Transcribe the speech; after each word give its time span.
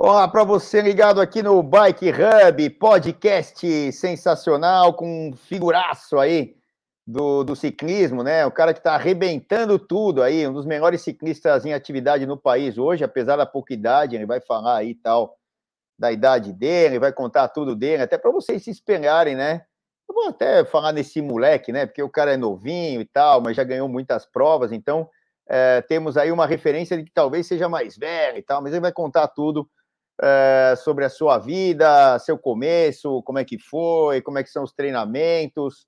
Olá 0.00 0.28
para 0.28 0.44
você 0.44 0.80
ligado 0.80 1.20
aqui 1.20 1.42
no 1.42 1.60
Bike 1.60 2.06
Hub, 2.12 2.70
podcast 2.70 3.90
sensacional 3.90 4.94
com 4.94 5.30
um 5.30 5.36
figuraço 5.36 6.20
aí 6.20 6.54
do, 7.04 7.42
do 7.42 7.56
ciclismo, 7.56 8.22
né? 8.22 8.46
O 8.46 8.52
cara 8.52 8.72
que 8.72 8.78
está 8.78 8.94
arrebentando 8.94 9.76
tudo 9.76 10.22
aí, 10.22 10.46
um 10.46 10.52
dos 10.52 10.64
melhores 10.64 11.00
ciclistas 11.00 11.66
em 11.66 11.74
atividade 11.74 12.26
no 12.26 12.38
país 12.38 12.78
hoje, 12.78 13.02
apesar 13.02 13.34
da 13.34 13.44
pouca 13.44 13.74
idade, 13.74 14.14
ele 14.14 14.24
vai 14.24 14.40
falar 14.40 14.76
aí 14.76 14.94
tal 14.94 15.36
da 15.98 16.12
idade 16.12 16.52
dele, 16.52 17.00
vai 17.00 17.12
contar 17.12 17.48
tudo 17.48 17.74
dele, 17.74 18.04
até 18.04 18.16
para 18.16 18.30
vocês 18.30 18.62
se 18.62 18.70
espelharem, 18.70 19.34
né? 19.34 19.62
Eu 20.08 20.14
vou 20.14 20.28
até 20.28 20.64
falar 20.64 20.92
nesse 20.92 21.20
moleque, 21.20 21.72
né? 21.72 21.86
Porque 21.86 22.04
o 22.04 22.08
cara 22.08 22.34
é 22.34 22.36
novinho 22.36 23.00
e 23.00 23.04
tal, 23.04 23.40
mas 23.40 23.56
já 23.56 23.64
ganhou 23.64 23.88
muitas 23.88 24.24
provas, 24.24 24.70
então 24.70 25.10
é, 25.48 25.82
temos 25.82 26.16
aí 26.16 26.30
uma 26.30 26.46
referência 26.46 26.96
de 26.96 27.02
que 27.02 27.12
talvez 27.12 27.48
seja 27.48 27.68
mais 27.68 27.96
velho 27.96 28.38
e 28.38 28.42
tal, 28.42 28.62
mas 28.62 28.72
ele 28.72 28.80
vai 28.80 28.92
contar 28.92 29.26
tudo 29.26 29.68
é, 30.20 30.74
sobre 30.76 31.04
a 31.04 31.10
sua 31.10 31.38
vida, 31.38 32.18
seu 32.18 32.36
começo, 32.36 33.22
como 33.22 33.38
é 33.38 33.44
que 33.44 33.58
foi, 33.58 34.20
como 34.20 34.38
é 34.38 34.42
que 34.42 34.50
são 34.50 34.64
os 34.64 34.72
treinamentos, 34.72 35.86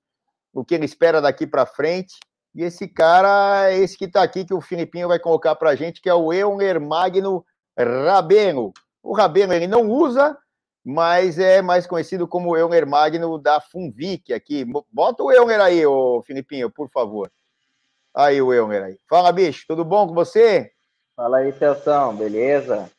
o 0.53 0.63
que 0.63 0.75
ele 0.75 0.85
espera 0.85 1.21
daqui 1.21 1.45
para 1.45 1.65
frente. 1.65 2.15
E 2.53 2.63
esse 2.63 2.87
cara, 2.87 3.71
esse 3.73 3.97
que 3.97 4.05
está 4.05 4.21
aqui, 4.23 4.43
que 4.43 4.53
o 4.53 4.61
Filipinho 4.61 5.07
vai 5.07 5.19
colocar 5.19 5.55
para 5.55 5.69
a 5.69 5.75
gente, 5.75 6.01
que 6.01 6.09
é 6.09 6.13
o 6.13 6.33
Euler 6.33 6.81
Magno 6.81 7.45
Rabeno. 7.77 8.73
O 9.01 9.13
Rabeno 9.13 9.53
ele 9.53 9.67
não 9.67 9.89
usa, 9.89 10.37
mas 10.83 11.39
é 11.39 11.61
mais 11.61 11.87
conhecido 11.87 12.27
como 12.27 12.57
Euler 12.57 12.85
Magno 12.85 13.37
da 13.37 13.61
Funvic 13.61 14.33
aqui. 14.33 14.65
Bota 14.91 15.23
o 15.23 15.31
Euler 15.31 15.61
aí, 15.61 15.85
ô 15.85 16.21
Filipinho, 16.23 16.69
por 16.69 16.89
favor. 16.89 17.31
Aí 18.13 18.41
o 18.41 18.53
Euler 18.53 18.83
aí. 18.83 18.97
Fala, 19.09 19.31
bicho, 19.31 19.63
tudo 19.67 19.85
bom 19.85 20.07
com 20.07 20.13
você? 20.13 20.71
Fala 21.15 21.37
aí, 21.37 21.53
Celção, 21.53 22.15
beleza? 22.15 22.89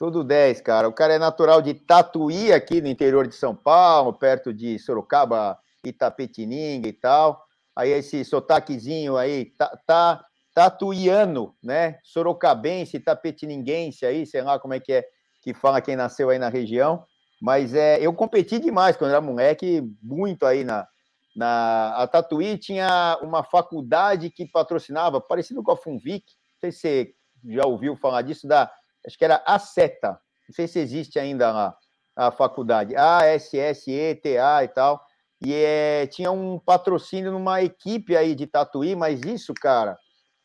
Tudo 0.00 0.24
10, 0.24 0.62
cara. 0.62 0.88
O 0.88 0.94
cara 0.94 1.12
é 1.12 1.18
natural 1.18 1.60
de 1.60 1.74
Tatuí, 1.74 2.54
aqui 2.54 2.80
no 2.80 2.88
interior 2.88 3.28
de 3.28 3.34
São 3.34 3.54
Paulo, 3.54 4.14
perto 4.14 4.50
de 4.50 4.78
Sorocaba, 4.78 5.58
Itapetininga 5.84 6.88
e 6.88 6.92
tal. 6.94 7.44
Aí 7.76 7.90
esse 7.90 8.24
sotaquezinho 8.24 9.18
aí, 9.18 9.44
tá, 9.58 9.78
tá 9.86 10.24
tatuiano, 10.54 11.54
né? 11.62 11.98
Sorocabense, 12.02 12.96
itapetininguense 12.96 14.06
aí, 14.06 14.24
sei 14.24 14.40
lá 14.40 14.58
como 14.58 14.72
é 14.72 14.80
que 14.80 14.90
é 14.90 15.04
que 15.42 15.52
fala 15.52 15.82
quem 15.82 15.96
nasceu 15.96 16.30
aí 16.30 16.38
na 16.38 16.48
região. 16.48 17.04
Mas 17.38 17.74
é, 17.74 17.98
eu 18.00 18.14
competi 18.14 18.58
demais 18.58 18.96
quando 18.96 19.10
era 19.10 19.20
moleque, 19.20 19.82
muito 20.02 20.46
aí 20.46 20.64
na, 20.64 20.88
na 21.36 21.94
a 21.96 22.06
Tatuí 22.06 22.56
tinha 22.56 23.18
uma 23.20 23.44
faculdade 23.44 24.30
que 24.30 24.46
patrocinava, 24.46 25.20
parecido 25.20 25.62
com 25.62 25.72
a 25.72 25.76
Funvic, 25.76 26.24
não 26.24 26.60
sei 26.60 26.72
se 26.72 26.78
você 26.78 27.14
já 27.50 27.66
ouviu 27.66 27.94
falar 27.96 28.22
disso, 28.22 28.48
da 28.48 28.72
acho 29.06 29.18
que 29.18 29.24
era 29.24 29.42
a 29.46 29.58
SETA, 29.58 30.18
não 30.48 30.54
sei 30.54 30.66
se 30.66 30.78
existe 30.78 31.18
ainda 31.18 31.52
lá, 31.52 31.76
a 32.16 32.30
faculdade, 32.30 32.94
A-S-S-E-T-A 32.96 34.64
e 34.64 34.68
tal, 34.68 35.04
e 35.42 35.54
é, 35.54 36.06
tinha 36.06 36.30
um 36.30 36.58
patrocínio 36.58 37.32
numa 37.32 37.62
equipe 37.62 38.16
aí 38.16 38.34
de 38.34 38.46
Tatuí, 38.46 38.94
mas 38.94 39.22
isso, 39.22 39.54
cara, 39.54 39.96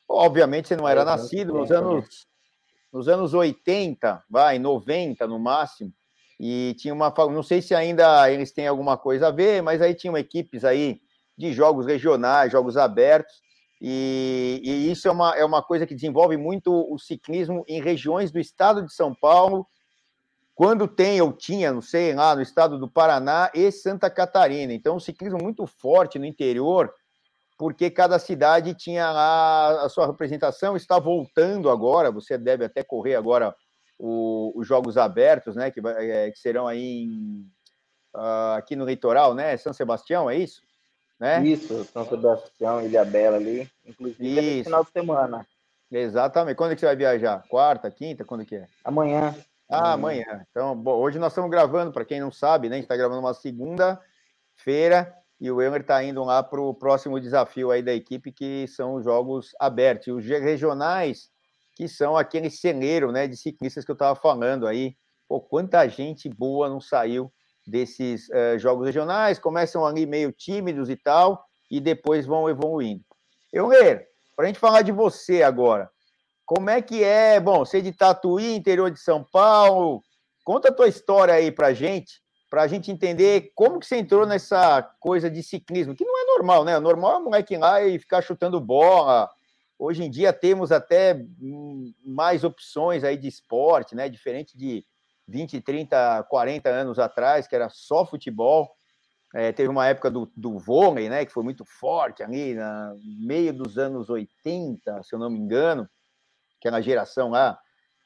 obviamente 0.07 0.67
você 0.69 0.75
não 0.75 0.87
era 0.87 1.01
é, 1.01 1.05
nascido. 1.05 1.53
nos 1.53 1.71
anos, 1.71 2.27
nos 2.93 3.07
anos 3.09 3.33
80, 3.33 4.23
vai, 4.29 4.57
90 4.57 5.27
no 5.27 5.37
máximo, 5.37 5.91
e 6.39 6.75
tinha 6.77 6.93
uma, 6.93 7.13
não 7.29 7.43
sei 7.43 7.61
se 7.61 7.73
ainda 7.73 8.29
eles 8.31 8.51
têm 8.51 8.67
alguma 8.67 8.97
coisa 8.97 9.27
a 9.27 9.31
ver, 9.31 9.61
mas 9.61 9.81
aí 9.81 9.93
tinham 9.93 10.17
equipes 10.17 10.63
aí 10.63 10.99
de 11.37 11.51
jogos 11.51 11.85
regionais, 11.85 12.51
jogos 12.51 12.77
abertos, 12.77 13.33
e, 13.81 14.61
e, 14.63 14.91
isso 14.91 15.07
é 15.07 15.11
uma, 15.11 15.35
é 15.35 15.43
uma 15.43 15.61
coisa 15.61 15.85
que 15.85 15.95
desenvolve 15.95 16.37
muito 16.37 16.71
o 16.71 16.97
ciclismo 16.97 17.63
em 17.67 17.81
regiões 17.81 18.31
do 18.31 18.39
estado 18.39 18.83
de 18.85 18.93
São 18.93 19.13
Paulo, 19.13 19.67
quando 20.53 20.87
tem 20.87 21.21
ou 21.21 21.33
tinha, 21.33 21.73
não 21.73 21.81
sei, 21.81 22.13
lá 22.13 22.33
no 22.35 22.41
estado 22.41 22.79
do 22.79 22.89
Paraná 22.89 23.51
e 23.53 23.69
Santa 23.71 24.09
Catarina. 24.09 24.73
Então, 24.73 24.95
um 24.95 24.99
ciclismo 24.99 25.37
muito 25.41 25.67
forte 25.67 26.17
no 26.17 26.25
interior, 26.25 26.93
porque 27.57 27.89
cada 27.91 28.17
cidade 28.17 28.73
tinha 28.73 29.11
lá 29.11 29.83
a 29.83 29.89
sua 29.89 30.07
representação, 30.07 30.75
está 30.75 30.97
voltando 30.97 31.69
agora, 31.69 32.11
você 32.11 32.37
deve 32.37 32.65
até 32.65 32.83
correr 32.83 33.15
agora 33.15 33.53
o, 33.99 34.53
os 34.55 34.65
Jogos 34.65 34.97
Abertos, 34.97 35.55
né, 35.55 35.71
que, 35.71 35.81
é, 35.85 36.31
que 36.31 36.39
serão 36.39 36.67
aí 36.67 37.03
em, 37.03 37.45
uh, 38.15 38.55
aqui 38.57 38.75
no 38.75 38.85
litoral, 38.85 39.33
né, 39.33 39.55
São 39.57 39.73
Sebastião, 39.73 40.29
é 40.29 40.37
isso? 40.37 40.61
Né? 41.19 41.45
Isso, 41.45 41.83
São 41.85 42.05
Sebastião, 42.07 42.81
Ilha 42.81 43.05
Bela 43.05 43.37
ali. 43.37 43.69
Inclusive 43.85 44.27
Isso. 44.27 44.61
é 44.61 44.63
final 44.63 44.83
de 44.83 44.91
semana. 44.91 45.47
Exatamente. 45.91 46.55
Quando 46.55 46.71
é 46.71 46.75
que 46.75 46.81
você 46.81 46.87
vai 46.87 46.95
viajar? 46.95 47.43
Quarta, 47.47 47.89
quinta? 47.89 48.25
Quando 48.25 48.45
que 48.45 48.55
é? 48.55 48.67
Amanhã. 48.83 49.35
Ah, 49.69 49.93
amanhã. 49.93 50.45
Então, 50.51 50.75
bom, 50.75 50.95
hoje 50.99 51.17
nós 51.17 51.31
estamos 51.31 51.49
gravando, 51.49 51.91
para 51.91 52.05
quem 52.05 52.19
não 52.19 52.31
sabe, 52.31 52.69
né? 52.69 52.75
A 52.75 52.77
gente 52.77 52.85
está 52.85 52.97
gravando 52.97 53.19
uma 53.19 53.33
segunda-feira 53.33 55.13
e 55.39 55.49
o 55.49 55.61
Euler 55.61 55.81
está 55.81 56.03
indo 56.03 56.23
lá 56.23 56.43
para 56.43 56.61
o 56.61 56.73
próximo 56.73 57.19
desafio 57.19 57.71
aí 57.71 57.81
da 57.81 57.93
equipe, 57.93 58.31
que 58.31 58.67
são 58.67 58.95
os 58.95 59.03
jogos 59.03 59.51
abertos. 59.59 60.07
E 60.07 60.11
os 60.11 60.25
regionais, 60.25 61.29
que 61.75 61.87
são 61.87 62.15
aquele 62.15 62.49
celeiro 62.49 63.11
né, 63.11 63.27
de 63.27 63.35
ciclistas 63.35 63.83
que 63.83 63.91
eu 63.91 63.95
estava 63.95 64.15
falando 64.15 64.67
aí. 64.67 64.95
Pô, 65.27 65.41
quanta 65.41 65.87
gente 65.87 66.29
boa 66.29 66.69
não 66.69 66.79
saiu 66.79 67.31
desses 67.65 68.29
uh, 68.29 68.57
jogos 68.57 68.85
regionais, 68.85 69.39
começam 69.39 69.85
ali 69.85 70.05
meio 70.05 70.31
tímidos 70.31 70.89
e 70.89 70.95
tal, 70.95 71.45
e 71.69 71.79
depois 71.79 72.25
vão 72.25 72.49
evoluindo. 72.49 73.03
Euler, 73.51 74.07
para 74.35 74.45
a 74.45 74.47
gente 74.47 74.59
falar 74.59 74.81
de 74.81 74.91
você 74.91 75.41
agora, 75.41 75.89
como 76.45 76.69
é 76.69 76.81
que 76.81 77.03
é, 77.03 77.39
bom, 77.39 77.59
você 77.65 77.79
é 77.79 77.81
de 77.81 77.91
Tatuí, 77.91 78.55
interior 78.55 78.91
de 78.91 78.99
São 78.99 79.23
Paulo, 79.23 80.03
conta 80.43 80.69
a 80.69 80.73
tua 80.73 80.87
história 80.87 81.33
aí 81.33 81.51
para 81.51 81.73
gente, 81.73 82.21
para 82.49 82.61
a 82.61 82.67
gente 82.67 82.91
entender 82.91 83.51
como 83.55 83.79
que 83.79 83.87
você 83.87 83.97
entrou 83.97 84.25
nessa 84.27 84.83
coisa 84.99 85.29
de 85.29 85.41
ciclismo, 85.41 85.95
que 85.95 86.05
não 86.05 86.17
é 86.21 86.25
normal, 86.25 86.63
né? 86.63 86.77
O 86.77 86.81
normal 86.81 87.13
é 87.13 87.17
o 87.17 87.23
moleque 87.23 87.55
ir 87.55 87.57
lá 87.57 87.81
e 87.81 87.97
ficar 87.97 88.21
chutando 88.21 88.61
bola. 88.61 89.29
Hoje 89.77 90.03
em 90.03 90.09
dia 90.09 90.31
temos 90.31 90.71
até 90.71 91.15
hum, 91.41 91.91
mais 92.05 92.43
opções 92.43 93.03
aí 93.03 93.17
de 93.17 93.27
esporte, 93.27 93.95
né? 93.95 94.07
Diferente 94.07 94.55
de 94.55 94.85
20, 95.27 95.61
30, 95.61 96.23
40 96.23 96.69
anos 96.69 96.99
atrás, 96.99 97.47
que 97.47 97.55
era 97.55 97.69
só 97.69 98.05
futebol. 98.05 98.69
É, 99.33 99.51
teve 99.51 99.69
uma 99.69 99.87
época 99.87 100.09
do, 100.09 100.31
do 100.35 100.57
vôlei, 100.57 101.09
né, 101.09 101.25
que 101.25 101.33
foi 101.33 101.43
muito 101.43 101.65
forte 101.65 102.23
ali, 102.23 102.53
no 102.53 103.25
meio 103.25 103.53
dos 103.53 103.77
anos 103.77 104.09
80, 104.09 105.03
se 105.03 105.13
eu 105.13 105.19
não 105.19 105.29
me 105.29 105.37
engano, 105.37 105.89
aquela 106.57 106.79
geração 106.79 107.31
lá 107.31 107.59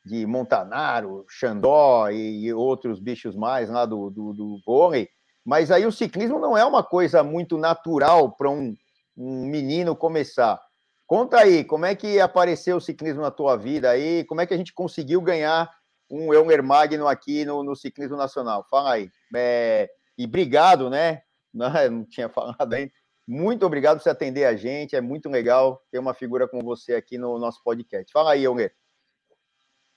de 0.03 0.25
Montanaro, 0.25 1.25
Xandó 1.29 2.09
e, 2.09 2.45
e 2.45 2.53
outros 2.53 2.99
bichos 2.99 3.35
mais 3.35 3.69
lá 3.69 3.85
do, 3.85 4.09
do, 4.09 4.33
do, 4.33 4.59
vôlei. 4.65 5.07
Mas 5.45 5.71
aí 5.71 5.85
o 5.85 5.91
ciclismo 5.91 6.39
não 6.39 6.57
é 6.57 6.65
uma 6.65 6.83
coisa 6.83 7.23
muito 7.23 7.57
natural 7.57 8.31
para 8.35 8.49
um, 8.49 8.73
um 9.15 9.45
menino 9.45 9.95
começar. 9.95 10.59
Conta 11.05 11.39
aí, 11.39 11.63
como 11.63 11.85
é 11.85 11.95
que 11.95 12.19
apareceu 12.19 12.77
o 12.77 12.81
ciclismo 12.81 13.21
na 13.21 13.31
tua 13.31 13.55
vida 13.55 13.89
aí? 13.89 14.23
Como 14.25 14.41
é 14.41 14.45
que 14.45 14.53
a 14.53 14.57
gente 14.57 14.73
conseguiu 14.73 15.21
ganhar 15.21 15.69
um 16.09 16.33
Elmer 16.33 16.63
Magno 16.63 17.07
aqui 17.07 17.45
no, 17.45 17.63
no 17.63 17.75
ciclismo 17.75 18.17
nacional. 18.17 18.65
Fala 18.69 18.93
aí. 18.93 19.11
É, 19.35 19.89
e 20.17 20.25
obrigado, 20.25 20.89
né? 20.89 21.23
Não, 21.51 21.71
não 21.89 22.05
tinha 22.05 22.29
falado 22.29 22.71
ainda. 22.71 22.91
Muito 23.27 23.65
obrigado 23.65 23.97
por 23.97 24.03
você 24.03 24.11
atender 24.11 24.45
a 24.45 24.55
gente. 24.55 24.95
É 24.95 25.01
muito 25.01 25.27
legal 25.27 25.83
ter 25.89 25.97
uma 25.97 26.13
figura 26.13 26.47
como 26.47 26.63
você 26.63 26.93
aqui 26.93 27.17
no 27.17 27.39
nosso 27.39 27.63
podcast. 27.63 28.11
Fala 28.11 28.33
aí, 28.33 28.45
Elmer. 28.45 28.71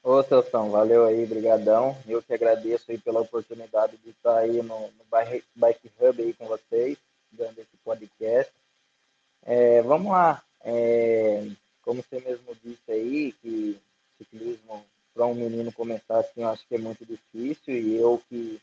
Ô, 0.03 0.23
Celção, 0.23 0.71
valeu 0.71 1.05
aí, 1.05 1.25
brigadão. 1.27 1.97
Eu 2.09 2.23
que 2.23 2.33
agradeço 2.33 2.91
aí 2.91 2.99
pela 2.99 3.21
oportunidade 3.21 3.97
de 3.99 4.11
estar 4.11 4.39
aí 4.39 4.63
no, 4.63 4.81
no 4.81 5.05
Bike 5.55 5.93
Hub 6.01 6.23
aí 6.23 6.33
com 6.33 6.47
vocês, 6.47 6.97
dando 7.31 7.59
esse 7.59 7.77
podcast. 7.85 8.53
É, 9.43 9.81
vamos 9.83 10.11
lá. 10.11 10.43
É, 10.65 11.47
como 11.83 12.03
você 12.03 12.21
mesmo 12.21 12.55
disse 12.65 12.91
aí, 12.91 13.33
que 13.33 13.81
ciclismo 14.19 14.85
para 15.15 15.27
um 15.27 15.35
menino 15.35 15.73
começar 15.73 16.19
assim, 16.19 16.43
eu 16.43 16.49
acho 16.49 16.67
que 16.67 16.75
é 16.75 16.79
muito 16.79 17.05
difícil. 17.05 17.75
E 17.75 17.97
eu 17.97 18.21
que, 18.29 18.61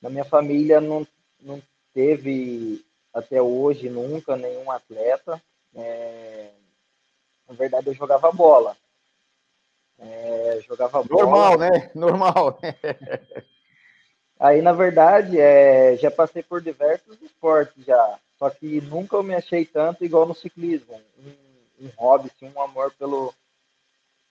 na 0.00 0.08
minha 0.08 0.24
família, 0.24 0.80
não, 0.80 1.06
não 1.40 1.62
teve 1.92 2.84
até 3.12 3.40
hoje 3.40 3.90
nunca 3.90 4.36
nenhum 4.36 4.70
atleta. 4.70 5.42
É, 5.74 6.50
na 7.48 7.54
verdade, 7.54 7.88
eu 7.88 7.94
jogava 7.94 8.30
bola. 8.30 8.76
É, 9.98 10.60
jogava 10.66 11.02
bola. 11.02 11.22
Normal, 11.22 11.58
né? 11.58 11.90
Normal. 11.94 12.58
Aí, 14.38 14.60
na 14.60 14.72
verdade, 14.72 15.38
é, 15.38 15.96
já 15.96 16.10
passei 16.10 16.42
por 16.42 16.60
diversos 16.60 17.20
esportes 17.22 17.84
já. 17.84 18.18
Só 18.38 18.50
que 18.50 18.80
nunca 18.80 19.14
eu 19.14 19.22
me 19.22 19.34
achei 19.34 19.64
tanto 19.64 20.04
igual 20.04 20.26
no 20.26 20.34
ciclismo. 20.34 21.00
Um, 21.16 21.86
um 21.86 21.90
hobby, 21.96 22.28
assim, 22.34 22.52
um 22.52 22.60
amor 22.60 22.92
pelo, 22.98 23.32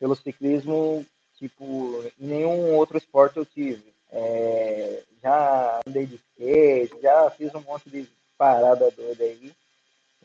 pelo 0.02 0.16
ciclismo, 0.16 1.06
tipo, 1.38 2.04
nenhum 2.18 2.76
outro 2.76 2.98
esporte 2.98 3.38
eu 3.38 3.46
tive. 3.46 3.94
É, 4.12 5.04
já 5.22 5.80
andei 5.86 6.08
de 6.08 6.16
skate, 6.16 7.00
já 7.04 7.30
fiz 7.30 7.54
um 7.54 7.62
monte 7.62 7.88
de 7.88 8.10
parada 8.36 8.90
doida 8.90 9.24
aí. 9.24 9.54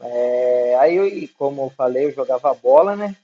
É, 0.00 0.76
aí, 0.80 1.28
como 1.28 1.64
eu 1.64 1.70
falei, 1.70 2.06
eu 2.06 2.12
jogava 2.12 2.54
bola, 2.54 2.96
né? 2.96 3.14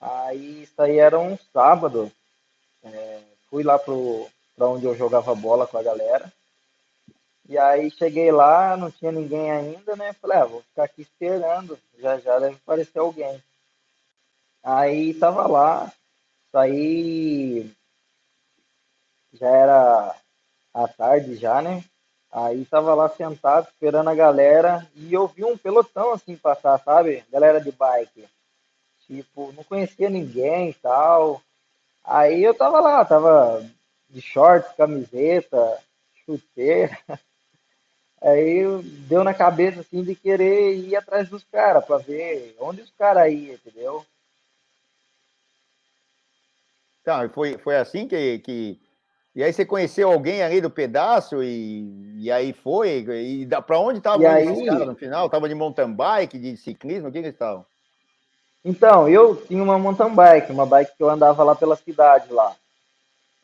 Aí 0.00 0.62
isso 0.62 0.80
aí 0.80 1.00
era 1.00 1.18
um 1.18 1.36
sábado. 1.52 2.10
É, 2.84 3.18
fui 3.50 3.64
lá 3.64 3.80
para 3.80 4.68
onde 4.68 4.86
eu 4.86 4.96
jogava 4.96 5.34
bola 5.34 5.66
com 5.66 5.76
a 5.76 5.82
galera. 5.82 6.32
E 7.48 7.58
aí 7.58 7.90
cheguei 7.90 8.30
lá, 8.30 8.76
não 8.76 8.92
tinha 8.92 9.10
ninguém 9.10 9.50
ainda, 9.50 9.96
né? 9.96 10.12
Falei, 10.12 10.38
ah, 10.38 10.44
vou 10.44 10.62
ficar 10.62 10.84
aqui 10.84 11.02
esperando, 11.02 11.76
já 11.98 12.16
já 12.18 12.38
deve 12.38 12.54
aparecer 12.54 13.00
alguém. 13.00 13.42
Aí 14.62 15.14
tava 15.14 15.46
lá, 15.46 15.92
saí, 16.52 17.70
já 19.32 19.48
era 19.48 20.14
à 20.74 20.88
tarde 20.88 21.36
já, 21.36 21.62
né? 21.62 21.84
Aí 22.30 22.64
tava 22.66 22.94
lá 22.94 23.08
sentado, 23.08 23.68
esperando 23.68 24.08
a 24.08 24.14
galera, 24.14 24.86
e 24.94 25.12
eu 25.12 25.26
vi 25.26 25.44
um 25.44 25.56
pelotão 25.56 26.12
assim 26.12 26.36
passar, 26.36 26.78
sabe? 26.82 27.24
Galera 27.30 27.60
de 27.60 27.72
bike. 27.72 28.28
Tipo, 29.06 29.52
não 29.52 29.64
conhecia 29.64 30.10
ninguém 30.10 30.70
e 30.70 30.74
tal. 30.74 31.40
Aí 32.04 32.44
eu 32.44 32.54
tava 32.54 32.80
lá, 32.80 33.04
tava 33.04 33.66
de 34.08 34.20
shorts, 34.20 34.72
camiseta, 34.76 35.82
chuteira. 36.24 36.98
Aí 38.20 38.64
deu 39.08 39.22
na 39.22 39.32
cabeça 39.32 39.80
assim 39.80 40.02
de 40.02 40.14
querer 40.14 40.74
ir 40.74 40.96
atrás 40.96 41.28
dos 41.28 41.44
caras 41.44 41.84
para 41.84 41.98
ver 41.98 42.56
onde 42.58 42.82
os 42.82 42.90
caras 42.90 43.32
iam, 43.32 43.54
entendeu? 43.54 44.04
Tá, 47.08 47.26
foi, 47.30 47.56
foi 47.56 47.74
assim 47.74 48.06
que, 48.06 48.38
que. 48.40 48.78
E 49.34 49.42
aí 49.42 49.50
você 49.50 49.64
conheceu 49.64 50.12
alguém 50.12 50.42
ali 50.42 50.60
do 50.60 50.68
pedaço 50.68 51.42
e, 51.42 52.18
e 52.18 52.30
aí 52.30 52.52
foi? 52.52 52.98
E 52.98 53.46
para 53.66 53.78
onde 53.78 53.96
estavam 53.96 54.36
esses 54.36 54.66
caras 54.66 54.86
no 54.86 54.94
final? 54.94 55.30
Tava 55.30 55.48
de 55.48 55.54
mountain 55.54 55.90
bike, 55.90 56.38
de 56.38 56.54
ciclismo? 56.58 57.08
O 57.08 57.10
que, 57.10 57.20
que 57.20 57.24
eles 57.24 57.32
estavam? 57.32 57.64
Então, 58.62 59.08
eu 59.08 59.34
tinha 59.36 59.62
uma 59.62 59.78
mountain 59.78 60.14
bike, 60.14 60.52
uma 60.52 60.66
bike 60.66 60.98
que 60.98 61.02
eu 61.02 61.08
andava 61.08 61.42
lá 61.42 61.54
pela 61.54 61.76
cidade 61.76 62.30
lá. 62.30 62.54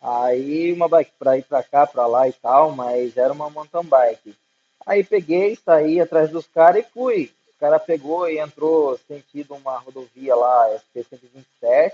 Aí 0.03 0.71
uma 0.71 0.87
bike 0.87 1.13
para 1.19 1.39
ir 1.39 1.45
para 1.45 1.63
cá, 1.63 1.87
para 1.87 2.07
lá 2.07 2.29
e 2.29 2.35
tal, 2.35 2.71
mas 2.71 3.17
era 3.17 3.33
uma 3.33 3.49
mountain 3.49 3.85
bike. 3.85 4.37
Aí 4.85 5.03
peguei, 5.03 5.57
saí 5.57 6.03
atrás 6.03 6.29
dos 6.29 6.47
caras 6.47 6.85
e 6.85 6.91
fui. 6.93 7.33
O 7.57 7.59
cara 7.59 7.79
pegou 7.79 8.29
e 8.29 8.39
entrou 8.39 8.99
sentido 9.09 9.55
uma 9.55 9.79
rodovia 9.79 10.37
lá, 10.37 10.69
SP-127, 10.95 11.93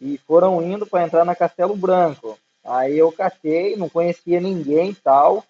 e 0.00 0.18
foram 0.18 0.62
indo 0.62 0.86
para 0.86 1.04
entrar 1.04 1.24
na 1.24 1.34
Castelo 1.34 1.76
Branco. 1.76 2.38
Aí 2.64 2.98
eu 2.98 3.12
catei, 3.12 3.76
não 3.76 3.88
conhecia 3.88 4.40
ninguém 4.40 4.90
e 4.90 4.94
tal. 4.94 5.44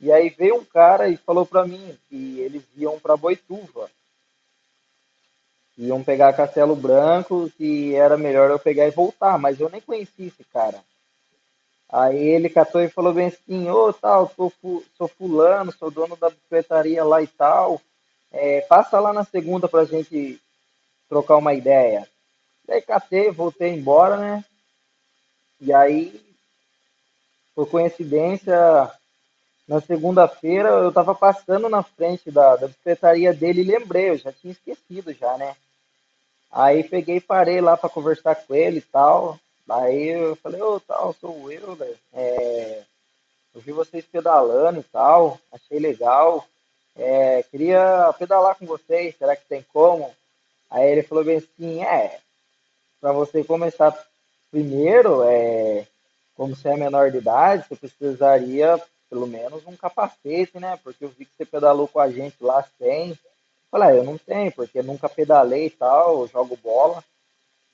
E 0.00 0.10
aí 0.12 0.30
veio 0.30 0.56
um 0.56 0.64
cara 0.64 1.08
e 1.08 1.16
falou 1.16 1.46
para 1.46 1.64
mim 1.64 1.96
que 2.08 2.40
eles 2.40 2.62
iam 2.76 2.98
para 2.98 3.16
Boituva. 3.16 3.90
Iam 5.78 6.02
pegar 6.02 6.32
Castelo 6.34 6.76
Branco, 6.76 7.50
que 7.56 7.94
era 7.94 8.18
melhor 8.18 8.50
eu 8.50 8.58
pegar 8.58 8.86
e 8.86 8.90
voltar, 8.90 9.38
mas 9.38 9.58
eu 9.58 9.70
nem 9.70 9.80
conhecia 9.80 10.26
esse 10.26 10.44
cara. 10.44 10.82
Aí 11.88 12.16
ele 12.18 12.48
catou 12.48 12.80
e 12.80 12.88
falou 12.88 13.12
bem 13.12 13.26
assim, 13.26 13.68
ô 13.68 13.88
oh, 13.88 13.92
tal, 13.92 14.32
sou, 14.34 14.52
sou 14.96 15.08
fulano, 15.08 15.72
sou 15.72 15.90
dono 15.90 16.16
da 16.16 16.30
bicicletaria 16.30 17.04
lá 17.04 17.22
e 17.22 17.26
tal. 17.26 17.80
É, 18.30 18.62
passa 18.62 18.98
lá 18.98 19.12
na 19.12 19.24
segunda 19.24 19.68
pra 19.68 19.84
gente 19.84 20.40
trocar 21.08 21.36
uma 21.36 21.52
ideia. 21.52 22.08
Daí 22.66 22.80
catei, 22.82 23.30
voltei 23.30 23.70
embora, 23.70 24.16
né? 24.16 24.44
E 25.60 25.72
aí, 25.72 26.20
por 27.54 27.68
coincidência, 27.68 28.90
na 29.66 29.80
segunda-feira 29.80 30.68
eu 30.68 30.92
tava 30.92 31.14
passando 31.14 31.68
na 31.68 31.82
frente 31.82 32.30
da, 32.30 32.56
da 32.56 32.66
bicicletaria 32.66 33.32
dele 33.32 33.62
e 33.62 33.64
lembrei, 33.64 34.10
eu 34.10 34.18
já 34.18 34.32
tinha 34.32 34.52
esquecido 34.52 35.12
já, 35.12 35.36
né? 35.38 35.56
Aí 36.50 36.84
peguei 36.84 37.16
e 37.16 37.20
parei 37.20 37.60
lá 37.60 37.76
para 37.76 37.88
conversar 37.88 38.34
com 38.34 38.54
ele 38.54 38.78
e 38.78 38.82
tal. 38.82 39.38
Aí 39.68 40.08
eu 40.08 40.36
falei, 40.36 40.60
ô, 40.60 40.74
oh, 40.74 40.80
tal, 40.80 41.14
sou 41.14 41.46
velho. 41.46 41.96
É, 42.12 42.82
eu 43.54 43.60
vi 43.60 43.72
vocês 43.72 44.04
pedalando 44.04 44.80
e 44.80 44.84
tal, 44.84 45.38
achei 45.50 45.78
legal. 45.78 46.46
É, 46.94 47.42
queria 47.44 48.12
pedalar 48.18 48.56
com 48.56 48.66
vocês, 48.66 49.16
será 49.16 49.34
que 49.34 49.46
tem 49.46 49.64
como? 49.72 50.12
Aí 50.70 50.90
ele 50.90 51.02
falou 51.02 51.24
bem 51.24 51.38
assim, 51.38 51.82
é, 51.82 52.18
para 53.02 53.10
você 53.10 53.42
começar 53.42 53.92
primeiro, 54.48 55.24
é, 55.24 55.84
como 56.36 56.54
você 56.54 56.68
é 56.68 56.76
menor 56.76 57.10
de 57.10 57.18
idade, 57.18 57.66
você 57.68 57.88
precisaria 57.88 58.80
pelo 59.10 59.26
menos 59.26 59.66
um 59.66 59.76
capacete, 59.76 60.60
né? 60.60 60.78
Porque 60.84 61.04
eu 61.04 61.08
vi 61.08 61.24
que 61.24 61.34
você 61.36 61.44
pedalou 61.44 61.88
com 61.88 61.98
a 61.98 62.08
gente 62.08 62.36
lá 62.40 62.64
sem. 62.78 63.18
Falei, 63.72 63.88
ah, 63.88 63.94
eu 63.96 64.04
não 64.04 64.16
tenho, 64.16 64.52
porque 64.52 64.80
nunca 64.82 65.08
pedalei 65.08 65.66
e 65.66 65.70
tal, 65.70 66.28
jogo 66.28 66.56
bola. 66.62 67.02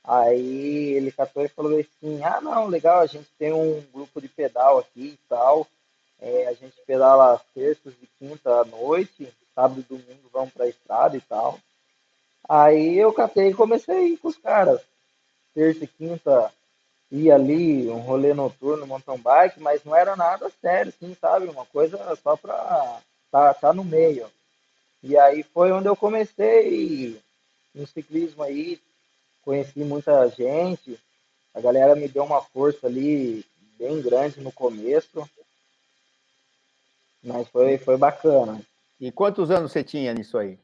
Aí 0.03 0.95
ele 0.95 1.13
catou 1.13 1.45
e 1.45 1.49
falou 1.49 1.79
assim: 1.79 2.25
Ah, 2.25 2.41
não, 2.41 2.67
legal, 2.67 3.01
a 3.01 3.07
gente 3.07 3.29
tem 3.39 3.53
um 3.53 3.85
grupo 3.93 4.23
de 4.23 4.29
pedal 4.29 4.79
aqui 4.79 5.09
e 5.09 5.19
tal. 5.29 5.67
É, 6.19 6.47
a 6.47 6.55
gente 6.55 6.75
pedala 6.87 7.41
terças 7.55 7.93
e 8.03 8.09
quinta 8.19 8.63
à 8.63 8.65
noite, 8.65 9.31
sábado 9.55 9.81
e 9.81 9.83
domingo 9.83 10.31
vamos 10.33 10.55
para 10.55 10.65
a 10.65 10.69
estrada 10.69 11.17
e 11.17 11.21
tal. 11.21 11.59
Aí 12.49 12.97
eu 12.97 13.13
catei 13.13 13.51
e 13.51 13.55
comecei 13.55 13.95
a 13.95 14.03
ir 14.03 14.17
com 14.17 14.29
os 14.29 14.39
caras. 14.39 14.81
Terça 15.55 15.85
e 15.85 15.89
quinta 15.89 16.53
ia 17.11 17.35
ali, 17.35 17.89
um 17.89 18.01
rolê 18.01 18.35
noturno, 18.35 18.87
mountain 18.87 19.19
bike, 19.19 19.61
mas 19.61 19.83
não 19.85 19.97
era 19.97 20.15
nada 20.15 20.51
sério, 20.61 20.93
assim, 20.95 21.17
sabe? 21.19 21.47
Uma 21.47 21.65
coisa 21.65 21.99
só 22.23 22.37
para 22.37 23.01
tá, 23.31 23.55
tá 23.55 23.73
no 23.73 23.85
meio. 23.85 24.27
E 25.03 25.17
aí 25.17 25.43
foi 25.43 25.73
onde 25.73 25.89
eu 25.89 25.97
comecei 25.97 27.21
no 27.75 27.87
ciclismo 27.87 28.43
aí, 28.43 28.81
conheci 29.43 29.81
muita 29.81 30.29
gente, 30.29 30.99
a 31.55 31.61
galera 31.61 31.95
me 31.95 32.09
deu 32.09 32.25
uma 32.25 32.43
força 32.43 32.87
ali 32.87 33.45
bem 33.79 34.03
grande 34.03 34.41
no 34.41 34.53
começo, 34.53 35.29
mas 37.23 37.49
foi, 37.49 37.79
foi 37.79 37.97
bacana. 37.97 38.61
E 39.01 39.13
quantos 39.13 39.51
anos 39.51 39.73
você 39.73 39.85
tinha 39.85 40.13
nisso 40.13 40.37
aí? 40.37 40.59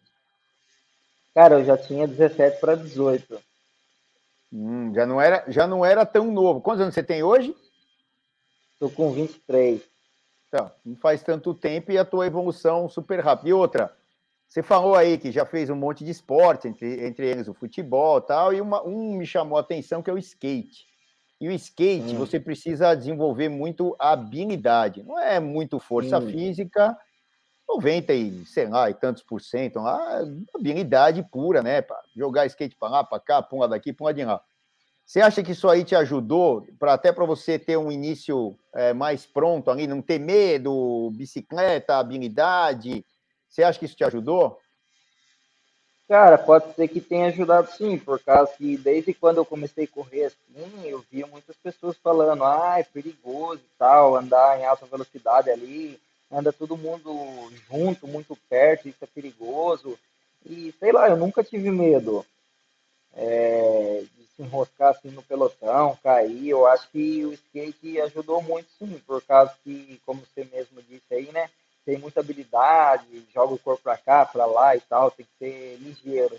Cara, 1.35 1.61
eu 1.61 1.65
já 1.65 1.77
tinha 1.77 2.07
17 2.07 2.61
para 2.61 2.77
18. 2.77 3.41
Hum, 4.57 4.95
já, 4.95 5.05
não 5.05 5.21
era, 5.21 5.45
já 5.49 5.67
não 5.67 5.85
era 5.85 6.07
tão 6.07 6.31
novo. 6.31 6.61
Quantos 6.61 6.81
anos 6.81 6.95
você 6.95 7.03
tem 7.03 7.25
hoje? 7.25 7.57
Estou 8.75 8.89
com 8.89 9.11
23. 9.11 9.83
Então, 10.47 10.71
não 10.85 10.95
faz 10.95 11.25
tanto 11.25 11.53
tempo 11.53 11.91
e 11.91 11.99
a 11.99 12.05
tua 12.05 12.25
evolução 12.25 12.89
super 12.89 13.19
rápida. 13.19 13.49
E 13.49 13.53
outra, 13.53 13.93
você 14.47 14.63
falou 14.63 14.95
aí 14.95 15.19
que 15.19 15.33
já 15.33 15.45
fez 15.45 15.69
um 15.69 15.75
monte 15.75 16.05
de 16.05 16.13
esporte, 16.13 16.69
entre, 16.69 17.05
entre 17.05 17.27
eles 17.27 17.49
o 17.49 17.55
futebol 17.55 18.19
e 18.19 18.23
tal, 18.23 18.55
e 18.55 18.61
uma, 18.61 18.81
um 18.87 19.17
me 19.17 19.27
chamou 19.27 19.59
a 19.59 19.61
atenção 19.61 20.01
que 20.01 20.09
é 20.09 20.13
o 20.13 20.19
skate. 20.19 20.87
E 21.41 21.49
o 21.49 21.53
skate, 21.53 22.15
hum. 22.15 22.19
você 22.19 22.39
precisa 22.39 22.95
desenvolver 22.95 23.49
muito 23.49 23.97
habilidade. 23.99 25.03
Não 25.03 25.19
é 25.19 25.41
muito 25.41 25.81
força 25.81 26.21
hum. 26.21 26.31
física, 26.31 26.97
90 27.69 28.13
e, 28.13 28.45
sei 28.47 28.69
lá, 28.69 28.91
e 28.91 28.95
tantos 28.95 29.23
por 29.23 29.41
cento 29.41 29.81
lá, 29.81 30.21
habilidade 30.55 31.23
pura, 31.31 31.63
né? 31.63 31.83
Pra 31.83 32.01
jogar 32.15 32.47
skate 32.47 32.77
para 32.77 32.89
lá, 32.89 33.05
para 33.05 33.21
cá, 33.21 33.43
para 33.43 33.69
daqui, 33.69 33.93
para 33.93 34.13
de 34.13 34.25
lá. 34.25 34.41
Você 35.05 35.21
acha 35.21 35.43
que 35.43 35.53
isso 35.53 35.69
aí 35.69 35.85
te 35.85 35.95
ajudou, 35.95 36.67
para 36.79 36.95
até 36.95 37.13
para 37.13 37.27
você 37.27 37.59
ter 37.59 37.77
um 37.77 37.93
início 37.93 38.57
é, 38.75 38.93
mais 38.95 39.27
pronto 39.27 39.71
ali, 39.71 39.87
não 39.87 40.01
ter 40.01 40.19
medo, 40.19 41.11
bicicleta, 41.13 41.99
habilidade, 41.99 43.05
você 43.49 43.63
acha 43.63 43.79
que 43.79 43.85
isso 43.85 43.97
te 43.97 44.03
ajudou? 44.03 44.59
Cara, 46.09 46.37
pode 46.37 46.75
ser 46.75 46.89
que 46.89 47.01
tenha 47.01 47.29
ajudado 47.29 47.71
sim, 47.71 47.97
por 47.97 48.21
causa 48.21 48.53
que 48.57 48.77
desde 48.77 49.15
quando 49.15 49.39
eu 49.39 49.45
comecei 49.45 49.85
a 49.85 49.89
correr 49.89 50.25
assim, 50.25 50.87
eu 50.87 51.05
via 51.11 51.27
muitas 51.27 51.57
pessoas 51.57 51.97
falando, 51.97 52.45
ah, 52.45 52.79
é 52.79 52.83
perigoso 52.83 53.63
e 53.63 53.79
tal, 53.79 54.17
andar 54.17 54.59
em 54.59 54.65
alta 54.65 54.85
velocidade 54.87 55.51
ali, 55.51 55.99
anda 56.35 56.53
todo 56.53 56.77
mundo 56.77 57.13
junto, 57.71 58.07
muito 58.07 58.37
perto, 58.49 58.89
isso 58.89 58.99
é 59.03 59.07
perigoso. 59.07 59.99
E 60.45 60.75
sei 60.79 60.93
lá, 60.93 61.09
eu 61.09 61.17
nunca 61.17 61.43
tive 61.43 61.71
medo 61.71 62.25
é, 63.15 64.05
de 64.17 64.27
se 64.37 64.43
enroscar 64.43 64.91
assim 64.91 65.11
no 65.11 65.23
pelotão, 65.23 65.99
cair. 66.03 66.49
Eu 66.49 66.67
acho 66.67 66.91
que 66.91 67.25
o 67.25 67.33
skate 67.33 68.01
ajudou 68.01 68.43
muito 68.43 68.69
sim, 68.79 69.01
por 69.07 69.23
causa 69.23 69.55
que, 69.63 70.01
como 70.05 70.21
você 70.21 70.45
mesmo 70.45 70.83
disse 70.83 71.15
aí, 71.15 71.31
né? 71.33 71.49
tem 71.85 71.99
muita 71.99 72.21
habilidade, 72.21 73.27
joga 73.33 73.55
o 73.55 73.59
corpo 73.59 73.83
para 73.83 73.99
cá, 73.99 74.25
para 74.25 74.47
lá 74.47 74.75
e 74.75 74.81
tal, 74.81 75.11
tem 75.11 75.27
que 75.27 75.39
ser 75.39 75.77
ligeiro. 75.77 76.37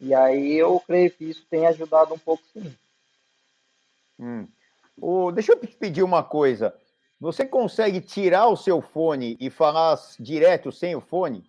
E 0.00 0.12
aí 0.12 0.54
eu 0.54 0.78
creio 0.80 1.10
que 1.10 1.24
isso 1.24 1.44
tem 1.48 1.66
ajudado 1.66 2.12
um 2.12 2.18
pouco 2.18 2.42
sim. 2.52 2.74
Hum. 4.18 4.46
O, 5.00 5.30
deixa 5.30 5.52
eu 5.52 5.60
te 5.60 5.68
pedir 5.68 6.02
uma 6.02 6.22
coisa. 6.22 6.74
Você 7.22 7.46
consegue 7.46 8.00
tirar 8.00 8.48
o 8.48 8.56
seu 8.56 8.82
fone 8.82 9.36
e 9.38 9.48
falar 9.48 9.96
direto 10.18 10.72
sem 10.72 10.96
o 10.96 11.00
fone? 11.00 11.48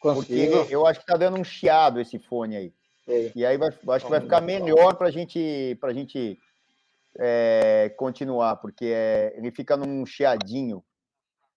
Consigo. 0.00 0.56
Porque 0.56 0.74
eu 0.74 0.86
acho 0.86 1.00
que 1.00 1.04
está 1.04 1.18
dando 1.18 1.38
um 1.38 1.44
chiado 1.44 2.00
esse 2.00 2.18
fone 2.18 2.56
aí. 2.56 2.74
Sei. 3.04 3.30
E 3.36 3.44
aí 3.44 3.58
vai, 3.58 3.68
acho 3.68 4.06
que 4.06 4.10
vai 4.10 4.22
ficar 4.22 4.40
melhor 4.40 4.94
para 4.94 5.10
gente, 5.10 5.78
a 5.82 5.92
gente 5.92 6.40
é, 7.18 7.92
continuar, 7.98 8.56
porque 8.56 8.86
é, 8.86 9.34
ele 9.36 9.50
fica 9.50 9.76
num 9.76 10.06
chiadinho. 10.06 10.82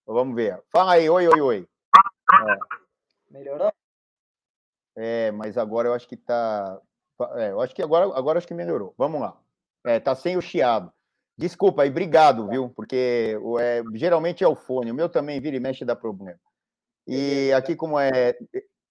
Vamos 0.06 0.36
ver. 0.36 0.62
Fala 0.70 0.96
aí, 0.96 1.10
oi, 1.10 1.26
oi, 1.26 1.40
oi. 1.40 1.68
É. 2.34 2.58
Melhorou? 3.32 3.72
É, 4.98 5.32
mas 5.32 5.58
agora 5.58 5.88
eu 5.88 5.94
acho 5.94 6.10
que 6.10 6.18
tá. 6.18 6.78
É, 7.36 7.52
eu 7.52 7.62
acho 7.62 7.74
que 7.74 7.82
agora, 7.82 8.06
agora 8.18 8.38
acho 8.38 8.48
que 8.50 8.54
melhorou. 8.54 8.94
Vamos 8.98 9.22
lá. 9.22 9.40
É, 9.86 9.98
tá 9.98 10.14
sem 10.14 10.36
o 10.36 10.42
chiado. 10.42 10.92
Desculpa, 11.38 11.86
e 11.86 11.90
obrigado, 11.90 12.48
viu? 12.48 12.70
Porque 12.70 13.38
é, 13.60 13.84
geralmente 13.94 14.44
é 14.44 14.48
o 14.48 14.56
fone, 14.56 14.92
o 14.92 14.96
meu 14.96 15.10
também 15.10 15.40
vira 15.42 15.58
e 15.58 15.60
mexe 15.60 15.84
dá 15.84 15.96
problema. 15.96 16.40
E 17.08 17.52
aqui, 17.54 17.76
como 17.76 18.00
é. 18.00 18.36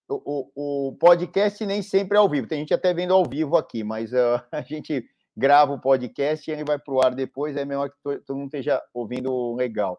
O, 0.06 0.50
o, 0.88 0.96
podcast 0.96 1.64
nem 1.64 1.80
sempre 1.80 2.18
é 2.18 2.20
ao 2.20 2.28
vivo, 2.28 2.46
tem 2.46 2.58
gente 2.58 2.74
até 2.74 2.92
vendo 2.92 3.14
ao 3.14 3.24
vivo 3.24 3.56
aqui, 3.56 3.82
mas 3.82 4.12
uh, 4.12 4.38
a 4.52 4.60
gente 4.60 5.02
grava 5.34 5.72
o 5.72 5.80
podcast 5.80 6.48
e 6.48 6.52
ele 6.52 6.62
vai 6.62 6.78
para 6.78 6.94
o 6.94 7.02
ar 7.02 7.14
depois, 7.14 7.56
é 7.56 7.64
melhor 7.64 7.88
que 7.88 7.96
todo 8.20 8.36
mundo 8.36 8.48
esteja 8.48 8.82
ouvindo 8.92 9.54
legal. 9.54 9.98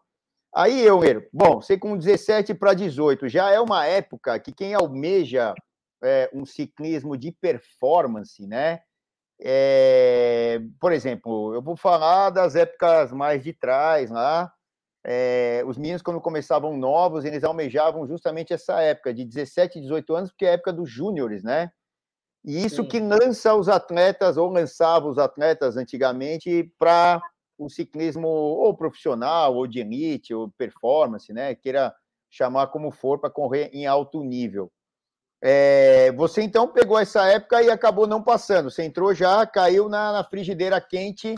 Aí, 0.54 0.80
Euler, 0.86 1.28
bom, 1.32 1.60
você 1.60 1.76
com 1.76 1.98
17 1.98 2.54
para 2.54 2.72
18, 2.72 3.28
já 3.28 3.50
é 3.50 3.60
uma 3.60 3.84
época 3.84 4.38
que 4.38 4.52
quem 4.52 4.72
almeja 4.72 5.52
é, 6.02 6.30
um 6.32 6.46
ciclismo 6.46 7.16
de 7.16 7.32
performance, 7.32 8.46
né? 8.46 8.80
É, 9.40 10.60
por 10.80 10.92
exemplo, 10.92 11.54
eu 11.54 11.62
vou 11.62 11.76
falar 11.76 12.30
das 12.30 12.56
épocas 12.56 13.12
mais 13.12 13.42
de 13.42 13.52
trás 13.52 14.10
lá. 14.10 14.52
É, 15.04 15.62
os 15.66 15.76
meninos, 15.76 16.02
quando 16.02 16.20
começavam 16.20 16.76
novos, 16.76 17.24
eles 17.24 17.44
almejavam 17.44 18.06
justamente 18.06 18.52
essa 18.52 18.80
época, 18.80 19.14
de 19.14 19.24
17, 19.24 19.80
18 19.80 20.14
anos, 20.14 20.30
porque 20.30 20.46
é 20.46 20.50
a 20.50 20.52
época 20.52 20.72
dos 20.72 20.90
júniores, 20.90 21.44
né? 21.44 21.70
E 22.44 22.64
isso 22.64 22.82
Sim. 22.82 22.88
que 22.88 23.00
lança 23.00 23.54
os 23.54 23.68
atletas, 23.68 24.36
ou 24.36 24.50
lançava 24.50 25.06
os 25.08 25.18
atletas 25.18 25.76
antigamente, 25.76 26.72
para 26.78 27.22
o 27.58 27.68
ciclismo 27.68 28.28
ou 28.28 28.76
profissional, 28.76 29.54
ou 29.54 29.66
de 29.66 29.80
elite, 29.80 30.34
ou 30.34 30.50
performance, 30.56 31.32
né? 31.32 31.54
Queira 31.54 31.94
chamar 32.30 32.68
como 32.68 32.90
for, 32.90 33.18
para 33.18 33.30
correr 33.30 33.70
em 33.72 33.86
alto 33.86 34.22
nível. 34.24 34.70
É, 35.42 36.10
você 36.12 36.42
então 36.42 36.66
pegou 36.66 36.98
essa 36.98 37.26
época 37.26 37.62
e 37.62 37.70
acabou 37.70 38.06
não 38.06 38.22
passando. 38.22 38.70
Você 38.70 38.82
entrou 38.82 39.14
já, 39.14 39.46
caiu 39.46 39.88
na, 39.88 40.12
na 40.12 40.24
frigideira 40.24 40.80
quente, 40.80 41.34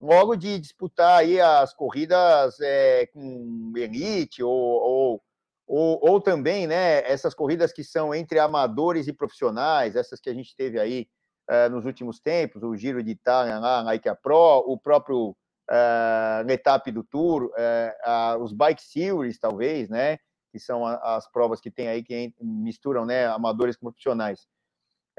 logo 0.00 0.36
de 0.36 0.58
disputar 0.58 1.20
aí 1.20 1.40
as 1.40 1.74
corridas 1.74 2.60
é, 2.60 3.06
com 3.06 3.72
elite 3.76 4.42
ou, 4.42 4.52
ou, 4.52 5.22
ou, 5.66 5.98
ou, 6.02 6.20
também, 6.20 6.66
né, 6.66 7.00
essas 7.10 7.34
corridas 7.34 7.72
que 7.72 7.82
são 7.82 8.14
entre 8.14 8.38
amadores 8.38 9.08
e 9.08 9.12
profissionais, 9.12 9.96
essas 9.96 10.20
que 10.20 10.30
a 10.30 10.34
gente 10.34 10.54
teve 10.56 10.78
aí 10.78 11.08
é, 11.48 11.68
nos 11.68 11.84
últimos 11.86 12.20
tempos, 12.20 12.62
o 12.62 12.76
Giro 12.76 13.02
de 13.02 13.10
Itália 13.10 13.58
lá 13.58 13.82
na 13.82 13.94
IKEA 13.94 14.14
Pro, 14.14 14.64
o 14.66 14.78
próprio 14.78 15.34
uh, 15.70 16.46
Letap 16.46 16.90
do 16.90 17.04
Tour, 17.04 17.44
uh, 17.46 18.42
os 18.42 18.52
Bike 18.52 18.82
Series, 18.82 19.38
talvez, 19.38 19.88
né? 19.88 20.18
Que 20.50 20.58
são 20.58 20.84
as 20.86 21.30
provas 21.30 21.60
que 21.60 21.70
tem 21.70 21.88
aí 21.88 22.02
que 22.02 22.34
misturam 22.40 23.04
né, 23.04 23.26
amadores 23.26 23.76
com 23.76 23.86
profissionais. 23.86 24.46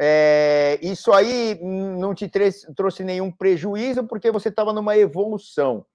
É, 0.02 0.80
isso 0.82 1.12
aí 1.12 1.60
não 1.62 2.16
te 2.16 2.30
trouxe 2.76 3.04
nenhum 3.04 3.30
prejuízo 3.30 4.06
porque 4.06 4.32
você 4.32 4.48
estava 4.50 4.72
numa 4.72 4.98
evolução. 4.98 5.86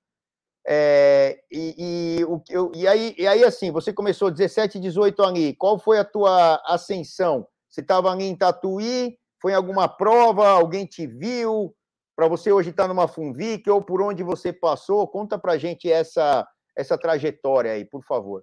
É, 0.67 1.43
e, 1.51 2.19
e, 2.21 2.25
o, 2.25 2.43
e, 2.75 2.87
aí, 2.87 3.15
e 3.19 3.27
aí, 3.27 3.45
assim, 3.45 3.71
você 3.71 3.93
começou 3.93 4.31
17, 4.31 4.79
18 4.79 5.23
ali, 5.23 5.55
qual 5.55 5.79
foi 5.79 5.99
a 5.99 6.05
tua 6.05 6.63
ascensão? 6.67 7.47
Você 7.69 7.81
estava 7.81 8.11
ali 8.11 8.25
em 8.25 8.37
Tatuí, 8.37 9.19
foi 9.41 9.53
em 9.53 9.57
alguma 9.57 9.89
prova, 9.89 10.49
alguém 10.49 10.87
te 10.87 11.07
viu, 11.07 11.75
para 12.17 12.29
você 12.29 12.53
hoje 12.53 12.71
estar 12.71 12.85
tá 12.85 12.89
numa 12.89 13.09
Funvic, 13.09 13.69
ou 13.69 13.83
por 13.83 14.01
onde 14.01 14.23
você 14.23 14.53
passou? 14.53 15.07
Conta 15.09 15.39
para 15.39 15.59
gente 15.59 15.91
essa, 15.91 16.47
essa 16.77 16.97
trajetória 16.97 17.73
aí, 17.73 17.85
por 17.85 18.03
favor. 18.05 18.43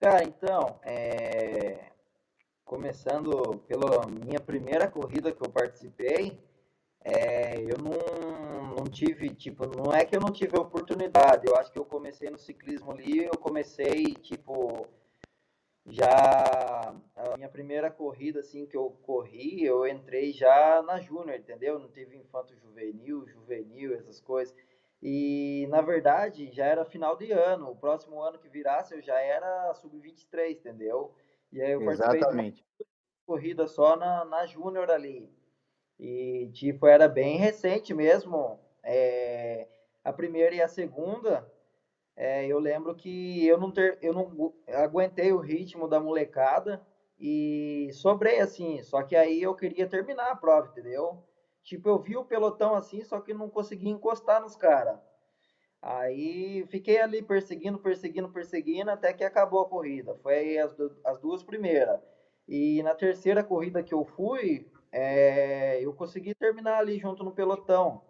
Cara, 0.00 0.22
então, 0.22 0.78
é... 0.84 1.90
começando 2.64 3.58
pela 3.66 4.06
minha 4.06 4.38
primeira 4.38 4.88
corrida 4.88 5.32
que 5.32 5.42
eu 5.44 5.50
participei, 5.50 6.38
é... 7.04 7.60
eu 7.62 7.76
não, 7.78 8.76
não 8.76 8.84
tive, 8.84 9.30
tipo, 9.34 9.66
não 9.66 9.92
é 9.92 10.04
que 10.04 10.16
eu 10.16 10.20
não 10.20 10.30
tive 10.30 10.56
oportunidade, 10.56 11.46
eu 11.48 11.56
acho 11.56 11.72
que 11.72 11.78
eu 11.78 11.84
comecei 11.84 12.30
no 12.30 12.38
ciclismo 12.38 12.92
ali, 12.92 13.24
eu 13.24 13.36
comecei, 13.38 14.14
tipo, 14.14 14.86
já 15.84 16.94
a 17.16 17.36
minha 17.36 17.48
primeira 17.48 17.90
corrida, 17.90 18.38
assim, 18.38 18.66
que 18.66 18.76
eu 18.76 18.90
corri, 19.02 19.64
eu 19.64 19.84
entrei 19.84 20.32
já 20.32 20.80
na 20.82 21.00
Júnior, 21.00 21.38
entendeu? 21.38 21.78
Não 21.78 21.88
tive 21.88 22.16
infanto 22.16 22.54
juvenil, 22.54 23.26
juvenil, 23.26 23.94
essas 23.94 24.20
coisas. 24.20 24.54
E, 25.02 25.66
na 25.70 25.80
verdade, 25.80 26.50
já 26.52 26.64
era 26.64 26.84
final 26.84 27.16
de 27.16 27.30
ano. 27.30 27.70
O 27.70 27.76
próximo 27.76 28.20
ano 28.20 28.38
que 28.38 28.48
virasse, 28.48 28.94
eu 28.94 29.02
já 29.02 29.18
era 29.20 29.72
sub-23, 29.74 30.58
entendeu? 30.58 31.14
E 31.52 31.62
aí 31.62 31.72
eu 31.72 31.84
participei 31.84 32.18
Exatamente. 32.18 32.64
de 32.78 32.86
corrida 33.26 33.66
só 33.66 33.96
na, 33.96 34.24
na 34.24 34.46
Júnior 34.46 34.90
ali. 34.90 35.32
E, 35.98 36.50
tipo, 36.52 36.86
era 36.86 37.08
bem 37.08 37.36
recente 37.36 37.94
mesmo. 37.94 38.58
É, 38.82 39.68
a 40.02 40.12
primeira 40.12 40.54
e 40.54 40.62
a 40.62 40.68
segunda, 40.68 41.50
é, 42.16 42.46
eu 42.46 42.58
lembro 42.58 42.94
que 42.94 43.46
eu 43.46 43.58
não, 43.58 43.70
ter, 43.70 43.98
eu 44.02 44.12
não 44.12 44.52
aguentei 44.68 45.32
o 45.32 45.38
ritmo 45.38 45.86
da 45.86 46.00
molecada 46.00 46.84
e 47.18 47.90
sobrei 47.92 48.40
assim. 48.40 48.82
Só 48.82 49.02
que 49.02 49.14
aí 49.14 49.42
eu 49.42 49.54
queria 49.54 49.86
terminar 49.88 50.30
a 50.32 50.36
prova, 50.36 50.68
entendeu? 50.68 51.22
Tipo, 51.68 51.90
eu 51.90 51.98
vi 51.98 52.16
o 52.16 52.24
pelotão 52.24 52.74
assim, 52.74 53.04
só 53.04 53.20
que 53.20 53.34
não 53.34 53.50
conseguia 53.50 53.90
encostar 53.90 54.40
nos 54.40 54.56
caras. 54.56 54.98
Aí 55.82 56.64
fiquei 56.68 56.98
ali 56.98 57.20
perseguindo, 57.20 57.78
perseguindo, 57.78 58.30
perseguindo, 58.30 58.90
até 58.90 59.12
que 59.12 59.22
acabou 59.22 59.60
a 59.60 59.68
corrida. 59.68 60.16
Foi 60.22 60.56
as, 60.56 60.74
as 61.04 61.18
duas 61.20 61.42
primeiras. 61.42 62.00
E 62.48 62.82
na 62.82 62.94
terceira 62.94 63.44
corrida 63.44 63.82
que 63.82 63.92
eu 63.92 64.02
fui, 64.02 64.66
é, 64.90 65.78
eu 65.84 65.92
consegui 65.92 66.34
terminar 66.34 66.78
ali 66.78 66.98
junto 66.98 67.22
no 67.22 67.32
pelotão. 67.34 68.00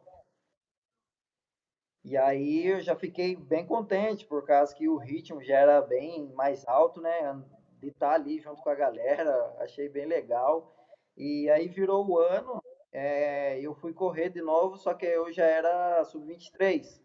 E 2.05 2.17
aí 2.17 2.65
eu 2.65 2.81
já 2.81 2.95
fiquei 2.95 3.35
bem 3.35 3.67
contente, 3.67 4.25
por 4.25 4.47
causa 4.47 4.73
que 4.73 4.89
o 4.89 4.99
ritmo 4.99 5.43
já 5.43 5.57
era 5.57 5.83
bem 5.83 6.33
mais 6.35 6.65
alto, 6.69 7.01
né? 7.01 7.43
De 7.81 7.89
estar 7.89 8.13
ali 8.13 8.39
junto 8.39 8.63
com 8.63 8.71
a 8.71 8.77
galera, 8.77 9.57
achei 9.59 9.89
bem 9.89 10.07
legal. 10.07 10.73
E 11.17 11.51
aí 11.51 11.67
virou 11.67 12.07
o 12.09 12.19
ano, 12.21 12.63
é, 12.93 13.61
eu 13.61 13.75
fui 13.75 13.93
correr 13.93 14.31
de 14.31 14.41
novo, 14.41 14.77
só 14.77 14.95
que 14.95 15.07
eu 15.07 15.33
já 15.33 15.45
era 15.45 16.05
sub-23. 16.05 17.01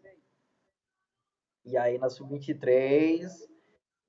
E 1.64 1.76
aí 1.76 1.98
na 1.98 2.10
sub-23, 2.10 3.28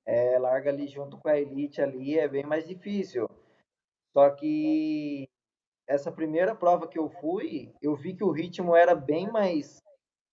é, 0.04 0.38
larga 0.38 0.70
ali 0.70 0.86
junto 0.86 1.18
com 1.18 1.28
a 1.28 1.38
elite 1.38 1.80
ali, 1.80 2.18
é 2.18 2.28
bem 2.28 2.44
mais 2.44 2.66
difícil. 2.66 3.28
Só 4.12 4.30
que 4.30 5.28
essa 5.86 6.10
primeira 6.10 6.54
prova 6.54 6.88
que 6.88 6.98
eu 6.98 7.08
fui, 7.08 7.74
eu 7.80 7.94
vi 7.94 8.14
que 8.14 8.24
o 8.24 8.30
ritmo 8.30 8.74
era 8.74 8.94
bem 8.94 9.30
mais 9.30 9.82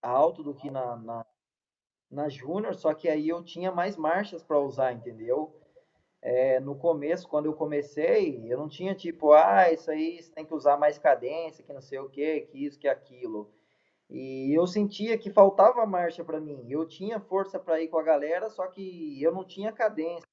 alto 0.02 0.44
do 0.44 0.54
que 0.54 0.70
na, 0.70 0.96
na, 0.98 1.26
na 2.10 2.30
Júnior, 2.30 2.76
só 2.76 2.94
que 2.94 3.08
aí 3.10 3.30
eu 3.30 3.44
tinha 3.44 3.72
mais 3.72 3.96
marchas 3.96 4.44
para 4.44 4.60
usar, 4.60 4.94
entendeu? 4.94 5.63
É, 6.26 6.58
no 6.62 6.74
começo, 6.74 7.28
quando 7.28 7.48
eu 7.48 7.54
comecei, 7.54 8.50
eu 8.50 8.58
não 8.58 8.70
tinha 8.70 8.96
tipo, 8.96 9.34
ah, 9.34 9.70
isso 9.74 9.92
aí 9.92 10.24
você 10.24 10.32
tem 10.32 10.46
que 10.46 10.54
usar 10.54 10.78
mais 10.78 10.98
cadência, 10.98 11.66
que 11.66 11.74
não 11.74 11.82
sei 11.82 12.00
o 12.00 12.10
que, 12.10 12.42
que 12.42 12.66
isso, 12.66 12.80
que 12.80 12.88
aquilo. 12.88 13.54
E 14.10 14.54
eu 14.54 14.66
sentia 14.66 15.18
que 15.18 15.30
faltava 15.30 15.86
marcha 15.86 16.24
para 16.24 16.40
mim. 16.40 16.66
Eu 16.70 16.88
tinha 16.88 17.20
força 17.20 17.60
para 17.60 17.82
ir 17.82 17.90
com 17.90 17.98
a 17.98 18.04
galera, 18.04 18.50
só 18.50 18.68
que 18.68 19.22
eu 19.22 19.34
não 19.34 19.44
tinha 19.44 19.74
cadência. 19.74 20.26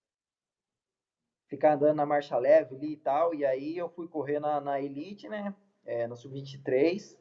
Ficar 1.48 1.74
andando 1.74 1.96
na 1.96 2.06
marcha 2.06 2.38
leve 2.38 2.76
ali 2.76 2.92
e 2.92 2.96
tal. 2.96 3.34
E 3.34 3.44
aí 3.44 3.76
eu 3.76 3.88
fui 3.88 4.06
correr 4.06 4.38
na, 4.38 4.60
na 4.60 4.80
Elite, 4.80 5.28
né? 5.28 5.52
É, 5.84 6.06
no 6.06 6.16
Sub-23. 6.16 7.18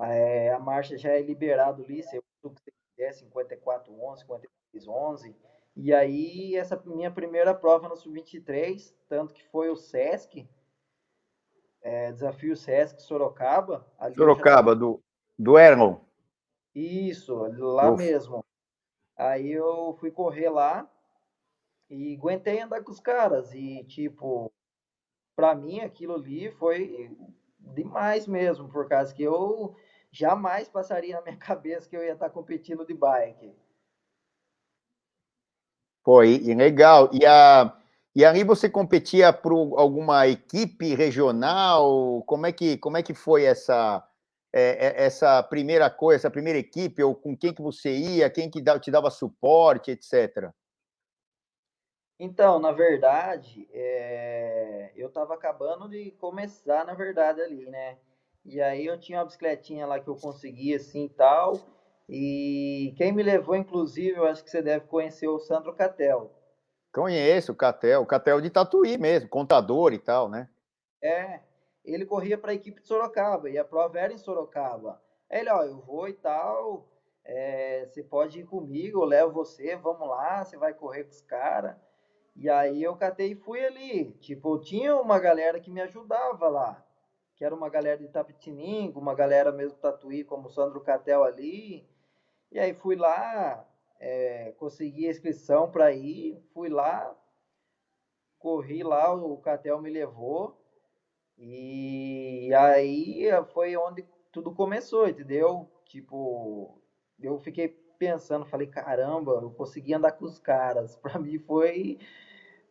É, 0.00 0.52
a 0.52 0.58
marcha 0.58 0.98
já 0.98 1.12
é 1.12 1.22
liberado 1.22 1.82
ali, 1.82 2.02
se 2.02 2.20
você 2.42 2.72
quiser, 2.94 3.12
54, 3.14 3.90
11, 3.90 4.20
56, 4.20 4.88
11. 4.88 5.53
E 5.76 5.92
aí, 5.92 6.54
essa 6.54 6.80
minha 6.86 7.10
primeira 7.10 7.52
prova 7.52 7.88
no 7.88 7.96
Sub-23, 7.96 8.94
tanto 9.08 9.34
que 9.34 9.42
foi 9.48 9.70
o 9.70 9.76
Sesc, 9.76 10.48
é, 11.82 12.12
Desafio 12.12 12.56
Sesc 12.56 13.02
Sorocaba. 13.02 13.86
Sorocaba, 14.14 14.72
já... 14.72 14.78
do, 14.78 15.02
do 15.38 15.58
Erlon. 15.58 15.98
Isso, 16.74 17.34
lá 17.58 17.90
Uf. 17.90 18.02
mesmo. 18.02 18.44
Aí 19.16 19.50
eu 19.50 19.96
fui 20.00 20.10
correr 20.10 20.48
lá 20.48 20.90
e 21.90 22.16
aguentei 22.16 22.60
andar 22.60 22.82
com 22.82 22.90
os 22.90 23.00
caras. 23.00 23.52
E, 23.52 23.84
tipo, 23.84 24.52
pra 25.36 25.54
mim 25.54 25.80
aquilo 25.80 26.14
ali 26.14 26.50
foi 26.52 27.16
demais 27.58 28.26
mesmo, 28.26 28.68
por 28.68 28.88
causa 28.88 29.14
que 29.14 29.22
eu 29.22 29.76
jamais 30.10 30.68
passaria 30.68 31.16
na 31.16 31.22
minha 31.22 31.36
cabeça 31.38 31.88
que 31.88 31.96
eu 31.96 32.02
ia 32.02 32.12
estar 32.12 32.30
competindo 32.30 32.86
de 32.86 32.94
bike. 32.94 33.54
E 36.46 36.54
legal. 36.54 37.08
E, 37.12 37.24
a, 37.24 37.74
e 38.14 38.24
aí 38.24 38.44
você 38.44 38.68
competia 38.68 39.32
por 39.32 39.52
alguma 39.78 40.28
equipe 40.28 40.94
regional? 40.94 42.22
Como 42.26 42.46
é 42.46 42.52
que, 42.52 42.76
como 42.76 42.96
é 42.96 43.02
que 43.02 43.14
foi 43.14 43.44
essa, 43.44 44.06
é, 44.52 44.86
é, 44.86 45.04
essa 45.04 45.42
primeira 45.42 45.88
coisa, 45.88 46.20
essa 46.20 46.30
primeira 46.30 46.58
equipe? 46.58 47.02
Ou 47.02 47.14
com 47.14 47.36
quem 47.36 47.54
que 47.54 47.62
você 47.62 47.90
ia? 47.90 48.28
Quem 48.28 48.50
que 48.50 48.62
te 48.80 48.90
dava 48.90 49.10
suporte, 49.10 49.90
etc.? 49.90 50.52
Então, 52.18 52.60
na 52.60 52.70
verdade, 52.70 53.68
é... 53.72 54.92
eu 54.94 55.08
estava 55.08 55.34
acabando 55.34 55.88
de 55.88 56.12
começar, 56.12 56.84
na 56.84 56.94
verdade, 56.94 57.40
ali, 57.40 57.66
né? 57.66 57.98
E 58.44 58.60
aí 58.60 58.86
eu 58.86 59.00
tinha 59.00 59.18
uma 59.18 59.24
bicicletinha 59.24 59.86
lá 59.86 59.98
que 59.98 60.08
eu 60.08 60.16
conseguia 60.16 60.76
assim 60.76 61.08
tal. 61.08 61.58
E 62.08 62.94
quem 62.96 63.12
me 63.12 63.22
levou, 63.22 63.56
inclusive, 63.56 64.16
eu 64.16 64.26
acho 64.26 64.44
que 64.44 64.50
você 64.50 64.60
deve 64.60 64.86
conhecer 64.86 65.28
o 65.28 65.38
Sandro 65.38 65.74
Catel. 65.74 66.30
Conheço 66.92 67.52
o 67.52 67.56
Catel, 67.56 68.02
o 68.02 68.06
Catel 68.06 68.40
de 68.40 68.50
Tatuí 68.50 68.96
mesmo, 68.98 69.28
contador 69.28 69.92
e 69.92 69.98
tal, 69.98 70.28
né? 70.28 70.48
É, 71.02 71.40
ele 71.84 72.06
corria 72.06 72.38
para 72.38 72.52
a 72.52 72.54
equipe 72.54 72.80
de 72.80 72.86
Sorocaba 72.86 73.50
e 73.50 73.58
a 73.58 73.64
prova 73.64 73.98
era 73.98 74.12
em 74.12 74.18
Sorocaba. 74.18 75.02
Aí 75.30 75.40
ele, 75.40 75.50
ó, 75.50 75.64
eu 75.64 75.80
vou 75.80 76.08
e 76.08 76.12
tal, 76.12 76.88
é, 77.24 77.86
você 77.86 78.02
pode 78.02 78.40
ir 78.40 78.44
comigo, 78.44 79.00
eu 79.00 79.04
levo 79.04 79.32
você, 79.32 79.74
vamos 79.76 80.08
lá, 80.08 80.44
você 80.44 80.56
vai 80.56 80.74
correr 80.74 81.04
com 81.04 81.10
os 81.10 81.22
caras. 81.22 81.76
E 82.36 82.50
aí 82.50 82.82
eu 82.82 82.96
catei 82.96 83.32
e 83.32 83.36
fui 83.36 83.64
ali. 83.64 84.12
Tipo, 84.20 84.58
tinha 84.60 84.96
uma 84.96 85.18
galera 85.18 85.60
que 85.60 85.70
me 85.70 85.80
ajudava 85.80 86.48
lá, 86.48 86.84
que 87.34 87.44
era 87.44 87.54
uma 87.54 87.68
galera 87.68 87.98
de 87.98 88.08
Tapetiningo, 88.08 89.00
uma 89.00 89.14
galera 89.14 89.50
mesmo 89.52 89.78
Tatuí, 89.78 90.24
como 90.24 90.48
o 90.48 90.50
Sandro 90.50 90.80
Catel 90.80 91.24
ali. 91.24 91.88
E 92.54 92.58
aí 92.60 92.72
fui 92.72 92.94
lá, 92.94 93.66
é, 93.98 94.52
consegui 94.58 95.08
a 95.08 95.10
inscrição 95.10 95.68
para 95.68 95.92
ir, 95.92 96.40
fui 96.54 96.68
lá, 96.68 97.12
corri 98.38 98.84
lá, 98.84 99.12
o 99.12 99.36
Catel 99.38 99.80
me 99.82 99.90
levou, 99.90 100.56
e 101.36 102.54
aí 102.54 103.24
foi 103.52 103.76
onde 103.76 104.06
tudo 104.30 104.54
começou, 104.54 105.08
entendeu? 105.08 105.68
Tipo, 105.86 106.80
eu 107.20 107.40
fiquei 107.40 107.68
pensando, 107.98 108.46
falei, 108.46 108.68
caramba, 108.68 109.32
eu 109.42 109.50
consegui 109.50 109.92
andar 109.92 110.12
com 110.12 110.24
os 110.24 110.38
caras. 110.38 110.94
Para 111.02 111.18
mim 111.18 111.40
foi, 111.40 111.98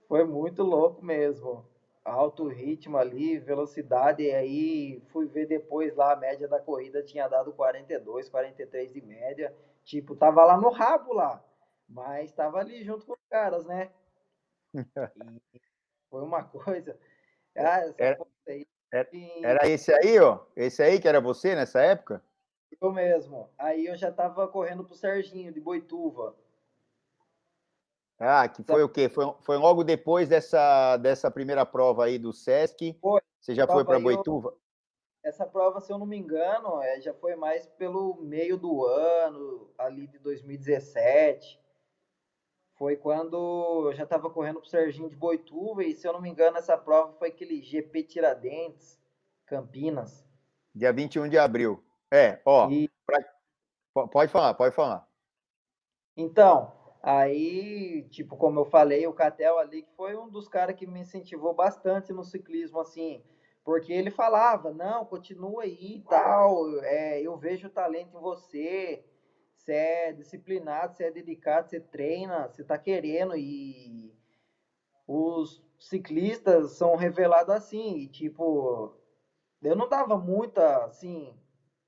foi 0.07 0.23
muito 0.23 0.63
louco 0.63 1.03
mesmo. 1.03 1.65
Alto 2.05 2.47
ritmo 2.47 2.97
ali, 2.97 3.37
velocidade, 3.37 4.23
e 4.23 4.33
aí 4.33 5.01
fui 5.11 5.25
ver 5.25 5.45
depois 5.45 5.93
lá 5.93 6.13
a 6.13 6.15
média 6.15 6.47
da 6.47 6.59
corrida 6.59 7.03
tinha 7.03 7.27
dado 7.27 7.51
42, 7.51 8.29
43 8.29 8.93
de 8.93 9.01
média. 9.01 9.53
Tipo, 9.83 10.15
tava 10.15 10.43
lá 10.45 10.57
no 10.57 10.69
rabo 10.69 11.13
lá, 11.13 11.43
mas 11.87 12.31
tava 12.31 12.59
ali 12.59 12.83
junto 12.83 13.05
com 13.05 13.13
os 13.13 13.23
caras, 13.29 13.65
né? 13.65 13.91
E 15.53 15.61
foi 16.09 16.21
uma 16.21 16.43
coisa. 16.43 16.97
Ah, 17.55 17.79
era, 17.97 18.19
aí, 18.47 18.67
era, 18.91 19.09
era 19.43 19.67
esse 19.67 19.93
aí, 19.93 20.19
ó? 20.19 20.45
Esse 20.55 20.81
aí 20.81 20.99
que 20.99 21.07
era 21.07 21.19
você 21.19 21.55
nessa 21.55 21.81
época? 21.81 22.23
Eu 22.79 22.91
mesmo. 22.91 23.49
Aí 23.57 23.85
eu 23.85 23.95
já 23.95 24.11
tava 24.11 24.47
correndo 24.47 24.83
pro 24.83 24.95
Serginho 24.95 25.51
de 25.51 25.59
Boituva. 25.59 26.35
Ah, 28.19 28.47
que 28.47 28.63
foi 28.63 28.83
o 28.83 28.89
quê? 28.89 29.09
Foi, 29.09 29.33
foi 29.41 29.57
logo 29.57 29.83
depois 29.83 30.29
dessa, 30.29 30.97
dessa 30.97 31.29
primeira 31.29 31.65
prova 31.65 32.05
aí 32.05 32.17
do 32.17 32.31
Sesc? 32.31 32.97
Foi. 33.01 33.21
Você 33.39 33.53
já 33.53 33.67
foi 33.67 33.83
para 33.83 33.99
Boituva? 33.99 34.49
Eu, 34.49 34.57
essa 35.23 35.45
prova, 35.45 35.79
se 35.79 35.91
eu 35.91 35.97
não 35.97 36.05
me 36.05 36.17
engano, 36.17 36.81
é, 36.81 36.99
já 36.99 37.13
foi 37.13 37.35
mais 37.35 37.65
pelo 37.65 38.15
meio 38.15 38.57
do 38.57 38.85
ano, 38.85 39.71
ali 39.77 40.05
de 40.05 40.19
2017. 40.19 41.59
Foi 42.75 42.97
quando 42.97 43.87
eu 43.87 43.93
já 43.93 44.03
estava 44.03 44.29
correndo 44.29 44.59
pro 44.59 44.69
Serginho 44.69 45.09
de 45.09 45.15
Boituva, 45.15 45.83
e 45.83 45.93
se 45.93 46.05
eu 46.05 46.11
não 46.11 46.21
me 46.21 46.29
engano, 46.29 46.57
essa 46.57 46.77
prova 46.77 47.13
foi 47.13 47.29
aquele 47.29 47.61
GP 47.61 48.03
Tiradentes, 48.03 48.99
Campinas. 49.45 50.27
Dia 50.75 50.91
21 50.91 51.29
de 51.29 51.37
abril. 51.37 51.81
É, 52.11 52.41
ó. 52.45 52.69
E... 52.69 52.89
Pra... 53.05 53.23
Pode 54.11 54.31
falar, 54.31 54.53
pode 54.55 54.75
falar. 54.75 55.07
Então, 56.17 56.73
aí, 57.01 58.07
tipo, 58.09 58.35
como 58.35 58.59
eu 58.59 58.65
falei, 58.65 59.07
o 59.07 59.13
Catel 59.13 59.57
ali, 59.59 59.83
que 59.83 59.95
foi 59.95 60.17
um 60.17 60.29
dos 60.29 60.49
caras 60.49 60.75
que 60.75 60.87
me 60.87 60.99
incentivou 60.99 61.53
bastante 61.53 62.11
no 62.11 62.23
ciclismo, 62.23 62.79
assim 62.79 63.23
porque 63.63 63.93
ele 63.93 64.09
falava, 64.11 64.71
não, 64.71 65.05
continua 65.05 65.63
aí 65.63 65.95
e 65.97 66.01
tal, 66.01 66.65
é, 66.83 67.21
eu 67.21 67.37
vejo 67.37 67.67
o 67.67 67.69
talento 67.69 68.17
em 68.17 68.21
você, 68.21 69.01
você 69.55 69.73
é 69.73 70.13
disciplinado, 70.13 70.93
você 70.95 71.05
é 71.05 71.11
dedicado, 71.11 71.69
você 71.69 71.79
treina, 71.79 72.47
você 72.49 72.63
tá 72.63 72.77
querendo 72.77 73.35
e 73.37 74.13
os 75.07 75.61
ciclistas 75.79 76.71
são 76.73 76.95
revelados 76.95 77.53
assim, 77.53 77.97
e 77.97 78.07
tipo, 78.07 78.91
eu 79.61 79.75
não 79.75 79.87
dava 79.87 80.17
muita, 80.17 80.85
assim, 80.85 81.37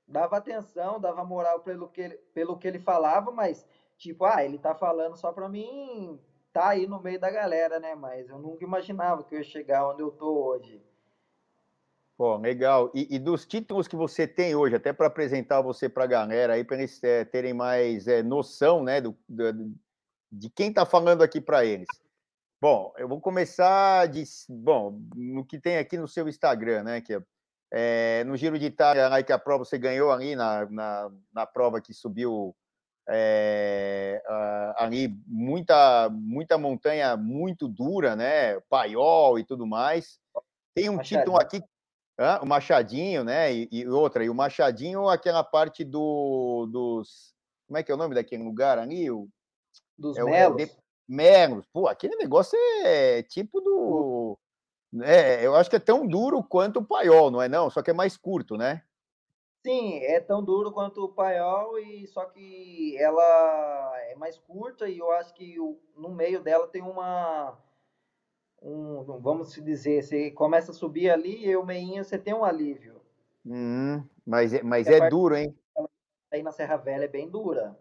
dava 0.06 0.36
atenção, 0.36 1.00
dava 1.00 1.24
moral 1.24 1.60
pelo 1.60 1.88
que 1.88 2.00
ele, 2.02 2.18
pelo 2.34 2.56
que 2.56 2.66
ele 2.68 2.78
falava, 2.78 3.30
mas 3.30 3.66
tipo, 3.98 4.24
ah, 4.24 4.44
ele 4.44 4.58
tá 4.58 4.74
falando 4.74 5.16
só 5.16 5.32
pra 5.32 5.48
mim 5.48 6.20
tá 6.52 6.68
aí 6.70 6.86
no 6.86 6.98
meio 7.00 7.18
da 7.18 7.30
galera, 7.30 7.78
né? 7.78 7.94
Mas 7.94 8.28
eu 8.30 8.38
nunca 8.38 8.64
imaginava 8.64 9.22
que 9.22 9.34
eu 9.34 9.38
ia 9.38 9.44
chegar 9.44 9.86
onde 9.88 10.00
eu 10.02 10.10
tô 10.10 10.26
hoje. 10.46 10.82
Pô, 12.16 12.36
legal. 12.38 12.90
E, 12.94 13.14
e, 13.14 13.18
dos 13.18 13.44
títulos 13.44 13.86
que 13.86 13.94
você 13.94 14.26
tem 14.26 14.54
hoje, 14.54 14.74
até 14.74 14.90
para 14.92 15.06
apresentar 15.06 15.60
você 15.60 15.86
para 15.86 16.04
a 16.04 16.06
galera 16.06 16.54
aí, 16.54 16.64
para 16.64 16.78
eles 16.78 17.02
é, 17.04 17.26
terem 17.26 17.52
mais 17.52 18.08
é, 18.08 18.22
noção, 18.22 18.82
né, 18.82 19.02
do, 19.02 19.14
do, 19.28 19.74
de 20.32 20.48
quem 20.48 20.70
está 20.70 20.86
falando 20.86 21.22
aqui 21.22 21.42
para 21.42 21.64
eles. 21.64 21.86
Bom, 22.58 22.94
eu 22.96 23.06
vou 23.06 23.20
começar 23.20 24.08
de, 24.08 24.24
bom, 24.48 24.98
no 25.14 25.44
que 25.44 25.60
tem 25.60 25.76
aqui 25.76 25.98
no 25.98 26.08
seu 26.08 26.26
Instagram, 26.26 26.84
né, 26.84 27.00
que 27.02 27.20
é, 27.70 28.24
no 28.24 28.34
Giro 28.34 28.58
de 28.58 28.64
Itália, 28.64 29.08
lá 29.08 29.22
que 29.22 29.32
a 29.32 29.38
prova 29.38 29.66
você 29.66 29.76
ganhou 29.76 30.10
ali 30.10 30.34
na, 30.34 30.64
na, 30.70 31.10
na 31.34 31.46
prova 31.46 31.82
que 31.82 31.92
subiu 31.92 32.56
é, 33.08 34.22
ali 34.78 35.14
muita 35.26 36.08
muita 36.10 36.56
montanha 36.56 37.14
muito 37.16 37.68
dura, 37.68 38.16
né, 38.16 38.58
paiol 38.70 39.38
e 39.38 39.44
tudo 39.44 39.66
mais. 39.66 40.18
Tem 40.74 40.88
um 40.88 40.98
título 40.98 41.36
aqui 41.38 41.62
Hã? 42.18 42.40
O 42.42 42.46
Machadinho, 42.46 43.22
né? 43.22 43.52
E, 43.52 43.68
e, 43.70 43.88
outra, 43.88 44.24
e 44.24 44.30
o 44.30 44.34
Machadinho, 44.34 45.08
aquela 45.08 45.44
parte 45.44 45.84
do, 45.84 46.66
dos. 46.70 47.34
Como 47.66 47.76
é 47.76 47.82
que 47.82 47.92
é 47.92 47.94
o 47.94 47.98
nome 47.98 48.14
daquele 48.14 48.42
lugar 48.42 48.78
ali? 48.78 49.10
O, 49.10 49.28
dos 49.98 50.16
é, 50.16 50.24
Melos. 50.24 50.62
É, 50.62 50.70
Melos. 51.06 51.66
Pô, 51.72 51.88
aquele 51.88 52.16
negócio 52.16 52.58
é 52.82 53.22
tipo 53.22 53.60
do. 53.60 54.38
É, 55.02 55.44
eu 55.44 55.54
acho 55.54 55.68
que 55.68 55.76
é 55.76 55.80
tão 55.80 56.06
duro 56.06 56.42
quanto 56.42 56.78
o 56.78 56.84
paiol, 56.84 57.30
não 57.30 57.42
é 57.42 57.48
não? 57.48 57.68
Só 57.68 57.82
que 57.82 57.90
é 57.90 57.94
mais 57.94 58.16
curto, 58.16 58.56
né? 58.56 58.82
Sim, 59.62 59.98
é 60.04 60.20
tão 60.20 60.42
duro 60.44 60.70
quanto 60.70 61.04
o 61.04 61.08
paiol, 61.08 61.76
e 61.80 62.06
só 62.06 62.24
que 62.24 62.96
ela 62.98 63.92
é 64.04 64.14
mais 64.14 64.38
curta 64.38 64.88
e 64.88 64.98
eu 64.98 65.10
acho 65.10 65.34
que 65.34 65.58
o, 65.58 65.76
no 65.96 66.08
meio 66.08 66.40
dela 66.40 66.68
tem 66.68 66.80
uma 66.80 67.58
um, 68.62 69.02
vamos 69.20 69.54
dizer, 69.54 70.02
você 70.02 70.30
começa 70.30 70.70
a 70.70 70.74
subir 70.74 71.10
ali 71.10 71.46
e 71.46 71.56
o 71.56 71.64
meinho 71.64 72.04
você 72.04 72.18
tem 72.18 72.34
um 72.34 72.44
alívio. 72.44 73.00
Hum, 73.44 74.02
mas 74.26 74.52
é, 74.52 74.62
mas 74.62 74.86
é 74.88 75.08
duro, 75.08 75.36
hein? 75.36 75.54
Aí 76.32 76.42
na 76.42 76.52
Serra 76.52 76.76
Velha 76.76 77.04
é 77.04 77.08
bem 77.08 77.28
dura. 77.28 77.76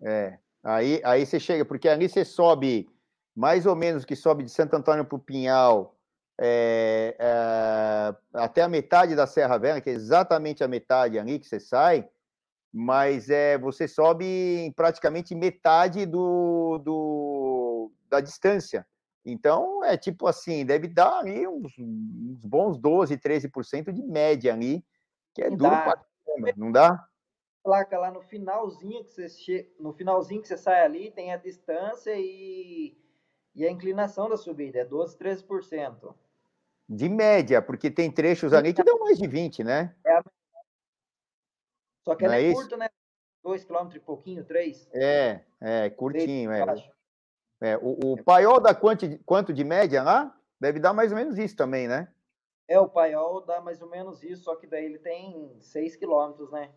É. 0.00 0.38
Aí, 0.62 1.00
aí 1.04 1.26
você 1.26 1.40
chega, 1.40 1.64
porque 1.64 1.88
ali 1.88 2.08
você 2.08 2.24
sobe 2.24 2.88
mais 3.34 3.66
ou 3.66 3.74
menos 3.74 4.04
que 4.04 4.14
sobe 4.14 4.44
de 4.44 4.50
Santo 4.50 4.74
Antônio 4.74 5.04
para 5.04 5.16
o 5.16 5.18
Pinhal 5.18 5.96
é, 6.42 7.16
é, 7.18 8.14
até 8.32 8.62
a 8.62 8.68
metade 8.68 9.14
da 9.14 9.26
Serra 9.26 9.58
Velha, 9.58 9.80
que 9.80 9.90
é 9.90 9.92
exatamente 9.92 10.64
a 10.64 10.68
metade 10.68 11.18
ali 11.18 11.38
que 11.38 11.46
você 11.46 11.60
sai, 11.60 12.08
mas 12.72 13.28
é, 13.28 13.58
você 13.58 13.86
sobe 13.86 14.24
em 14.24 14.72
praticamente 14.72 15.34
metade 15.34 16.06
do, 16.06 16.78
do, 16.78 17.92
da 18.08 18.20
distância. 18.20 18.86
Então, 19.24 19.84
é 19.84 19.96
tipo 19.96 20.26
assim, 20.26 20.64
deve 20.64 20.88
dar 20.88 21.18
ali 21.18 21.46
uns, 21.46 21.72
uns 21.78 22.44
bons 22.44 22.78
12, 22.78 23.18
13% 23.18 23.92
de 23.92 24.02
média 24.02 24.52
ali, 24.52 24.84
que 25.34 25.42
é 25.42 25.50
não 25.50 25.56
duro 25.56 25.70
pra 25.70 25.96
caramba, 25.96 26.52
não 26.56 26.72
dá? 26.72 27.06
Placa 27.62 27.98
lá 27.98 28.10
no 28.10 28.22
finalzinho 28.22 29.04
que 29.04 29.12
você 29.12 29.28
che... 29.28 29.70
no 29.78 29.92
finalzinho 29.92 30.40
que 30.40 30.48
você 30.48 30.56
sai 30.56 30.80
ali, 30.82 31.10
tem 31.10 31.32
a 31.32 31.36
distância 31.36 32.14
e, 32.16 32.96
e 33.54 33.66
a 33.66 33.70
inclinação 33.70 34.28
da 34.28 34.36
subida, 34.36 34.78
é 34.78 34.84
12, 34.84 35.18
13%. 35.18 36.14
De 36.88 37.08
média, 37.08 37.60
porque 37.60 37.90
tem 37.90 38.10
trechos 38.10 38.52
ali 38.52 38.72
que 38.72 38.82
dão 38.82 38.98
mais 38.98 39.18
de 39.18 39.28
20, 39.28 39.62
né? 39.62 39.94
É 40.04 40.12
a... 40.16 40.24
Só 42.02 42.16
que 42.16 42.24
ela 42.24 42.36
é, 42.36 42.48
é 42.48 42.52
curto, 42.52 42.76
né? 42.76 42.88
2 43.42 43.64
km 43.64 43.94
e 43.94 44.00
pouquinho, 44.00 44.44
3? 44.44 44.88
É, 44.92 45.44
é, 45.60 45.90
curtinho, 45.90 46.50
é. 46.50 46.64
É, 47.60 47.76
o, 47.76 48.12
o 48.12 48.24
paiol 48.24 48.58
dá 48.58 48.74
quanto, 48.74 49.06
quanto 49.24 49.52
de 49.52 49.62
média 49.62 50.02
lá? 50.02 50.34
Deve 50.58 50.80
dar 50.80 50.92
mais 50.92 51.12
ou 51.12 51.18
menos 51.18 51.38
isso 51.38 51.54
também, 51.54 51.86
né? 51.86 52.12
É, 52.66 52.78
o 52.78 52.88
paiol 52.88 53.40
dá 53.44 53.60
mais 53.60 53.82
ou 53.82 53.88
menos 53.88 54.22
isso, 54.22 54.44
só 54.44 54.56
que 54.56 54.66
daí 54.66 54.84
ele 54.84 54.98
tem 54.98 55.56
6 55.60 55.96
quilômetros, 55.96 56.50
né? 56.50 56.70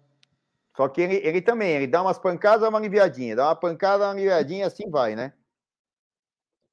Só 0.76 0.89
que 0.89 1.02
ele, 1.02 1.15
ele 1.17 1.41
também, 1.41 1.72
ele 1.72 1.88
dá 1.88 2.02
umas 2.02 2.17
pancadas, 2.17 2.67
uma 2.67 2.80
aliviadinha, 2.80 3.36
dá 3.36 3.48
uma 3.48 3.56
pancada, 3.56 4.06
uma 4.06 4.12
aliviadinha, 4.12 4.65
assim 4.65 4.89
vai, 4.89 5.15
né? 5.15 5.34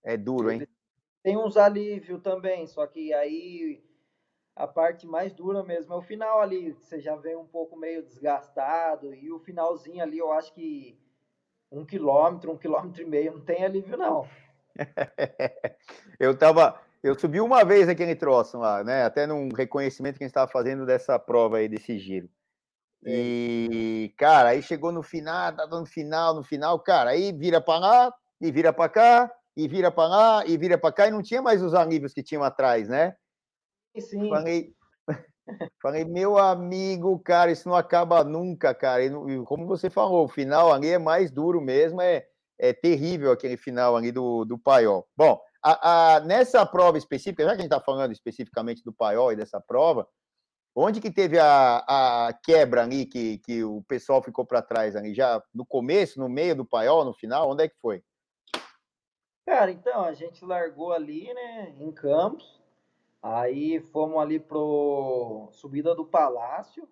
É 0.03 0.16
duro, 0.16 0.51
hein? 0.51 0.66
Tem 1.23 1.37
uns 1.37 1.57
alívios 1.57 2.23
também, 2.23 2.66
só 2.66 2.87
que 2.87 3.12
aí 3.12 3.85
a 4.57 4.66
parte 4.66 5.07
mais 5.07 5.33
dura 5.33 5.62
mesmo 5.62 5.92
é 5.94 5.96
o 5.96 6.03
final 6.03 6.40
ali, 6.40 6.75
que 6.75 6.85
você 6.85 7.01
já 7.01 7.14
vem 7.16 7.37
um 7.37 7.46
pouco 7.46 7.77
meio 7.77 8.03
desgastado, 8.03 9.14
e 9.14 9.31
o 9.31 9.38
finalzinho 9.38 10.03
ali 10.03 10.18
eu 10.18 10.33
acho 10.33 10.53
que 10.55 10.99
um 11.70 11.85
quilômetro, 11.85 12.50
um 12.50 12.56
quilômetro 12.56 13.02
e 13.02 13.06
meio, 13.06 13.33
não 13.33 13.40
tem 13.40 13.64
alívio, 13.64 13.96
não. 13.96 14.26
eu 16.18 16.33
estava 16.33 16.80
Eu 17.02 17.18
subi 17.18 17.40
uma 17.40 17.64
vez 17.64 17.88
aquele 17.88 18.14
troço 18.14 18.59
lá, 18.59 18.85
né? 18.85 19.04
Até 19.04 19.26
num 19.26 19.48
reconhecimento 19.48 20.18
que 20.18 20.24
a 20.24 20.26
gente 20.26 20.33
estava 20.33 20.50
fazendo 20.50 20.85
dessa 20.85 21.18
prova 21.18 21.59
aí, 21.59 21.68
desse 21.68 21.98
giro. 21.98 22.28
E, 23.04 24.12
cara, 24.18 24.50
aí 24.50 24.62
chegou 24.62 24.92
no 24.92 25.02
final, 25.02 25.54
tá 25.54 25.66
no 25.66 25.87
final, 25.87 26.35
no 26.35 26.42
final, 26.42 26.78
cara, 26.80 27.11
aí 27.11 27.33
vira 27.33 27.61
para 27.61 27.78
lá, 27.78 28.14
e 28.38 28.52
vira 28.52 28.72
para 28.72 28.90
cá, 28.90 29.33
e 29.56 29.66
vira 29.66 29.90
para 29.90 30.09
lá, 30.09 30.46
e 30.46 30.59
vira 30.59 30.76
para 30.76 30.92
cá, 30.92 31.09
e 31.09 31.11
não 31.11 31.22
tinha 31.22 31.40
mais 31.40 31.62
os 31.62 31.72
alívios 31.72 32.12
que 32.12 32.22
tinham 32.22 32.42
atrás, 32.42 32.88
né? 32.88 33.16
Sim. 33.98 34.28
Falei, 34.28 34.74
falei, 35.80 36.04
meu 36.04 36.38
amigo, 36.38 37.18
cara, 37.18 37.50
isso 37.50 37.68
não 37.68 37.76
acaba 37.76 38.24
nunca, 38.24 38.74
cara. 38.74 39.04
E, 39.04 39.10
como 39.44 39.66
você 39.66 39.90
falou, 39.90 40.24
o 40.24 40.28
final 40.28 40.72
ali 40.72 40.88
é 40.88 40.98
mais 40.98 41.30
duro 41.30 41.60
mesmo, 41.60 42.00
é, 42.00 42.26
é 42.58 42.72
terrível 42.72 43.32
aquele 43.32 43.56
final 43.56 43.96
ali 43.96 44.12
do, 44.12 44.44
do 44.44 44.58
paiol. 44.58 45.06
Bom, 45.16 45.40
a, 45.62 46.14
a, 46.16 46.20
nessa 46.20 46.64
prova 46.64 46.98
específica, 46.98 47.44
já 47.44 47.50
que 47.50 47.58
a 47.58 47.62
gente 47.62 47.72
está 47.72 47.80
falando 47.80 48.12
especificamente 48.12 48.82
do 48.82 48.92
paiol 48.92 49.32
e 49.32 49.36
dessa 49.36 49.60
prova, 49.60 50.08
onde 50.74 51.00
que 51.00 51.10
teve 51.10 51.38
a, 51.38 51.78
a 51.86 52.32
quebra 52.44 52.82
ali 52.82 53.06
que, 53.06 53.38
que 53.38 53.64
o 53.64 53.82
pessoal 53.82 54.22
ficou 54.22 54.44
para 54.44 54.62
trás 54.62 54.96
ali? 54.96 55.14
Já 55.14 55.42
no 55.54 55.66
começo, 55.66 56.20
no 56.20 56.28
meio 56.28 56.54
do 56.54 56.64
paiol, 56.64 57.04
no 57.04 57.14
final? 57.14 57.50
Onde 57.50 57.64
é 57.64 57.68
que 57.68 57.76
foi? 57.80 58.02
Cara, 59.46 59.70
então, 59.70 60.04
a 60.04 60.12
gente 60.12 60.44
largou 60.44 60.92
ali, 60.92 61.32
né, 61.34 61.74
em 61.78 61.90
Campos, 61.90 62.60
aí 63.22 63.80
fomos 63.80 64.18
ali 64.18 64.38
pro 64.38 65.48
subida 65.52 65.94
do 65.94 66.04
Palácio, 66.04 66.88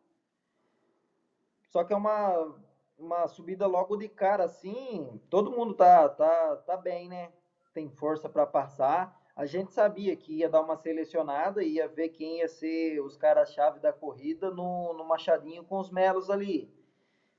só 1.69 1.85
que 1.85 1.93
é 1.93 1.97
uma, 1.97 2.55
uma 2.99 3.29
subida 3.29 3.67
logo 3.67 3.97
de 3.97 4.09
cara, 4.09 4.45
assim, 4.45 5.21
todo 5.29 5.51
mundo 5.51 5.75
tá, 5.75 6.09
tá, 6.09 6.57
tá 6.57 6.77
bem, 6.77 7.09
né? 7.09 7.31
tem 7.79 7.89
força 7.89 8.29
para 8.29 8.45
passar. 8.45 9.17
A 9.37 9.47
gente 9.47 9.73
sabia 9.73 10.17
que 10.17 10.39
ia 10.39 10.49
dar 10.49 10.63
uma 10.63 10.77
selecionada, 10.77 11.63
ia 11.63 11.87
ver 11.87 12.09
quem 12.09 12.39
ia 12.39 12.49
ser 12.49 13.01
os 13.01 13.17
caras-chave 13.17 13.79
da 13.79 13.93
corrida 13.93 14.51
no, 14.51 14.93
no 14.95 15.05
Machadinho 15.05 15.63
com 15.63 15.79
os 15.79 15.89
Melos 15.89 16.29
ali. 16.29 16.69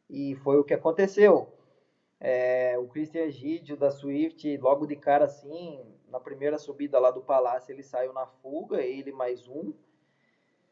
E 0.09 0.35
foi 0.35 0.57
o 0.57 0.63
que 0.63 0.73
aconteceu. 0.73 1.51
É, 2.21 2.77
o 2.79 2.87
Christian 2.87 3.23
Egídio 3.23 3.75
da 3.75 3.91
Swift, 3.91 4.57
logo 4.57 4.85
de 4.85 4.95
cara 4.95 5.25
assim, 5.25 5.85
na 6.09 6.19
primeira 6.19 6.57
subida 6.57 6.99
lá 6.99 7.11
do 7.11 7.21
Palácio, 7.21 7.71
ele 7.71 7.83
saiu 7.83 8.13
na 8.13 8.25
fuga, 8.25 8.81
ele 8.81 9.11
mais 9.11 9.47
um. 9.47 9.73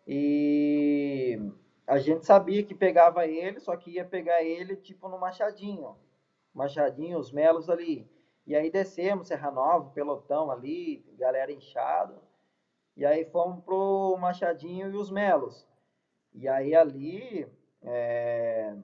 E 0.06 1.40
a 1.86 1.98
gente 1.98 2.26
sabia 2.26 2.64
que 2.64 2.74
pegava 2.74 3.26
ele, 3.26 3.60
só 3.60 3.76
que 3.76 3.92
ia 3.92 4.06
pegar 4.06 4.44
ele 4.44 4.76
tipo 4.76 5.08
no 5.08 5.20
Machadinho. 5.20 5.98
Machadinho, 6.54 7.18
os 7.18 7.32
Melos 7.32 7.70
ali. 7.70 8.10
E 8.46 8.56
aí 8.56 8.72
descemos 8.72 9.28
Serra 9.28 9.52
Nova, 9.52 9.90
pelotão 9.92 10.50
ali, 10.50 11.06
galera 11.18 11.52
inchado. 11.52 12.22
E 12.96 13.06
aí 13.06 13.26
fomos 13.26 13.64
pro 13.64 14.18
Machadinho 14.18 14.90
e 14.90 14.96
os 14.96 15.12
Melos. 15.12 15.68
E 16.34 16.48
aí 16.48 16.74
ali 16.74 17.48
é... 17.84 18.76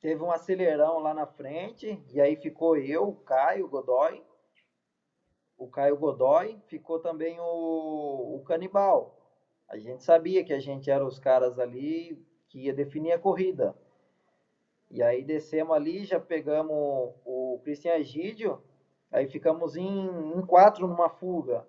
teve 0.00 0.22
um 0.22 0.30
acelerão 0.30 0.98
lá 0.98 1.14
na 1.14 1.26
frente. 1.26 2.00
E 2.12 2.20
aí 2.20 2.36
ficou 2.36 2.76
eu, 2.76 3.14
Caio 3.24 3.66
Godoy. 3.66 4.22
O 5.64 5.68
Caio 5.68 5.96
Godoy. 5.96 6.60
Ficou 6.66 6.98
também 6.98 7.40
o, 7.40 8.36
o 8.36 8.42
Canibal. 8.44 9.18
A 9.66 9.78
gente 9.78 10.04
sabia 10.04 10.44
que 10.44 10.52
a 10.52 10.60
gente 10.60 10.90
era 10.90 11.04
os 11.04 11.18
caras 11.18 11.58
ali 11.58 12.22
que 12.48 12.66
ia 12.66 12.74
definir 12.74 13.12
a 13.12 13.18
corrida. 13.18 13.74
E 14.90 15.02
aí 15.02 15.24
descemos 15.24 15.74
ali, 15.74 16.04
já 16.04 16.20
pegamos 16.20 16.76
o 17.24 17.60
Cristian 17.64 17.94
Egídio, 17.94 18.62
aí 19.10 19.26
ficamos 19.26 19.74
em, 19.74 20.36
em 20.36 20.46
quatro 20.46 20.86
numa 20.86 21.08
fuga. 21.08 21.66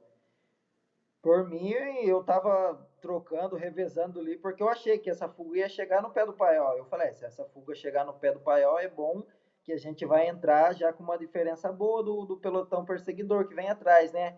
Por 1.22 1.50
mim, 1.50 1.70
eu 2.04 2.24
tava 2.24 2.88
trocando, 3.02 3.56
revezando 3.56 4.20
ali, 4.20 4.38
porque 4.38 4.62
eu 4.62 4.70
achei 4.70 5.00
que 5.00 5.10
essa 5.10 5.28
fuga 5.28 5.60
ia 5.60 5.70
chegar 5.70 6.04
no 6.04 6.12
pé 6.12 6.26
do 6.26 6.34
paiol. 6.34 6.78
Eu 6.78 6.86
falei, 6.86 7.08
é, 7.08 7.14
se 7.14 7.26
essa 7.26 7.46
fuga 7.46 7.74
chegar 7.74 8.06
no 8.06 8.14
pé 8.14 8.32
do 8.32 8.42
paiol, 8.42 8.78
é 8.78 8.88
bom 8.88 9.24
que 9.66 9.74
a 9.74 9.78
gente 9.78 10.06
vai 10.06 10.30
entrar 10.30 10.74
já 10.74 10.94
com 10.94 11.04
uma 11.04 11.18
diferença 11.18 11.72
boa 11.74 12.02
do, 12.02 12.26
do 12.26 12.38
pelotão 12.38 12.86
perseguidor 12.86 13.48
que 13.48 13.56
vem 13.56 13.68
atrás, 13.68 14.14
né? 14.14 14.38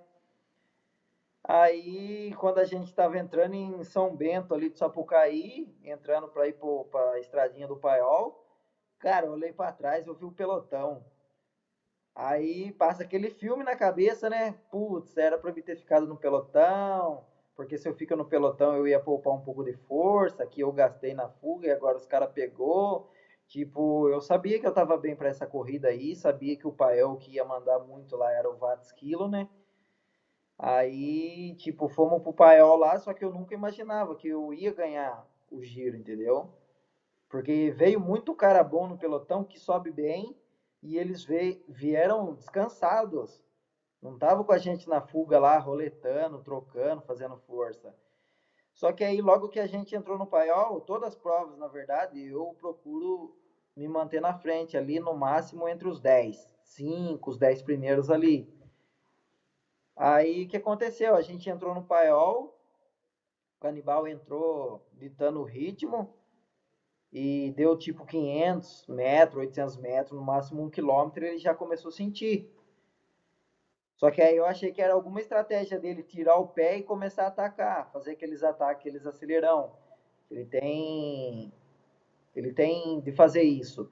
Aí, 1.44 2.34
quando 2.40 2.58
a 2.58 2.64
gente 2.64 2.88
estava 2.88 3.18
entrando 3.18 3.54
em 3.54 3.84
São 3.84 4.16
Bento, 4.16 4.54
ali 4.54 4.70
de 4.70 4.78
Sapucaí, 4.80 5.72
entrando 5.84 6.28
para 6.30 6.48
ir 6.48 6.58
para 6.92 7.12
a 7.12 7.20
estradinha 7.20 7.68
do 7.68 7.78
Paiol, 7.78 8.48
Cara, 9.00 9.28
eu 9.28 9.34
olhei 9.34 9.54
para 9.54 9.72
trás, 9.72 10.08
eu 10.08 10.16
vi 10.16 10.26
o 10.26 10.32
pelotão. 10.32 11.06
Aí 12.16 12.72
passa 12.74 13.04
aquele 13.04 13.30
filme 13.30 13.64
na 13.64 13.76
cabeça, 13.76 14.28
né? 14.30 14.56
Putz, 14.72 15.16
era 15.18 15.38
para 15.38 15.52
eu 15.52 15.64
ter 15.64 15.78
ficado 15.78 16.08
no 16.08 16.18
pelotão, 16.18 17.24
porque 17.56 17.78
se 17.78 17.88
eu 17.88 17.94
fico 17.94 18.16
no 18.16 18.26
pelotão 18.26 18.76
eu 18.76 18.88
ia 18.88 19.00
poupar 19.00 19.34
um 19.34 19.42
pouco 19.42 19.64
de 19.64 19.74
força, 19.74 20.48
que 20.48 20.62
eu 20.62 20.72
gastei 20.72 21.14
na 21.14 21.30
fuga 21.30 21.68
e 21.68 21.72
agora 21.72 21.98
os 21.98 22.08
caras 22.08 22.32
pegou. 22.32 23.08
Tipo, 23.48 24.10
eu 24.10 24.20
sabia 24.20 24.60
que 24.60 24.68
eu 24.68 24.74
tava 24.74 24.98
bem 24.98 25.16
para 25.16 25.30
essa 25.30 25.48
corrida 25.48 25.88
aí, 25.88 26.16
sabia 26.16 26.58
que 26.58 26.68
o 26.68 26.72
Pael 26.72 27.16
que 27.18 27.32
ia 27.36 27.46
mandar 27.46 27.80
muito 27.80 28.16
lá 28.18 28.32
era 28.32 28.50
o 28.50 28.58
Watts 28.58 28.92
Kilo, 28.92 29.28
né? 29.30 29.48
Aí, 30.60 31.54
tipo, 31.56 31.88
fomos 31.88 32.22
pro 32.22 32.34
Pael 32.34 32.76
lá, 32.76 32.98
só 33.00 33.14
que 33.14 33.24
eu 33.24 33.32
nunca 33.32 33.54
imaginava 33.54 34.16
que 34.16 34.28
eu 34.28 34.54
ia 34.54 34.74
ganhar 34.74 35.26
o 35.50 35.62
giro, 35.64 35.96
entendeu? 35.96 36.50
Porque 37.30 37.72
veio 37.72 38.00
muito 38.00 38.34
cara 38.36 38.64
bom 38.64 38.88
no 38.88 38.98
pelotão 38.98 39.44
que 39.44 39.60
sobe 39.60 39.92
bem 39.92 40.36
e 40.82 40.98
eles 40.98 41.26
vieram 41.68 42.34
descansados. 42.34 43.42
Não 44.02 44.14
estavam 44.14 44.44
com 44.44 44.52
a 44.52 44.58
gente 44.58 44.90
na 44.90 45.02
fuga 45.02 45.40
lá, 45.40 45.58
roletando, 45.58 46.40
trocando, 46.40 47.02
fazendo 47.02 47.38
força. 47.38 47.94
Só 48.78 48.94
que 48.94 49.04
aí, 49.04 49.22
logo 49.22 49.50
que 49.50 49.60
a 49.60 49.66
gente 49.66 49.96
entrou 49.96 50.20
no 50.20 50.28
paiol, 50.28 50.80
todas 50.82 51.10
as 51.10 51.16
provas, 51.16 51.58
na 51.58 51.68
verdade, 51.68 52.24
eu 52.24 52.56
procuro 52.60 53.36
me 53.76 53.88
manter 53.88 54.22
na 54.22 54.36
frente 54.38 54.78
ali, 54.78 55.00
no 55.00 55.16
máximo 55.16 55.68
entre 55.68 55.88
os 55.88 56.00
10. 56.00 56.56
5, 56.62 57.32
os 57.32 57.40
10 57.40 57.64
primeiros 57.64 58.12
ali. 58.12 58.48
Aí, 59.96 60.44
o 60.44 60.48
que 60.48 60.58
aconteceu? 60.58 61.16
A 61.16 61.24
gente 61.24 61.50
entrou 61.50 61.74
no 61.74 61.86
paiol, 61.86 62.56
o 63.58 63.62
canibal 63.62 64.08
entrou 64.08 64.86
ditando 64.94 65.40
o 65.42 65.44
ritmo, 65.44 66.14
e 67.12 67.52
deu 67.58 67.76
tipo 67.76 68.06
500 68.06 68.86
metros, 68.86 69.40
800 69.40 69.78
metros, 69.78 70.20
no 70.20 70.24
máximo 70.24 70.62
um 70.62 70.70
quilômetro, 70.70 71.26
ele 71.26 71.40
já 71.40 71.56
começou 71.56 71.90
a 71.90 71.94
sentir. 71.94 72.48
Só 73.98 74.12
que 74.12 74.22
aí 74.22 74.38
eu 74.38 74.46
achei 74.46 74.72
que 74.72 74.82
era 74.82 74.94
alguma 74.94 75.20
estratégia 75.20 75.80
dele 75.80 76.04
tirar 76.04 76.38
o 76.38 76.48
pé 76.48 76.78
e 76.78 76.84
começar 76.84 77.24
a 77.24 77.28
atacar, 77.28 77.92
fazer 77.92 78.12
aqueles 78.12 78.44
ataques, 78.44 78.82
aqueles 78.82 79.06
acelerão. 79.08 79.76
Ele 80.30 80.46
tem 80.46 81.52
ele 82.36 82.54
tem 82.54 83.02
de 83.02 83.12
fazer 83.12 83.42
isso. 83.42 83.92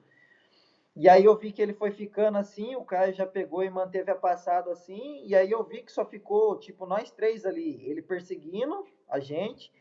E 0.94 1.08
aí 1.08 1.24
eu 1.24 1.36
vi 1.36 1.52
que 1.52 1.60
ele 1.60 1.74
foi 1.74 1.90
ficando 1.90 2.38
assim, 2.38 2.76
o 2.76 2.84
Caio 2.84 3.12
já 3.12 3.26
pegou 3.26 3.64
e 3.64 3.68
manteve 3.68 4.10
a 4.10 4.14
passada 4.14 4.70
assim, 4.70 5.26
e 5.26 5.34
aí 5.34 5.50
eu 5.50 5.62
vi 5.64 5.82
que 5.82 5.90
só 5.92 6.06
ficou 6.06 6.56
tipo 6.58 6.86
nós 6.86 7.10
três 7.10 7.44
ali, 7.44 7.84
ele 7.84 8.00
perseguindo 8.00 8.86
a 9.08 9.18
gente 9.18 9.72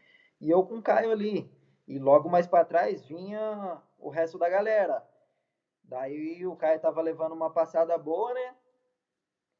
e 0.42 0.50
eu 0.50 0.66
com 0.66 0.78
o 0.78 0.82
Caio 0.82 1.12
ali. 1.12 1.50
E 1.88 2.00
logo 2.00 2.28
mais 2.30 2.48
para 2.48 2.66
trás 2.66 3.06
vinha 3.06 3.80
o 4.00 4.10
resto 4.10 4.40
da 4.40 4.50
galera. 4.50 5.08
Daí 5.84 6.46
o 6.48 6.56
Caio 6.56 6.80
tava 6.80 7.00
levando 7.00 7.34
uma 7.34 7.52
passada 7.52 7.96
boa, 7.96 8.34
né? 8.34 8.56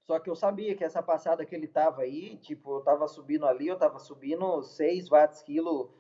Só 0.06 0.20
que 0.20 0.30
eu 0.30 0.36
sabia 0.36 0.76
que 0.76 0.84
essa 0.84 1.02
passada 1.02 1.46
que 1.46 1.56
ele 1.56 1.68
tava 1.68 2.04
aí, 2.04 2.38
tipo, 2.38 2.78
eu 2.78 2.82
tava 2.82 3.08
subindo 3.08 3.48
ali, 3.48 3.68
eu 3.68 3.78
tava 3.78 3.98
subindo 3.98 4.62
6 4.62 5.10
watts 5.10 5.42
quilo 5.42 5.92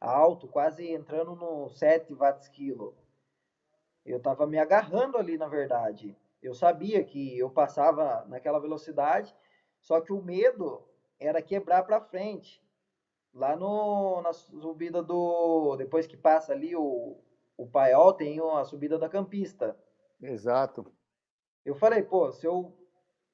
alto, 0.00 0.48
quase 0.48 0.90
entrando 0.90 1.36
no 1.36 1.68
7 1.68 2.12
watts 2.12 2.48
quilo. 2.48 2.96
Eu 4.04 4.20
tava 4.20 4.48
me 4.48 4.58
agarrando 4.58 5.16
ali, 5.16 5.38
na 5.38 5.46
verdade. 5.46 6.16
Eu 6.42 6.54
sabia 6.54 7.04
que 7.04 7.38
eu 7.38 7.48
passava 7.48 8.24
naquela 8.26 8.58
velocidade, 8.58 9.32
só 9.80 10.00
que 10.00 10.12
o 10.12 10.20
medo 10.20 10.82
era 11.20 11.40
quebrar 11.40 11.84
para 11.84 12.00
frente. 12.00 12.60
Lá 13.32 13.54
no, 13.54 14.20
na 14.22 14.32
subida 14.32 15.00
do. 15.00 15.76
Depois 15.76 16.06
que 16.06 16.16
passa 16.16 16.52
ali 16.52 16.74
o, 16.74 17.16
o 17.56 17.66
paiol, 17.66 18.12
tem 18.12 18.40
a 18.40 18.64
subida 18.64 18.98
da 18.98 19.08
campista. 19.08 19.78
Exato. 20.20 20.84
Eu 21.64 21.76
falei, 21.76 22.02
pô, 22.02 22.32
se 22.32 22.44
eu 22.44 22.76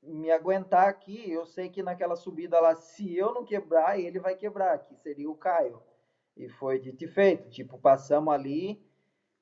me 0.03 0.31
aguentar 0.31 0.89
aqui, 0.89 1.31
eu 1.31 1.45
sei 1.45 1.69
que 1.69 1.83
naquela 1.83 2.17
subida 2.17 2.61
lá, 2.61 2.75
se 2.75 3.17
eu 3.17 3.33
não 3.33 3.45
quebrar, 3.45 3.99
ele 3.99 4.19
vai 4.19 4.37
quebrar, 4.37 4.79
que 4.79 4.95
seria 4.97 5.31
o 5.31 5.37
Caio. 5.37 5.83
E 6.37 6.49
foi 6.49 6.79
dito 6.79 7.05
e 7.05 7.09
feito. 7.09 7.49
Tipo, 7.51 7.79
passamos 7.79 8.33
ali, 8.33 8.81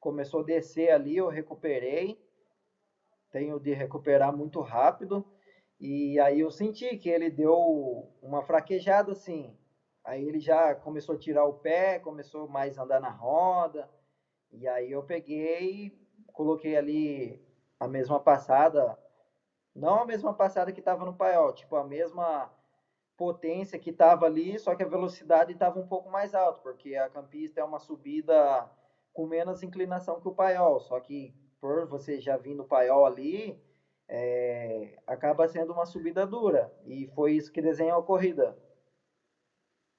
começou 0.00 0.40
a 0.40 0.44
descer 0.44 0.90
ali, 0.90 1.16
eu 1.16 1.28
recuperei. 1.28 2.18
Tenho 3.30 3.60
de 3.60 3.74
recuperar 3.74 4.34
muito 4.34 4.60
rápido. 4.60 5.24
E 5.78 6.18
aí 6.20 6.40
eu 6.40 6.50
senti 6.50 6.96
que 6.96 7.10
ele 7.10 7.28
deu 7.28 8.10
uma 8.22 8.42
fraquejada 8.42 9.12
assim. 9.12 9.54
Aí 10.02 10.26
ele 10.26 10.40
já 10.40 10.74
começou 10.74 11.16
a 11.16 11.18
tirar 11.18 11.44
o 11.44 11.54
pé, 11.54 11.98
começou 11.98 12.48
mais 12.48 12.78
a 12.78 12.84
andar 12.84 13.00
na 13.00 13.10
roda. 13.10 13.90
E 14.52 14.66
aí 14.66 14.90
eu 14.90 15.02
peguei, 15.02 15.92
coloquei 16.32 16.76
ali 16.76 17.44
a 17.78 17.86
mesma 17.86 18.18
passada, 18.18 18.98
não 19.76 20.00
a 20.00 20.06
mesma 20.06 20.32
passada 20.32 20.72
que 20.72 20.80
estava 20.80 21.04
no 21.04 21.14
paiol, 21.14 21.52
tipo 21.52 21.76
a 21.76 21.84
mesma 21.84 22.50
potência 23.16 23.78
que 23.78 23.90
estava 23.90 24.26
ali, 24.26 24.58
só 24.58 24.74
que 24.74 24.82
a 24.82 24.88
velocidade 24.88 25.52
estava 25.52 25.78
um 25.78 25.86
pouco 25.86 26.10
mais 26.10 26.34
alta, 26.34 26.60
porque 26.60 26.96
a 26.96 27.08
campista 27.08 27.60
é 27.60 27.64
uma 27.64 27.78
subida 27.78 28.70
com 29.12 29.26
menos 29.26 29.62
inclinação 29.62 30.20
que 30.20 30.28
o 30.28 30.34
paiol, 30.34 30.80
só 30.80 30.98
que 31.00 31.34
por 31.60 31.86
você 31.86 32.20
já 32.20 32.36
vir 32.36 32.54
no 32.54 32.64
paiol 32.64 33.06
ali, 33.06 33.58
é, 34.08 34.98
acaba 35.06 35.48
sendo 35.48 35.72
uma 35.72 35.86
subida 35.86 36.26
dura, 36.26 36.72
e 36.84 37.06
foi 37.14 37.32
isso 37.32 37.52
que 37.52 37.62
desenhou 37.62 37.98
a 37.98 38.02
corrida. 38.02 38.56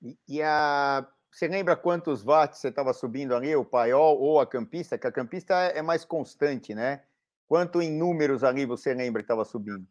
E, 0.02 0.18
e 0.28 0.42
a, 0.44 1.08
você 1.32 1.48
lembra 1.48 1.76
quantos 1.76 2.24
watts 2.24 2.60
você 2.60 2.70
estava 2.70 2.94
subindo 2.94 3.36
ali, 3.36 3.56
o 3.56 3.66
paiol 3.66 4.20
ou 4.20 4.40
a 4.40 4.48
campista? 4.48 4.98
Que 4.98 5.08
a 5.08 5.12
campista 5.12 5.54
é 5.54 5.82
mais 5.82 6.06
constante, 6.06 6.74
né? 6.74 7.04
Quanto 7.48 7.82
em 7.82 7.90
números 7.90 8.44
ali 8.44 8.66
você 8.66 8.94
lembra 8.94 9.22
que 9.22 9.26
estava 9.26 9.46
subindo? 9.46 9.88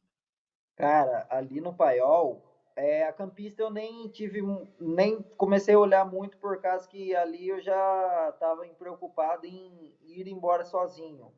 Cara, 0.76 1.26
ali 1.30 1.60
no 1.60 1.74
paiol, 1.74 2.42
é, 2.76 3.04
a 3.04 3.12
campista 3.12 3.62
eu 3.62 3.70
nem 3.70 4.08
tive, 4.08 4.42
nem 4.78 5.22
comecei 5.38 5.74
a 5.74 5.78
olhar 5.78 6.04
muito 6.04 6.36
por 6.36 6.60
causa 6.60 6.86
que 6.86 7.16
ali 7.16 7.48
eu 7.48 7.60
já 7.62 8.30
estava 8.34 8.66
preocupado 8.78 9.46
em 9.46 9.96
ir 10.02 10.28
embora 10.28 10.64
sozinho, 10.64 11.32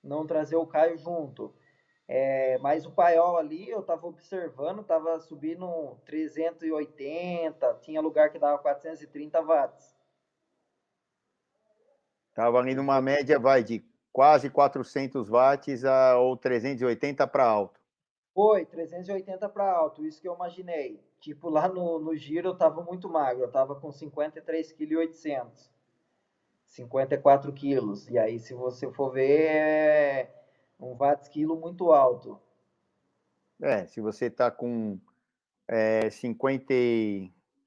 não 0.00 0.24
trazer 0.24 0.54
o 0.54 0.66
Caio 0.66 0.96
junto. 0.96 1.52
É, 2.06 2.58
mas 2.58 2.84
o 2.86 2.92
paiol 2.92 3.38
ali 3.38 3.68
eu 3.68 3.80
estava 3.80 4.06
observando, 4.06 4.82
estava 4.82 5.18
subindo 5.18 5.96
380, 6.04 7.78
tinha 7.80 8.00
lugar 8.00 8.30
que 8.30 8.38
dava 8.38 8.58
430 8.58 9.40
watts. 9.40 9.96
Estava 12.28 12.58
ali 12.58 12.74
numa 12.74 13.00
média, 13.00 13.38
vai, 13.38 13.64
de 13.64 13.82
quase 14.14 14.48
400 14.48 15.28
watts 15.28 15.84
a, 15.84 16.16
ou 16.16 16.36
380 16.36 17.26
para 17.26 17.44
alto. 17.44 17.80
Foi, 18.32 18.64
380 18.64 19.48
para 19.48 19.68
alto, 19.68 20.06
isso 20.06 20.20
que 20.20 20.28
eu 20.28 20.34
imaginei. 20.34 21.02
Tipo, 21.18 21.50
lá 21.50 21.68
no, 21.68 21.98
no 21.98 22.14
giro 22.14 22.50
eu 22.50 22.56
tava 22.56 22.80
muito 22.80 23.08
magro, 23.08 23.42
eu 23.42 23.50
tava 23.50 23.74
com 23.74 23.88
53,8 23.88 24.76
kg. 24.76 25.50
54 26.64 27.52
quilos. 27.52 28.08
E 28.08 28.16
aí, 28.16 28.38
se 28.38 28.54
você 28.54 28.90
for 28.92 29.10
ver, 29.10 29.46
é 29.46 30.30
um 30.78 30.94
watts 30.94 31.28
quilo 31.28 31.56
muito 31.56 31.92
alto. 31.92 32.40
É, 33.60 33.84
se 33.86 34.00
você 34.00 34.30
tá 34.30 34.48
com 34.48 34.98
é, 35.66 36.08
50, 36.08 36.72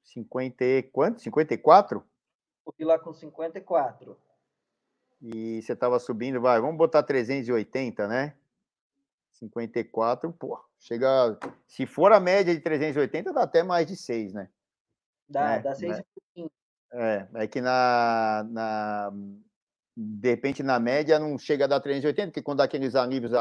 50 0.02 0.64
quanto? 0.92 1.20
54? 1.20 2.02
Fui 2.64 2.84
lá 2.86 2.98
com 2.98 3.12
54. 3.12 4.16
E 5.20 5.60
você 5.60 5.74
tava 5.74 5.98
subindo, 5.98 6.40
vai, 6.40 6.60
vamos 6.60 6.76
botar 6.76 7.02
380, 7.02 8.06
né? 8.06 8.34
54, 9.32 10.32
pô, 10.32 10.60
chega. 10.78 11.38
Se 11.66 11.86
for 11.86 12.12
a 12.12 12.20
média 12.20 12.54
de 12.54 12.60
380, 12.60 13.32
dá 13.32 13.42
até 13.42 13.62
mais 13.62 13.86
de 13.86 13.96
6, 13.96 14.32
né? 14.32 14.48
Dá, 15.28 15.48
né? 15.48 15.58
dá 15.60 15.74
6 15.74 15.98
né? 15.98 16.04
É, 16.92 17.28
é 17.34 17.46
que 17.46 17.60
na, 17.60 18.46
na. 18.48 19.12
De 19.96 20.30
repente, 20.30 20.62
na 20.62 20.78
média, 20.78 21.18
não 21.18 21.36
chega 21.36 21.64
a 21.64 21.68
dar 21.68 21.80
380, 21.80 22.28
porque 22.28 22.42
quando 22.42 22.58
dá 22.58 22.64
aqueles 22.64 22.94
alívios 22.94 23.32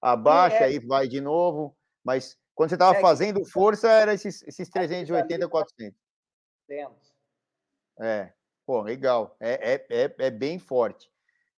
abaixo, 0.00 0.56
é. 0.56 0.64
aí 0.64 0.78
vai 0.78 1.06
de 1.06 1.20
novo. 1.20 1.76
Mas 2.04 2.36
quando 2.54 2.70
você 2.70 2.74
estava 2.74 2.98
é, 2.98 3.00
fazendo 3.00 3.44
força, 3.44 3.88
era 3.88 4.12
esses, 4.12 4.42
esses 4.42 4.68
380, 4.68 5.48
400. 5.48 5.98
400. 6.66 7.14
É, 8.00 8.32
pô, 8.66 8.82
legal. 8.82 9.36
É, 9.38 9.74
é, 9.74 9.86
é, 9.88 10.14
é 10.18 10.30
bem 10.30 10.58
forte. 10.58 11.10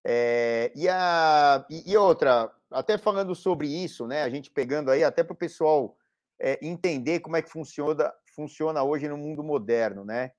É, 0.05 0.73
e, 0.75 0.89
a, 0.89 1.65
e, 1.71 1.97
outra, 1.97 2.53
até 2.71 2.99
falando 2.99 3.35
sobre 3.35 3.69
isso, 3.69 4.07
né? 4.07 4.23
A 4.23 4.29
gente 4.29 4.51
pegando 4.51 4.91
aí 4.91 5.05
até 5.05 5.23
para 5.23 5.33
o 5.33 5.37
pessoal 5.37 5.97
é, 6.41 6.59
entender 6.61 7.21
como 7.21 7.37
é 7.37 7.43
que 7.43 7.51
funciona, 7.51 8.13
funciona 8.35 8.83
hoje 8.83 9.09
no 9.09 9.17
mundo 9.17 9.45
moderno, 9.45 10.05
né? 10.05 10.33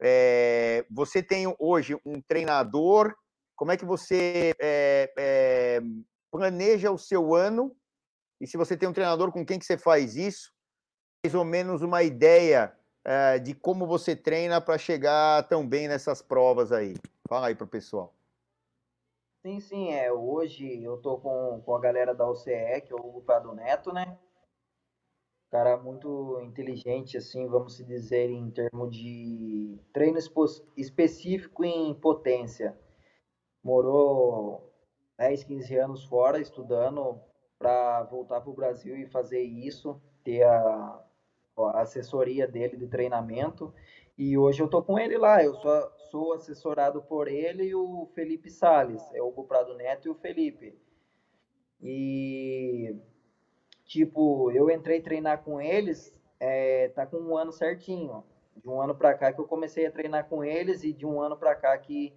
É, 0.00 0.86
você 0.88 1.20
tem 1.20 1.52
hoje 1.58 1.98
um 2.06 2.20
treinador, 2.20 3.12
como 3.56 3.72
é 3.72 3.76
que 3.76 3.84
você 3.84 4.54
planeja 6.30 6.92
o 6.92 6.98
seu 6.98 7.34
ano? 7.34 7.76
E 8.40 8.46
se 8.46 8.56
você 8.56 8.76
tem 8.76 8.88
um 8.88 8.92
treinador, 8.92 9.32
com 9.32 9.44
quem 9.44 9.58
que 9.58 9.64
você 9.64 9.76
faz 9.76 10.14
isso? 10.14 10.52
Mais 11.24 11.34
ou 11.34 11.44
menos 11.44 11.82
uma 11.82 12.04
ideia 12.04 12.72
de 13.42 13.54
como 13.54 13.84
você 13.84 14.14
treina 14.14 14.60
para 14.60 14.78
chegar 14.78 15.42
tão 15.48 15.66
bem 15.66 15.88
nessas 15.88 16.22
provas 16.22 16.70
aí. 16.70 16.94
Fala 17.28 17.48
aí 17.48 17.56
para 17.56 17.64
o 17.64 17.68
pessoal. 17.68 18.14
Sim, 19.48 19.60
sim, 19.60 19.92
é. 19.94 20.12
Hoje 20.12 20.84
eu 20.84 20.98
tô 20.98 21.16
com, 21.16 21.62
com 21.64 21.74
a 21.74 21.80
galera 21.80 22.14
da 22.14 22.28
OCE, 22.28 22.82
que 22.82 22.92
é 22.92 22.94
o 22.94 22.98
Hugo 22.98 23.22
Prado 23.22 23.54
Neto, 23.54 23.94
né? 23.94 24.18
Cara 25.50 25.74
muito 25.78 26.38
inteligente, 26.42 27.16
assim, 27.16 27.48
vamos 27.48 27.74
se 27.76 27.82
dizer, 27.82 28.28
em 28.28 28.50
termos 28.50 28.94
de 28.94 29.80
treino 29.90 30.18
específico 30.76 31.64
em 31.64 31.94
potência. 31.94 32.78
Morou 33.64 34.70
10, 35.16 35.44
15 35.44 35.78
anos 35.78 36.04
fora 36.04 36.38
estudando 36.38 37.18
para 37.58 38.02
voltar 38.02 38.42
para 38.42 38.50
o 38.50 38.54
Brasil 38.54 38.98
e 38.98 39.06
fazer 39.06 39.40
isso, 39.40 39.98
ter 40.22 40.42
a, 40.42 41.02
a 41.56 41.80
assessoria 41.80 42.46
dele 42.46 42.76
de 42.76 42.86
treinamento. 42.86 43.72
E 44.18 44.36
hoje 44.36 44.62
eu 44.62 44.68
tô 44.68 44.82
com 44.82 44.98
ele 44.98 45.16
lá, 45.16 45.42
eu 45.42 45.54
sou, 45.54 45.90
sou 46.10 46.32
assessorado 46.32 47.02
por 47.02 47.28
ele 47.28 47.64
e 47.64 47.74
o 47.74 48.06
Felipe 48.14 48.50
Sales, 48.50 49.02
é 49.14 49.22
o 49.22 49.32
Prado 49.44 49.74
Neto 49.74 50.06
e 50.06 50.10
o 50.10 50.14
Felipe. 50.14 50.78
E 51.80 52.96
tipo, 53.84 54.50
eu 54.52 54.70
entrei 54.70 55.00
treinar 55.00 55.42
com 55.42 55.60
eles, 55.60 56.14
é, 56.38 56.88
tá 56.88 57.06
com 57.06 57.16
um 57.16 57.36
ano 57.36 57.52
certinho. 57.52 58.24
De 58.56 58.68
um 58.68 58.82
ano 58.82 58.94
para 58.94 59.14
cá 59.14 59.32
que 59.32 59.40
eu 59.40 59.46
comecei 59.46 59.86
a 59.86 59.92
treinar 59.92 60.28
com 60.28 60.44
eles 60.44 60.82
e 60.82 60.92
de 60.92 61.06
um 61.06 61.20
ano 61.20 61.36
para 61.36 61.54
cá 61.54 61.78
que 61.78 62.12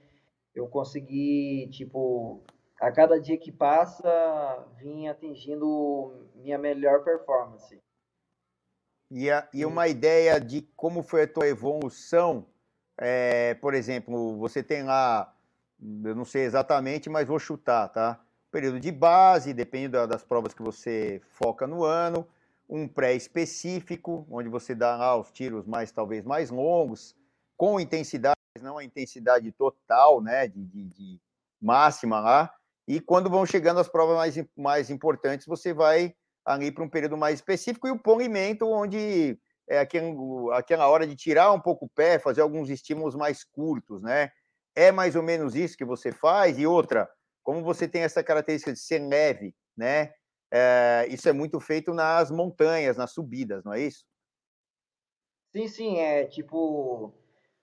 eu 0.56 0.68
consegui, 0.68 1.70
tipo, 1.72 2.44
a 2.80 2.92
cada 2.92 3.20
dia 3.20 3.38
que 3.38 3.52
passa, 3.52 4.68
vim 4.78 5.08
atingindo 5.08 6.28
minha 6.36 6.58
melhor 6.58 7.04
performance. 7.04 7.80
E, 9.10 9.30
a, 9.30 9.48
e 9.54 9.66
uma 9.66 9.88
ideia 9.88 10.40
de 10.40 10.62
como 10.76 11.04
foi 11.04 11.24
a 11.24 11.28
tua 11.28 11.48
evolução, 11.48 12.48
é, 13.04 13.56
por 13.56 13.74
exemplo, 13.74 14.38
você 14.38 14.62
tem 14.62 14.84
lá, 14.84 15.34
eu 16.04 16.16
não 16.16 16.24
sei 16.24 16.44
exatamente, 16.44 17.10
mas 17.10 17.28
vou 17.28 17.40
chutar, 17.40 17.90
tá? 17.90 18.20
Período 18.52 18.80
de 18.80 18.92
base, 18.92 19.56
depende 19.56 19.88
das 19.88 20.24
provas 20.24 20.54
que 20.54 20.62
você 20.62 21.20
foca 21.26 21.66
no 21.66 21.84
ano, 21.84 22.28
um 22.70 22.88
pré-específico, 22.88 24.28
onde 24.30 24.48
você 24.50 24.76
dá 24.76 24.96
lá 24.96 25.18
os 25.18 25.32
tiros 25.32 25.66
mais, 25.66 25.92
talvez, 25.92 26.24
mais 26.24 26.52
longos, 26.52 27.16
com 27.58 27.80
intensidade, 27.80 28.38
não 28.62 28.78
a 28.78 28.84
intensidade 28.84 29.52
total, 29.52 30.22
né, 30.22 30.48
de, 30.48 30.64
de, 30.64 30.84
de 30.90 31.22
máxima 31.60 32.20
lá, 32.20 32.54
e 32.88 33.02
quando 33.02 33.32
vão 33.32 33.48
chegando 33.48 33.80
as 33.80 33.90
provas 33.90 34.16
mais, 34.16 34.46
mais 34.56 34.90
importantes, 34.92 35.48
você 35.48 35.74
vai 35.74 36.14
ali 36.46 36.72
para 36.72 36.84
um 36.84 36.90
período 36.90 37.18
mais 37.18 37.40
específico, 37.40 37.88
e 37.88 37.92
o 37.92 37.98
polimento, 37.98 38.68
onde 38.68 39.40
é 39.68 39.80
aquela 39.80 40.88
hora 40.88 41.08
de 41.08 41.16
tirar 41.16 41.52
um 41.52 41.60
pouco 41.60 41.86
o 41.86 41.90
pé, 41.90 42.20
fazer 42.20 42.42
alguns 42.42 42.70
estímulos 42.70 43.16
mais 43.16 43.44
curtos, 43.44 44.02
né? 44.02 44.32
É 44.76 44.92
mais 44.92 45.16
ou 45.16 45.24
menos 45.24 45.56
isso 45.56 45.78
que 45.78 45.86
você 45.86 46.12
faz? 46.12 46.58
E 46.58 46.66
outra, 46.66 47.10
como 47.44 47.64
você 47.64 47.88
tem 47.88 48.04
essa 48.04 48.24
característica 48.24 48.74
de 48.74 48.80
ser 48.80 49.00
leve, 49.00 49.56
né? 49.76 50.14
É, 50.54 51.08
isso 51.10 51.30
é 51.30 51.34
muito 51.34 51.60
feito 51.60 51.94
nas 51.94 52.30
montanhas, 52.30 52.98
nas 52.98 53.12
subidas, 53.12 53.64
não 53.64 53.74
é 53.74 53.82
isso? 53.82 54.06
Sim, 55.54 55.68
sim, 55.68 55.98
é 55.98 56.26
tipo, 56.26 57.14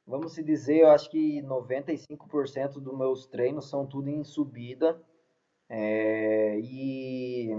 vamos 0.07 0.35
se 0.35 0.43
dizer, 0.43 0.81
eu 0.81 0.91
acho 0.91 1.11
que 1.11 1.43
95% 1.43 2.81
dos 2.81 2.97
meus 2.97 3.27
treinos 3.27 3.69
são 3.69 3.87
tudo 3.87 4.09
em 4.09 4.25
subida. 4.25 5.03
É, 5.71 6.59
e 6.61 7.51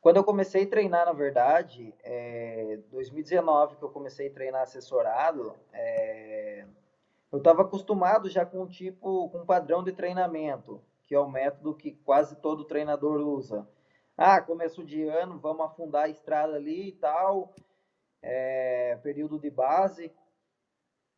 quando 0.00 0.16
eu 0.16 0.24
comecei 0.24 0.64
a 0.64 0.68
treinar, 0.68 1.06
na 1.06 1.12
verdade, 1.12 1.94
é, 2.02 2.78
2019 2.90 3.76
que 3.76 3.82
eu 3.82 3.90
comecei 3.90 4.28
a 4.28 4.32
treinar 4.32 4.62
assessorado, 4.62 5.54
é, 5.72 6.64
eu 7.32 7.38
estava 7.38 7.62
acostumado 7.62 8.28
já 8.28 8.46
com 8.46 8.62
um 8.62 8.66
tipo, 8.66 9.28
com 9.30 9.38
um 9.38 9.46
padrão 9.46 9.82
de 9.82 9.92
treinamento, 9.92 10.80
que 11.06 11.14
é 11.14 11.20
o 11.20 11.28
método 11.28 11.74
que 11.74 11.92
quase 11.92 12.36
todo 12.36 12.64
treinador 12.64 13.20
usa. 13.20 13.68
Ah, 14.16 14.40
começo 14.40 14.84
de 14.84 15.02
ano, 15.04 15.38
vamos 15.38 15.66
afundar 15.66 16.04
a 16.04 16.08
estrada 16.08 16.56
ali 16.56 16.88
e 16.88 16.92
tal, 16.92 17.54
é, 18.22 18.98
período 19.02 19.38
de 19.38 19.50
base, 19.50 20.12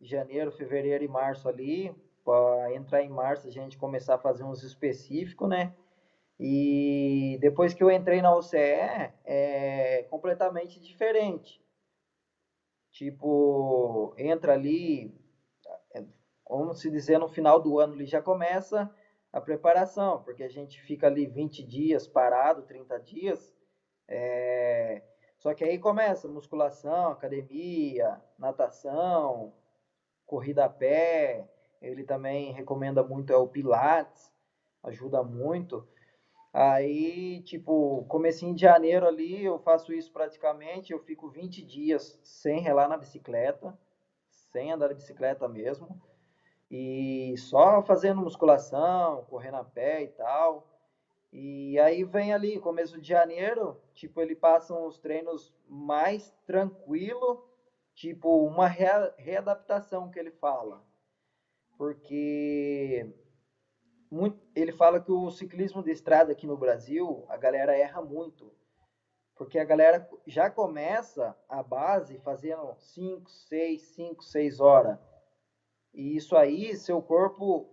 janeiro, 0.01 0.51
fevereiro 0.51 1.05
e 1.05 1.09
março 1.09 1.49
ali, 1.49 1.95
para 2.25 2.75
entrar 2.75 3.03
em 3.03 3.09
março 3.09 3.47
a 3.47 3.51
gente 3.51 3.79
começar 3.79 4.15
a 4.15 4.19
fazer 4.19 4.45
uns 4.45 4.63
específicos, 4.63 5.49
né? 5.49 5.75
E 6.41 7.39
depois 7.41 7.75
que 7.75 7.85
eu 7.85 7.91
entrei 7.91 8.23
na 8.23 8.35
OCE, 8.35 8.57
é 9.25 10.05
completamente 10.11 10.81
diferente. 10.81 11.63
Tipo, 12.93 14.15
entra 14.17 14.53
ali, 14.55 15.13
vamos 16.49 16.81
se 16.81 16.91
dizer, 16.91 17.19
no 17.19 17.29
final 17.29 17.61
do 17.61 17.79
ano 17.79 17.95
ele 17.95 18.07
já 18.07 18.21
começa 18.21 18.91
a 19.33 19.41
preparação, 19.41 20.21
porque 20.23 20.43
a 20.43 20.49
gente 20.49 20.81
fica 20.81 21.07
ali 21.07 21.27
20 21.27 21.63
dias 21.65 22.07
parado, 22.07 22.63
30 22.63 22.99
dias, 22.99 23.55
é, 24.09 25.03
Só 25.39 25.55
que 25.55 25.65
aí 25.65 25.79
começa 25.79 26.29
musculação, 26.29 27.13
academia, 27.13 28.21
natação, 28.39 29.55
corrida 30.27 30.65
a 30.67 30.71
pé. 30.71 31.49
Ele 31.83 32.05
também 32.05 32.53
recomenda 32.53 33.03
muito 33.05 33.33
é 33.33 33.37
o 33.37 33.49
Pilates, 33.49 34.33
ajuda 34.83 35.23
muito. 35.23 35.87
Aí, 36.53 37.43
tipo, 37.43 38.05
comecinho 38.09 38.55
de 38.55 38.63
janeiro 38.63 39.07
ali, 39.07 39.45
eu 39.45 39.59
faço 39.61 39.93
isso 39.93 40.11
praticamente, 40.13 40.93
eu 40.93 40.99
fico 40.99 41.29
20 41.29 41.63
dias 41.63 42.19
sem 42.23 42.61
relar 42.61 42.89
na 42.89 42.97
bicicleta, 42.97 43.79
sem 44.29 44.73
andar 44.73 44.89
de 44.89 44.95
bicicleta 44.95 45.47
mesmo, 45.47 46.01
e 46.71 47.35
só 47.39 47.83
fazendo 47.83 48.21
musculação, 48.21 49.25
correndo 49.27 49.57
a 49.57 49.65
pé 49.65 50.03
e 50.03 50.09
tal. 50.09 50.67
E 51.33 51.79
aí 51.79 52.03
vem 52.05 52.33
ali, 52.33 52.59
começo 52.59 53.01
de 53.01 53.07
janeiro, 53.07 53.81
tipo, 53.95 54.21
ele 54.21 54.35
passa 54.35 54.75
uns 54.75 54.99
treinos 54.99 55.55
mais 55.69 56.35
tranquilo, 56.45 57.45
tipo, 57.95 58.45
uma 58.45 58.67
readaptação 58.67 60.11
que 60.11 60.19
ele 60.19 60.33
fala. 60.33 60.83
Porque 61.79 63.07
muito, 64.11 64.41
ele 64.55 64.73
fala 64.73 65.01
que 65.01 65.13
o 65.13 65.31
ciclismo 65.31 65.83
de 65.83 65.93
estrada 65.93 66.33
aqui 66.33 66.47
no 66.47 66.57
Brasil, 66.57 67.25
a 67.29 67.37
galera 67.37 67.77
erra 67.77 68.03
muito. 68.03 68.53
Porque 69.37 69.59
a 69.59 69.65
galera 69.65 70.09
já 70.27 70.51
começa 70.51 71.37
a 71.49 71.63
base 71.63 72.19
fazendo 72.19 72.75
5, 72.77 73.31
6, 73.31 73.83
5, 73.95 74.25
6 74.25 74.61
horas. 74.61 74.99
E 75.95 76.17
isso 76.17 76.37
aí, 76.37 76.77
seu 76.77 77.01
corpo 77.01 77.73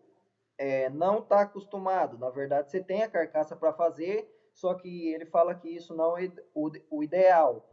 é, 0.58 0.89
não 0.89 1.19
está 1.19 1.41
acostumado. 1.41 2.17
Na 2.17 2.30
verdade, 2.30 2.69
você 2.69 2.84
tem 2.84 3.04
a 3.04 3.10
carcaça 3.10 3.56
para 3.56 3.73
fazer, 3.73 4.32
só 4.54 4.76
que 4.76 5.10
ele 5.10 5.26
fala 5.26 5.56
que 5.56 5.69
isso 5.69 5.95
não 5.95 6.17
é 6.17 6.32
o, 6.54 6.71
o 6.89 7.04
ideal. 7.04 7.67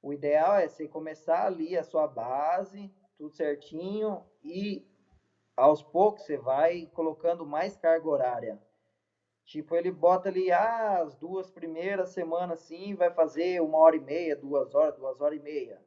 O 0.00 0.12
ideal 0.12 0.56
é 0.56 0.66
você 0.66 0.88
começar 0.88 1.46
ali 1.46 1.76
a 1.76 1.84
sua 1.84 2.06
base, 2.06 2.90
tudo 3.16 3.34
certinho, 3.34 4.24
e 4.42 4.87
aos 5.58 5.82
poucos 5.82 6.22
você 6.22 6.36
vai 6.36 6.86
colocando 6.94 7.44
mais 7.44 7.76
carga 7.76 8.08
horária. 8.08 8.62
Tipo, 9.44 9.74
ele 9.74 9.90
bota 9.90 10.28
ali 10.28 10.52
ah, 10.52 11.02
as 11.02 11.16
duas 11.16 11.50
primeiras 11.50 12.10
semanas 12.10 12.60
assim, 12.60 12.94
vai 12.94 13.10
fazer 13.10 13.60
uma 13.60 13.78
hora 13.78 13.96
e 13.96 14.00
meia, 14.00 14.36
duas 14.36 14.72
horas, 14.74 14.94
duas 14.96 15.20
horas 15.20 15.38
e 15.38 15.42
meia. 15.42 15.82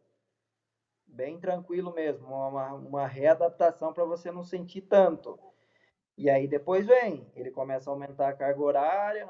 Bem 1.08 1.40
tranquilo 1.40 1.94
mesmo, 1.94 2.28
uma, 2.28 2.74
uma 2.74 3.08
readaptação 3.08 3.94
para 3.94 4.04
você 4.04 4.30
não 4.30 4.44
sentir 4.44 4.82
tanto. 4.82 5.40
E 6.18 6.30
aí 6.30 6.48
depois 6.48 6.86
vem, 6.86 7.32
ele 7.34 7.52
começa 7.52 7.90
a 7.90 7.94
aumentar 7.94 8.30
a 8.30 8.36
carga 8.36 8.62
horária, 8.62 9.30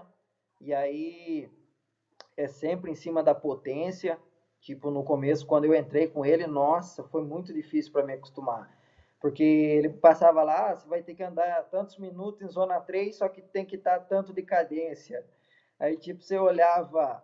e 0.59 0.73
aí 0.73 1.51
é 2.35 2.47
sempre 2.47 2.89
em 2.89 2.95
cima 2.95 3.21
da 3.21 3.35
potência. 3.35 4.19
Tipo, 4.59 4.89
no 4.89 5.03
começo, 5.03 5.45
quando 5.45 5.65
eu 5.65 5.75
entrei 5.75 6.07
com 6.07 6.25
ele, 6.25 6.47
nossa, 6.47 7.03
foi 7.03 7.23
muito 7.23 7.53
difícil 7.53 7.91
para 7.91 8.05
me 8.05 8.13
acostumar. 8.13 8.80
Porque 9.21 9.43
ele 9.43 9.89
passava 9.89 10.41
lá, 10.41 10.71
ah, 10.71 10.75
você 10.75 10.87
vai 10.87 11.03
ter 11.03 11.13
que 11.13 11.21
andar 11.21 11.69
tantos 11.69 11.97
minutos 11.99 12.41
em 12.41 12.49
zona 12.49 12.81
3, 12.81 13.15
só 13.15 13.29
que 13.29 13.41
tem 13.41 13.63
que 13.63 13.75
estar 13.75 13.99
tanto 13.99 14.33
de 14.33 14.41
cadência. 14.41 15.23
Aí, 15.79 15.95
tipo, 15.95 16.23
você 16.23 16.39
olhava 16.39 17.23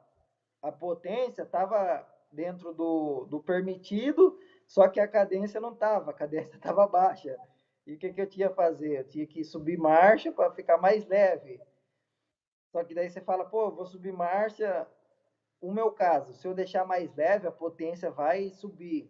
a 0.62 0.72
potência, 0.72 1.42
estava 1.42 2.08
dentro 2.32 2.72
do, 2.72 3.26
do 3.26 3.40
permitido, 3.42 4.38
só 4.68 4.88
que 4.88 5.00
a 5.00 5.08
cadência 5.08 5.60
não 5.60 5.74
estava, 5.74 6.12
a 6.12 6.14
cadência 6.14 6.54
estava 6.58 6.88
baixa. 6.88 7.36
E 7.86 7.96
o 7.96 7.98
que, 7.98 8.14
que 8.14 8.22
eu 8.22 8.28
tinha 8.28 8.50
que 8.50 8.56
fazer? 8.56 9.00
Eu 9.00 9.08
tinha 9.08 9.26
que 9.26 9.44
subir 9.44 9.78
marcha 9.78 10.32
para 10.32 10.52
ficar 10.52 10.78
mais 10.78 11.06
leve. 11.08 11.60
Só 12.72 12.84
que 12.84 12.94
daí 12.94 13.10
você 13.10 13.22
fala, 13.22 13.46
pô, 13.46 13.72
vou 13.72 13.86
subir 13.86 14.14
marcha. 14.14 14.88
O 15.60 15.72
meu 15.72 15.92
caso, 15.92 16.34
se 16.34 16.48
eu 16.48 16.54
deixar 16.54 16.86
mais 16.86 17.16
leve, 17.16 17.48
a 17.48 17.52
potência 17.52 18.12
vai 18.12 18.52
subir. 18.52 19.10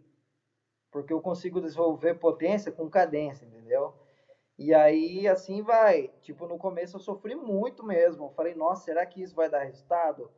Porque 0.98 1.14
eu 1.14 1.22
consigo 1.22 1.62
desenvolver 1.62 2.16
potência 2.16 2.72
com 2.72 2.90
cadência, 2.90 3.46
entendeu? 3.46 3.94
E 4.58 4.74
aí, 4.74 5.28
assim 5.28 5.62
vai. 5.62 6.10
Tipo, 6.24 6.48
no 6.48 6.58
começo 6.58 6.96
eu 6.96 7.00
sofri 7.00 7.36
muito 7.36 7.84
mesmo. 7.84 8.26
Eu 8.26 8.32
falei, 8.32 8.56
nossa, 8.56 8.84
será 8.86 9.06
que 9.06 9.22
isso 9.22 9.36
vai 9.36 9.48
dar 9.48 9.64
resultado? 9.64 10.32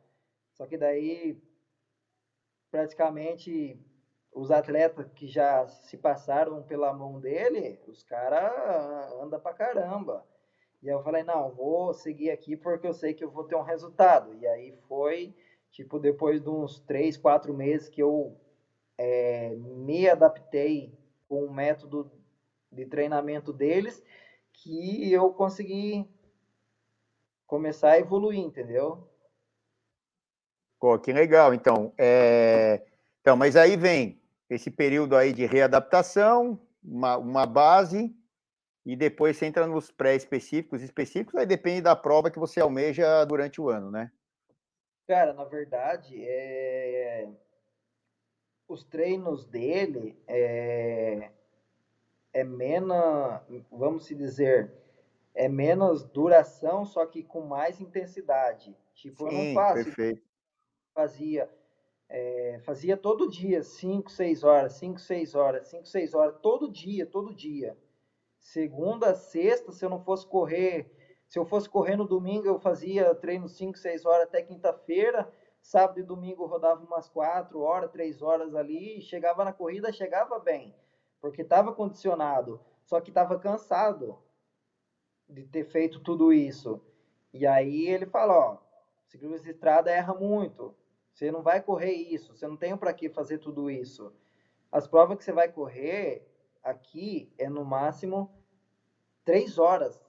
Só 0.52 0.66
que 0.66 0.76
daí, 0.76 1.34
praticamente, 2.70 3.80
os 4.32 4.50
atletas 4.50 5.10
que 5.14 5.26
já 5.26 5.66
se 5.66 5.96
passaram 5.96 6.62
pela 6.62 6.92
mão 6.92 7.18
dele, 7.18 7.80
os 7.86 8.02
caras 8.02 8.52
andam 9.22 9.40
pra 9.40 9.54
caramba. 9.54 10.26
E 10.82 10.90
aí 10.90 10.94
eu 10.94 11.02
falei, 11.02 11.22
não, 11.22 11.50
vou 11.50 11.94
seguir 11.94 12.30
aqui 12.30 12.56
porque 12.56 12.86
eu 12.86 12.94
sei 12.94 13.14
que 13.14 13.24
eu 13.24 13.30
vou 13.30 13.44
ter 13.44 13.56
um 13.56 13.62
resultado. 13.62 14.34
E 14.34 14.46
aí 14.46 14.74
foi, 14.88 15.34
tipo, 15.70 15.98
depois 15.98 16.42
de 16.42 16.50
uns 16.50 16.80
três, 16.80 17.16
quatro 17.16 17.54
meses 17.54 17.88
que 17.88 18.02
eu 18.02 18.36
é, 19.02 19.54
me 19.56 20.06
adaptei 20.06 20.92
com 21.26 21.46
o 21.46 21.50
método 21.50 22.12
de 22.70 22.84
treinamento 22.84 23.50
deles, 23.50 24.04
que 24.52 25.10
eu 25.10 25.32
consegui 25.32 26.06
começar 27.46 27.92
a 27.92 27.98
evoluir, 27.98 28.40
entendeu? 28.40 29.08
Pô, 30.78 30.98
que 30.98 31.14
legal, 31.14 31.54
então. 31.54 31.94
É... 31.96 32.82
Então, 33.22 33.38
mas 33.38 33.56
aí 33.56 33.74
vem 33.74 34.20
esse 34.50 34.70
período 34.70 35.16
aí 35.16 35.32
de 35.32 35.46
readaptação, 35.46 36.60
uma, 36.84 37.16
uma 37.16 37.46
base, 37.46 38.14
e 38.84 38.94
depois 38.94 39.38
você 39.38 39.46
entra 39.46 39.66
nos 39.66 39.90
pré-específicos, 39.90 40.82
específicos, 40.82 41.36
aí 41.36 41.46
depende 41.46 41.80
da 41.80 41.96
prova 41.96 42.30
que 42.30 42.38
você 42.38 42.60
almeja 42.60 43.24
durante 43.24 43.62
o 43.62 43.70
ano, 43.70 43.90
né? 43.90 44.12
Cara, 45.06 45.32
na 45.32 45.44
verdade, 45.44 46.22
é... 46.22 47.30
os 48.72 48.84
treinos 48.84 49.44
dele 49.44 50.16
é, 50.26 51.30
é 52.32 52.44
menos, 52.44 53.40
vamos 53.70 54.04
se 54.06 54.14
dizer, 54.14 54.72
é 55.34 55.48
menos 55.48 56.04
duração, 56.04 56.84
só 56.84 57.04
que 57.04 57.22
com 57.22 57.40
mais 57.40 57.80
intensidade. 57.80 58.76
Tipo, 58.94 59.28
Sim, 59.28 59.36
eu 59.36 59.44
não 59.44 59.54
faço. 59.54 59.84
Perfeito. 59.84 60.22
Fazia 60.94 61.50
é, 62.08 62.58
fazia 62.64 62.96
todo 62.96 63.30
dia, 63.30 63.62
5, 63.62 64.10
6 64.10 64.42
horas, 64.42 64.72
5, 64.74 64.98
6 64.98 65.34
horas, 65.36 65.68
5, 65.68 65.86
6 65.86 66.14
horas, 66.14 66.34
todo 66.42 66.70
dia, 66.70 67.06
todo 67.06 67.32
dia. 67.32 67.78
Segunda 68.36 69.14
sexta, 69.14 69.70
se 69.70 69.84
eu 69.84 69.88
não 69.88 70.00
fosse 70.00 70.26
correr, 70.26 70.90
se 71.28 71.38
eu 71.38 71.44
fosse 71.44 71.68
correr 71.68 71.96
no 71.96 72.08
domingo, 72.08 72.46
eu 72.46 72.58
fazia 72.58 73.14
treino 73.14 73.48
5, 73.48 73.78
6 73.78 74.04
horas 74.04 74.24
até 74.24 74.42
quinta-feira. 74.42 75.32
Sábado 75.60 76.00
e 76.00 76.02
domingo 76.02 76.46
rodava 76.46 76.84
umas 76.84 77.08
4 77.08 77.60
horas, 77.60 77.90
3 77.90 78.22
horas 78.22 78.54
ali, 78.54 79.00
chegava 79.02 79.44
na 79.44 79.52
corrida, 79.52 79.92
chegava 79.92 80.38
bem, 80.38 80.74
porque 81.20 81.42
estava 81.42 81.72
condicionado, 81.72 82.60
só 82.84 83.00
que 83.00 83.10
estava 83.10 83.38
cansado 83.38 84.18
de 85.28 85.46
ter 85.46 85.64
feito 85.64 86.00
tudo 86.00 86.32
isso. 86.32 86.80
E 87.32 87.46
aí 87.46 87.86
ele 87.86 88.06
fala, 88.06 88.36
ó, 88.36 88.58
ciclismo 89.06 89.38
de 89.38 89.50
estrada 89.50 89.90
erra 89.90 90.14
muito, 90.14 90.74
você 91.12 91.30
não 91.30 91.42
vai 91.42 91.60
correr 91.60 91.92
isso, 91.92 92.34
você 92.34 92.46
não 92.46 92.56
tem 92.56 92.76
para 92.76 92.92
que 92.92 93.08
fazer 93.08 93.38
tudo 93.38 93.70
isso. 93.70 94.12
As 94.72 94.86
provas 94.86 95.18
que 95.18 95.24
você 95.24 95.32
vai 95.32 95.50
correr 95.50 96.26
aqui 96.62 97.32
é 97.36 97.48
no 97.48 97.64
máximo 97.64 98.30
três 99.24 99.58
horas. 99.58 100.04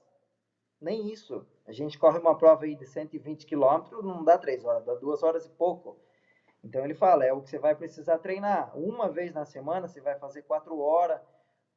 Nem 0.80 1.08
isso. 1.12 1.46
A 1.66 1.72
gente 1.72 1.98
corre 1.98 2.18
uma 2.18 2.36
prova 2.36 2.64
aí 2.64 2.74
de 2.74 2.86
120 2.86 3.46
quilômetros, 3.46 4.04
não 4.04 4.24
dá 4.24 4.36
três 4.36 4.64
horas, 4.64 4.84
dá 4.84 4.94
duas 4.94 5.22
horas 5.22 5.46
e 5.46 5.50
pouco. 5.50 5.96
Então 6.62 6.84
ele 6.84 6.94
fala, 6.94 7.24
é 7.24 7.32
o 7.32 7.40
que 7.40 7.50
você 7.50 7.58
vai 7.58 7.74
precisar 7.74 8.18
treinar. 8.18 8.76
Uma 8.76 9.08
vez 9.08 9.32
na 9.32 9.44
semana 9.44 9.86
você 9.86 10.00
vai 10.00 10.18
fazer 10.18 10.42
quatro 10.42 10.78
horas, 10.78 11.20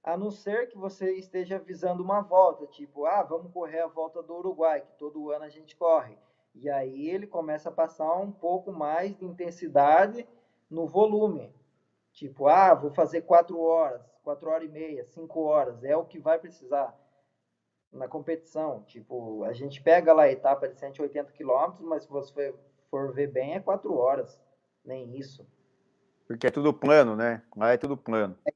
a 0.03 0.15
não 0.15 0.29
ser 0.29 0.67
que 0.67 0.77
você 0.77 1.13
esteja 1.13 1.57
visando 1.57 2.03
uma 2.03 2.21
volta, 2.21 2.67
tipo, 2.67 3.05
ah, 3.05 3.23
vamos 3.23 3.51
correr 3.51 3.79
a 3.79 3.87
volta 3.87 4.21
do 4.21 4.35
Uruguai, 4.35 4.81
que 4.81 4.93
todo 4.93 5.31
ano 5.31 5.45
a 5.45 5.49
gente 5.49 5.75
corre. 5.75 6.17
E 6.53 6.69
aí 6.69 7.09
ele 7.09 7.25
começa 7.25 7.69
a 7.69 7.71
passar 7.71 8.15
um 8.17 8.31
pouco 8.31 8.71
mais 8.71 9.15
de 9.17 9.25
intensidade 9.25 10.27
no 10.69 10.87
volume. 10.87 11.53
Tipo, 12.11 12.47
ah, 12.47 12.73
vou 12.73 12.91
fazer 12.91 13.21
quatro 13.21 13.59
horas, 13.59 14.01
quatro 14.23 14.49
horas 14.49 14.67
e 14.67 14.71
meia, 14.71 15.03
cinco 15.05 15.41
horas, 15.41 15.83
é 15.83 15.97
o 15.97 16.05
que 16.05 16.19
vai 16.19 16.39
precisar 16.39 16.95
na 17.91 18.07
competição. 18.07 18.83
Tipo, 18.83 19.43
a 19.43 19.53
gente 19.53 19.81
pega 19.81 20.13
lá 20.13 20.23
a 20.23 20.31
etapa 20.31 20.67
de 20.67 20.77
180 20.77 21.31
quilômetros, 21.31 21.85
mas 21.85 22.03
se 22.03 22.09
você 22.09 22.53
for 22.89 23.13
ver 23.13 23.27
bem, 23.27 23.55
é 23.55 23.59
quatro 23.59 23.93
horas, 23.95 24.39
nem 24.83 25.17
isso. 25.17 25.47
Porque 26.27 26.47
é 26.47 26.51
tudo 26.51 26.73
plano, 26.73 27.15
né? 27.15 27.43
Lá 27.55 27.73
é 27.73 27.77
tudo 27.77 27.95
plano. 27.95 28.37
É, 28.47 28.53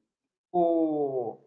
o, 0.52 1.38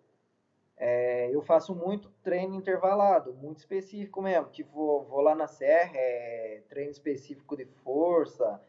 é, 0.77 1.29
eu 1.33 1.41
faço 1.41 1.75
muito 1.75 2.09
treino 2.21 2.55
intervalado, 2.55 3.33
muito 3.33 3.59
específico 3.59 4.21
mesmo. 4.21 4.49
Tipo, 4.49 4.71
vou, 4.73 5.03
vou 5.05 5.21
lá 5.21 5.35
na 5.35 5.47
serra, 5.47 5.93
é, 5.95 6.63
treino 6.69 6.91
específico 6.91 7.55
de 7.55 7.65
força, 7.65 8.61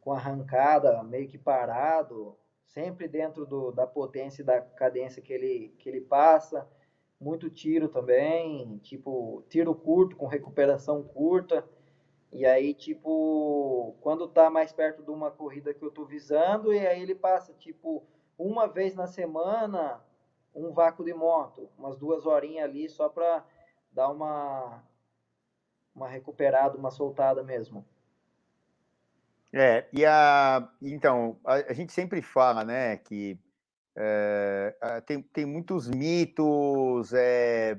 com 0.00 0.12
arrancada 0.12 1.02
meio 1.02 1.28
que 1.28 1.38
parado, 1.38 2.36
sempre 2.66 3.08
dentro 3.08 3.44
do, 3.46 3.70
da 3.72 3.86
potência 3.86 4.42
e 4.42 4.44
da 4.44 4.60
cadência 4.60 5.22
que 5.22 5.32
ele, 5.32 5.74
que 5.78 5.88
ele 5.88 6.00
passa. 6.00 6.68
Muito 7.20 7.50
tiro 7.50 7.88
também, 7.88 8.78
tipo, 8.78 9.44
tiro 9.48 9.74
curto 9.74 10.16
com 10.16 10.26
recuperação 10.26 11.02
curta. 11.02 11.68
E 12.32 12.46
aí, 12.46 12.72
tipo, 12.72 13.94
quando 14.00 14.26
tá 14.28 14.48
mais 14.48 14.72
perto 14.72 15.02
de 15.02 15.10
uma 15.10 15.30
corrida 15.30 15.74
que 15.74 15.84
eu 15.84 15.90
tô 15.90 16.04
visando, 16.04 16.72
e 16.72 16.86
aí 16.86 17.02
ele 17.02 17.14
passa, 17.14 17.52
tipo, 17.54 18.06
uma 18.38 18.66
vez 18.66 18.94
na 18.94 19.06
semana, 19.06 20.00
um 20.54 20.72
vácuo 20.72 21.04
de 21.04 21.12
moto, 21.12 21.68
umas 21.76 21.96
duas 21.96 22.24
horinhas 22.24 22.64
ali 22.64 22.88
só 22.88 23.08
para 23.08 23.44
dar 23.92 24.08
uma, 24.08 24.82
uma 25.94 26.08
recuperada, 26.08 26.78
uma 26.78 26.90
soltada 26.90 27.42
mesmo. 27.42 27.84
É, 29.52 29.88
e 29.92 30.06
a, 30.06 30.68
então, 30.80 31.36
a, 31.44 31.54
a 31.54 31.72
gente 31.72 31.92
sempre 31.92 32.22
fala, 32.22 32.64
né, 32.64 32.96
que 32.96 33.36
é, 33.96 34.74
tem, 35.06 35.22
tem 35.22 35.44
muitos 35.44 35.88
mitos, 35.88 37.12
é, 37.12 37.78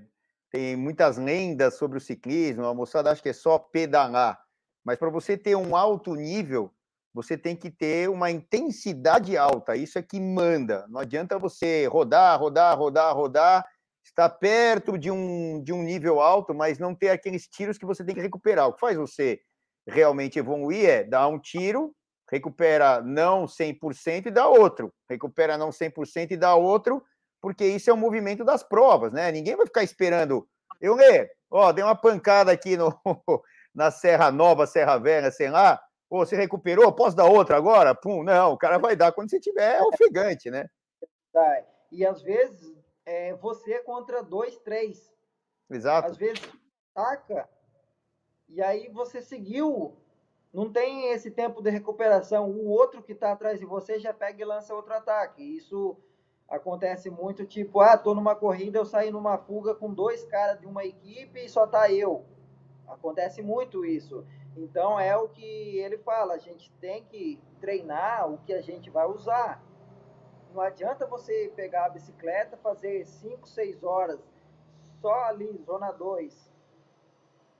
tem 0.49 0.75
muitas 0.75 1.17
lendas 1.17 1.77
sobre 1.77 1.97
o 1.97 2.01
ciclismo, 2.01 2.65
a 2.65 2.73
moçada 2.73 3.11
acha 3.11 3.21
que 3.21 3.29
é 3.29 3.33
só 3.33 3.57
pedalar, 3.57 4.39
mas 4.83 4.97
para 4.97 5.09
você 5.09 5.37
ter 5.37 5.55
um 5.55 5.75
alto 5.75 6.15
nível, 6.15 6.73
você 7.13 7.37
tem 7.37 7.55
que 7.55 7.69
ter 7.69 8.09
uma 8.09 8.31
intensidade 8.31 9.37
alta, 9.37 9.75
isso 9.75 9.99
é 9.99 10.01
que 10.01 10.19
manda. 10.19 10.85
Não 10.89 11.01
adianta 11.01 11.37
você 11.37 11.85
rodar, 11.85 12.39
rodar, 12.39 12.77
rodar, 12.77 13.15
rodar, 13.15 13.65
estar 14.03 14.29
perto 14.29 14.97
de 14.97 15.11
um, 15.11 15.61
de 15.61 15.73
um 15.73 15.83
nível 15.83 16.19
alto, 16.21 16.53
mas 16.53 16.79
não 16.79 16.95
ter 16.95 17.09
aqueles 17.09 17.47
tiros 17.47 17.77
que 17.77 17.85
você 17.85 18.03
tem 18.03 18.15
que 18.15 18.21
recuperar. 18.21 18.67
O 18.67 18.73
que 18.73 18.79
faz 18.79 18.97
você 18.97 19.39
realmente 19.87 20.39
evoluir 20.39 20.89
é 20.89 21.03
dar 21.03 21.27
um 21.27 21.39
tiro, 21.39 21.93
recupera 22.31 23.01
não 23.01 23.45
100% 23.45 24.27
e 24.27 24.31
dá 24.31 24.47
outro, 24.47 24.93
recupera 25.09 25.57
não 25.57 25.69
100% 25.69 26.31
e 26.31 26.37
dá 26.37 26.55
outro, 26.55 27.03
porque 27.41 27.65
isso 27.65 27.89
é 27.89 27.93
o 27.93 27.97
movimento 27.97 28.45
das 28.45 28.63
provas, 28.63 29.11
né? 29.11 29.31
Ninguém 29.31 29.55
vai 29.55 29.65
ficar 29.65 29.83
esperando. 29.83 30.47
Eu 30.79 30.95
lê, 30.95 31.29
ó, 31.49 31.71
dei 31.71 31.83
uma 31.83 31.95
pancada 31.95 32.51
aqui 32.51 32.77
no, 32.77 32.97
na 33.75 33.91
Serra 33.91 34.31
Nova, 34.31 34.65
Serra 34.65 34.97
Velha, 34.97 35.31
sei 35.31 35.49
lá. 35.49 35.81
Pô, 36.09 36.25
você 36.25 36.35
recuperou? 36.35 36.91
Posso 36.93 37.15
dar 37.15 37.25
outra 37.25 37.57
agora? 37.57 37.93
Pum, 37.95 38.23
não, 38.23 38.53
o 38.53 38.57
cara 38.57 38.77
vai 38.77 38.95
dar 38.95 39.11
quando 39.11 39.29
você 39.29 39.39
tiver 39.39 39.81
ofegante, 39.81 40.49
né? 40.49 40.67
E 41.91 42.05
às 42.05 42.21
vezes 42.21 42.77
é 43.05 43.33
você 43.35 43.79
contra 43.79 44.23
dois, 44.23 44.57
três. 44.59 45.11
Exato. 45.69 46.09
Às 46.09 46.17
vezes 46.17 46.41
ataca 46.95 47.49
e 48.47 48.61
aí 48.61 48.89
você 48.89 49.21
seguiu. 49.21 49.97
Não 50.53 50.71
tem 50.71 51.11
esse 51.11 51.31
tempo 51.31 51.61
de 51.61 51.69
recuperação. 51.69 52.49
O 52.49 52.67
outro 52.67 53.01
que 53.01 53.13
está 53.13 53.31
atrás 53.31 53.59
de 53.59 53.65
você 53.65 53.99
já 53.99 54.13
pega 54.13 54.41
e 54.41 54.45
lança 54.45 54.75
outro 54.75 54.93
ataque. 54.93 55.41
Isso 55.41 55.97
acontece 56.49 57.09
muito, 57.09 57.45
tipo, 57.45 57.79
ah, 57.79 57.97
tô 57.97 58.13
numa 58.13 58.35
corrida, 58.35 58.77
eu 58.77 58.85
saí 58.85 59.09
numa 59.09 59.37
fuga 59.37 59.73
com 59.73 59.93
dois 59.93 60.25
caras 60.25 60.59
de 60.59 60.67
uma 60.67 60.83
equipe 60.83 61.39
e 61.39 61.49
só 61.49 61.65
tá 61.65 61.89
eu. 61.89 62.25
Acontece 62.85 63.41
muito 63.41 63.85
isso. 63.85 64.25
Então 64.57 64.99
é 64.99 65.15
o 65.15 65.29
que 65.29 65.77
ele 65.77 65.97
fala, 65.99 66.33
a 66.33 66.37
gente 66.37 66.69
tem 66.73 67.05
que 67.05 67.39
treinar 67.61 68.29
o 68.29 68.37
que 68.39 68.51
a 68.53 68.61
gente 68.61 68.89
vai 68.89 69.07
usar. 69.07 69.63
Não 70.53 70.61
adianta 70.61 71.07
você 71.07 71.49
pegar 71.55 71.85
a 71.85 71.89
bicicleta, 71.89 72.57
fazer 72.57 73.05
5, 73.05 73.47
6 73.47 73.83
horas 73.85 74.19
só 74.99 75.13
ali, 75.23 75.57
zona 75.65 75.91
2. 75.93 76.51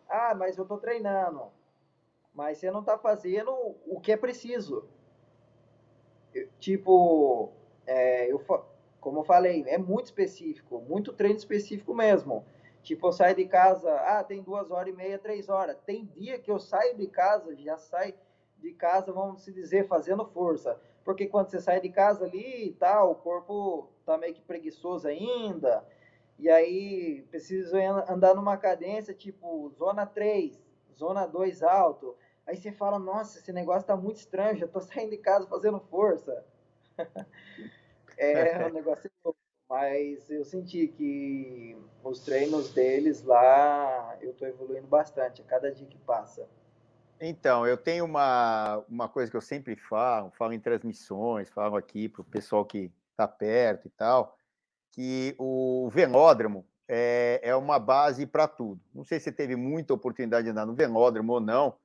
Ah, 0.10 0.36
mas 0.36 0.58
eu 0.58 0.66
tô 0.66 0.78
treinando. 0.78 1.44
Mas 2.34 2.58
você 2.58 2.72
não 2.72 2.84
tá 2.84 2.98
fazendo 2.98 3.52
o 3.86 4.00
que 4.00 4.12
é 4.12 4.18
preciso. 4.18 4.88
tipo, 6.60 7.52
é, 7.86 8.32
eu, 8.32 8.40
como 9.00 9.20
eu 9.20 9.24
falei, 9.24 9.64
é 9.68 9.78
muito 9.78 10.06
específico, 10.06 10.80
muito 10.80 11.12
treino 11.12 11.38
específico 11.38 11.94
mesmo. 11.94 12.46
Tipo, 12.84 13.08
eu 13.08 13.12
saio 13.12 13.36
de 13.36 13.46
casa, 13.46 13.94
ah, 13.94 14.24
tem 14.24 14.42
duas 14.42 14.72
horas 14.72 14.94
e 14.94 14.96
meia, 14.96 15.20
três 15.20 15.50
horas. 15.50 15.78
Tem 15.86 16.06
dia 16.06 16.40
que 16.40 16.50
eu 16.50 16.60
saio 16.60 16.96
de 16.96 17.08
casa, 17.08 17.56
já 17.56 17.78
sai 17.78 18.16
de 18.58 18.72
casa, 18.74 19.12
vamos 19.12 19.42
se 19.44 19.52
dizer, 19.52 19.88
fazendo 19.88 20.26
força. 20.26 20.80
Porque 21.04 21.28
quando 21.28 21.50
você 21.50 21.60
sai 21.60 21.80
de 21.80 21.90
casa 21.90 22.26
ali 22.26 22.68
e 22.68 22.74
tá, 22.74 22.94
tal, 22.94 23.12
o 23.12 23.16
corpo 23.16 23.90
tá 24.06 24.18
meio 24.18 24.34
que 24.34 24.42
preguiçoso 24.42 25.08
ainda. 25.08 25.84
E 26.40 26.50
aí 26.50 27.24
preciso 27.30 27.76
andar 28.08 28.34
numa 28.36 28.58
cadência 28.58 29.14
tipo 29.14 29.70
zona 29.70 30.06
3, 30.06 30.60
zona 30.96 31.26
2 31.26 31.64
alto. 31.64 32.16
Aí 32.46 32.58
você 32.58 32.72
fala, 32.72 33.00
nossa, 33.00 33.40
esse 33.40 33.54
negócio 33.54 33.88
tá 33.88 33.96
muito 33.96 34.18
estranho, 34.18 34.58
já 34.58 34.68
tô 34.68 34.80
saindo 34.82 35.12
de 35.12 35.18
casa 35.18 35.48
fazendo 35.48 35.80
força. 35.80 36.46
É 38.18 38.68
um 38.68 38.74
negócio 38.74 39.10
louco. 39.24 39.40
Mas 39.68 40.30
eu 40.30 40.44
senti 40.44 40.88
que 40.90 41.76
os 42.04 42.20
treinos 42.20 42.72
deles 42.74 43.24
lá, 43.24 44.18
eu 44.22 44.32
estou 44.32 44.48
evoluindo 44.48 44.86
bastante 44.86 45.42
a 45.42 45.46
cada 45.46 45.72
dia 45.72 45.88
que 45.88 45.98
passa. 45.98 46.48
Então, 47.20 47.66
eu 47.66 47.78
tenho 47.78 48.04
uma, 48.04 48.84
uma 48.90 49.08
coisa 49.08 49.32
que 49.32 49.38
eu 49.38 49.42
sempre 49.42 49.76
falo, 49.76 50.30
falo 50.32 50.52
em 50.52 50.60
transmissões, 50.60 51.50
falo 51.50 51.78
aqui 51.78 52.10
para 52.10 52.22
o 52.22 52.26
pessoal 52.26 52.66
que 52.66 52.92
está 53.12 53.28
perto 53.28 53.88
e 53.88 53.92
tal, 53.92 54.38
que 54.92 55.34
o 55.40 55.90
velódromo 55.90 56.66
é, 56.88 57.40
é 57.42 57.56
uma 57.56 57.80
base 57.80 58.26
para 58.26 58.48
tudo. 58.50 58.82
Não 58.94 59.06
sei 59.06 59.20
se 59.20 59.26
você 59.26 59.32
teve 59.32 59.56
muita 59.56 59.94
oportunidade 59.94 60.44
de 60.44 60.52
andar 60.52 60.66
no 60.66 60.74
velódromo 60.74 61.34
ou 61.34 61.40
não, 61.40 61.78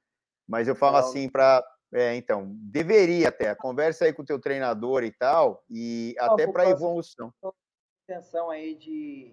mas 0.46 0.68
eu 0.68 0.74
falo 0.74 0.96
assim 0.96 1.28
para 1.28 1.64
é, 1.92 2.16
então, 2.16 2.50
deveria 2.54 3.28
até. 3.28 3.54
Conversa 3.54 4.04
aí 4.04 4.12
com 4.12 4.22
o 4.22 4.26
teu 4.26 4.40
treinador 4.40 5.04
e 5.04 5.12
tal, 5.12 5.62
e 5.70 6.14
Não, 6.18 6.32
até 6.32 6.46
para 6.46 6.68
evolução. 6.68 7.32
Intenção 8.08 8.50
aí 8.50 8.74
de 8.74 9.32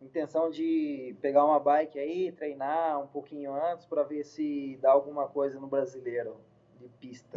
intenção 0.00 0.50
de 0.50 1.16
pegar 1.20 1.44
uma 1.44 1.60
bike 1.60 1.98
aí, 1.98 2.32
treinar 2.32 3.00
um 3.00 3.06
pouquinho 3.06 3.54
antes 3.54 3.86
para 3.86 4.02
ver 4.02 4.24
se 4.24 4.78
dá 4.82 4.90
alguma 4.90 5.28
coisa 5.28 5.60
no 5.60 5.66
brasileiro 5.66 6.36
de 6.80 6.88
pista. 6.88 7.28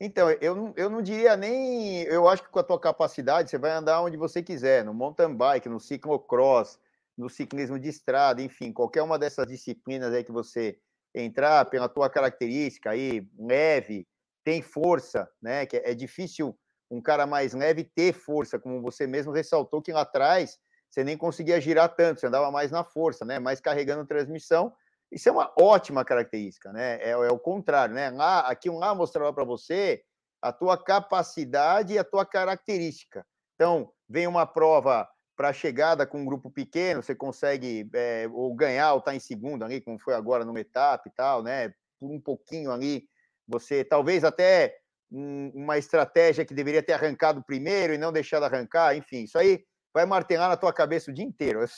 Então, 0.00 0.28
eu 0.30 0.74
eu 0.76 0.90
não 0.90 1.00
diria 1.00 1.36
nem. 1.36 2.02
Eu 2.02 2.28
acho 2.28 2.42
que 2.42 2.48
com 2.48 2.58
a 2.58 2.64
tua 2.64 2.78
capacidade 2.80 3.48
você 3.48 3.56
vai 3.56 3.70
andar 3.70 4.02
onde 4.02 4.16
você 4.16 4.42
quiser, 4.42 4.84
no 4.84 4.92
mountain 4.92 5.34
bike, 5.34 5.68
no 5.68 5.78
ciclocross, 5.78 6.78
no 7.16 7.28
ciclismo 7.28 7.78
de 7.78 7.88
estrada, 7.88 8.42
enfim, 8.42 8.72
qualquer 8.72 9.02
uma 9.02 9.18
dessas 9.18 9.46
disciplinas 9.46 10.12
aí 10.12 10.24
que 10.24 10.32
você 10.32 10.78
entrar 11.14 11.64
pela 11.66 11.88
tua 11.88 12.10
característica 12.10 12.90
aí, 12.90 13.26
leve, 13.38 14.06
tem 14.44 14.60
força, 14.60 15.28
né? 15.40 15.64
Que 15.64 15.76
é 15.76 15.94
difícil 15.94 16.58
um 16.90 17.00
cara 17.00 17.26
mais 17.26 17.54
leve 17.54 17.84
ter 17.84 18.12
força, 18.12 18.58
como 18.58 18.82
você 18.82 19.06
mesmo 19.06 19.32
ressaltou 19.32 19.80
que 19.80 19.92
lá 19.92 20.02
atrás 20.02 20.58
você 20.90 21.02
nem 21.02 21.16
conseguia 21.16 21.60
girar 21.60 21.94
tanto, 21.94 22.20
você 22.20 22.26
andava 22.26 22.50
mais 22.50 22.70
na 22.70 22.84
força, 22.84 23.24
né? 23.24 23.38
Mais 23.38 23.60
carregando 23.60 24.06
transmissão. 24.06 24.72
Isso 25.10 25.28
é 25.28 25.32
uma 25.32 25.52
ótima 25.58 26.04
característica, 26.04 26.72
né? 26.72 26.96
É, 27.00 27.10
é 27.10 27.30
o 27.30 27.38
contrário, 27.38 27.94
né? 27.94 28.10
Lá, 28.10 28.40
aqui 28.40 28.68
um 28.68 28.78
lá 28.78 28.94
mostrava 28.94 29.32
para 29.32 29.44
você 29.44 30.02
a 30.42 30.52
tua 30.52 30.76
capacidade 30.76 31.94
e 31.94 31.98
a 31.98 32.04
tua 32.04 32.26
característica. 32.26 33.26
Então, 33.54 33.90
vem 34.08 34.26
uma 34.26 34.46
prova 34.46 35.08
para 35.36 35.48
a 35.48 35.52
chegada 35.52 36.06
com 36.06 36.20
um 36.20 36.24
grupo 36.24 36.50
pequeno, 36.50 37.02
você 37.02 37.14
consegue 37.14 37.88
é, 37.92 38.28
ou 38.32 38.54
ganhar 38.54 38.92
ou 38.92 38.98
estar 38.98 39.10
tá 39.10 39.16
em 39.16 39.20
segundo 39.20 39.64
ali, 39.64 39.80
como 39.80 39.98
foi 39.98 40.14
agora 40.14 40.44
no 40.44 40.56
etapa 40.58 41.08
e 41.08 41.12
tal, 41.12 41.42
né? 41.42 41.74
Por 41.98 42.10
um 42.10 42.20
pouquinho 42.20 42.70
ali, 42.70 43.08
você 43.46 43.84
talvez 43.84 44.24
até 44.24 44.76
um, 45.10 45.50
uma 45.54 45.78
estratégia 45.78 46.44
que 46.44 46.54
deveria 46.54 46.82
ter 46.82 46.92
arrancado 46.92 47.42
primeiro 47.44 47.94
e 47.94 47.98
não 47.98 48.12
deixado 48.12 48.44
arrancar, 48.44 48.96
enfim, 48.96 49.24
isso 49.24 49.38
aí 49.38 49.64
vai 49.92 50.06
martelar 50.06 50.48
na 50.48 50.56
tua 50.56 50.72
cabeça 50.72 51.10
o 51.10 51.14
dia 51.14 51.24
inteiro. 51.24 51.64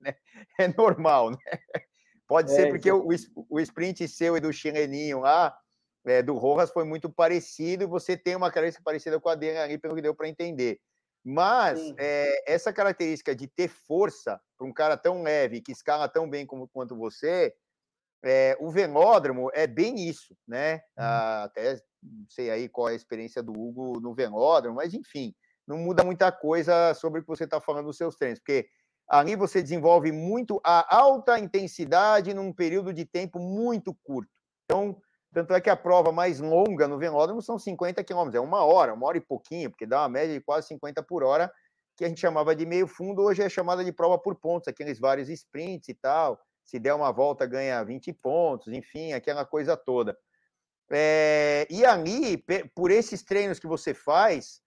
Né, 0.00 0.14
é 0.60 0.68
normal, 0.68 1.30
né? 1.30 1.36
Pode 2.28 2.52
é, 2.52 2.54
ser 2.54 2.68
porque 2.68 2.92
o, 2.92 3.08
o 3.48 3.58
sprint 3.58 4.06
seu 4.06 4.36
e 4.36 4.40
do 4.40 4.52
chileninho 4.52 5.20
lá, 5.20 5.56
é, 6.06 6.22
do 6.22 6.34
Rojas, 6.34 6.70
foi 6.70 6.84
muito 6.84 7.10
parecido 7.10 7.82
e 7.82 7.86
você 7.86 8.16
tem 8.16 8.36
uma 8.36 8.50
característica 8.50 8.84
parecida 8.84 9.18
com 9.18 9.28
a 9.28 9.34
dele 9.34 9.58
ali, 9.58 9.78
pelo 9.78 9.96
que 9.96 10.02
deu 10.02 10.14
para 10.14 10.28
entender. 10.28 10.78
Mas 11.30 11.92
é, 11.98 12.54
essa 12.54 12.72
característica 12.72 13.36
de 13.36 13.46
ter 13.46 13.68
força 13.68 14.40
para 14.56 14.66
um 14.66 14.72
cara 14.72 14.96
tão 14.96 15.22
leve, 15.22 15.60
que 15.60 15.72
escala 15.72 16.08
tão 16.08 16.26
bem 16.28 16.46
como, 16.46 16.66
quanto 16.66 16.96
você, 16.96 17.54
é, 18.24 18.56
o 18.58 18.70
velódromo 18.70 19.50
é 19.52 19.66
bem 19.66 20.08
isso, 20.08 20.34
né? 20.46 20.76
Uhum. 20.76 20.80
Ah, 20.96 21.42
até 21.44 21.74
não 22.02 22.24
sei 22.30 22.50
aí 22.50 22.66
qual 22.66 22.88
é 22.88 22.92
a 22.92 22.96
experiência 22.96 23.42
do 23.42 23.52
Hugo 23.52 24.00
no 24.00 24.14
velódromo, 24.14 24.76
mas 24.76 24.94
enfim, 24.94 25.34
não 25.66 25.76
muda 25.76 26.02
muita 26.02 26.32
coisa 26.32 26.94
sobre 26.94 27.20
o 27.20 27.22
que 27.22 27.28
você 27.28 27.44
está 27.44 27.60
falando 27.60 27.84
nos 27.84 27.98
seus 27.98 28.16
treinos, 28.16 28.38
porque 28.38 28.66
ali 29.06 29.36
você 29.36 29.60
desenvolve 29.60 30.10
muito 30.10 30.58
a 30.64 30.96
alta 30.96 31.38
intensidade 31.38 32.32
num 32.32 32.54
período 32.54 32.90
de 32.90 33.04
tempo 33.04 33.38
muito 33.38 33.94
curto. 34.02 34.32
Então, 34.64 34.98
tanto 35.32 35.54
é 35.54 35.60
que 35.60 35.70
a 35.70 35.76
prova 35.76 36.10
mais 36.10 36.40
longa 36.40 36.88
no 36.88 36.98
velódromo 36.98 37.42
são 37.42 37.58
50 37.58 38.02
quilômetros, 38.04 38.34
é 38.34 38.40
uma 38.40 38.64
hora, 38.64 38.94
uma 38.94 39.06
hora 39.06 39.18
e 39.18 39.20
pouquinho, 39.20 39.70
porque 39.70 39.86
dá 39.86 40.00
uma 40.02 40.08
média 40.08 40.34
de 40.34 40.40
quase 40.40 40.68
50 40.68 41.02
por 41.02 41.22
hora, 41.22 41.52
que 41.96 42.04
a 42.04 42.08
gente 42.08 42.20
chamava 42.20 42.54
de 42.54 42.64
meio 42.64 42.86
fundo, 42.86 43.22
hoje 43.22 43.42
é 43.42 43.48
chamada 43.48 43.84
de 43.84 43.92
prova 43.92 44.18
por 44.18 44.36
pontos, 44.36 44.68
aqueles 44.68 44.98
vários 44.98 45.28
sprints 45.28 45.88
e 45.88 45.94
tal. 45.94 46.40
Se 46.64 46.78
der 46.78 46.94
uma 46.94 47.10
volta, 47.10 47.44
ganha 47.44 47.82
20 47.82 48.12
pontos, 48.12 48.72
enfim, 48.72 49.12
aquela 49.12 49.44
coisa 49.44 49.76
toda. 49.76 50.16
É, 50.90 51.66
e 51.68 51.84
ali, 51.84 52.42
por 52.74 52.90
esses 52.90 53.22
treinos 53.22 53.58
que 53.58 53.66
você 53.66 53.92
faz, 53.92 54.60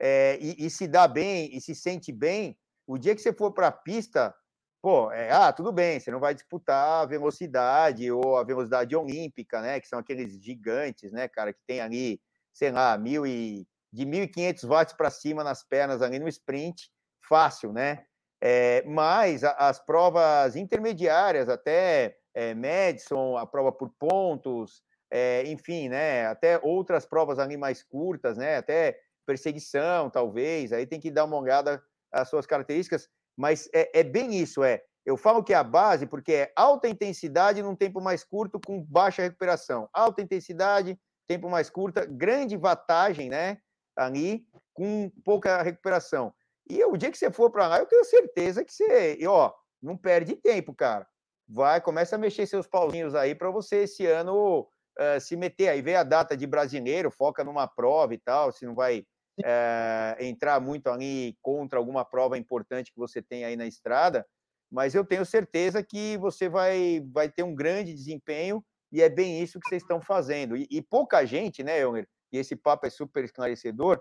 é, 0.00 0.38
e, 0.40 0.66
e, 0.66 0.70
se 0.70 0.86
dá 0.86 1.06
bem, 1.06 1.54
e 1.54 1.60
se 1.60 1.74
sente 1.74 2.10
bem, 2.10 2.58
o 2.86 2.96
dia 2.96 3.14
que 3.14 3.20
você 3.20 3.32
for 3.32 3.52
para 3.52 3.68
a 3.68 3.72
pista, 3.72 4.34
pô, 4.82 5.10
é, 5.12 5.30
ah, 5.30 5.52
tudo 5.52 5.72
bem, 5.72 5.98
você 5.98 6.10
não 6.10 6.20
vai 6.20 6.34
disputar 6.34 7.02
a 7.02 7.06
velocidade 7.06 8.10
ou 8.10 8.36
a 8.36 8.44
velocidade 8.44 8.94
olímpica, 8.96 9.60
né? 9.60 9.80
Que 9.80 9.88
são 9.88 9.98
aqueles 9.98 10.42
gigantes, 10.42 11.12
né, 11.12 11.28
cara, 11.28 11.52
que 11.52 11.60
tem 11.66 11.80
ali, 11.80 12.20
sei 12.52 12.70
lá, 12.70 12.96
mil 12.96 13.26
e, 13.26 13.66
de 13.92 14.04
1.500 14.04 14.66
watts 14.66 14.94
para 14.94 15.10
cima 15.10 15.42
nas 15.42 15.62
pernas 15.62 16.02
ali 16.02 16.18
no 16.18 16.28
sprint, 16.28 16.90
fácil, 17.28 17.72
né? 17.72 18.04
É, 18.40 18.84
mas 18.86 19.42
a, 19.42 19.52
as 19.52 19.78
provas 19.78 20.54
intermediárias, 20.56 21.48
até 21.48 22.16
é, 22.34 22.54
Madison, 22.54 23.36
a 23.36 23.46
prova 23.46 23.72
por 23.72 23.90
pontos, 23.98 24.82
é, 25.10 25.42
enfim, 25.46 25.88
né? 25.88 26.26
Até 26.26 26.58
outras 26.62 27.06
provas 27.06 27.38
ali 27.38 27.56
mais 27.56 27.82
curtas, 27.82 28.36
né? 28.36 28.56
Até 28.56 28.98
perseguição, 29.26 30.08
talvez. 30.08 30.72
Aí 30.72 30.86
tem 30.86 31.00
que 31.00 31.10
dar 31.10 31.24
uma 31.24 31.36
olhada 31.36 31.82
às 32.12 32.28
suas 32.28 32.46
características. 32.46 33.08
Mas 33.38 33.70
é, 33.72 34.00
é 34.00 34.02
bem 34.02 34.34
isso, 34.34 34.64
é. 34.64 34.82
Eu 35.06 35.16
falo 35.16 35.44
que 35.44 35.54
é 35.54 35.56
a 35.56 35.62
base 35.62 36.06
porque 36.06 36.32
é 36.32 36.52
alta 36.56 36.88
intensidade 36.88 37.62
num 37.62 37.76
tempo 37.76 38.00
mais 38.00 38.24
curto 38.24 38.60
com 38.60 38.84
baixa 38.84 39.22
recuperação. 39.22 39.88
Alta 39.92 40.20
intensidade, 40.20 40.98
tempo 41.28 41.48
mais 41.48 41.70
curta, 41.70 42.04
grande 42.04 42.56
vantagem, 42.56 43.30
né? 43.30 43.58
Ali 43.96 44.44
com 44.74 45.08
pouca 45.24 45.62
recuperação. 45.62 46.34
E 46.68 46.84
o 46.84 46.96
dia 46.96 47.12
que 47.12 47.16
você 47.16 47.30
for 47.30 47.50
para 47.50 47.68
lá, 47.68 47.78
eu 47.78 47.86
tenho 47.86 48.04
certeza 48.04 48.64
que 48.64 48.72
você, 48.72 49.18
ó, 49.26 49.52
não 49.80 49.96
perde 49.96 50.34
tempo, 50.34 50.74
cara. 50.74 51.06
Vai, 51.48 51.80
começa 51.80 52.16
a 52.16 52.18
mexer 52.18 52.44
seus 52.46 52.66
pauzinhos 52.66 53.14
aí 53.14 53.34
para 53.34 53.50
você 53.50 53.84
esse 53.84 54.04
ano 54.04 54.68
uh, 54.98 55.20
se 55.20 55.36
meter. 55.36 55.68
Aí 55.68 55.80
vê 55.80 55.94
a 55.94 56.02
data 56.02 56.36
de 56.36 56.46
brasileiro, 56.46 57.10
foca 57.10 57.44
numa 57.44 57.68
prova 57.68 58.12
e 58.12 58.18
tal, 58.18 58.52
se 58.52 58.66
não 58.66 58.74
vai 58.74 59.06
uh, 59.40 60.22
entrar 60.22 60.60
muito 60.60 60.88
ali 60.88 61.36
contra 61.42 61.78
alguma 61.78 62.04
prova 62.04 62.38
importante 62.38 62.92
que 62.92 62.98
você 62.98 63.22
tem 63.22 63.44
aí 63.44 63.56
na 63.56 63.66
estrada. 63.66 64.26
Mas 64.70 64.94
eu 64.94 65.04
tenho 65.04 65.24
certeza 65.24 65.82
que 65.82 66.16
você 66.18 66.48
vai, 66.48 67.02
vai 67.12 67.28
ter 67.28 67.42
um 67.42 67.54
grande 67.54 67.94
desempenho 67.94 68.64
e 68.92 69.02
é 69.02 69.08
bem 69.08 69.42
isso 69.42 69.58
que 69.58 69.68
vocês 69.68 69.82
estão 69.82 70.00
fazendo. 70.00 70.56
E, 70.56 70.66
e 70.70 70.82
pouca 70.82 71.24
gente, 71.24 71.62
né, 71.62 71.80
Elmer? 71.80 72.06
E 72.30 72.38
esse 72.38 72.54
papo 72.54 72.86
é 72.86 72.90
super 72.90 73.24
esclarecedor 73.24 74.00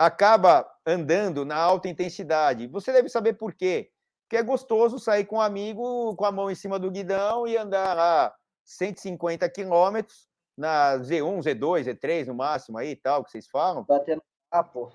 acaba 0.00 0.66
andando 0.86 1.44
na 1.44 1.56
alta 1.56 1.86
intensidade. 1.86 2.66
Você 2.68 2.90
deve 2.90 3.10
saber 3.10 3.34
por 3.34 3.52
quê. 3.52 3.90
Porque 4.22 4.38
é 4.38 4.42
gostoso 4.42 4.98
sair 4.98 5.26
com 5.26 5.36
um 5.36 5.40
amigo 5.40 6.16
com 6.16 6.24
a 6.24 6.32
mão 6.32 6.50
em 6.50 6.54
cima 6.54 6.78
do 6.78 6.90
guidão 6.90 7.46
e 7.46 7.54
andar 7.54 7.94
lá 7.94 8.34
150 8.64 9.46
quilômetros 9.50 10.26
na 10.56 10.96
Z1, 10.96 11.42
Z2, 11.42 11.84
Z3 11.84 12.26
no 12.28 12.34
máximo 12.34 12.78
aí 12.78 12.96
tal, 12.96 13.22
que 13.22 13.30
vocês 13.30 13.46
falam. 13.46 13.84
Batendo 13.86 14.22
papo. 14.50 14.92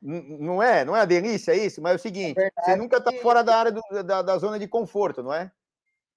Não 0.00 0.62
é? 0.62 0.84
Não 0.84 0.96
é 0.96 1.00
a 1.00 1.04
delícia 1.04 1.54
isso? 1.54 1.80
Mas 1.82 1.92
é 1.92 1.96
o 1.96 1.98
seguinte, 1.98 2.38
é 2.38 2.50
você 2.60 2.76
nunca 2.76 2.98
está 2.98 3.12
fora 3.14 3.42
da 3.42 3.56
área 3.56 3.72
do, 3.72 3.82
da, 4.04 4.22
da 4.22 4.38
zona 4.38 4.58
de 4.58 4.68
conforto, 4.68 5.22
não 5.22 5.32
é? 5.32 5.50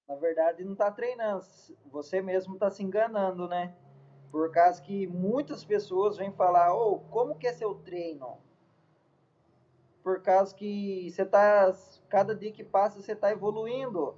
Na 0.07 0.15
verdade, 0.15 0.63
não 0.63 0.73
está 0.73 0.91
treinando. 0.91 1.43
Você 1.91 2.21
mesmo 2.21 2.55
está 2.55 2.69
se 2.69 2.84
enganando, 2.84 3.47
né? 3.47 3.73
Por 4.32 4.51
causa 4.51 4.82
que 4.82 5.07
muitas 5.07 5.63
pessoas 5.63 6.17
vêm 6.17 6.32
falar, 6.32 6.73
oh, 6.73 6.99
como 7.09 7.38
que 7.38 7.47
é 7.47 7.53
seu 7.53 7.75
treino? 7.75 8.38
Por 10.03 10.21
causa 10.21 10.53
que 10.53 11.09
você 11.09 11.25
tá, 11.25 11.73
cada 12.09 12.36
dia 12.36 12.51
que 12.51 12.63
passa 12.63 13.01
você 13.01 13.13
está 13.13 13.32
evoluindo. 13.32 14.15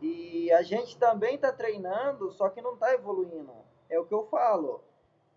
E 0.00 0.50
a 0.52 0.62
gente 0.62 0.98
também 0.98 1.36
está 1.36 1.52
treinando, 1.52 2.30
só 2.32 2.48
que 2.48 2.60
não 2.60 2.74
está 2.74 2.92
evoluindo. 2.92 3.52
É 3.88 3.98
o 3.98 4.04
que 4.04 4.14
eu 4.14 4.26
falo. 4.26 4.82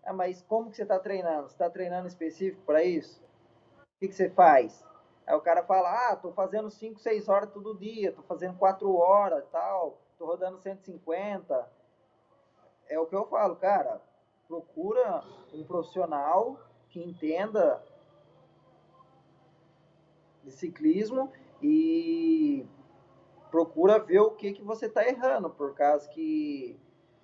Ah, 0.04 0.12
mas 0.12 0.42
como 0.42 0.70
que 0.70 0.76
você 0.76 0.82
está 0.82 0.98
treinando? 0.98 1.48
Você 1.48 1.54
está 1.54 1.70
treinando 1.70 2.08
específico 2.08 2.62
para 2.64 2.82
isso? 2.82 3.22
O 3.78 4.00
que, 4.00 4.08
que 4.08 4.14
você 4.14 4.30
faz? 4.30 4.84
Aí 5.26 5.34
o 5.34 5.40
cara 5.40 5.62
fala, 5.62 6.10
ah, 6.10 6.16
tô 6.16 6.32
fazendo 6.32 6.70
5, 6.70 6.98
6 6.98 7.28
horas 7.28 7.50
todo 7.52 7.78
dia, 7.78 8.12
tô 8.12 8.22
fazendo 8.22 8.56
4 8.56 8.92
horas 8.96 9.44
tal, 9.52 9.98
tô 10.18 10.26
rodando 10.26 10.58
150. 10.58 11.70
É 12.88 12.98
o 12.98 13.06
que 13.06 13.14
eu 13.14 13.26
falo, 13.26 13.56
cara 13.56 14.00
procura 14.50 15.22
um 15.54 15.62
profissional 15.62 16.58
que 16.88 17.00
entenda 17.00 17.80
de 20.42 20.50
ciclismo 20.50 21.30
e 21.62 22.66
procura 23.48 24.00
ver 24.00 24.18
o 24.18 24.32
que, 24.32 24.52
que 24.52 24.62
você 24.62 24.86
está 24.86 25.06
errando, 25.06 25.48
por 25.50 25.72
causa 25.72 26.08
que 26.08 26.76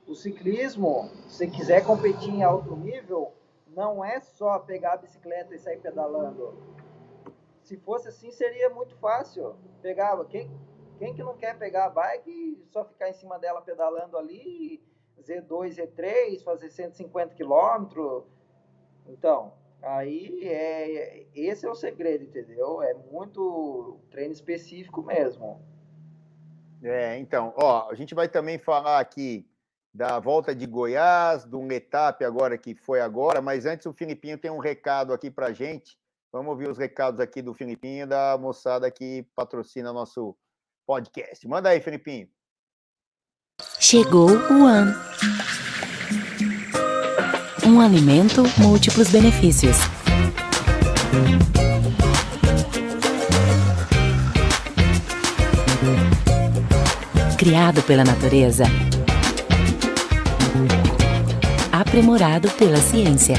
o 0.06 0.14
ciclismo, 0.14 1.10
se 1.28 1.48
quiser 1.48 1.84
competir 1.84 2.32
em 2.32 2.42
alto 2.42 2.76
nível, 2.76 3.32
não 3.68 4.04
é 4.04 4.20
só 4.20 4.58
pegar 4.58 4.94
a 4.94 4.96
bicicleta 4.96 5.54
e 5.54 5.58
sair 5.58 5.78
pedalando. 5.78 6.54
Se 7.62 7.76
fosse 7.76 8.08
assim, 8.08 8.30
seria 8.30 8.70
muito 8.70 8.94
fácil. 8.96 9.56
Pegava 9.82 10.24
quem, 10.24 10.50
quem 10.98 11.12
que 11.12 11.22
não 11.22 11.36
quer 11.36 11.58
pegar 11.58 11.86
a 11.86 11.90
bike 11.90 12.30
e 12.30 12.64
só 12.70 12.84
ficar 12.84 13.10
em 13.10 13.12
cima 13.12 13.38
dela 13.38 13.60
pedalando 13.60 14.16
ali 14.16 14.80
Z2, 15.20 15.76
Z3, 15.76 16.42
fazer 16.44 16.70
150 16.70 17.34
quilômetros. 17.34 18.24
Então, 19.08 19.52
aí 19.82 20.40
é, 20.44 21.26
esse 21.34 21.66
é 21.66 21.70
o 21.70 21.74
segredo, 21.74 22.24
entendeu? 22.24 22.80
É 22.80 22.94
muito 22.94 23.98
treino 24.10 24.32
específico 24.32 25.02
mesmo. 25.02 25.60
É, 26.82 27.18
então, 27.18 27.52
ó, 27.56 27.90
a 27.90 27.94
gente 27.94 28.14
vai 28.14 28.28
também 28.28 28.58
falar 28.58 29.00
aqui 29.00 29.44
da 29.96 30.20
volta 30.20 30.54
de 30.54 30.66
Goiás, 30.66 31.46
do 31.46 31.58
um 31.58 31.72
etapa 31.72 32.26
agora 32.26 32.58
que 32.58 32.74
foi 32.74 33.00
agora, 33.00 33.40
mas 33.40 33.64
antes 33.64 33.86
o 33.86 33.94
Filipinho 33.94 34.36
tem 34.36 34.50
um 34.50 34.58
recado 34.58 35.12
aqui 35.12 35.30
pra 35.30 35.52
gente. 35.52 35.96
Vamos 36.30 36.50
ouvir 36.50 36.68
os 36.68 36.76
recados 36.76 37.18
aqui 37.18 37.40
do 37.40 37.54
Filipinho 37.54 38.06
da 38.06 38.36
moçada 38.36 38.90
que 38.90 39.26
patrocina 39.34 39.94
nosso 39.94 40.36
podcast. 40.86 41.48
Manda 41.48 41.70
aí, 41.70 41.80
Filipinho. 41.80 42.28
Chegou 43.80 44.28
o 44.28 44.64
One. 44.64 44.92
Um 47.66 47.80
alimento, 47.80 48.42
múltiplos 48.58 49.10
benefícios. 49.10 49.78
Criado 57.38 57.82
pela 57.84 58.04
natureza. 58.04 58.64
Aprimorado 61.96 62.50
pela 62.58 62.76
ciência. 62.76 63.36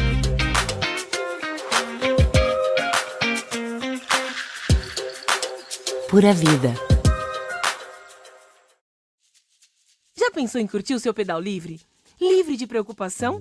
Pura 6.09 6.33
vida. 6.33 6.73
pensou 10.33 10.59
em 10.59 10.65
curtir 10.65 10.95
o 10.95 10.99
seu 10.99 11.13
pedal 11.13 11.39
livre? 11.39 11.79
Livre 12.19 12.57
de 12.57 12.65
preocupação? 12.65 13.39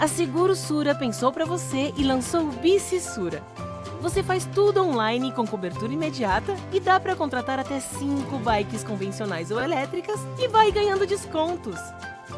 A 0.00 0.08
Seguro 0.08 0.56
Sura 0.56 0.96
pensou 0.96 1.32
para 1.32 1.44
você 1.44 1.92
e 1.96 2.02
lançou 2.02 2.48
o 2.48 2.52
Bici 2.52 3.00
Sura. 3.00 3.44
Você 4.00 4.20
faz 4.20 4.46
tudo 4.52 4.82
online 4.82 5.30
com 5.30 5.46
cobertura 5.46 5.92
imediata 5.92 6.56
e 6.72 6.80
dá 6.80 6.98
para 6.98 7.14
contratar 7.14 7.60
até 7.60 7.78
5 7.78 8.36
bikes 8.38 8.82
convencionais 8.82 9.52
ou 9.52 9.60
elétricas 9.60 10.18
e 10.40 10.48
vai 10.48 10.72
ganhando 10.72 11.06
descontos. 11.06 11.78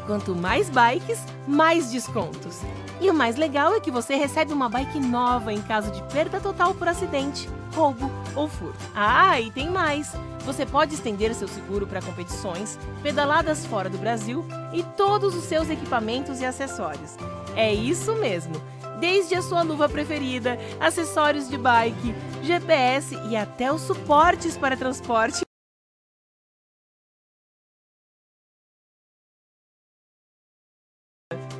Quanto 0.09 0.35
mais 0.35 0.71
bikes, 0.71 1.23
mais 1.47 1.91
descontos. 1.91 2.61
E 2.99 3.11
o 3.11 3.13
mais 3.13 3.35
legal 3.35 3.75
é 3.75 3.79
que 3.79 3.91
você 3.91 4.15
recebe 4.15 4.51
uma 4.51 4.67
bike 4.67 4.99
nova 4.99 5.53
em 5.53 5.61
caso 5.61 5.91
de 5.91 6.01
perda 6.11 6.39
total 6.39 6.73
por 6.73 6.87
acidente, 6.87 7.47
roubo 7.75 8.09
ou 8.35 8.47
furto. 8.47 8.79
Ah, 8.95 9.39
e 9.39 9.51
tem 9.51 9.69
mais! 9.69 10.11
Você 10.47 10.65
pode 10.65 10.95
estender 10.95 11.35
seu 11.35 11.47
seguro 11.47 11.85
para 11.85 12.01
competições, 12.01 12.79
pedaladas 13.03 13.67
fora 13.67 13.87
do 13.87 13.99
Brasil 13.99 14.43
e 14.73 14.81
todos 14.97 15.35
os 15.35 15.43
seus 15.43 15.69
equipamentos 15.69 16.41
e 16.41 16.45
acessórios. 16.45 17.15
É 17.55 17.71
isso 17.71 18.15
mesmo! 18.15 18.55
Desde 18.99 19.35
a 19.35 19.43
sua 19.43 19.61
luva 19.61 19.87
preferida, 19.87 20.57
acessórios 20.79 21.47
de 21.47 21.55
bike, 21.55 22.15
GPS 22.41 23.15
e 23.29 23.37
até 23.37 23.71
os 23.71 23.81
suportes 23.81 24.57
para 24.57 24.75
transporte. 24.75 25.48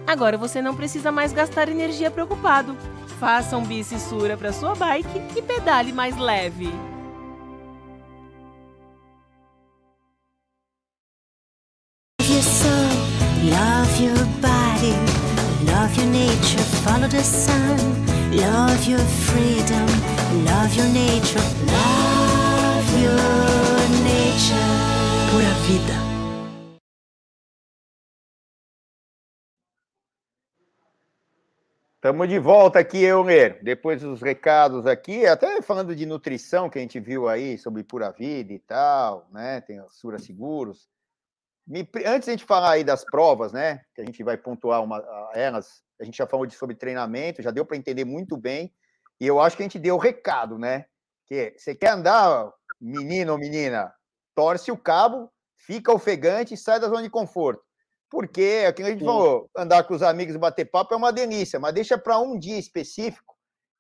Agora 0.10 0.39
você 0.39 0.60
não 0.60 0.76
precisa 0.76 1.12
mais 1.12 1.32
gastar 1.32 1.70
energia 1.70 2.10
preocupado. 2.10 2.76
Faça 3.20 3.55
um 3.55 3.64
bicissura 3.64 4.36
para 4.36 4.51
sua 4.51 4.74
bike 4.74 5.22
e 5.38 5.39
pedale 5.39 5.93
mais 5.93 6.18
leve. 6.18 6.74
your 12.28 12.41
soul, 12.41 12.72
love 13.51 14.03
your 14.03 14.26
body, 14.41 14.95
love 15.72 15.95
your 15.95 16.07
nature, 16.07 16.64
follow 16.84 17.07
the 17.07 17.22
sun, 17.22 17.78
love 18.32 18.89
your 18.89 19.05
freedom, 19.28 19.86
love 20.43 20.76
your 20.76 20.88
nature, 20.88 21.39
love 21.68 22.89
your 22.99 23.89
nature. 24.03 24.55
Pura 25.32 25.53
vida. 25.68 26.09
Estamos 32.00 32.30
de 32.30 32.39
volta 32.39 32.80
aqui, 32.80 33.04
Euler. 33.04 33.62
Depois 33.62 34.02
dos 34.02 34.22
recados 34.22 34.88
aqui, 34.88 35.26
até 35.26 35.62
falando 35.62 35.93
de 35.93 36.06
nutrição 36.06 36.70
que 36.70 36.80
a 36.80 36.82
gente 36.82 36.97
viu 36.97 37.28
aí 37.28 37.58
sobre 37.58 37.84
pura 37.84 38.10
vida 38.10 38.54
e 38.54 38.60
tal, 38.60 39.28
né? 39.34 39.60
Tem 39.60 39.80
a 39.80 39.89
Sura 39.89 40.18
Seguros. 40.18 40.88
Me, 41.68 41.82
antes 42.06 42.24
de 42.24 42.32
a 42.32 42.38
gente 42.38 42.45
falar 42.45 42.72
aí 42.72 42.86
das 42.86 43.04
provas, 43.04 43.52
né? 43.52 43.82
Que 43.93 44.00
a 44.00 44.06
gente 44.06 44.24
vai 44.24 44.38
pontuar 44.38 44.82
uma, 44.82 45.04
elas, 45.34 45.84
a 46.00 46.06
gente 46.06 46.18
já 46.18 46.26
falou 46.26 46.45
de, 46.45 46.56
sobre 46.56 46.74
treinamento, 46.74 47.41
já 47.41 47.52
deu 47.52 47.66
para 47.66 47.76
entender 47.76 48.06
muito 48.06 48.38
bem. 48.38 48.74
E 49.20 49.28
eu 49.28 49.38
acho 49.41 49.58
que 49.58 49.64
a 49.64 49.66
gente 49.66 49.78
deu 49.78 49.95
o 49.95 50.00
recado, 50.00 50.58
né? 50.58 50.86
Que 51.28 51.54
você 51.58 51.76
quer 51.76 51.91
andar, 51.91 52.50
menino 52.80 53.34
ou 53.34 53.38
menina, 53.38 53.93
torce 54.34 54.72
o 54.72 54.78
cabo, 54.78 55.30
fica 55.54 55.91
ofegante 55.91 56.54
e 56.54 56.58
sai 56.58 56.80
da 56.80 56.88
zona 56.88 57.04
de 57.04 57.10
conforto. 57.10 57.62
Porque, 58.10 58.41
é 58.41 58.74
que 58.74 58.82
a 58.82 58.89
gente 58.89 58.99
Sim. 58.99 59.05
falou, 59.05 59.49
andar 59.55 59.84
com 59.84 59.93
os 59.93 60.01
amigos 60.01 60.34
e 60.36 60.39
bater 60.39 60.66
papo 60.66 60.93
é 60.93 60.97
uma 60.97 61.14
delícia, 61.14 61.60
mas 61.60 61.74
deixa 61.74 61.97
para 61.97 62.20
um 62.20 62.38
dia 62.38 62.57
específico. 62.57 63.36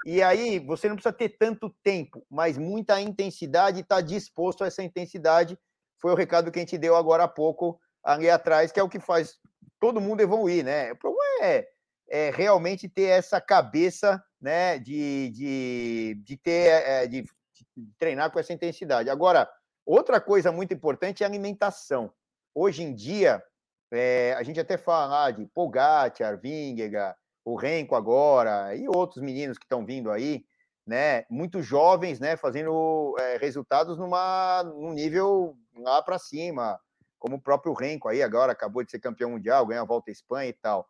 E 0.05 0.21
aí 0.21 0.59
você 0.59 0.87
não 0.87 0.95
precisa 0.95 1.13
ter 1.13 1.29
tanto 1.37 1.75
tempo, 1.83 2.25
mas 2.29 2.57
muita 2.57 3.01
intensidade 3.01 3.79
e 3.79 3.81
está 3.81 3.99
disposto 4.01 4.63
a 4.63 4.67
essa 4.67 4.83
intensidade. 4.83 5.57
Foi 5.99 6.11
o 6.11 6.15
recado 6.15 6.51
que 6.51 6.59
a 6.59 6.61
gente 6.61 6.77
deu 6.77 6.95
agora 6.95 7.23
há 7.23 7.27
pouco, 7.27 7.79
ali 8.03 8.29
atrás, 8.29 8.71
que 8.71 8.79
é 8.79 8.83
o 8.83 8.89
que 8.89 8.99
faz 8.99 9.37
todo 9.79 9.99
mundo 9.99 10.21
evoluir, 10.21 10.63
né? 10.63 10.91
O 10.91 10.95
problema 10.95 11.45
é, 11.45 11.67
é 12.09 12.31
realmente 12.31 12.87
ter 12.87 13.09
essa 13.09 13.41
cabeça 13.41 14.23
né, 14.39 14.79
de, 14.79 15.29
de, 15.31 16.21
de 16.23 16.37
ter 16.37 16.67
é, 16.67 17.07
de, 17.07 17.23
de 17.23 17.91
treinar 17.97 18.31
com 18.31 18.39
essa 18.39 18.53
intensidade. 18.53 19.09
Agora, 19.09 19.49
outra 19.85 20.21
coisa 20.21 20.51
muito 20.51 20.73
importante 20.73 21.23
é 21.23 21.25
a 21.25 21.29
alimentação. 21.29 22.11
Hoje 22.55 22.83
em 22.83 22.93
dia, 22.93 23.43
é, 23.91 24.33
a 24.37 24.43
gente 24.43 24.59
até 24.59 24.77
fala 24.77 25.31
de 25.31 25.45
Pogacar, 25.47 26.39
Vingegaard, 26.39 27.17
o 27.43 27.55
Renko 27.55 27.95
agora 27.95 28.75
e 28.75 28.87
outros 28.87 29.23
meninos 29.23 29.57
que 29.57 29.65
estão 29.65 29.85
vindo 29.85 30.11
aí, 30.11 30.45
né? 30.85 31.25
Muito 31.29 31.61
jovens, 31.61 32.19
né? 32.19 32.37
Fazendo 32.37 33.15
é, 33.19 33.37
resultados 33.37 33.97
numa, 33.97 34.63
num 34.63 34.93
nível 34.93 35.55
lá 35.77 36.01
para 36.01 36.19
cima, 36.19 36.79
como 37.17 37.37
o 37.37 37.41
próprio 37.41 37.73
Renko 37.73 38.07
aí 38.07 38.21
agora 38.21 38.51
acabou 38.51 38.83
de 38.83 38.91
ser 38.91 38.99
campeão 38.99 39.31
mundial, 39.31 39.65
ganhou 39.65 39.83
a 39.83 39.87
volta 39.87 40.11
à 40.11 40.13
Espanha 40.13 40.49
e 40.49 40.53
tal. 40.53 40.87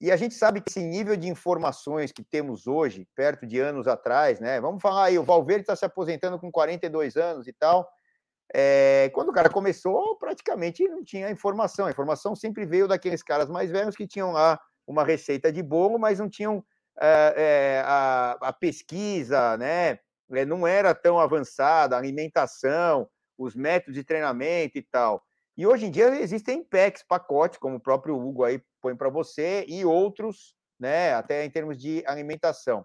E 0.00 0.10
a 0.10 0.16
gente 0.16 0.34
sabe 0.34 0.60
que 0.60 0.70
esse 0.70 0.82
nível 0.82 1.16
de 1.16 1.28
informações 1.28 2.12
que 2.12 2.22
temos 2.22 2.66
hoje, 2.66 3.08
perto 3.14 3.46
de 3.46 3.60
anos 3.60 3.86
atrás, 3.86 4.40
né? 4.40 4.60
Vamos 4.60 4.82
falar 4.82 5.04
aí, 5.04 5.18
o 5.18 5.24
Valverde 5.24 5.62
está 5.62 5.76
se 5.76 5.84
aposentando 5.84 6.38
com 6.38 6.50
42 6.50 7.16
anos 7.16 7.46
e 7.46 7.52
tal. 7.52 7.88
É, 8.52 9.10
quando 9.14 9.30
o 9.30 9.32
cara 9.32 9.48
começou, 9.48 10.16
praticamente 10.16 10.86
não 10.88 11.04
tinha 11.04 11.30
informação. 11.30 11.86
A 11.86 11.90
informação 11.90 12.34
sempre 12.34 12.66
veio 12.66 12.88
daqueles 12.88 13.22
caras 13.22 13.48
mais 13.48 13.70
velhos 13.70 13.96
que 13.96 14.06
tinham 14.06 14.32
lá 14.32 14.60
uma 14.86 15.04
receita 15.04 15.50
de 15.52 15.62
bolo, 15.62 15.98
mas 15.98 16.18
não 16.18 16.28
tinham 16.28 16.64
é, 17.00 17.82
a, 17.84 18.32
a, 18.40 18.52
pesquisa, 18.52 19.56
né? 19.56 19.98
Não 20.46 20.66
era 20.66 20.94
tão 20.94 21.18
avançada, 21.18 21.96
a 21.96 21.98
alimentação, 21.98 23.08
os 23.38 23.54
métodos 23.54 23.94
de 23.94 24.04
treinamento 24.04 24.78
e 24.78 24.82
tal. 24.82 25.22
E 25.56 25.66
hoje 25.66 25.86
em 25.86 25.90
dia 25.90 26.08
existem 26.20 26.64
packs, 26.64 27.02
pacotes, 27.02 27.58
como 27.58 27.76
o 27.76 27.80
próprio 27.80 28.16
Hugo 28.16 28.44
aí 28.44 28.60
põe 28.80 28.96
para 28.96 29.08
você, 29.08 29.64
e 29.68 29.84
outros, 29.84 30.54
né? 30.78 31.14
Até 31.14 31.44
em 31.44 31.50
termos 31.50 31.78
de 31.78 32.02
alimentação. 32.06 32.84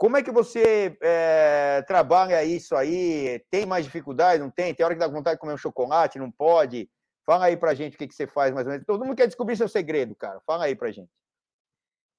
Como 0.00 0.16
é 0.16 0.22
que 0.22 0.30
você 0.30 0.96
é, 1.02 1.82
trabalha 1.82 2.42
isso 2.42 2.74
aí? 2.74 3.38
Tem 3.50 3.66
mais 3.66 3.84
dificuldade? 3.84 4.42
Não 4.42 4.50
tem? 4.50 4.74
Tem 4.74 4.82
hora 4.82 4.94
que 4.94 4.98
dá 4.98 5.06
vontade 5.06 5.36
de 5.36 5.40
comer 5.40 5.52
um 5.52 5.58
chocolate? 5.58 6.18
Não 6.18 6.30
pode? 6.30 6.90
Fala 7.26 7.44
aí 7.44 7.54
pra 7.54 7.74
gente 7.74 7.96
o 7.96 7.98
que, 7.98 8.08
que 8.08 8.14
você 8.14 8.26
faz 8.26 8.50
mais 8.54 8.66
ou 8.66 8.72
menos. 8.72 8.86
Todo 8.86 9.04
mundo 9.04 9.14
quer 9.14 9.26
descobrir 9.26 9.58
seu 9.58 9.68
segredo, 9.68 10.14
cara. 10.14 10.40
Fala 10.46 10.64
aí 10.64 10.74
pra 10.74 10.90
gente. 10.90 11.10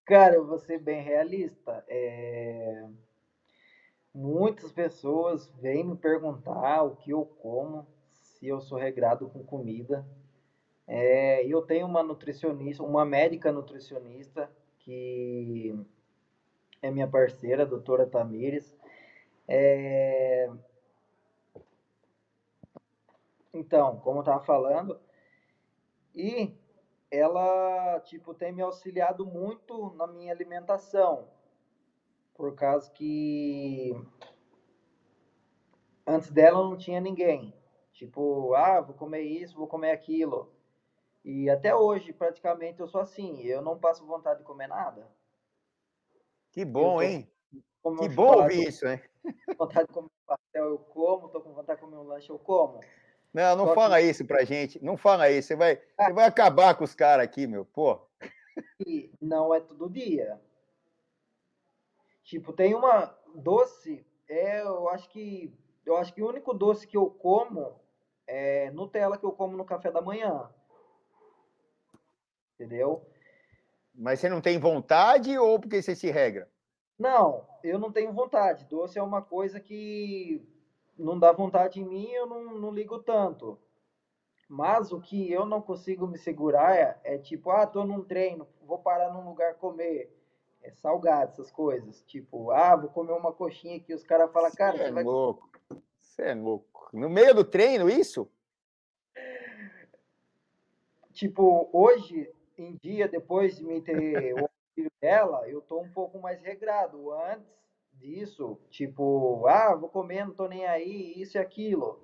Cara, 0.05 0.35
eu 0.35 0.45
vou 0.45 0.59
ser 0.59 0.77
bem 0.77 1.01
realista. 1.01 1.83
É... 1.87 2.87
Muitas 4.13 4.71
pessoas 4.71 5.51
vêm 5.59 5.83
me 5.83 5.97
perguntar 5.97 6.83
o 6.83 6.95
que 6.97 7.09
eu 7.09 7.25
como, 7.25 7.87
se 8.11 8.47
eu 8.47 8.61
sou 8.61 8.77
regrado 8.77 9.27
com 9.27 9.43
comida. 9.43 10.05
É... 10.85 11.43
Eu 11.47 11.63
tenho 11.63 11.87
uma 11.87 12.03
nutricionista, 12.03 12.83
uma 12.83 13.03
médica 13.03 13.51
nutricionista 13.51 14.51
que 14.77 15.75
é 16.81 16.89
minha 16.89 17.07
parceira, 17.07 17.63
a 17.63 17.65
doutora 17.65 18.05
Tamires. 18.05 18.75
É... 19.47 20.49
Então, 23.53 23.99
como 23.99 24.19
eu 24.19 24.21
estava 24.21 24.43
falando, 24.43 24.99
e 26.15 26.53
ela, 27.09 27.99
tipo, 28.01 28.33
tem 28.33 28.51
me 28.53 28.61
auxiliado 28.61 29.25
muito 29.25 29.93
na 29.95 30.07
minha 30.07 30.31
alimentação, 30.31 31.27
por 32.33 32.55
causa 32.55 32.89
que 32.91 33.93
antes 36.07 36.31
dela 36.31 36.63
não 36.63 36.77
tinha 36.77 37.01
ninguém. 37.01 37.53
Tipo, 37.91 38.53
ah, 38.55 38.81
vou 38.81 38.95
comer 38.95 39.21
isso, 39.21 39.55
vou 39.55 39.67
comer 39.67 39.91
aquilo. 39.91 40.51
E 41.23 41.49
até 41.49 41.75
hoje, 41.75 42.13
praticamente, 42.13 42.79
eu 42.79 42.87
sou 42.87 43.01
assim. 43.01 43.41
Eu 43.43 43.61
não 43.61 43.77
passo 43.77 44.05
vontade 44.07 44.39
de 44.39 44.45
comer 44.45 44.67
nada. 44.67 45.07
Que 46.51 46.65
bom, 46.65 46.95
tô, 46.95 47.01
hein? 47.01 47.31
Que 47.99 48.09
bom 48.09 48.41
ouvir 48.41 48.67
isso, 48.67 48.87
hein? 48.87 49.01
vontade 49.57 49.87
de 49.87 49.93
comer 49.93 50.07
um 50.07 50.25
pastel, 50.25 50.65
eu 50.65 50.77
como. 50.77 51.29
Tô 51.29 51.41
com 51.41 51.53
vontade 51.53 51.79
de 51.79 51.85
comer 51.85 51.97
um 51.97 52.03
lanche, 52.03 52.29
eu 52.29 52.39
como. 52.39 52.79
Não, 53.33 53.55
não 53.55 53.67
Só 53.67 53.75
fala 53.75 53.99
que... 53.99 54.09
isso 54.09 54.25
pra 54.25 54.43
gente. 54.43 54.83
Não 54.83 54.97
fala 54.97 55.29
isso. 55.29 55.49
Você 55.49 55.55
vai, 55.55 55.81
ah. 55.97 56.05
você 56.05 56.13
vai 56.13 56.25
acabar 56.25 56.75
com 56.75 56.83
os 56.83 56.93
caras 56.93 57.23
aqui, 57.23 57.47
meu. 57.47 57.65
Pô. 57.65 57.99
E 58.85 59.11
não 59.21 59.53
é 59.53 59.59
todo 59.61 59.89
dia. 59.89 60.39
Tipo, 62.23 62.51
tem 62.51 62.75
uma 62.75 63.17
doce. 63.33 64.05
É, 64.27 64.61
eu 64.61 64.89
acho 64.89 65.09
que. 65.09 65.53
Eu 65.85 65.97
acho 65.97 66.13
que 66.13 66.21
o 66.21 66.27
único 66.27 66.53
doce 66.53 66.85
que 66.85 66.97
eu 66.97 67.09
como 67.09 67.79
é 68.27 68.69
Nutella 68.71 69.17
que 69.17 69.25
eu 69.25 69.31
como 69.31 69.57
no 69.57 69.65
café 69.65 69.91
da 69.91 70.01
manhã. 70.01 70.49
Entendeu? 72.55 73.05
Mas 73.93 74.19
você 74.19 74.29
não 74.29 74.41
tem 74.41 74.57
vontade 74.57 75.37
ou 75.37 75.59
porque 75.59 75.81
você 75.81 75.95
se 75.95 76.09
regra? 76.09 76.49
Não, 76.97 77.47
eu 77.63 77.79
não 77.79 77.91
tenho 77.91 78.13
vontade. 78.13 78.65
Doce 78.65 78.97
é 78.97 79.03
uma 79.03 79.21
coisa 79.21 79.59
que 79.59 80.47
não 80.97 81.17
dá 81.17 81.31
vontade 81.31 81.81
em 81.81 81.85
mim, 81.85 82.09
eu 82.11 82.25
não, 82.25 82.59
não 82.59 82.71
ligo 82.71 82.99
tanto. 82.99 83.57
Mas 84.47 84.91
o 84.91 84.99
que 84.99 85.31
eu 85.31 85.45
não 85.45 85.61
consigo 85.61 86.05
me 86.05 86.17
segurar 86.17 86.75
é, 86.75 86.99
é, 87.03 87.17
tipo, 87.17 87.51
ah, 87.51 87.65
tô 87.65 87.85
num 87.85 88.03
treino, 88.03 88.47
vou 88.61 88.77
parar 88.77 89.11
num 89.13 89.27
lugar 89.27 89.55
comer. 89.55 90.15
É 90.61 90.69
salgado, 90.71 91.31
essas 91.31 91.49
coisas. 91.49 92.03
Tipo, 92.03 92.51
ah, 92.51 92.75
vou 92.75 92.89
comer 92.89 93.13
uma 93.13 93.33
coxinha 93.33 93.79
que 93.79 93.93
os 93.93 94.03
caras 94.03 94.31
falam, 94.31 94.51
cara, 94.51 94.77
você 94.77 94.83
é 94.83 94.91
vai... 94.91 95.03
louco. 95.03 95.49
Você 95.99 96.21
é 96.23 96.33
louco. 96.35 96.89
No 96.93 97.09
meio 97.09 97.33
do 97.33 97.43
treino, 97.43 97.89
isso? 97.89 98.29
Tipo, 101.13 101.69
hoje 101.73 102.29
em 102.57 102.75
dia, 102.75 103.07
depois 103.07 103.57
de 103.57 103.63
me 103.63 103.81
ter 103.81 104.33
o 104.33 104.49
filho 104.75 104.91
dela, 104.99 105.47
eu 105.47 105.61
tô 105.61 105.79
um 105.79 105.89
pouco 105.89 106.19
mais 106.19 106.41
regrado. 106.41 107.11
Antes 107.11 107.47
disso, 107.93 108.57
tipo, 108.69 109.45
ah, 109.47 109.75
vou 109.75 109.89
comer, 109.89 110.25
não 110.25 110.33
tô 110.33 110.47
nem 110.47 110.65
aí, 110.65 111.13
isso 111.15 111.37
e 111.37 111.39
aquilo. 111.39 111.99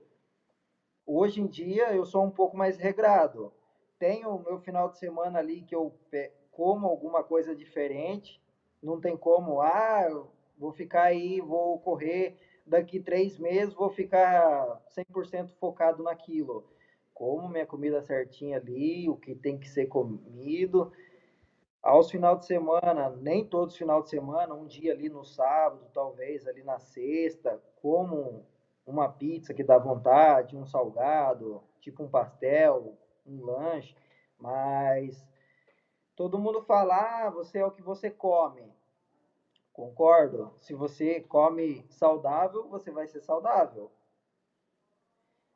Hoje 1.05 1.41
em 1.41 1.47
dia, 1.47 1.93
eu 1.93 2.05
sou 2.05 2.23
um 2.23 2.31
pouco 2.31 2.57
mais 2.57 2.77
regrado. 2.77 3.53
Tenho 3.97 4.29
o 4.29 4.43
meu 4.43 4.59
final 4.59 4.89
de 4.89 4.97
semana 4.97 5.39
ali 5.39 5.61
que 5.61 5.75
eu 5.75 5.93
como 6.51 6.87
alguma 6.87 7.23
coisa 7.23 7.55
diferente. 7.55 8.41
Não 8.81 8.99
tem 8.99 9.15
como, 9.15 9.61
ah, 9.61 10.07
vou 10.57 10.71
ficar 10.71 11.03
aí, 11.03 11.39
vou 11.39 11.79
correr 11.79 12.37
daqui 12.65 12.99
três 12.99 13.37
meses, 13.39 13.73
vou 13.73 13.89
ficar 13.89 14.81
100% 14.89 15.49
focado 15.59 16.03
naquilo 16.03 16.65
como 17.17 17.49
minha 17.49 17.65
comida 17.65 17.99
certinha 17.99 18.57
ali, 18.57 19.09
o 19.09 19.15
que 19.17 19.33
tem 19.33 19.57
que 19.57 19.67
ser 19.67 19.87
comido. 19.87 20.93
Aos 21.81 22.11
final 22.11 22.37
de 22.37 22.45
semana, 22.45 23.09
nem 23.09 23.43
todos 23.43 23.73
os 23.73 23.77
final 23.79 24.03
de 24.03 24.09
semana, 24.11 24.53
um 24.53 24.67
dia 24.67 24.93
ali 24.93 25.09
no 25.09 25.25
sábado, 25.25 25.89
talvez 25.91 26.47
ali 26.47 26.61
na 26.61 26.77
sexta, 26.77 27.59
como 27.81 28.45
uma 28.85 29.09
pizza 29.09 29.51
que 29.51 29.63
dá 29.63 29.79
vontade, 29.79 30.55
um 30.55 30.63
salgado, 30.63 31.63
tipo 31.81 32.03
um 32.03 32.07
pastel, 32.07 32.95
um 33.25 33.43
lanche, 33.43 33.95
mas 34.37 35.27
todo 36.15 36.37
mundo 36.37 36.61
fala, 36.61 37.25
ah, 37.25 37.29
você 37.31 37.57
é 37.57 37.65
o 37.65 37.71
que 37.71 37.81
você 37.81 38.11
come. 38.11 38.71
Concordo. 39.73 40.53
Se 40.59 40.75
você 40.75 41.21
come 41.21 41.83
saudável, 41.89 42.67
você 42.69 42.91
vai 42.91 43.07
ser 43.07 43.21
saudável. 43.21 43.91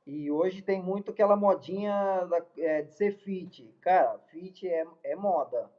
E 0.06 0.32
hoje 0.32 0.62
tem 0.62 0.82
muito 0.82 1.12
aquela 1.12 1.36
modinha 1.36 2.26
da, 2.26 2.46
é, 2.58 2.82
de 2.82 2.94
ser 2.94 3.12
fit. 3.12 3.74
Cara, 3.82 4.18
fit 4.30 4.68
é, 4.68 4.86
é 5.04 5.16
moda. 5.16 5.72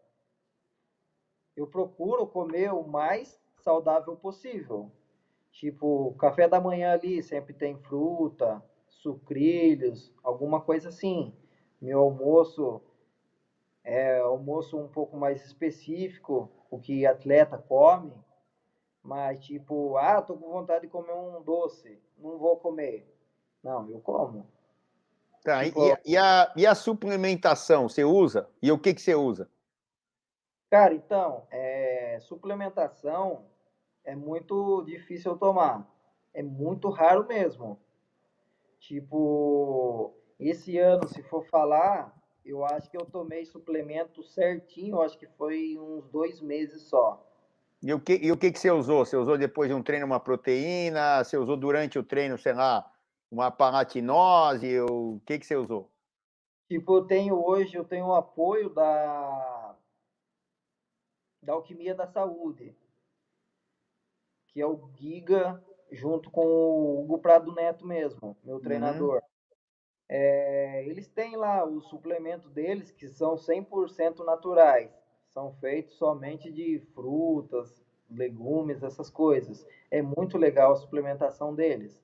Eu 1.57 1.67
procuro 1.67 2.27
comer 2.27 2.73
o 2.73 2.83
mais 2.83 3.41
saudável 3.59 4.17
possível. 4.17 4.91
Tipo, 5.51 6.15
café 6.15 6.49
da 6.49 6.61
manhã 6.61 6.93
ali 6.93 7.23
sempre 7.23 7.53
tem 7.53 7.77
fruta, 7.77 8.65
sucrilhos, 8.89 10.13
alguma 10.23 10.61
coisa 10.61 10.89
assim. 10.89 11.35
Meu 11.81 11.99
almoço 12.01 12.81
é, 13.85 14.19
almoço 14.19 14.79
um 14.79 14.89
pouco 14.89 15.17
mais 15.17 15.45
específico, 15.45 16.49
o 16.71 16.79
que 16.79 17.05
atleta 17.05 17.59
come, 17.59 18.13
mas 19.03 19.41
tipo, 19.41 19.97
ah, 19.97 20.23
tô 20.23 20.37
com 20.37 20.51
vontade 20.51 20.83
de 20.83 20.89
comer 20.89 21.13
um 21.13 21.43
doce, 21.43 22.01
não 22.17 22.39
vou 22.39 22.57
comer. 22.57 23.12
Não, 23.63 23.89
eu 23.91 24.01
como. 24.01 24.47
Tá, 25.45 25.65
e, 25.67 25.73
e, 26.05 26.17
a, 26.17 26.53
e 26.57 26.67
a 26.67 26.75
suplementação, 26.75 27.89
você 27.89 28.05
usa? 28.05 28.49
E 28.63 28.71
o 28.71 28.79
que, 28.79 28.95
que 28.95 29.03
você 29.03 29.15
usa? 29.15 29.49
Cara, 30.71 30.95
então, 30.95 31.47
é, 31.51 32.19
suplementação 32.21 33.45
é 34.05 34.15
muito 34.15 34.83
difícil 34.85 35.33
eu 35.33 35.39
tomar. 35.39 35.87
É 36.33 36.43
muito 36.43 36.89
raro 36.89 37.27
mesmo. 37.27 37.79
Tipo, 38.79 40.15
esse 40.39 40.79
ano, 40.79 41.09
se 41.09 41.23
for 41.25 41.45
falar, 41.47 42.15
eu 42.45 42.65
acho 42.65 42.91
que 42.91 42.97
eu 42.97 43.05
tomei 43.05 43.45
suplemento 43.45 44.23
certinho, 44.23 45.01
acho 45.03 45.19
que 45.19 45.27
foi 45.27 45.77
uns 45.79 46.09
dois 46.09 46.41
meses 46.41 46.83
só. 46.83 47.25
E 47.83 47.93
o 47.93 48.01
que, 48.01 48.19
e 48.23 48.31
o 48.31 48.37
que, 48.37 48.51
que 48.53 48.59
você 48.59 48.71
usou? 48.71 49.05
Você 49.05 49.17
usou 49.17 49.37
depois 49.37 49.69
de 49.69 49.75
um 49.75 49.83
treino 49.83 50.07
uma 50.07 50.21
proteína? 50.21 51.23
Você 51.23 51.37
usou 51.37 51.57
durante 51.57 51.99
o 51.99 52.03
treino, 52.03 52.39
sei 52.39 52.53
lá, 52.53 52.92
uma 53.33 53.51
palatinose? 53.51 54.79
O 54.83 55.19
que, 55.25 55.39
que 55.39 55.47
você 55.47 55.57
usou? 55.57 55.91
Tipo, 56.69 56.99
eu 56.99 57.05
tenho 57.07 57.43
hoje, 57.43 57.75
eu 57.75 57.85
tenho 57.85 58.07
o 58.07 58.15
apoio 58.15 58.69
da, 58.69 59.75
da 61.43 61.55
Alquimia 61.55 61.95
da 61.95 62.07
Saúde, 62.07 62.77
que 64.49 64.61
é 64.61 64.67
o 64.67 64.89
Giga, 64.99 65.63
junto 65.91 66.31
com 66.31 66.47
o 66.47 67.01
Hugo 67.03 67.19
Prado 67.19 67.53
Neto 67.53 67.87
mesmo, 67.87 68.37
meu 68.45 68.57
uhum. 68.57 68.63
treinador. 68.63 69.17
Uhum. 69.17 69.23
É, 70.09 70.85
eles 70.87 71.09
têm 71.09 71.37
lá 71.37 71.65
os 71.65 71.89
suplementos 71.89 72.51
deles 72.51 72.91
que 72.91 73.09
são 73.09 73.35
100% 73.35 74.23
naturais. 74.25 74.91
São 75.29 75.55
feitos 75.55 75.95
somente 75.95 76.53
de 76.53 76.81
frutas, 76.95 77.83
legumes, 78.11 78.83
essas 78.83 79.09
coisas. 79.09 79.67
É 79.91 80.03
muito 80.03 80.37
legal 80.37 80.73
a 80.73 80.77
suplementação 80.77 81.55
deles. 81.55 82.03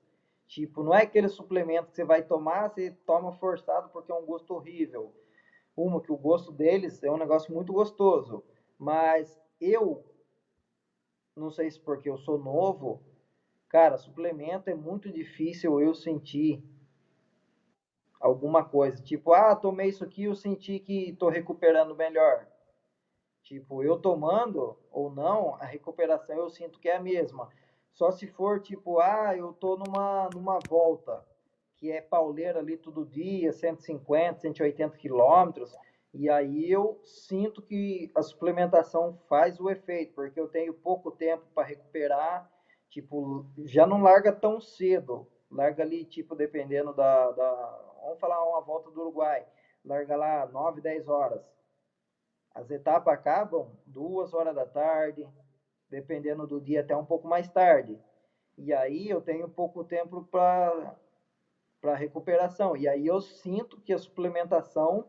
Tipo, 0.49 0.81
não 0.81 0.95
é 0.95 1.03
aquele 1.03 1.29
suplemento 1.29 1.91
que 1.91 1.95
você 1.95 2.03
vai 2.03 2.23
tomar, 2.23 2.69
você 2.69 2.89
toma 3.05 3.31
forçado 3.33 3.87
porque 3.89 4.11
é 4.11 4.15
um 4.15 4.25
gosto 4.25 4.51
horrível. 4.55 5.13
Uma, 5.77 6.01
que 6.01 6.11
o 6.11 6.17
gosto 6.17 6.51
deles 6.51 7.03
é 7.03 7.11
um 7.11 7.17
negócio 7.17 7.53
muito 7.53 7.71
gostoso. 7.71 8.43
Mas 8.75 9.39
eu, 9.61 10.03
não 11.35 11.51
sei 11.51 11.69
se 11.69 11.79
porque 11.79 12.09
eu 12.09 12.17
sou 12.17 12.39
novo, 12.39 12.99
cara, 13.69 13.95
suplemento 13.95 14.71
é 14.71 14.73
muito 14.73 15.11
difícil 15.11 15.79
eu 15.79 15.93
sentir 15.93 16.63
alguma 18.19 18.63
coisa. 18.63 19.03
Tipo, 19.03 19.33
ah, 19.33 19.55
tomei 19.55 19.89
isso 19.89 20.03
aqui, 20.03 20.23
eu 20.23 20.33
senti 20.33 20.79
que 20.79 21.09
estou 21.09 21.29
recuperando 21.29 21.95
melhor. 21.95 22.47
Tipo, 23.43 23.83
eu 23.83 23.99
tomando 23.99 24.75
ou 24.89 25.11
não, 25.11 25.53
a 25.57 25.65
recuperação 25.65 26.35
eu 26.35 26.49
sinto 26.49 26.79
que 26.79 26.89
é 26.89 26.95
a 26.95 26.99
mesma. 26.99 27.51
Só 27.99 28.11
se 28.11 28.27
for 28.27 28.61
tipo, 28.61 29.01
ah, 29.01 29.35
eu 29.35 29.51
tô 29.51 29.75
numa, 29.75 30.29
numa 30.33 30.57
volta, 30.69 31.21
que 31.75 31.91
é 31.91 31.99
pauleira 31.99 32.59
ali 32.59 32.77
todo 32.77 33.05
dia, 33.05 33.51
150, 33.51 34.39
180 34.39 34.95
quilômetros, 34.95 35.75
e 36.13 36.29
aí 36.29 36.71
eu 36.71 36.97
sinto 37.03 37.61
que 37.61 38.09
a 38.15 38.21
suplementação 38.21 39.19
faz 39.27 39.59
o 39.59 39.69
efeito, 39.69 40.13
porque 40.13 40.39
eu 40.39 40.47
tenho 40.47 40.73
pouco 40.73 41.11
tempo 41.11 41.43
para 41.53 41.67
recuperar, 41.67 42.49
tipo, 42.89 43.45
já 43.65 43.85
não 43.85 44.01
larga 44.01 44.31
tão 44.31 44.61
cedo, 44.61 45.27
larga 45.51 45.83
ali, 45.83 46.05
tipo, 46.05 46.35
dependendo 46.35 46.93
da, 46.93 47.31
da 47.31 47.95
vamos 48.01 48.19
falar 48.21 48.41
uma 48.47 48.61
volta 48.61 48.89
do 48.91 49.01
Uruguai, 49.01 49.45
larga 49.83 50.15
lá 50.15 50.45
9, 50.45 50.79
10 50.79 51.05
horas. 51.09 51.41
As 52.55 52.71
etapas 52.71 53.13
acabam 53.13 53.69
duas 53.85 54.33
horas 54.33 54.55
da 54.55 54.65
tarde, 54.65 55.27
dependendo 55.89 56.45
do 56.45 56.61
dia 56.61 56.81
até 56.81 56.95
um 56.95 57.05
pouco 57.05 57.27
mais 57.27 57.49
tarde. 57.49 57.99
E 58.57 58.73
aí 58.73 59.09
eu 59.09 59.21
tenho 59.21 59.49
pouco 59.49 59.83
tempo 59.83 60.23
para 60.25 60.95
para 61.81 61.95
recuperação. 61.95 62.75
E 62.75 62.87
aí 62.89 63.07
eu 63.07 63.21
sinto 63.21 63.79
que 63.79 63.93
a 63.93 63.97
suplementação 63.97 65.05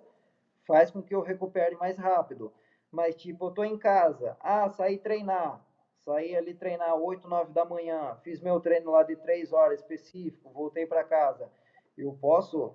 faz 0.65 0.91
com 0.91 1.03
que 1.03 1.15
eu 1.15 1.21
recupere 1.21 1.75
mais 1.77 1.97
rápido. 1.97 2.53
Mas 2.91 3.17
tipo, 3.17 3.47
eu 3.47 3.51
tô 3.51 3.65
em 3.65 3.77
casa, 3.77 4.37
ah, 4.41 4.69
saí 4.69 4.99
treinar, 4.99 5.65
saí 6.05 6.35
ali 6.35 6.55
treinar 6.55 6.95
8, 6.95 7.29
9 7.29 7.53
da 7.53 7.65
manhã, 7.65 8.17
fiz 8.23 8.41
meu 8.41 8.61
treino 8.61 8.91
lá 8.91 9.03
de 9.03 9.17
3 9.17 9.53
horas 9.53 9.81
específico, 9.81 10.51
voltei 10.51 10.87
para 10.87 11.05
casa. 11.05 11.51
Eu 11.97 12.17
posso 12.21 12.75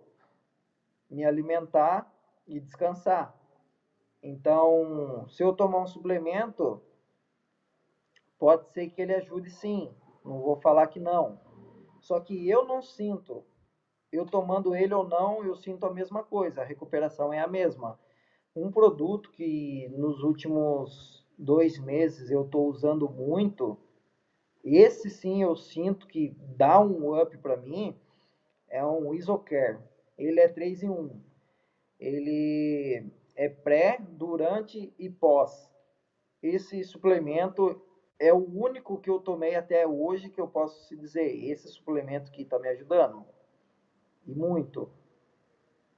me 1.10 1.26
alimentar 1.26 2.12
e 2.48 2.60
descansar. 2.60 3.36
Então, 4.22 5.28
se 5.30 5.44
eu 5.44 5.54
tomar 5.54 5.80
um 5.80 5.88
suplemento, 5.88 6.82
pode 8.40 8.70
ser 8.72 8.90
que 8.90 9.02
ele 9.02 9.16
ajude 9.16 9.50
sim. 9.50 9.92
Não 10.24 10.42
vou 10.42 10.56
falar 10.58 10.88
que 10.88 11.00
não. 11.00 11.40
Só 12.00 12.20
que 12.20 12.50
eu 12.50 12.66
não 12.66 12.82
sinto. 12.82 13.44
Eu 14.12 14.26
tomando 14.26 14.76
ele 14.76 14.94
ou 14.94 15.08
não, 15.08 15.44
eu 15.44 15.56
sinto 15.56 15.86
a 15.86 15.94
mesma 15.94 16.24
coisa. 16.24 16.62
A 16.62 16.66
recuperação 16.66 17.34
é 17.34 17.40
a 17.40 17.48
mesma. 17.48 18.00
Um 18.56 18.72
produto 18.72 19.32
que 19.32 19.90
nos 19.98 20.24
últimos 20.24 21.26
dois 21.38 21.78
meses 21.78 22.32
eu 22.32 22.44
estou 22.46 22.68
usando 22.68 23.10
muito, 23.10 23.78
esse 24.64 25.10
sim 25.10 25.44
eu 25.44 25.56
sinto 25.56 26.08
que 26.08 26.36
dá 26.56 26.80
um 26.80 27.22
up 27.22 27.38
para 27.40 27.58
mim, 27.58 28.00
é 28.70 28.86
um 28.86 29.14
Isocare 29.14 29.80
ele 30.18 30.40
é 30.40 30.48
3 30.48 30.84
em 30.84 30.90
1. 30.90 31.22
Ele 32.00 33.12
é 33.36 33.50
pré, 33.50 33.98
durante 34.00 34.94
e 34.98 35.10
pós. 35.10 35.70
Esse 36.42 36.84
suplemento 36.84 37.82
é 38.20 38.34
o 38.34 38.38
único 38.38 39.00
que 39.00 39.10
eu 39.10 39.20
tomei 39.20 39.56
até 39.56 39.86
hoje 39.86 40.30
que 40.30 40.40
eu 40.40 40.48
posso 40.48 40.88
se 40.88 40.96
dizer, 40.96 41.28
esse 41.46 41.68
suplemento 41.70 42.32
que 42.32 42.44
está 42.44 42.58
me 42.58 42.70
ajudando. 42.70 43.26
E 44.26 44.34
muito. 44.34 44.90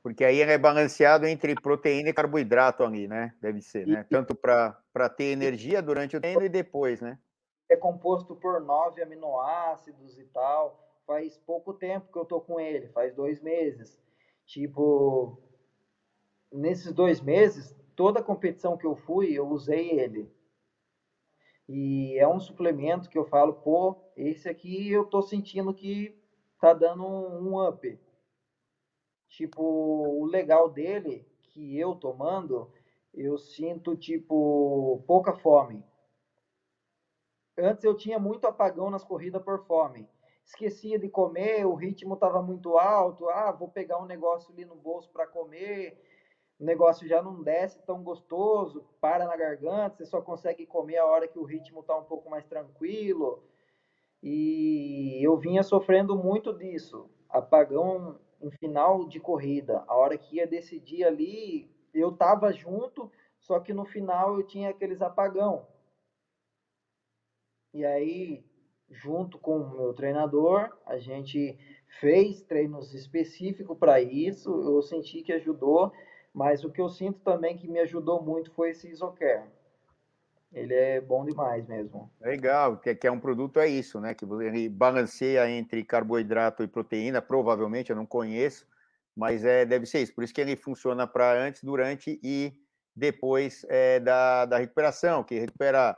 Porque 0.02 0.24
aí 0.24 0.40
ele 0.40 0.52
é 0.52 0.58
balanceado 0.58 1.26
entre 1.28 1.54
proteína 1.56 2.10
e 2.10 2.14
carboidrato 2.14 2.84
ali, 2.84 3.08
né? 3.08 3.34
Deve 3.42 3.62
ser, 3.62 3.86
né? 3.86 4.06
Tanto 4.10 4.36
para 4.36 5.10
ter 5.10 5.26
energia 5.26 5.82
durante 5.82 6.16
o 6.16 6.22
treino 6.22 6.44
e 6.44 6.50
depois, 6.50 7.02
né? 7.02 7.20
É 7.70 7.76
composto 7.76 8.36
por 8.36 8.62
nove 8.62 9.02
aminoácidos 9.02 10.18
e 10.18 10.24
tal. 10.26 10.84
Faz 11.06 11.38
pouco 11.38 11.74
tempo 11.74 12.12
que 12.12 12.18
eu 12.18 12.26
tô 12.26 12.42
com 12.42 12.60
ele, 12.60 12.88
faz 12.90 13.14
dois 13.14 13.42
meses. 13.42 14.00
Tipo, 14.46 15.38
nesses 16.52 16.94
dois 16.94 17.22
meses, 17.22 17.76
toda 17.96 18.24
competição 18.24 18.78
que 18.78 18.86
eu 18.86 18.96
fui, 18.96 19.34
eu 19.34 19.48
usei 19.48 19.92
ele. 20.00 20.32
E 21.68 22.18
é 22.18 22.28
um 22.28 22.40
suplemento 22.40 23.10
que 23.10 23.18
eu 23.18 23.26
falo, 23.26 23.54
pô, 23.54 23.96
esse 24.16 24.48
aqui 24.48 24.90
eu 24.90 25.04
tô 25.04 25.22
sentindo 25.22 25.74
que 25.74 26.14
tá 26.60 26.74
dando 26.74 27.06
um 27.06 27.62
up. 27.68 28.00
Tipo, 29.28 29.62
o 29.62 30.26
legal 30.26 30.70
dele, 30.70 31.26
que 31.44 31.78
eu 31.78 31.94
tomando, 31.94 32.70
eu 33.14 33.38
sinto, 33.38 33.96
tipo, 33.96 35.02
pouca 35.06 35.34
fome. 35.34 35.86
Antes 37.58 37.84
eu 37.84 37.96
tinha 37.96 38.18
muito 38.20 38.46
apagão 38.46 38.90
nas 38.90 39.04
corridas 39.04 39.42
por 39.44 39.60
fome 39.66 40.08
esquecia 40.48 40.98
de 40.98 41.10
comer, 41.10 41.66
o 41.66 41.74
ritmo 41.74 42.14
estava 42.14 42.42
muito 42.42 42.78
alto, 42.78 43.28
ah, 43.30 43.52
vou 43.52 43.68
pegar 43.68 44.02
um 44.02 44.06
negócio 44.06 44.54
ali 44.54 44.64
no 44.64 44.76
bolso 44.76 45.10
para 45.12 45.28
comer, 45.28 45.94
o 46.60 46.64
negócio 46.64 47.08
já 47.08 47.22
não 47.22 47.44
desce 47.44 47.82
tão 47.86 48.04
gostoso, 48.04 48.84
para 49.00 49.26
na 49.26 49.36
garganta, 49.36 49.98
você 49.98 50.06
só 50.06 50.22
consegue 50.22 50.66
comer 50.66 50.98
a 50.98 51.06
hora 51.06 51.28
que 51.28 51.38
o 51.38 51.44
ritmo 51.44 51.82
está 51.82 51.96
um 51.96 52.04
pouco 52.04 52.30
mais 52.30 52.46
tranquilo. 52.46 53.44
E 54.24 55.20
eu 55.22 55.38
vinha 55.38 55.62
sofrendo 55.62 56.16
muito 56.16 56.52
disso, 56.52 57.10
apagão 57.30 58.20
em 58.42 58.52
final 58.52 59.08
de 59.08 59.20
corrida, 59.20 59.84
a 59.88 59.96
hora 59.96 60.18
que 60.18 60.38
ia 60.38 60.48
decidir 60.48 61.04
ali, 61.04 61.72
eu 61.94 62.10
estava 62.10 62.52
junto, 62.52 63.12
só 63.40 63.60
que 63.60 63.74
no 63.74 63.86
final 63.86 64.38
eu 64.38 64.46
tinha 64.46 64.70
aqueles 64.70 65.02
apagão. 65.02 65.68
E 67.74 67.86
aí 67.86 68.44
junto 68.90 69.38
com 69.38 69.58
o 69.58 69.78
meu 69.78 69.94
treinador, 69.94 70.72
a 70.86 70.98
gente 70.98 71.58
fez 72.00 72.42
treinos 72.42 72.94
específicos 72.94 73.78
para 73.78 74.02
isso, 74.02 74.50
eu 74.50 74.82
senti 74.82 75.22
que 75.22 75.34
ajudou, 75.34 75.92
mas 76.34 76.64
o 76.64 76.72
que 76.72 76.82
eu 76.82 76.90
sinto 76.90 77.20
também 77.20 77.58
que 77.58 77.68
me 77.68 77.80
ajudou 77.80 78.22
muito 78.22 78.52
foi 78.52 78.72
esse 78.72 78.90
Isocare. 78.90 79.50
Ele 80.54 80.74
é 80.74 81.02
bom 81.02 81.26
demais 81.26 81.68
mesmo. 81.68 82.10
Legal, 82.22 82.78
que, 82.78 83.06
é 83.06 83.12
um 83.12 83.20
produto, 83.20 83.60
é 83.60 83.68
isso, 83.68 84.00
né? 84.00 84.14
Que 84.14 84.26
ele 84.26 84.70
balanceia 84.70 85.50
entre 85.50 85.84
carboidrato 85.84 86.64
e 86.64 86.68
proteína, 86.68 87.22
provavelmente, 87.22 87.90
eu 87.90 87.96
não 87.96 88.06
conheço, 88.06 88.66
mas 89.16 89.44
é, 89.44 89.66
deve 89.66 89.86
ser 89.86 90.00
isso. 90.00 90.16
Por 90.16 90.24
isso 90.24 90.34
que 90.34 90.42
ele 90.42 90.56
funciona 90.56 91.06
para 91.06 91.34
antes, 91.34 91.64
durante 91.64 92.20
e 92.24 92.54
depois 92.96 93.66
é, 93.70 94.00
da, 94.00 94.46
da 94.46 94.58
recuperação, 94.58 95.24
que 95.24 95.38
recupera 95.38 95.98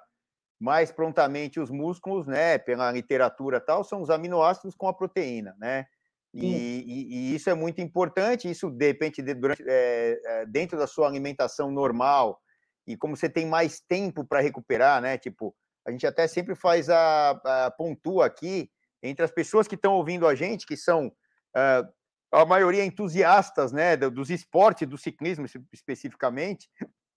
mais 0.60 0.92
prontamente 0.92 1.60
os 1.60 1.70
músculos, 1.70 2.28
né, 2.28 2.58
pela 2.58 2.92
literatura 2.92 3.62
tal, 3.62 3.84
são 3.84 4.02
os 4.02 4.10
aminoácidos 4.10 4.76
com 4.76 4.88
a 4.88 4.94
proteína, 4.94 5.56
né? 5.58 5.86
E, 6.34 6.46
e, 6.46 7.32
e, 7.32 7.36
isso 7.36 7.50
é 7.50 7.54
muito 7.54 7.82
importante. 7.82 8.50
Isso, 8.50 8.70
de 8.70 8.88
repente, 8.88 9.22
durante, 9.22 9.64
é, 9.68 10.46
dentro 10.48 10.78
da 10.78 10.88
sua 10.88 11.08
alimentação 11.08 11.72
normal, 11.72 12.40
e 12.88 12.98
como 12.98 13.16
você 13.16 13.30
tem 13.30 13.46
mais 13.46 13.80
tempo 13.80 14.26
para 14.26 14.40
recuperar, 14.40 15.02
né? 15.02 15.18
Tipo, 15.18 15.56
a 15.88 15.92
gente 15.92 16.06
até 16.06 16.28
sempre 16.28 16.56
faz 16.56 16.90
a, 16.90 17.32
a 17.32 17.72
pontua 17.72 18.26
aqui 18.26 18.70
entre 19.02 19.24
as 19.24 19.32
pessoas 19.32 19.68
que 19.68 19.76
estão 19.76 19.94
ouvindo 19.94 20.28
a 20.28 20.36
gente, 20.36 20.66
que 20.66 20.76
são 20.76 21.08
uh, 21.08 21.88
a 22.32 22.46
maioria 22.46 22.84
entusiastas, 22.84 23.72
né, 23.72 23.96
dos 23.98 24.30
esportes, 24.30 24.88
do 24.88 24.98
ciclismo 24.98 25.46
especificamente, 25.74 26.70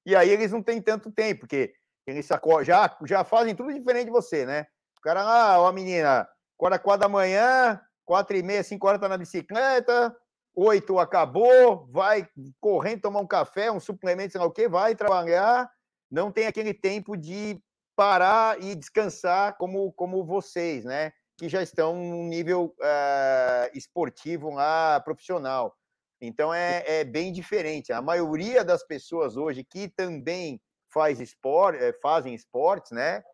e 0.07 0.17
aí 0.17 0.31
eles 0.31 0.53
não 0.53 0.63
têm 0.63 0.81
tanto 0.81 1.11
tempo, 1.11 1.41
porque 1.41 1.75
eles 2.07 2.27
já, 2.65 2.99
já 3.05 3.25
fazem 3.25 3.55
tudo 3.55 3.73
diferente 3.73 4.07
de 4.07 4.11
você, 4.11 4.45
né? 4.47 4.67
O 4.99 5.03
cara, 5.03 5.23
ah, 5.23 5.61
uma 5.61 5.73
menina, 5.73 6.29
acorda 6.57 6.79
quatro 6.79 7.03
da 7.03 7.09
manhã, 7.09 7.81
quatro 8.05 8.37
e 8.37 8.43
meia, 8.43 8.63
cinco 8.63 8.87
horas 8.87 9.01
tá 9.01 9.09
na 9.09 9.19
bicicleta, 9.19 10.15
oito 10.55 10.99
acabou, 10.99 11.87
vai 11.91 12.29
correndo 12.61 13.03
tomar 13.03 13.21
um 13.21 13.27
café, 13.27 13.71
um 13.71 13.81
suplemento, 13.81 14.33
sei 14.33 14.41
lá 14.41 14.47
o 14.47 14.51
quê, 14.51 14.69
vai 14.69 14.95
trabalhar, 14.95 15.71
não 16.11 16.31
tem 16.31 16.47
aquele 16.47 16.75
tempo 16.75 17.17
de 17.17 17.61
parar 17.97 18.63
e 18.63 18.75
descansar 18.75 19.57
como, 19.57 19.93
como 19.93 20.25
vocês, 20.25 20.85
né? 20.85 21.13
Que 21.39 21.49
já 21.49 21.63
estão 21.63 21.95
num 21.95 22.27
nível 22.27 22.75
uh, 22.79 23.77
esportivo 23.77 24.51
lá, 24.51 25.01
profissional. 25.01 25.75
Então 26.21 26.55
é, 26.55 26.85
é, 26.87 27.05
bem 27.05 27.33
diferente. 27.33 27.93
A 27.93 28.01
maioria 28.01 28.65
das 28.65 28.85
pessoas 28.85 29.37
hoje 29.37 29.65
que 29.65 29.89
também 29.89 30.61
faz 30.93 31.21
esporte, 31.21 31.83
eh, 31.83 31.93
fazem 32.03 32.35
esportes, 32.35 32.93
né? 32.93 33.25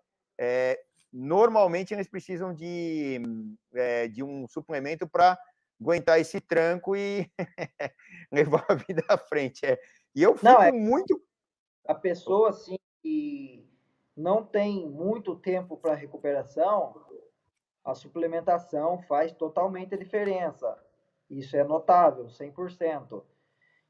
É, 0.41 0.81
normalmente 1.13 1.95
eles 1.95 2.09
precisam 2.09 2.55
de, 2.55 3.21
é, 3.75 4.09
de 4.09 4.23
um 4.23 4.47
suplemento 4.47 5.09
para 5.09 5.39
aguentar 5.81 6.21
esse 6.21 6.41
tranco 6.41 6.97
e 6.97 7.31
levar 8.33 8.65
a 8.69 8.75
vida 8.75 9.03
à 9.09 9.17
frente. 9.17 9.65
É. 9.65 9.79
E 10.15 10.23
eu 10.23 10.35
fico 10.35 10.45
Não, 10.45 10.63
é... 10.63 10.73
muito. 10.73 11.21
A 11.87 11.95
pessoa, 11.95 12.51
assim, 12.51 12.77
que 13.01 13.67
não 14.17 14.45
tem 14.45 14.89
muito 14.89 15.37
tempo 15.37 15.77
para 15.77 15.95
recuperação, 15.95 17.01
a 17.85 17.95
suplementação 17.95 19.01
faz 19.03 19.33
totalmente 19.33 19.95
a 19.95 19.99
diferença. 19.99 20.77
Isso 21.31 21.57
é 21.57 21.65
notável, 21.65 22.27
100%. 22.27 23.23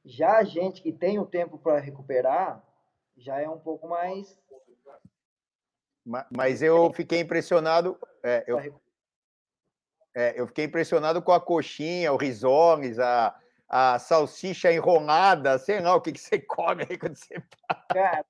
Já 0.04 0.38
a 0.38 0.44
gente 0.44 0.82
que 0.82 0.92
tem 0.92 1.18
o 1.18 1.26
tempo 1.26 1.58
para 1.58 1.80
recuperar, 1.80 2.64
já 3.16 3.40
é 3.40 3.48
um 3.48 3.58
pouco 3.58 3.88
mais. 3.88 4.38
Mas 6.34 6.62
eu 6.62 6.92
fiquei 6.92 7.20
impressionado. 7.20 7.98
É, 8.22 8.44
eu, 8.46 8.80
é, 10.14 10.40
eu 10.40 10.46
fiquei 10.46 10.64
impressionado 10.64 11.20
com 11.22 11.32
a 11.32 11.40
coxinha, 11.40 12.12
o 12.12 12.16
risoles, 12.16 12.98
a, 12.98 13.38
a 13.68 13.98
salsicha 13.98 14.72
enrolada, 14.72 15.58
sei 15.58 15.80
lá 15.80 15.94
o 15.94 16.00
que, 16.00 16.12
que 16.12 16.20
você 16.20 16.38
come 16.40 16.86
aí 16.88 16.98
quando 16.98 17.16
você. 17.16 17.42
Cara, 17.92 18.24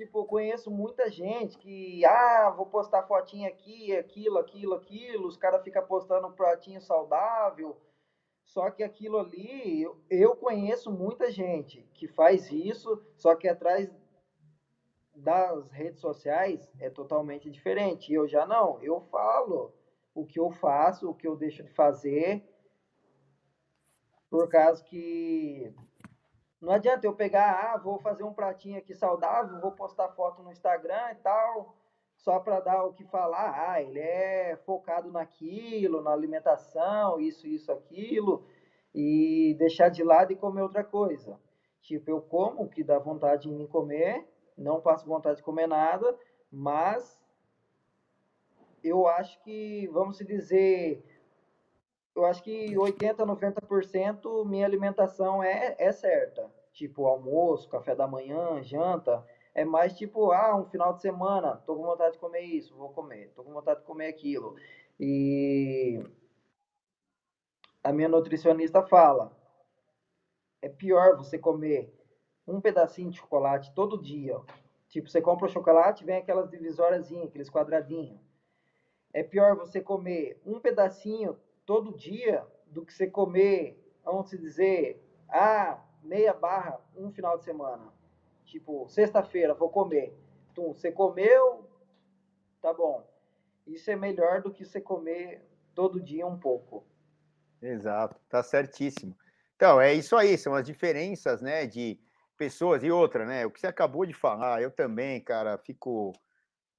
Tipo, 0.00 0.20
eu 0.20 0.24
conheço 0.24 0.70
muita 0.70 1.10
gente 1.10 1.58
que, 1.58 2.02
ah, 2.06 2.48
vou 2.56 2.64
postar 2.64 3.02
fotinha 3.02 3.50
aqui, 3.50 3.94
aquilo, 3.94 4.38
aquilo, 4.38 4.74
aquilo, 4.74 5.26
os 5.26 5.36
caras 5.36 5.62
ficam 5.62 5.86
postando 5.86 6.26
um 6.26 6.32
pratinho 6.32 6.80
saudável. 6.80 7.76
Só 8.42 8.70
que 8.70 8.82
aquilo 8.82 9.18
ali, 9.18 9.82
eu, 9.82 10.00
eu 10.08 10.34
conheço 10.34 10.90
muita 10.90 11.30
gente 11.30 11.86
que 11.92 12.08
faz 12.08 12.50
isso, 12.50 13.04
só 13.14 13.36
que 13.36 13.46
atrás 13.46 13.90
das 15.14 15.70
redes 15.70 16.00
sociais 16.00 16.70
é 16.78 16.88
totalmente 16.88 17.50
diferente. 17.50 18.12
Eu 18.12 18.26
já 18.26 18.46
não, 18.46 18.80
eu 18.82 19.00
falo 19.00 19.72
o 20.14 20.24
que 20.24 20.38
eu 20.38 20.50
faço, 20.50 21.08
o 21.08 21.14
que 21.14 21.26
eu 21.26 21.36
deixo 21.36 21.62
de 21.62 21.72
fazer, 21.72 22.42
por 24.28 24.48
causa 24.48 24.82
que 24.84 25.74
não 26.60 26.74
adianta 26.74 27.06
eu 27.06 27.14
pegar, 27.14 27.72
ah, 27.72 27.78
vou 27.78 27.98
fazer 27.98 28.22
um 28.22 28.34
pratinho 28.34 28.78
aqui 28.78 28.94
saudável, 28.94 29.60
vou 29.60 29.72
postar 29.72 30.10
foto 30.10 30.42
no 30.42 30.52
Instagram 30.52 31.12
e 31.12 31.14
tal, 31.16 31.74
só 32.16 32.38
para 32.38 32.60
dar 32.60 32.84
o 32.84 32.92
que 32.92 33.04
falar. 33.04 33.70
Ah, 33.70 33.82
ele 33.82 33.98
é 33.98 34.56
focado 34.66 35.10
naquilo, 35.10 36.02
na 36.02 36.12
alimentação, 36.12 37.18
isso, 37.18 37.46
isso, 37.46 37.72
aquilo, 37.72 38.44
e 38.94 39.56
deixar 39.58 39.88
de 39.88 40.04
lado 40.04 40.32
e 40.32 40.36
comer 40.36 40.62
outra 40.62 40.84
coisa. 40.84 41.40
Tipo, 41.80 42.10
eu 42.10 42.20
como 42.20 42.64
o 42.64 42.68
que 42.68 42.84
dá 42.84 42.98
vontade 42.98 43.48
em 43.48 43.52
mim 43.52 43.66
comer, 43.66 44.28
não 44.60 44.80
passo 44.80 45.06
vontade 45.06 45.38
de 45.38 45.42
comer 45.42 45.66
nada, 45.66 46.16
mas 46.52 47.18
eu 48.84 49.06
acho 49.08 49.42
que, 49.42 49.88
vamos 49.88 50.18
dizer, 50.18 51.02
eu 52.14 52.24
acho 52.26 52.42
que 52.42 52.76
80, 52.76 53.24
90% 53.24 54.44
minha 54.44 54.66
alimentação 54.66 55.42
é, 55.42 55.74
é 55.78 55.90
certa. 55.92 56.50
Tipo, 56.72 57.06
almoço, 57.06 57.68
café 57.68 57.94
da 57.94 58.06
manhã, 58.06 58.62
janta. 58.62 59.24
É 59.54 59.64
mais 59.64 59.96
tipo, 59.96 60.30
ah, 60.30 60.54
um 60.56 60.66
final 60.66 60.92
de 60.92 61.00
semana, 61.00 61.56
tô 61.66 61.74
com 61.74 61.82
vontade 61.82 62.12
de 62.12 62.18
comer 62.18 62.42
isso, 62.42 62.76
vou 62.76 62.90
comer. 62.90 63.32
Tô 63.34 63.42
com 63.42 63.52
vontade 63.52 63.80
de 63.80 63.86
comer 63.86 64.08
aquilo. 64.08 64.54
E 64.98 66.04
a 67.82 67.92
minha 67.92 68.08
nutricionista 68.08 68.82
fala, 68.82 69.36
é 70.62 70.68
pior 70.68 71.16
você 71.16 71.38
comer 71.38 71.99
um 72.50 72.60
pedacinho 72.60 73.10
de 73.10 73.18
chocolate 73.18 73.72
todo 73.74 74.00
dia. 74.00 74.38
Tipo, 74.88 75.08
você 75.08 75.20
compra 75.20 75.46
o 75.46 75.50
chocolate, 75.50 76.04
vem 76.04 76.16
aquelas 76.16 76.50
divisórias, 76.50 77.10
aqueles 77.12 77.48
quadradinhos. 77.48 78.20
É 79.12 79.22
pior 79.22 79.56
você 79.56 79.80
comer 79.80 80.40
um 80.44 80.58
pedacinho 80.58 81.38
todo 81.64 81.96
dia 81.96 82.44
do 82.66 82.84
que 82.84 82.92
você 82.92 83.06
comer, 83.06 83.80
vamos 84.04 84.30
dizer, 84.30 85.02
ah, 85.28 85.80
meia 86.02 86.32
barra 86.32 86.80
um 86.96 87.10
final 87.10 87.38
de 87.38 87.44
semana. 87.44 87.92
Tipo, 88.44 88.88
sexta-feira, 88.88 89.54
vou 89.54 89.68
comer. 89.68 90.16
Então, 90.50 90.72
você 90.72 90.90
comeu, 90.90 91.68
tá 92.60 92.72
bom. 92.72 93.08
Isso 93.66 93.90
é 93.90 93.96
melhor 93.96 94.42
do 94.42 94.52
que 94.52 94.64
você 94.64 94.80
comer 94.80 95.44
todo 95.74 96.00
dia 96.00 96.26
um 96.26 96.38
pouco. 96.38 96.84
Exato, 97.62 98.16
tá 98.28 98.42
certíssimo. 98.42 99.16
Então, 99.54 99.80
é 99.80 99.92
isso 99.92 100.16
aí, 100.16 100.36
são 100.36 100.54
as 100.54 100.64
diferenças, 100.64 101.40
né, 101.40 101.66
de 101.66 102.00
pessoas 102.40 102.82
e 102.82 102.90
outra, 102.90 103.26
né? 103.26 103.44
O 103.44 103.50
que 103.50 103.60
você 103.60 103.66
acabou 103.66 104.06
de 104.06 104.14
falar, 104.14 104.62
eu 104.62 104.70
também, 104.70 105.22
cara, 105.22 105.58
fico 105.58 106.10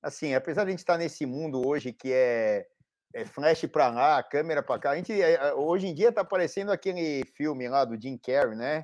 assim, 0.01 0.33
apesar 0.33 0.63
de 0.63 0.69
a 0.69 0.71
gente 0.71 0.79
estar 0.79 0.97
nesse 0.97 1.23
mundo 1.23 1.61
hoje 1.63 1.93
que 1.93 2.11
é 2.11 2.65
é 3.13 3.25
flash 3.25 3.65
para 3.65 3.89
lá, 3.89 4.23
câmera 4.23 4.63
para 4.63 4.79
cá. 4.79 4.91
A 4.91 4.95
gente 4.95 5.21
é, 5.21 5.53
hoje 5.53 5.85
em 5.85 5.93
dia 5.93 6.09
está 6.09 6.23
parecendo 6.23 6.71
aquele 6.71 7.23
filme 7.35 7.67
lá 7.67 7.85
do 7.85 8.01
Jim 8.01 8.17
Carrey, 8.17 8.55
né? 8.55 8.83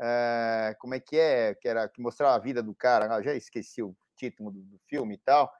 É, 0.00 0.74
como 0.78 0.94
é 0.94 1.00
que 1.00 1.18
é? 1.18 1.54
Que 1.54 1.68
era 1.68 1.86
que 1.86 2.00
mostrava 2.00 2.36
a 2.36 2.38
vida 2.38 2.62
do 2.62 2.74
cara. 2.74 3.20
Já 3.22 3.34
esqueci 3.34 3.82
o 3.82 3.94
título 4.16 4.50
do, 4.50 4.60
do 4.60 4.78
filme 4.88 5.16
e 5.16 5.18
tal, 5.18 5.52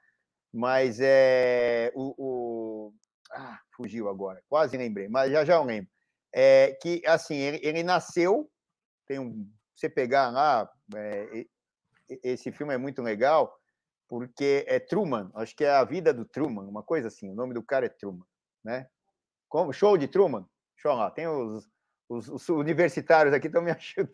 mas 0.51 0.99
é 0.99 1.91
o, 1.93 2.15
o, 2.17 2.93
ah, 3.31 3.59
fugiu 3.75 4.09
agora. 4.09 4.41
Quase 4.49 4.75
lembrei, 4.75 5.07
mas 5.07 5.31
já 5.31 5.45
já 5.45 5.55
eu 5.55 5.63
lembro. 5.63 5.91
É 6.33 6.71
que 6.81 7.03
assim 7.05 7.35
ele, 7.35 7.59
ele 7.61 7.83
nasceu. 7.83 8.49
Tem 9.05 9.19
um, 9.19 9.47
você 9.79 9.89
pegar 9.89 10.29
lá, 10.29 10.69
é, 10.95 11.45
esse 12.23 12.51
filme 12.51 12.73
é 12.73 12.77
muito 12.77 13.01
legal 13.01 13.55
porque 14.07 14.65
é 14.67 14.79
Truman, 14.79 15.29
acho 15.35 15.55
que 15.55 15.65
é 15.65 15.71
a 15.71 15.83
vida 15.83 16.13
do 16.13 16.25
Truman, 16.25 16.63
uma 16.63 16.81
coisa 16.81 17.09
assim, 17.09 17.29
o 17.29 17.35
nome 17.35 17.53
do 17.53 17.61
cara 17.61 17.85
é 17.85 17.89
Truman, 17.89 18.25
né? 18.63 18.87
Como 19.49 19.73
show 19.73 19.97
de 19.97 20.07
Truman, 20.07 20.47
show 20.77 20.95
lá, 20.95 21.11
tem 21.11 21.27
os, 21.27 21.69
os, 22.09 22.27
os 22.29 22.49
universitários 22.49 23.33
aqui 23.33 23.47
estão 23.47 23.61
me 23.61 23.69
achando. 23.71 24.09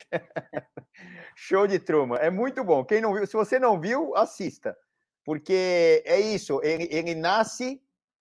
show 1.35 1.67
de 1.67 1.79
Truman, 1.79 2.17
é 2.17 2.29
muito 2.29 2.63
bom. 2.63 2.83
Quem 2.83 3.01
não 3.01 3.13
viu, 3.13 3.27
se 3.27 3.33
você 3.33 3.59
não 3.59 3.79
viu, 3.79 4.15
assista, 4.15 4.75
porque 5.23 6.03
é 6.05 6.19
isso, 6.19 6.59
ele, 6.63 6.87
ele 6.91 7.15
nasce, 7.15 7.81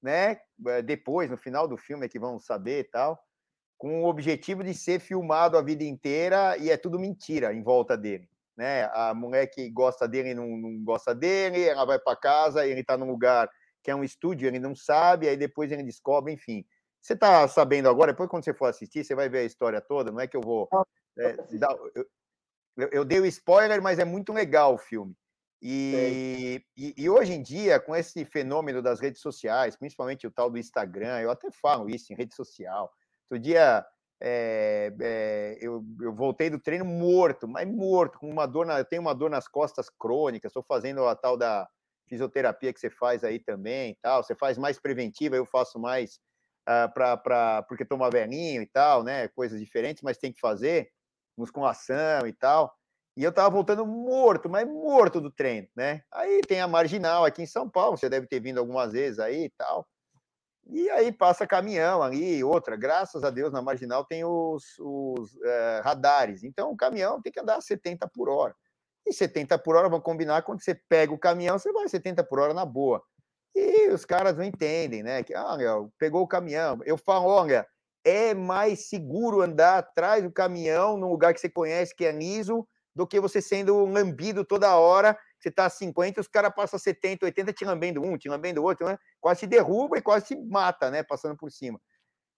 né? 0.02 0.40
Eh, 0.66 0.82
depois, 0.82 1.30
no 1.30 1.36
final 1.36 1.68
do 1.68 1.76
filme, 1.76 2.06
é 2.06 2.08
que 2.08 2.18
vão 2.18 2.40
saber 2.40 2.80
e 2.80 2.84
tal, 2.84 3.24
com 3.82 4.04
o 4.04 4.06
objetivo 4.06 4.62
de 4.62 4.72
ser 4.74 5.00
filmado 5.00 5.58
a 5.58 5.62
vida 5.62 5.82
inteira 5.82 6.56
e 6.56 6.70
é 6.70 6.76
tudo 6.76 7.00
mentira 7.00 7.52
em 7.52 7.62
volta 7.62 7.96
dele 7.96 8.28
né? 8.56 8.84
A 8.92 9.14
mulher 9.14 9.46
que 9.46 9.68
gosta 9.70 10.06
dele 10.06 10.34
não, 10.34 10.56
não 10.56 10.84
gosta 10.84 11.14
dele, 11.14 11.64
ela 11.64 11.84
vai 11.84 11.98
para 11.98 12.16
casa, 12.16 12.66
ele 12.66 12.80
está 12.80 12.96
num 12.96 13.10
lugar 13.10 13.50
que 13.82 13.90
é 13.90 13.94
um 13.94 14.04
estúdio, 14.04 14.46
ele 14.46 14.58
não 14.58 14.74
sabe, 14.74 15.28
aí 15.28 15.36
depois 15.36 15.72
ele 15.72 15.82
descobre, 15.82 16.32
enfim. 16.32 16.64
Você 17.00 17.14
está 17.14 17.48
sabendo 17.48 17.88
agora, 17.88 18.12
depois 18.12 18.30
quando 18.30 18.44
você 18.44 18.54
for 18.54 18.66
assistir, 18.66 19.04
você 19.04 19.14
vai 19.14 19.28
ver 19.28 19.38
a 19.38 19.44
história 19.44 19.80
toda, 19.80 20.12
não 20.12 20.20
é 20.20 20.28
que 20.28 20.36
eu 20.36 20.40
vou. 20.40 20.68
É, 21.18 21.36
dar, 21.58 21.76
eu, 22.76 22.88
eu, 22.92 23.04
dei 23.04 23.18
o 23.18 23.26
spoiler, 23.26 23.82
mas 23.82 23.98
é 23.98 24.04
muito 24.04 24.32
legal 24.32 24.74
o 24.74 24.78
filme. 24.78 25.14
E, 25.60 26.64
e, 26.76 26.94
e, 26.96 27.10
hoje 27.10 27.32
em 27.32 27.42
dia, 27.42 27.78
com 27.78 27.94
esse 27.94 28.24
fenômeno 28.24 28.80
das 28.82 29.00
redes 29.00 29.20
sociais, 29.20 29.76
principalmente 29.76 30.26
o 30.26 30.30
tal 30.30 30.50
do 30.50 30.58
Instagram, 30.58 31.20
eu 31.20 31.30
até 31.30 31.50
falo 31.50 31.88
isso 31.88 32.12
em 32.12 32.16
rede 32.16 32.34
social. 32.34 32.92
Outro 33.32 33.38
dia 33.38 33.82
é, 34.20 34.92
é, 35.00 35.58
eu, 35.58 35.82
eu, 36.02 36.14
voltei 36.14 36.50
do 36.50 36.60
treino 36.60 36.84
morto, 36.84 37.48
mas 37.48 37.66
morto, 37.66 38.18
com 38.18 38.28
uma 38.28 38.44
dor, 38.44 38.66
na, 38.66 38.78
eu 38.78 38.84
tenho 38.84 39.00
uma 39.00 39.14
dor 39.14 39.30
nas 39.30 39.48
costas 39.48 39.88
crônicas, 39.88 40.50
estou 40.50 40.62
fazendo 40.62 41.06
a 41.06 41.16
tal 41.16 41.34
da 41.34 41.66
fisioterapia 42.06 42.74
que 42.74 42.78
você 42.78 42.90
faz 42.90 43.24
aí 43.24 43.38
também, 43.38 43.96
tal. 44.02 44.22
Você 44.22 44.34
faz 44.34 44.58
mais 44.58 44.78
preventiva, 44.78 45.34
eu 45.34 45.46
faço 45.46 45.78
mais 45.78 46.20
uh, 46.68 46.92
pra, 46.92 47.16
pra, 47.16 47.62
porque 47.62 47.86
toma 47.86 48.10
velhinho 48.10 48.60
e 48.60 48.66
tal, 48.66 49.02
né? 49.02 49.28
Coisas 49.28 49.58
diferentes, 49.58 50.02
mas 50.02 50.18
tem 50.18 50.30
que 50.30 50.38
fazer, 50.38 50.90
musculação 51.34 52.26
e 52.26 52.34
tal. 52.34 52.70
E 53.16 53.24
eu 53.24 53.30
estava 53.30 53.48
voltando 53.48 53.86
morto, 53.86 54.46
mas 54.50 54.68
morto 54.68 55.22
do 55.22 55.30
treino, 55.30 55.68
né? 55.74 56.02
Aí 56.12 56.42
tem 56.42 56.60
a 56.60 56.68
marginal 56.68 57.24
aqui 57.24 57.40
em 57.40 57.46
São 57.46 57.66
Paulo, 57.66 57.96
você 57.96 58.10
deve 58.10 58.26
ter 58.26 58.40
vindo 58.40 58.58
algumas 58.58 58.92
vezes 58.92 59.18
aí 59.18 59.44
e 59.44 59.50
tal. 59.56 59.86
E 60.66 60.88
aí 60.90 61.12
passa 61.12 61.46
caminhão 61.46 62.02
ali, 62.02 62.42
outra. 62.42 62.76
Graças 62.76 63.24
a 63.24 63.30
Deus, 63.30 63.52
na 63.52 63.60
marginal 63.60 64.04
tem 64.04 64.24
os, 64.24 64.78
os 64.78 65.36
é, 65.42 65.80
radares. 65.84 66.44
Então 66.44 66.70
o 66.70 66.76
caminhão 66.76 67.20
tem 67.20 67.32
que 67.32 67.40
andar 67.40 67.56
a 67.56 67.60
70 67.60 68.08
por 68.08 68.28
hora. 68.28 68.54
E 69.06 69.12
70 69.12 69.58
por 69.58 69.74
hora, 69.74 69.88
vamos 69.88 70.04
combinar, 70.04 70.42
quando 70.42 70.62
você 70.62 70.74
pega 70.88 71.12
o 71.12 71.18
caminhão, 71.18 71.58
você 71.58 71.72
vai 71.72 71.88
70 71.88 72.22
por 72.24 72.38
hora 72.38 72.54
na 72.54 72.64
boa. 72.64 73.02
E 73.54 73.88
os 73.90 74.04
caras 74.04 74.36
não 74.36 74.44
entendem, 74.44 75.02
né? 75.02 75.22
Que, 75.22 75.36
olha, 75.36 75.88
pegou 75.98 76.22
o 76.22 76.28
caminhão. 76.28 76.78
Eu 76.84 76.96
falo, 76.96 77.26
olha, 77.26 77.66
é 78.04 78.32
mais 78.32 78.88
seguro 78.88 79.42
andar 79.42 79.78
atrás 79.78 80.22
do 80.22 80.30
caminhão 80.30 80.96
num 80.96 81.10
lugar 81.10 81.34
que 81.34 81.40
você 81.40 81.50
conhece, 81.50 81.94
que 81.94 82.04
é 82.04 82.12
liso, 82.12 82.66
do 82.94 83.06
que 83.06 83.20
você 83.20 83.42
sendo 83.42 83.84
lambido 83.84 84.44
toda 84.44 84.76
hora. 84.76 85.18
Você 85.42 85.48
está 85.48 85.66
a 85.66 85.70
50, 85.70 86.20
os 86.20 86.28
caras 86.28 86.54
passam 86.54 86.78
70, 86.78 87.26
80, 87.26 87.52
te 87.52 87.64
lambendo 87.64 88.00
um, 88.00 88.16
te 88.16 88.28
lambendo 88.28 88.62
outro, 88.62 88.86
né? 88.86 88.96
quase 89.20 89.40
se 89.40 89.46
derruba 89.48 89.98
e 89.98 90.02
quase 90.02 90.26
se 90.26 90.36
mata, 90.36 90.88
né? 90.88 91.02
Passando 91.02 91.36
por 91.36 91.50
cima. 91.50 91.80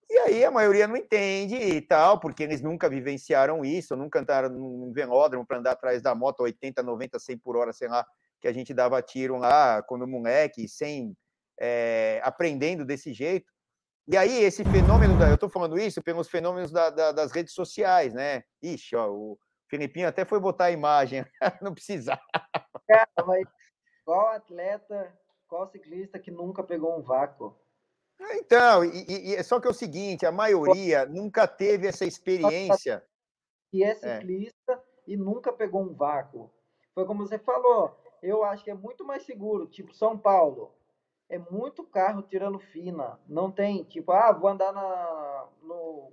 E 0.08 0.18
aí 0.18 0.44
a 0.44 0.50
maioria 0.50 0.88
não 0.88 0.96
entende 0.96 1.54
e 1.54 1.82
tal, 1.82 2.18
porque 2.18 2.42
eles 2.42 2.62
nunca 2.62 2.88
vivenciaram 2.88 3.62
isso, 3.62 3.94
nunca 3.94 4.20
andaram 4.20 4.48
num 4.48 4.90
velódromo 4.90 5.46
para 5.46 5.58
andar 5.58 5.72
atrás 5.72 6.00
da 6.00 6.14
moto 6.14 6.40
80, 6.40 6.82
90, 6.82 7.18
100 7.18 7.38
por 7.38 7.56
hora, 7.56 7.74
sei 7.74 7.88
lá, 7.88 8.06
que 8.40 8.48
a 8.48 8.52
gente 8.52 8.72
dava 8.72 9.02
tiro 9.02 9.36
lá 9.36 9.82
quando 9.82 10.06
moleque, 10.06 10.66
sem 10.66 11.14
é, 11.60 12.22
aprendendo 12.24 12.86
desse 12.86 13.12
jeito. 13.12 13.52
E 14.08 14.16
aí 14.16 14.44
esse 14.44 14.64
fenômeno, 14.64 15.18
da, 15.18 15.28
eu 15.28 15.34
estou 15.34 15.50
falando 15.50 15.78
isso 15.78 16.02
pelos 16.02 16.28
fenômenos 16.28 16.70
da, 16.70 16.88
da, 16.88 17.12
das 17.12 17.32
redes 17.32 17.52
sociais, 17.52 18.14
né? 18.14 18.44
Ixi, 18.62 18.96
ó, 18.96 19.10
o, 19.10 19.38
Filipinho 19.68 20.08
até 20.08 20.24
foi 20.24 20.38
botar 20.38 20.66
a 20.66 20.70
imagem, 20.70 21.24
não 21.62 21.74
precisava. 21.74 22.20
Cara, 22.86 23.08
mas 23.26 23.46
qual 24.04 24.28
atleta, 24.28 25.16
qual 25.48 25.66
ciclista 25.66 26.18
que 26.18 26.30
nunca 26.30 26.62
pegou 26.62 26.98
um 26.98 27.02
vácuo? 27.02 27.56
Então, 28.32 28.84
e, 28.84 29.34
e, 29.34 29.42
só 29.42 29.60
que 29.60 29.66
é 29.66 29.70
o 29.70 29.74
seguinte, 29.74 30.24
a 30.24 30.32
maioria 30.32 31.04
nunca 31.06 31.46
teve 31.46 31.86
essa 31.86 32.04
experiência. 32.04 33.04
E 33.72 33.82
é 33.82 33.94
ciclista 33.94 34.72
é. 34.72 34.80
e 35.06 35.16
nunca 35.16 35.52
pegou 35.52 35.82
um 35.82 35.94
vácuo. 35.94 36.50
Foi 36.94 37.04
como 37.04 37.26
você 37.26 37.38
falou, 37.38 37.98
eu 38.22 38.44
acho 38.44 38.62
que 38.62 38.70
é 38.70 38.74
muito 38.74 39.04
mais 39.04 39.24
seguro, 39.24 39.66
tipo 39.66 39.94
São 39.94 40.16
Paulo. 40.16 40.72
É 41.28 41.38
muito 41.38 41.82
carro 41.82 42.22
tirando 42.22 42.58
fina. 42.58 43.18
Não 43.26 43.50
tem, 43.50 43.82
tipo, 43.84 44.12
ah, 44.12 44.30
vou 44.30 44.48
andar 44.48 44.72
na, 44.72 45.48
no 45.62 46.12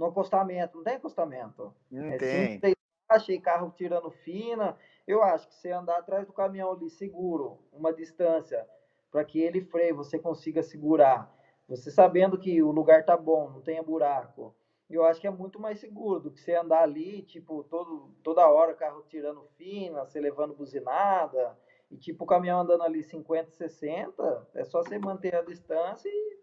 no 0.00 0.06
acostamento. 0.06 0.78
Não 0.78 0.84
tem 0.84 0.94
acostamento. 0.94 1.74
Não 1.90 2.06
é 2.06 2.16
tem. 2.16 2.74
Achei 3.06 3.38
carro 3.38 3.70
tirando 3.76 4.10
fina. 4.10 4.76
Eu 5.06 5.22
acho 5.22 5.46
que 5.46 5.54
você 5.54 5.70
andar 5.70 5.98
atrás 5.98 6.26
do 6.26 6.32
caminhão 6.32 6.72
ali 6.72 6.88
seguro, 6.88 7.58
uma 7.70 7.92
distância, 7.92 8.66
para 9.10 9.24
que 9.24 9.40
ele 9.40 9.60
freie, 9.60 9.92
você 9.92 10.18
consiga 10.18 10.62
segurar. 10.62 11.30
Você 11.68 11.90
sabendo 11.90 12.38
que 12.38 12.62
o 12.62 12.70
lugar 12.70 13.04
tá 13.04 13.16
bom, 13.16 13.50
não 13.50 13.60
tenha 13.60 13.82
buraco. 13.82 14.54
Eu 14.88 15.04
acho 15.04 15.20
que 15.20 15.26
é 15.26 15.30
muito 15.30 15.60
mais 15.60 15.78
seguro 15.78 16.18
do 16.18 16.30
que 16.30 16.40
você 16.40 16.54
andar 16.54 16.82
ali, 16.82 17.22
tipo, 17.22 17.62
todo, 17.64 18.10
toda 18.22 18.48
hora 18.48 18.72
o 18.72 18.76
carro 18.76 19.04
tirando 19.06 19.44
fina, 19.56 20.04
você 20.04 20.18
levando 20.18 20.54
buzinada. 20.54 21.56
E 21.90 21.96
tipo, 21.96 22.24
o 22.24 22.26
caminhão 22.26 22.60
andando 22.60 22.84
ali 22.84 23.02
50, 23.02 23.50
60, 23.50 24.48
é 24.54 24.64
só 24.64 24.82
você 24.82 24.98
manter 24.98 25.34
a 25.34 25.42
distância 25.42 26.08
e 26.08 26.38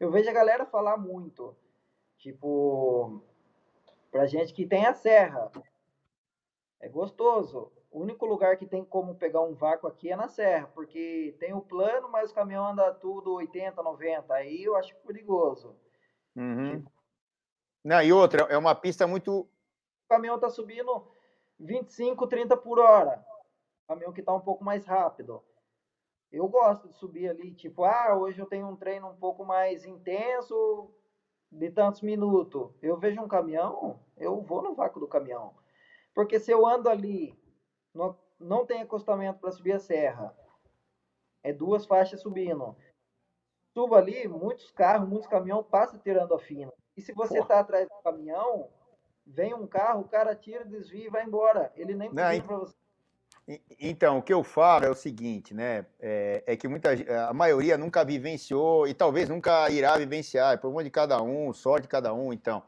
eu 0.00 0.10
vejo 0.10 0.28
a 0.28 0.32
galera 0.32 0.66
falar 0.66 0.96
muito. 0.96 1.54
Tipo, 2.20 3.22
pra 4.10 4.26
gente 4.26 4.52
que 4.52 4.66
tem 4.66 4.84
a 4.84 4.92
serra, 4.92 5.50
é 6.78 6.86
gostoso. 6.86 7.72
O 7.90 8.00
único 8.00 8.26
lugar 8.26 8.58
que 8.58 8.66
tem 8.66 8.84
como 8.84 9.14
pegar 9.14 9.40
um 9.40 9.54
vácuo 9.54 9.88
aqui 9.88 10.12
é 10.12 10.16
na 10.16 10.28
serra, 10.28 10.66
porque 10.68 11.34
tem 11.40 11.54
o 11.54 11.62
plano, 11.62 12.10
mas 12.10 12.30
o 12.30 12.34
caminhão 12.34 12.66
anda 12.66 12.92
tudo 12.92 13.32
80, 13.32 13.82
90. 13.82 14.34
Aí 14.34 14.62
eu 14.62 14.76
acho 14.76 14.94
perigoso. 14.96 15.74
Uhum. 16.36 16.76
Tipo, 16.76 16.92
Não, 17.82 18.02
e 18.02 18.12
outra, 18.12 18.42
é 18.42 18.58
uma 18.58 18.74
pista 18.74 19.06
muito. 19.06 19.40
O 19.40 20.08
caminhão 20.08 20.38
tá 20.38 20.50
subindo 20.50 21.10
25, 21.58 22.26
30 22.26 22.54
por 22.54 22.78
hora. 22.78 23.24
O 23.84 23.88
caminhão 23.88 24.12
que 24.12 24.22
tá 24.22 24.34
um 24.34 24.40
pouco 24.40 24.62
mais 24.62 24.84
rápido. 24.84 25.42
Eu 26.30 26.46
gosto 26.48 26.86
de 26.86 26.94
subir 26.98 27.30
ali, 27.30 27.54
tipo, 27.54 27.82
ah, 27.82 28.14
hoje 28.14 28.38
eu 28.38 28.46
tenho 28.46 28.68
um 28.68 28.76
treino 28.76 29.08
um 29.08 29.16
pouco 29.16 29.42
mais 29.42 29.86
intenso, 29.86 30.94
de 31.50 31.70
tantos 31.70 32.00
minutos, 32.00 32.70
eu 32.80 32.96
vejo 32.96 33.20
um 33.20 33.28
caminhão, 33.28 33.98
eu 34.16 34.40
vou 34.40 34.62
no 34.62 34.74
vácuo 34.74 35.00
do 35.00 35.08
caminhão. 35.08 35.54
Porque 36.14 36.38
se 36.38 36.50
eu 36.50 36.66
ando 36.66 36.88
ali, 36.88 37.36
não, 37.94 38.16
não 38.38 38.64
tem 38.64 38.82
acostamento 38.82 39.40
para 39.40 39.50
subir 39.50 39.72
a 39.72 39.78
serra, 39.78 40.36
é 41.42 41.52
duas 41.52 41.86
faixas 41.86 42.20
subindo. 42.20 42.76
Subo 43.72 43.94
ali, 43.94 44.26
muitos 44.28 44.70
carros, 44.70 45.08
muitos 45.08 45.28
caminhões 45.28 45.66
passam 45.66 45.98
tirando 45.98 46.34
a 46.34 46.38
fina. 46.38 46.72
E 46.96 47.00
se 47.00 47.12
você 47.12 47.38
está 47.40 47.60
atrás 47.60 47.88
do 47.88 48.02
caminhão, 48.02 48.68
vem 49.24 49.54
um 49.54 49.66
carro, 49.66 50.02
o 50.02 50.08
cara 50.08 50.34
tira, 50.34 50.64
desvia 50.64 51.06
e 51.06 51.10
vai 51.10 51.24
embora. 51.24 51.72
Ele 51.76 51.94
nem 51.94 52.12
pediu 52.12 52.44
para 52.44 52.58
você. 52.58 52.79
Então, 53.80 54.18
o 54.18 54.22
que 54.22 54.32
eu 54.32 54.44
falo 54.44 54.84
é 54.84 54.90
o 54.90 54.94
seguinte, 54.94 55.52
né? 55.52 55.84
É, 55.98 56.44
é, 56.46 56.56
que 56.56 56.68
muita, 56.68 56.90
a 57.28 57.32
maioria 57.32 57.76
nunca 57.76 58.04
vivenciou 58.04 58.86
e 58.86 58.94
talvez 58.94 59.28
nunca 59.28 59.68
irá 59.70 59.96
vivenciar, 59.96 60.54
é 60.54 60.56
problema 60.56 60.84
de 60.84 60.90
cada 60.90 61.20
um, 61.20 61.52
sorte 61.52 61.82
de 61.82 61.88
cada 61.88 62.14
um. 62.14 62.32
Então, 62.32 62.62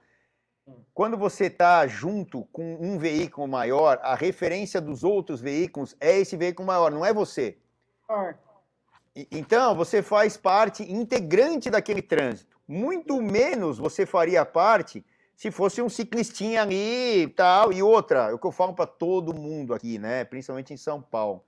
quando 0.93 1.17
você 1.17 1.47
está 1.47 1.87
junto 1.87 2.45
com 2.53 2.77
um 2.81 2.99
veículo 2.99 3.47
maior, 3.47 4.01
a 4.03 4.15
referência 4.15 4.81
dos 4.81 5.05
outros 5.05 5.41
veículos 5.41 5.97
é 6.01 6.19
esse 6.19 6.37
veículo 6.37 6.67
maior, 6.67 6.91
não 6.91 7.05
é 7.05 7.13
você. 7.13 7.57
Então, 9.31 9.77
você 9.77 10.03
faz 10.03 10.37
parte 10.37 10.83
integrante 10.91 11.71
daquele 11.71 12.03
trânsito. 12.03 12.57
Muito 12.67 13.21
menos 13.21 13.79
você 13.79 14.07
faria 14.07 14.45
parte 14.45 15.05
se 15.43 15.51
fosse 15.51 15.83
um 15.83 15.89
ciclistinha 15.89 16.63
ali 16.63 17.23
e 17.23 17.27
tal. 17.27 17.73
E 17.73 17.83
outra, 17.83 18.31
é 18.31 18.33
o 18.33 18.39
que 18.39 18.47
eu 18.47 18.53
falo 18.53 18.75
para 18.75 18.87
todo 18.87 19.35
mundo 19.35 19.75
aqui, 19.75 19.99
né? 19.99 20.23
Principalmente 20.25 20.73
em 20.73 20.77
São 20.77 21.03
Paulo. 21.03 21.43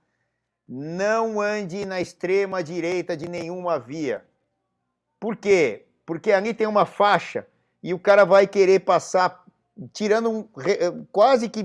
Não 0.67 1.39
ande 1.39 1.85
na 1.85 2.01
extrema 2.01 2.61
direita 2.61 3.15
de 3.15 3.29
nenhuma 3.29 3.79
via. 3.79 4.25
Por 5.17 5.37
quê? 5.37 5.85
Porque 6.05 6.33
ali 6.33 6.53
tem 6.53 6.67
uma 6.67 6.85
faixa 6.85 7.47
e 7.81 7.93
o 7.93 7.99
cara 7.99 8.25
vai 8.25 8.45
querer 8.45 8.81
passar 8.81 9.45
tirando 9.93 10.29
um, 10.29 11.05
quase 11.09 11.47
que 11.47 11.63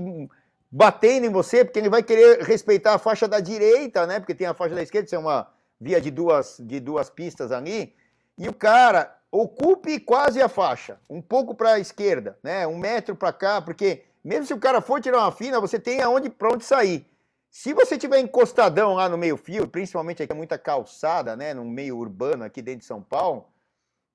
batendo 0.71 1.25
em 1.25 1.29
você, 1.29 1.65
porque 1.65 1.79
ele 1.79 1.89
vai 1.89 2.01
querer 2.01 2.43
respeitar 2.43 2.93
a 2.93 2.97
faixa 2.97 3.27
da 3.27 3.41
direita, 3.41 4.07
né? 4.07 4.21
Porque 4.21 4.33
tem 4.33 4.47
a 4.47 4.53
faixa 4.53 4.73
da 4.73 4.81
esquerda, 4.81 5.05
isso 5.05 5.15
é 5.15 5.19
uma 5.19 5.51
via 5.77 5.99
de 5.99 6.09
duas, 6.09 6.61
de 6.61 6.79
duas 6.79 7.09
pistas 7.09 7.51
ali. 7.51 7.93
E 8.37 8.47
o 8.47 8.53
cara 8.53 9.20
ocupe 9.31 9.99
quase 9.99 10.41
a 10.41 10.49
faixa, 10.49 10.99
um 11.09 11.21
pouco 11.21 11.55
para 11.55 11.73
a 11.73 11.79
esquerda, 11.79 12.37
né? 12.43 12.67
Um 12.67 12.77
metro 12.77 13.15
para 13.15 13.31
cá, 13.31 13.61
porque 13.61 14.03
mesmo 14.23 14.45
se 14.45 14.53
o 14.53 14.59
cara 14.59 14.81
for 14.81 14.99
tirar 14.99 15.19
uma 15.19 15.31
fina, 15.31 15.59
você 15.59 15.79
tem 15.79 16.01
aonde 16.01 16.29
para 16.29 16.53
onde 16.53 16.65
sair. 16.65 17.07
Se 17.49 17.73
você 17.73 17.97
tiver 17.97 18.19
encostadão 18.19 18.93
lá 18.93 19.09
no 19.09 19.17
meio 19.17 19.35
fio, 19.37 19.67
principalmente 19.67 20.21
aqui 20.21 20.31
é 20.31 20.35
muita 20.35 20.57
calçada, 20.57 21.35
né? 21.35 21.53
No 21.53 21.65
meio 21.65 21.97
urbano 21.97 22.43
aqui 22.43 22.61
dentro 22.61 22.81
de 22.81 22.85
São 22.85 23.01
Paulo, 23.01 23.45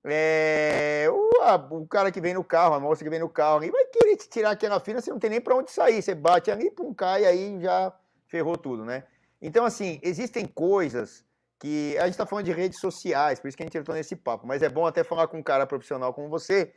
é, 0.04 1.06
o, 1.10 1.42
a, 1.42 1.56
o, 1.56 1.86
cara 1.86 2.12
que 2.12 2.20
vem 2.20 2.32
no 2.32 2.44
carro, 2.44 2.74
a 2.74 2.80
moça 2.80 3.02
que 3.02 3.10
vem 3.10 3.18
no 3.18 3.28
carro, 3.28 3.58
ali, 3.58 3.70
vai 3.70 3.84
querer 3.86 4.16
te 4.16 4.28
tirar 4.28 4.50
aquela 4.52 4.78
fina, 4.78 5.00
você 5.00 5.10
não 5.10 5.18
tem 5.18 5.30
nem 5.30 5.40
para 5.40 5.56
onde 5.56 5.70
sair. 5.70 6.00
Você 6.00 6.14
bate 6.14 6.50
ali, 6.50 6.70
pum, 6.70 6.94
cai, 6.94 7.24
aí 7.24 7.60
já 7.60 7.92
ferrou 8.26 8.56
tudo, 8.56 8.84
né? 8.84 9.04
Então, 9.42 9.64
assim, 9.64 9.98
existem 10.02 10.46
coisas 10.46 11.25
que 11.58 11.96
a 11.98 12.04
gente 12.04 12.12
está 12.12 12.26
falando 12.26 12.44
de 12.44 12.52
redes 12.52 12.78
sociais, 12.80 13.40
por 13.40 13.48
isso 13.48 13.56
que 13.56 13.62
a 13.62 13.66
gente 13.66 13.78
entrou 13.78 13.96
nesse 13.96 14.14
papo, 14.14 14.46
mas 14.46 14.62
é 14.62 14.68
bom 14.68 14.86
até 14.86 15.02
falar 15.02 15.26
com 15.28 15.38
um 15.38 15.42
cara 15.42 15.66
profissional 15.66 16.12
como 16.12 16.28
você, 16.28 16.72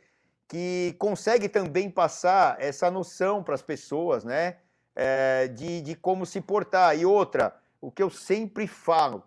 que 0.48 0.96
consegue 0.98 1.48
também 1.48 1.90
passar 1.90 2.56
essa 2.60 2.90
noção 2.90 3.42
para 3.42 3.54
as 3.54 3.62
pessoas, 3.62 4.24
né? 4.24 4.56
É, 4.96 5.46
de, 5.46 5.80
de 5.80 5.94
como 5.94 6.26
se 6.26 6.40
portar. 6.40 6.98
E 6.98 7.06
outra, 7.06 7.54
o 7.80 7.90
que 7.90 8.02
eu 8.02 8.10
sempre 8.10 8.66
falo, 8.66 9.22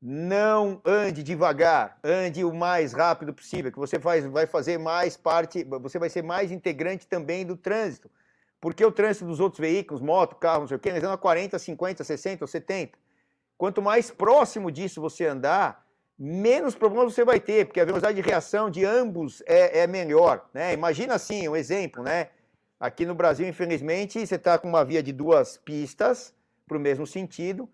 não 0.00 0.80
ande 0.84 1.22
devagar, 1.22 1.98
ande 2.04 2.44
o 2.44 2.52
mais 2.52 2.92
rápido 2.92 3.32
possível, 3.32 3.72
que 3.72 3.78
você 3.78 3.98
faz, 3.98 4.24
vai 4.26 4.46
fazer 4.46 4.76
mais 4.76 5.16
parte, 5.16 5.64
você 5.64 5.98
vai 5.98 6.10
ser 6.10 6.22
mais 6.22 6.50
integrante 6.50 7.06
também 7.06 7.46
do 7.46 7.56
trânsito. 7.56 8.10
Porque 8.60 8.84
o 8.84 8.92
trânsito 8.92 9.26
dos 9.26 9.40
outros 9.40 9.60
veículos, 9.60 10.02
moto, 10.02 10.36
carro, 10.36 10.60
não 10.60 10.68
sei 10.68 10.76
o 10.76 10.80
quê, 10.80 10.90
eles 10.90 11.02
andam 11.02 11.14
a 11.14 11.18
40, 11.18 11.58
50, 11.58 12.04
60 12.04 12.44
ou 12.44 12.48
70. 12.48 12.98
Quanto 13.62 13.80
mais 13.80 14.10
próximo 14.10 14.72
disso 14.72 15.00
você 15.00 15.24
andar, 15.24 15.86
menos 16.18 16.74
problemas 16.74 17.14
você 17.14 17.24
vai 17.24 17.38
ter, 17.38 17.64
porque 17.64 17.78
a 17.78 17.84
velocidade 17.84 18.20
de 18.20 18.28
reação 18.28 18.68
de 18.68 18.84
ambos 18.84 19.40
é, 19.46 19.82
é 19.82 19.86
melhor. 19.86 20.50
Né? 20.52 20.72
Imagina 20.72 21.14
assim, 21.14 21.48
um 21.48 21.54
exemplo, 21.54 22.02
né? 22.02 22.30
Aqui 22.80 23.06
no 23.06 23.14
Brasil, 23.14 23.46
infelizmente, 23.46 24.26
você 24.26 24.34
está 24.34 24.58
com 24.58 24.66
uma 24.66 24.84
via 24.84 25.00
de 25.00 25.12
duas 25.12 25.58
pistas 25.58 26.34
para 26.66 26.76
o 26.76 26.80
mesmo 26.80 27.06
sentido. 27.06 27.70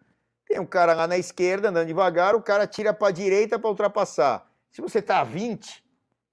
Tem 0.46 0.60
um 0.60 0.66
cara 0.66 0.92
lá 0.92 1.06
na 1.06 1.16
esquerda 1.16 1.70
andando 1.70 1.86
devagar, 1.86 2.34
o 2.34 2.42
cara 2.42 2.66
tira 2.66 2.92
para 2.92 3.08
a 3.08 3.10
direita 3.10 3.58
para 3.58 3.70
ultrapassar. 3.70 4.46
Se 4.70 4.82
você 4.82 4.98
está 4.98 5.20
a 5.20 5.24
20, 5.24 5.82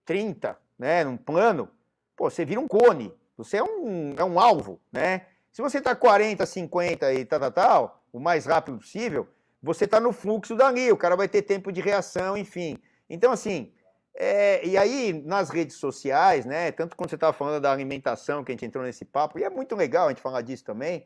30, 0.03 0.60
né, 0.78 1.06
num 1.06 1.16
plano, 1.16 1.70
pô, 2.14 2.30
você 2.30 2.43
vira 2.43 2.60
um 2.60 2.68
cone. 2.68 3.14
Você 3.38 3.56
é 3.56 3.64
um, 3.64 4.16
é 4.18 4.24
um 4.26 4.38
alvo, 4.38 4.82
né? 4.91 5.28
Se 5.49 5.62
você 5.62 5.78
está 5.78 5.95
40, 5.95 6.45
50 6.45 7.14
e 7.14 7.24
tal, 7.24 7.39
tal, 7.39 7.51
tal, 7.53 8.03
o 8.12 8.20
mais 8.20 8.45
rápido 8.45 8.80
possível, 8.80 9.30
você 9.66 9.86
está 9.86 9.99
no 9.99 10.13
fluxo 10.13 10.55
dali, 10.55 10.91
o 10.91 10.97
cara 10.97 11.16
vai 11.16 11.28
ter 11.28 11.41
tempo 11.41 11.72
de 11.72 11.82
reação, 11.82 12.38
enfim. 12.38 12.78
Então, 13.09 13.32
assim, 13.32 13.74
é, 14.16 14.66
e 14.66 14.78
aí 14.78 15.11
nas 15.26 15.49
redes 15.49 15.78
sociais, 15.78 16.45
né? 16.45 16.72
Tanto 16.72 16.95
quando 16.95 17.09
você 17.09 17.16
estava 17.16 17.34
falando 17.34 17.59
da 17.61 17.72
alimentação, 17.72 18.43
que 18.43 18.51
a 18.51 18.53
gente 18.53 18.66
entrou 18.66 18.84
nesse 18.84 19.03
papo, 19.03 19.39
e 19.39 19.43
é 19.43 19.49
muito 19.49 19.76
legal 19.76 20.05
a 20.05 20.09
gente 20.09 20.22
falar 20.22 20.43
disso 20.43 20.63
também, 20.63 21.03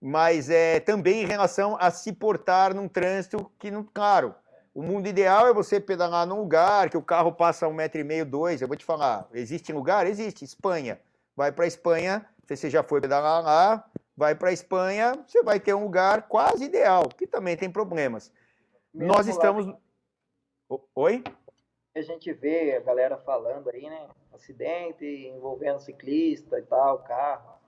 mas 0.00 0.48
é 0.48 0.78
também 0.78 1.24
em 1.24 1.26
relação 1.26 1.76
a 1.80 1.90
se 1.90 2.12
portar 2.12 2.72
num 2.72 2.86
trânsito 2.86 3.50
que, 3.58 3.68
não, 3.68 3.82
claro, 3.82 4.32
o 4.72 4.80
mundo 4.80 5.08
ideal 5.08 5.48
é 5.48 5.52
você 5.52 5.80
pedalar 5.80 6.24
num 6.24 6.38
lugar 6.38 6.88
que 6.88 6.96
o 6.96 7.02
carro 7.02 7.32
passa 7.32 7.66
um 7.66 7.74
metro 7.74 8.00
e 8.00 8.04
meio, 8.04 8.24
dois. 8.24 8.62
Eu 8.62 8.68
vou 8.68 8.76
te 8.76 8.84
falar, 8.84 9.28
existe 9.34 9.72
lugar? 9.72 10.06
Existe. 10.06 10.44
Espanha. 10.44 11.00
Vai 11.36 11.50
para 11.50 11.66
Espanha, 11.66 12.24
você 12.46 12.70
já 12.70 12.82
foi 12.84 13.00
pedalar 13.00 13.42
lá, 13.42 13.84
vai 14.22 14.36
para 14.36 14.50
a 14.50 14.52
Espanha, 14.52 15.14
você 15.26 15.42
vai 15.42 15.58
ter 15.58 15.74
um 15.74 15.82
lugar 15.82 16.28
quase 16.28 16.62
ideal, 16.64 17.08
que 17.08 17.26
também 17.26 17.56
tem 17.56 17.68
problemas. 17.68 18.32
Mesmo 18.94 19.12
Nós 19.12 19.26
lá- 19.26 19.32
estamos. 19.32 19.66
O- 20.68 20.80
Oi? 20.94 21.24
A 21.96 22.00
gente 22.02 22.32
vê 22.32 22.76
a 22.76 22.80
galera 22.80 23.18
falando 23.18 23.68
aí, 23.68 23.82
né? 23.82 24.06
Acidente 24.32 25.04
envolvendo 25.04 25.80
ciclista 25.80 26.56
e 26.56 26.62
tal, 26.62 27.00
carro. 27.00 27.58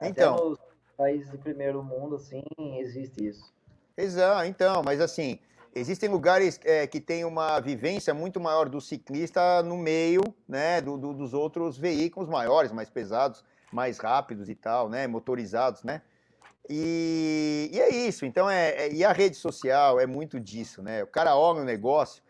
Então. 0.00 0.34
Até 0.34 0.44
nos 0.44 0.58
países 0.96 1.30
de 1.32 1.38
primeiro 1.38 1.82
mundo, 1.82 2.14
assim, 2.14 2.44
existe 2.78 3.26
isso. 3.26 3.52
Exato, 3.96 4.44
então, 4.46 4.80
mas 4.84 5.00
assim, 5.00 5.40
existem 5.74 6.08
lugares 6.08 6.58
é, 6.64 6.86
que 6.86 7.00
têm 7.00 7.24
uma 7.24 7.58
vivência 7.58 8.14
muito 8.14 8.38
maior 8.38 8.68
do 8.68 8.80
ciclista 8.80 9.60
no 9.64 9.76
meio, 9.76 10.22
né, 10.48 10.80
do, 10.80 10.96
do- 10.96 11.12
dos 11.14 11.34
outros 11.34 11.76
veículos 11.76 12.28
maiores, 12.28 12.70
mais 12.72 12.88
pesados, 12.88 13.44
mais 13.72 13.98
rápidos 13.98 14.48
e 14.48 14.54
tal, 14.54 14.88
né, 14.88 15.06
motorizados, 15.06 15.82
né? 15.82 16.02
E, 16.68 17.70
e 17.72 17.80
é 17.80 17.88
isso, 17.90 18.24
então, 18.24 18.48
é, 18.48 18.70
é- 18.86 18.92
e 18.92 19.04
a 19.04 19.12
rede 19.12 19.36
social 19.36 19.98
é 20.00 20.06
muito 20.06 20.38
disso, 20.38 20.82
né? 20.82 21.02
O 21.02 21.06
cara 21.06 21.36
olha 21.36 21.60
um 21.60 21.64
negócio 21.64 22.22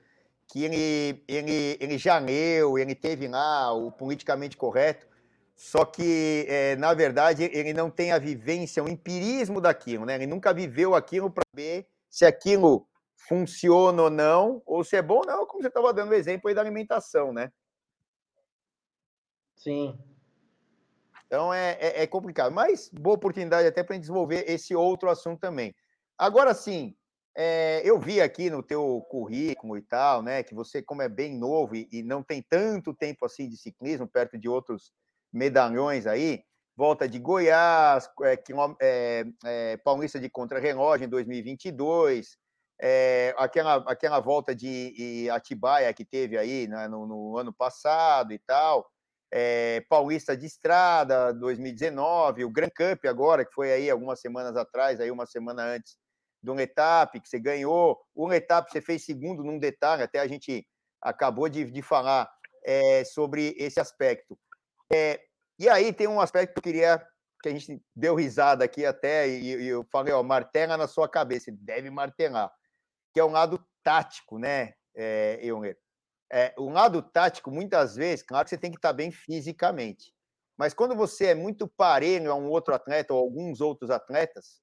que 0.48 0.64
ele, 0.64 1.22
ele, 1.28 1.76
ele 1.80 1.98
já 1.98 2.18
leu, 2.18 2.78
ele 2.78 2.94
teve 2.94 3.28
lá 3.28 3.72
o 3.72 3.90
politicamente 3.92 4.56
correto, 4.56 5.06
só 5.54 5.84
que, 5.84 6.46
é, 6.48 6.76
na 6.76 6.92
verdade, 6.94 7.44
ele 7.52 7.72
não 7.72 7.90
tem 7.90 8.10
a 8.12 8.18
vivência, 8.18 8.82
o 8.82 8.88
empirismo 8.88 9.60
daquilo, 9.60 10.04
né? 10.04 10.14
Ele 10.16 10.26
nunca 10.26 10.52
viveu 10.52 10.94
aquilo 10.94 11.30
para 11.30 11.44
ver 11.54 11.86
se 12.08 12.24
aquilo 12.24 12.86
funciona 13.16 14.02
ou 14.02 14.10
não, 14.10 14.62
ou 14.66 14.82
se 14.82 14.96
é 14.96 15.02
bom 15.02 15.18
ou 15.18 15.26
não, 15.26 15.46
como 15.46 15.62
você 15.62 15.68
estava 15.68 15.92
dando 15.92 16.10
o 16.10 16.14
exemplo 16.14 16.48
aí 16.48 16.54
da 16.54 16.60
alimentação, 16.60 17.32
né? 17.32 17.52
Sim. 19.56 19.96
Então 21.32 21.52
é, 21.54 21.78
é, 21.80 22.02
é 22.02 22.06
complicado, 22.06 22.52
mas 22.52 22.90
boa 22.92 23.16
oportunidade 23.16 23.66
até 23.66 23.82
para 23.82 23.96
desenvolver 23.96 24.44
esse 24.46 24.74
outro 24.74 25.08
assunto 25.08 25.40
também. 25.40 25.74
Agora 26.18 26.52
sim, 26.52 26.94
é, 27.34 27.80
eu 27.86 27.98
vi 27.98 28.20
aqui 28.20 28.50
no 28.50 28.62
teu 28.62 29.00
currículo 29.08 29.78
e 29.78 29.80
tal, 29.80 30.22
né, 30.22 30.42
que 30.42 30.54
você, 30.54 30.82
como 30.82 31.00
é 31.00 31.08
bem 31.08 31.34
novo 31.34 31.74
e, 31.74 31.88
e 31.90 32.02
não 32.02 32.22
tem 32.22 32.42
tanto 32.42 32.92
tempo 32.92 33.24
assim 33.24 33.48
de 33.48 33.56
ciclismo, 33.56 34.06
perto 34.06 34.36
de 34.36 34.46
outros 34.46 34.92
medalhões 35.32 36.06
aí, 36.06 36.44
volta 36.76 37.08
de 37.08 37.18
Goiás, 37.18 38.10
é, 38.24 38.38
é, 38.82 39.24
é, 39.46 39.76
Paulista 39.78 40.20
de 40.20 40.28
Contra-Relógio 40.28 41.06
em 41.06 41.08
2022, 41.08 42.36
é, 42.78 43.34
aquela, 43.38 43.76
aquela 43.90 44.20
volta 44.20 44.54
de 44.54 45.30
Atibaia 45.30 45.94
que 45.94 46.04
teve 46.04 46.36
aí 46.36 46.68
né, 46.68 46.88
no, 46.88 47.06
no 47.06 47.38
ano 47.38 47.54
passado 47.54 48.34
e 48.34 48.38
tal, 48.38 48.91
é, 49.32 49.80
Paulista 49.88 50.36
de 50.36 50.44
Estrada 50.44 51.32
2019, 51.32 52.44
o 52.44 52.50
Grand 52.50 52.68
Cup 52.68 53.06
agora, 53.06 53.46
que 53.46 53.54
foi 53.54 53.72
aí 53.72 53.90
algumas 53.90 54.20
semanas 54.20 54.54
atrás, 54.56 55.00
aí 55.00 55.10
uma 55.10 55.24
semana 55.24 55.62
antes 55.64 55.96
do 56.42 56.52
Letap, 56.52 57.18
que 57.18 57.28
você 57.28 57.40
ganhou. 57.40 57.98
O 58.14 58.28
Letap 58.28 58.70
você 58.70 58.82
fez 58.82 59.06
segundo 59.06 59.42
num 59.42 59.58
detalhe, 59.58 60.02
até 60.02 60.20
a 60.20 60.26
gente 60.26 60.66
acabou 61.00 61.48
de, 61.48 61.64
de 61.64 61.80
falar 61.80 62.30
é, 62.62 63.04
sobre 63.04 63.54
esse 63.58 63.80
aspecto. 63.80 64.38
É, 64.92 65.18
e 65.58 65.66
aí 65.66 65.94
tem 65.94 66.06
um 66.06 66.20
aspecto 66.20 66.52
que 66.52 66.58
eu 66.58 66.62
queria 66.62 67.06
que 67.42 67.48
a 67.48 67.52
gente 67.52 67.82
deu 67.96 68.14
risada 68.14 68.64
aqui 68.64 68.84
até, 68.84 69.26
e, 69.28 69.56
e 69.56 69.66
eu 69.66 69.84
falei, 69.90 70.12
ó, 70.12 70.22
martela 70.22 70.76
na 70.76 70.86
sua 70.86 71.08
cabeça, 71.08 71.50
deve 71.52 71.90
martelar, 71.90 72.52
que 73.12 73.18
é 73.18 73.24
um 73.24 73.32
lado 73.32 73.64
tático, 73.82 74.38
né, 74.38 74.74
é, 74.94 75.40
Euler? 75.42 75.76
É, 76.32 76.54
lado 76.56 77.02
tático, 77.02 77.50
muitas 77.50 77.94
vezes, 77.94 78.24
claro 78.24 78.44
que 78.44 78.50
você 78.50 78.56
tem 78.56 78.70
que 78.70 78.78
estar 78.78 78.94
bem 78.94 79.10
fisicamente. 79.10 80.14
Mas 80.56 80.72
quando 80.72 80.96
você 80.96 81.26
é 81.26 81.34
muito 81.34 81.68
parelho 81.68 82.32
a 82.32 82.34
um 82.34 82.48
outro 82.48 82.74
atleta 82.74 83.12
ou 83.12 83.20
alguns 83.20 83.60
outros 83.60 83.90
atletas, 83.90 84.62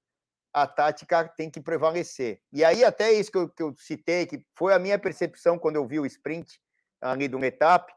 a 0.51 0.65
tática 0.65 1.27
tem 1.37 1.49
que 1.49 1.61
prevalecer. 1.61 2.41
E 2.51 2.63
aí, 2.65 2.83
até 2.83 3.11
isso 3.11 3.31
que 3.31 3.37
eu, 3.37 3.49
que 3.49 3.61
eu 3.61 3.75
citei, 3.77 4.25
que 4.25 4.43
foi 4.57 4.73
a 4.73 4.79
minha 4.79 4.97
percepção 4.97 5.59
quando 5.59 5.75
eu 5.75 5.87
vi 5.87 5.99
o 5.99 6.05
sprint 6.07 6.59
ali 6.99 7.27
do 7.27 7.37
Metap. 7.37 7.93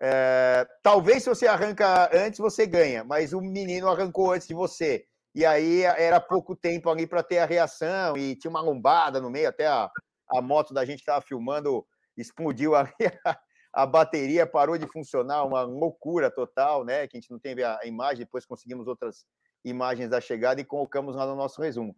É, 0.00 0.66
talvez 0.82 1.24
se 1.24 1.28
você 1.28 1.48
arranca 1.48 2.08
antes, 2.16 2.38
você 2.38 2.64
ganha, 2.64 3.02
mas 3.02 3.32
o 3.32 3.40
menino 3.40 3.88
arrancou 3.88 4.32
antes 4.32 4.46
de 4.46 4.54
você. 4.54 5.04
E 5.34 5.44
aí 5.44 5.82
era 5.82 6.20
pouco 6.20 6.54
tempo 6.56 6.88
ali 6.88 7.06
para 7.06 7.22
ter 7.22 7.38
a 7.38 7.46
reação, 7.46 8.16
e 8.16 8.36
tinha 8.36 8.50
uma 8.50 8.60
lombada 8.60 9.20
no 9.20 9.30
meio, 9.30 9.48
até 9.48 9.66
a, 9.66 9.90
a 10.30 10.40
moto 10.40 10.72
da 10.72 10.84
gente 10.84 11.00
estava 11.00 11.20
filmando 11.20 11.84
explodiu 12.20 12.74
ali, 12.74 12.92
a, 13.26 13.38
a 13.72 13.86
bateria 13.86 14.46
parou 14.46 14.76
de 14.76 14.86
funcionar, 14.86 15.44
uma 15.44 15.62
loucura 15.62 16.30
total, 16.30 16.84
né? 16.84 17.06
Que 17.06 17.16
a 17.16 17.20
gente 17.20 17.30
não 17.30 17.38
teve 17.38 17.62
a 17.64 17.80
imagem, 17.84 18.24
depois 18.24 18.46
conseguimos 18.46 18.86
outras 18.86 19.24
imagens 19.64 20.08
da 20.08 20.20
chegada 20.20 20.60
e 20.60 20.64
colocamos 20.64 21.16
lá 21.16 21.26
no 21.26 21.36
nosso 21.36 21.60
resumo. 21.60 21.94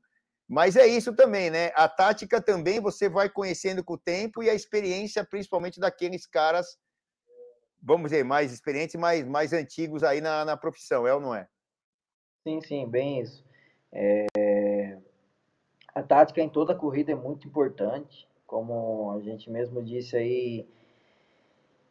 Mas 0.49 0.77
é 0.77 0.87
isso 0.87 1.15
também, 1.15 1.51
né? 1.51 1.71
A 1.75 1.89
tática 1.89 2.41
também 2.43 2.81
você 2.81 3.09
vai 3.09 3.31
conhecendo 3.31 3.83
com 3.83 3.95
o 3.95 3.99
tempo 3.99 4.43
e 4.43 4.51
a 4.51 4.55
experiência, 4.55 5.25
principalmente 5.25 5.81
daqueles 5.81 6.27
caras, 6.27 6.77
vamos 7.83 8.11
dizer, 8.11 8.25
mais 8.25 8.53
experientes, 8.53 8.97
mais, 8.97 9.27
mais 9.27 9.53
antigos 9.53 10.03
aí 10.03 10.21
na, 10.21 10.45
na 10.45 10.57
profissão, 10.57 11.07
é 11.07 11.15
ou 11.15 11.21
não 11.21 11.35
é? 11.35 11.49
Sim, 12.47 12.61
sim, 12.61 12.89
bem 12.89 13.21
isso. 13.21 13.45
É, 13.93 14.99
A 15.95 16.03
tática 16.03 16.41
em 16.41 16.49
toda 16.49 16.75
corrida 16.75 17.13
é 17.13 17.15
muito 17.15 17.47
importante, 17.47 18.29
como 18.53 19.13
a 19.13 19.21
gente 19.21 19.51
mesmo 19.51 19.83
disse 19.83 20.15
aí 20.15 20.69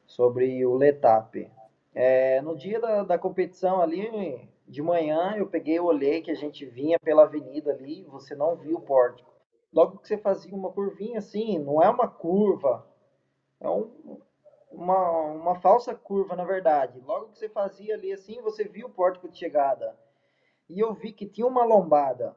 sobre 0.05 0.63
o 0.63 0.75
Letap. 0.75 1.51
É, 1.91 2.39
no 2.41 2.55
dia 2.55 2.79
da, 2.79 3.03
da 3.03 3.17
competição 3.17 3.81
ali, 3.81 4.47
de 4.67 4.79
manhã, 4.79 5.33
eu 5.35 5.47
peguei 5.47 5.79
olhei 5.79 6.21
que 6.21 6.29
a 6.29 6.35
gente 6.35 6.63
vinha 6.63 6.99
pela 6.99 7.23
avenida 7.23 7.71
ali, 7.71 8.03
você 8.03 8.35
não 8.35 8.55
viu 8.55 8.77
o 8.77 8.81
pórtico. 8.81 9.33
Logo 9.73 9.97
que 9.97 10.07
você 10.07 10.19
fazia 10.19 10.53
uma 10.53 10.71
curvinha 10.71 11.17
assim, 11.17 11.57
não 11.57 11.81
é 11.81 11.89
uma 11.89 12.07
curva, 12.07 12.85
é 13.59 13.67
um, 13.67 14.19
uma, 14.71 15.21
uma 15.31 15.55
falsa 15.55 15.95
curva, 15.95 16.35
na 16.35 16.45
verdade. 16.45 16.99
Logo 16.99 17.29
que 17.29 17.39
você 17.39 17.49
fazia 17.49 17.95
ali 17.95 18.13
assim, 18.13 18.39
você 18.39 18.65
viu 18.65 18.85
o 18.85 18.91
pórtico 18.91 19.27
de 19.27 19.35
chegada. 19.35 19.97
E 20.69 20.79
eu 20.79 20.93
vi 20.93 21.11
que 21.11 21.25
tinha 21.25 21.47
uma 21.47 21.65
lombada 21.65 22.35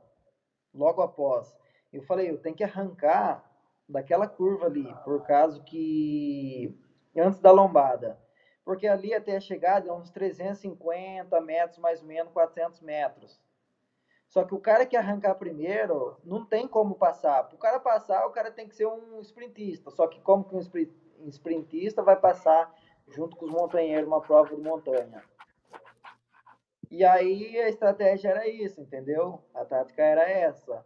logo 0.75 1.03
após. 1.03 1.55
Eu 1.93 2.03
falei, 2.05 2.31
eu 2.31 2.39
tenho 2.39 2.57
que 2.57 2.65
arrancar 2.65 3.54
daquela 3.89 4.27
curva 4.27 4.67
ali, 4.67 4.95
por 5.05 5.27
causa 5.27 5.61
que 5.63 6.77
antes 7.17 7.41
da 7.41 7.51
lombada. 7.51 8.19
Porque 8.65 8.87
ali 8.87 9.13
até 9.13 9.37
a 9.37 9.41
chegada 9.41 9.89
é 9.89 9.93
uns 9.93 10.11
350 10.11 11.39
metros, 11.41 11.79
mais 11.79 12.01
ou 12.01 12.07
menos 12.07 12.33
400 12.33 12.81
metros. 12.81 13.41
Só 14.27 14.43
que 14.45 14.55
o 14.55 14.61
cara 14.61 14.87
que 14.87 14.97
arrancar 14.97 15.35
primeiro, 15.37 16.17
não 16.25 16.45
tem 16.45 16.67
como 16.67 16.95
passar. 16.97 17.45
Para 17.45 17.55
o 17.55 17.59
cara 17.59 17.79
passar, 17.79 18.27
o 18.27 18.31
cara 18.31 18.51
tem 18.51 18.67
que 18.67 18.75
ser 18.75 18.87
um 18.87 19.21
sprintista. 19.21 19.91
Só 19.91 20.09
que 20.09 20.21
como 20.21 20.45
que 20.45 20.57
um 20.57 20.61
spri- 20.61 20.93
sprintista 21.29 22.03
vai 22.03 22.17
passar 22.17 22.75
junto 23.09 23.37
com 23.37 23.45
os 23.45 23.53
montanheiros 23.53 24.09
uma 24.09 24.21
prova 24.21 24.57
de 24.57 24.61
montanha? 24.61 25.23
E 26.91 27.05
aí 27.05 27.59
a 27.61 27.69
estratégia 27.69 28.31
era 28.31 28.49
isso, 28.49 28.81
entendeu? 28.81 29.43
A 29.55 29.65
tática 29.65 30.03
era 30.03 30.29
essa. 30.29 30.85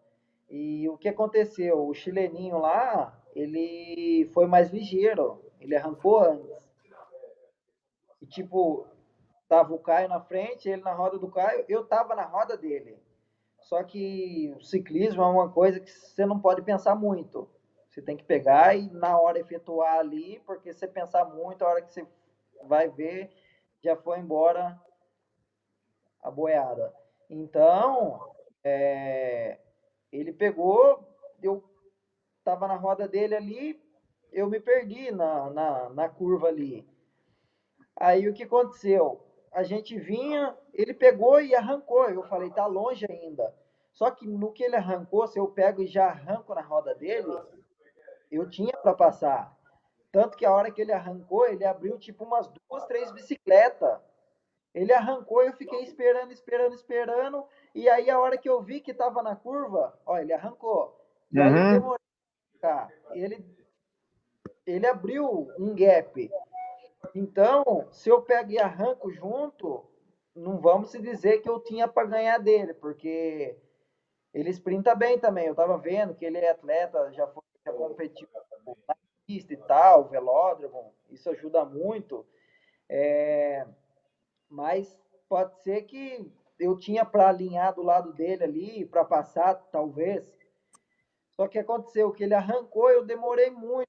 E 0.48 0.88
o 0.88 0.96
que 0.96 1.08
aconteceu? 1.08 1.86
O 1.86 1.94
chileninho 1.94 2.58
lá, 2.58 3.18
ele 3.34 4.30
foi 4.32 4.46
mais 4.46 4.70
ligeiro. 4.70 5.42
Ele 5.60 5.76
arrancou 5.76 6.20
antes. 6.20 6.68
E 8.20 8.26
tipo, 8.26 8.86
tava 9.48 9.74
o 9.74 9.78
Caio 9.78 10.08
na 10.08 10.20
frente, 10.20 10.68
ele 10.68 10.82
na 10.82 10.92
roda 10.92 11.18
do 11.18 11.28
Caio, 11.30 11.64
eu 11.68 11.84
tava 11.84 12.14
na 12.14 12.24
roda 12.24 12.56
dele. 12.56 12.98
Só 13.60 13.82
que 13.82 14.54
o 14.56 14.62
ciclismo 14.62 15.22
é 15.22 15.26
uma 15.26 15.50
coisa 15.50 15.80
que 15.80 15.90
você 15.90 16.24
não 16.24 16.38
pode 16.38 16.62
pensar 16.62 16.94
muito. 16.94 17.48
Você 17.90 18.00
tem 18.00 18.16
que 18.16 18.24
pegar 18.24 18.76
e 18.76 18.90
na 18.90 19.18
hora 19.18 19.40
efetuar 19.40 19.98
ali, 19.98 20.40
porque 20.46 20.72
se 20.72 20.80
você 20.80 20.88
pensar 20.88 21.24
muito, 21.24 21.64
a 21.64 21.68
hora 21.68 21.82
que 21.82 21.92
você 21.92 22.06
vai 22.64 22.88
ver, 22.88 23.30
já 23.82 23.96
foi 23.96 24.18
embora 24.18 24.80
a 26.22 26.30
boiada. 26.30 26.94
Então, 27.28 28.32
é, 28.62 29.58
ele 30.12 30.32
pegou, 30.32 31.06
eu 31.42 31.62
tava 32.44 32.66
na 32.66 32.76
roda 32.76 33.06
dele 33.06 33.34
ali, 33.34 33.82
eu 34.32 34.48
me 34.48 34.60
perdi 34.60 35.10
na, 35.10 35.50
na, 35.50 35.88
na 35.90 36.08
curva 36.08 36.48
ali. 36.48 36.86
Aí 37.96 38.28
o 38.28 38.34
que 38.34 38.44
aconteceu? 38.44 39.24
A 39.50 39.62
gente 39.62 39.98
vinha, 39.98 40.56
ele 40.72 40.94
pegou 40.94 41.40
e 41.40 41.54
arrancou. 41.54 42.08
Eu 42.08 42.22
falei, 42.24 42.50
tá 42.50 42.66
longe 42.66 43.06
ainda. 43.10 43.54
Só 43.92 44.10
que 44.10 44.26
no 44.26 44.52
que 44.52 44.62
ele 44.62 44.76
arrancou, 44.76 45.26
se 45.26 45.38
eu 45.38 45.48
pego 45.48 45.82
e 45.82 45.86
já 45.86 46.06
arranco 46.06 46.54
na 46.54 46.60
roda 46.60 46.94
dele, 46.94 47.36
eu 48.30 48.48
tinha 48.48 48.72
para 48.72 48.94
passar. 48.94 49.56
Tanto 50.12 50.36
que 50.36 50.46
a 50.46 50.52
hora 50.52 50.70
que 50.70 50.80
ele 50.80 50.92
arrancou, 50.92 51.46
ele 51.46 51.64
abriu 51.64 51.98
tipo 51.98 52.24
umas 52.24 52.48
duas, 52.48 52.84
três 52.86 53.10
bicicletas. 53.10 53.98
Ele 54.72 54.92
arrancou 54.92 55.42
e 55.42 55.48
eu 55.48 55.52
fiquei 55.54 55.82
esperando, 55.82 56.30
esperando, 56.30 56.74
esperando. 56.74 57.44
E 57.74 57.88
aí 57.88 58.10
a 58.10 58.18
hora 58.18 58.38
que 58.38 58.48
eu 58.48 58.60
vi 58.62 58.80
que 58.80 58.94
tava 58.94 59.22
na 59.22 59.36
curva, 59.36 59.98
ó, 60.04 60.18
ele 60.18 60.32
arrancou. 60.32 60.98
E 61.32 61.40
aí 61.40 61.52
Uhum. 61.52 61.72
demorou. 61.72 61.98
Tá? 62.60 62.88
Ele, 63.12 63.44
ele 64.66 64.86
abriu 64.86 65.48
um 65.58 65.74
gap. 65.74 66.30
Então, 67.14 67.86
se 67.90 68.08
eu 68.08 68.20
pego 68.22 68.50
e 68.50 68.58
arranco 68.58 69.10
junto, 69.10 69.84
não 70.34 70.58
vamos 70.58 70.90
se 70.90 71.00
dizer 71.00 71.40
que 71.40 71.48
eu 71.48 71.60
tinha 71.60 71.86
para 71.86 72.06
ganhar 72.08 72.38
dele, 72.38 72.74
porque 72.74 73.56
ele 74.34 74.50
sprinta 74.50 74.94
bem 74.94 75.18
também. 75.18 75.46
Eu 75.46 75.54
tava 75.54 75.78
vendo 75.78 76.14
que 76.14 76.24
ele 76.24 76.38
é 76.38 76.50
atleta, 76.50 77.12
já, 77.12 77.26
foi, 77.28 77.42
já 77.64 77.72
competiu 77.72 78.28
na 78.88 78.96
pista 79.26 79.52
e 79.52 79.56
tal, 79.56 80.08
velódromo, 80.08 80.92
isso 81.10 81.30
ajuda 81.30 81.64
muito. 81.64 82.26
É, 82.88 83.66
mas 84.48 85.00
pode 85.28 85.54
ser 85.62 85.82
que 85.82 86.30
eu 86.58 86.76
tinha 86.76 87.04
para 87.04 87.28
alinhar 87.28 87.74
do 87.74 87.82
lado 87.82 88.12
dele 88.12 88.44
ali, 88.44 88.84
para 88.84 89.04
passar, 89.04 89.54
talvez. 89.70 90.32
Só 91.36 91.46
que 91.46 91.58
aconteceu 91.58 92.10
que 92.10 92.24
ele 92.24 92.34
arrancou, 92.34 92.90
eu 92.90 93.04
demorei 93.04 93.50
muito. 93.50 93.88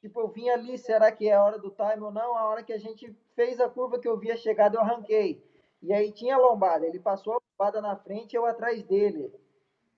Tipo, 0.00 0.20
eu 0.20 0.28
vim 0.28 0.48
ali, 0.48 0.78
será 0.78 1.10
que 1.12 1.28
é 1.28 1.34
a 1.34 1.44
hora 1.44 1.58
do 1.58 1.70
time 1.70 2.02
ou 2.02 2.12
não? 2.12 2.36
A 2.36 2.48
hora 2.48 2.62
que 2.62 2.72
a 2.72 2.78
gente 2.78 3.14
fez 3.34 3.60
a 3.60 3.68
curva 3.68 3.98
que 3.98 4.08
eu 4.08 4.16
vi 4.18 4.30
a 4.30 4.36
chegada, 4.36 4.76
eu 4.76 4.80
arranquei. 4.80 5.44
E 5.82 5.92
aí 5.92 6.12
tinha 6.12 6.38
lombada, 6.38 6.86
ele 6.86 6.98
passou 6.98 7.34
a 7.34 7.40
lombada 7.50 7.80
na 7.80 7.96
frente, 7.96 8.36
eu 8.36 8.46
atrás 8.46 8.82
dele. 8.84 9.32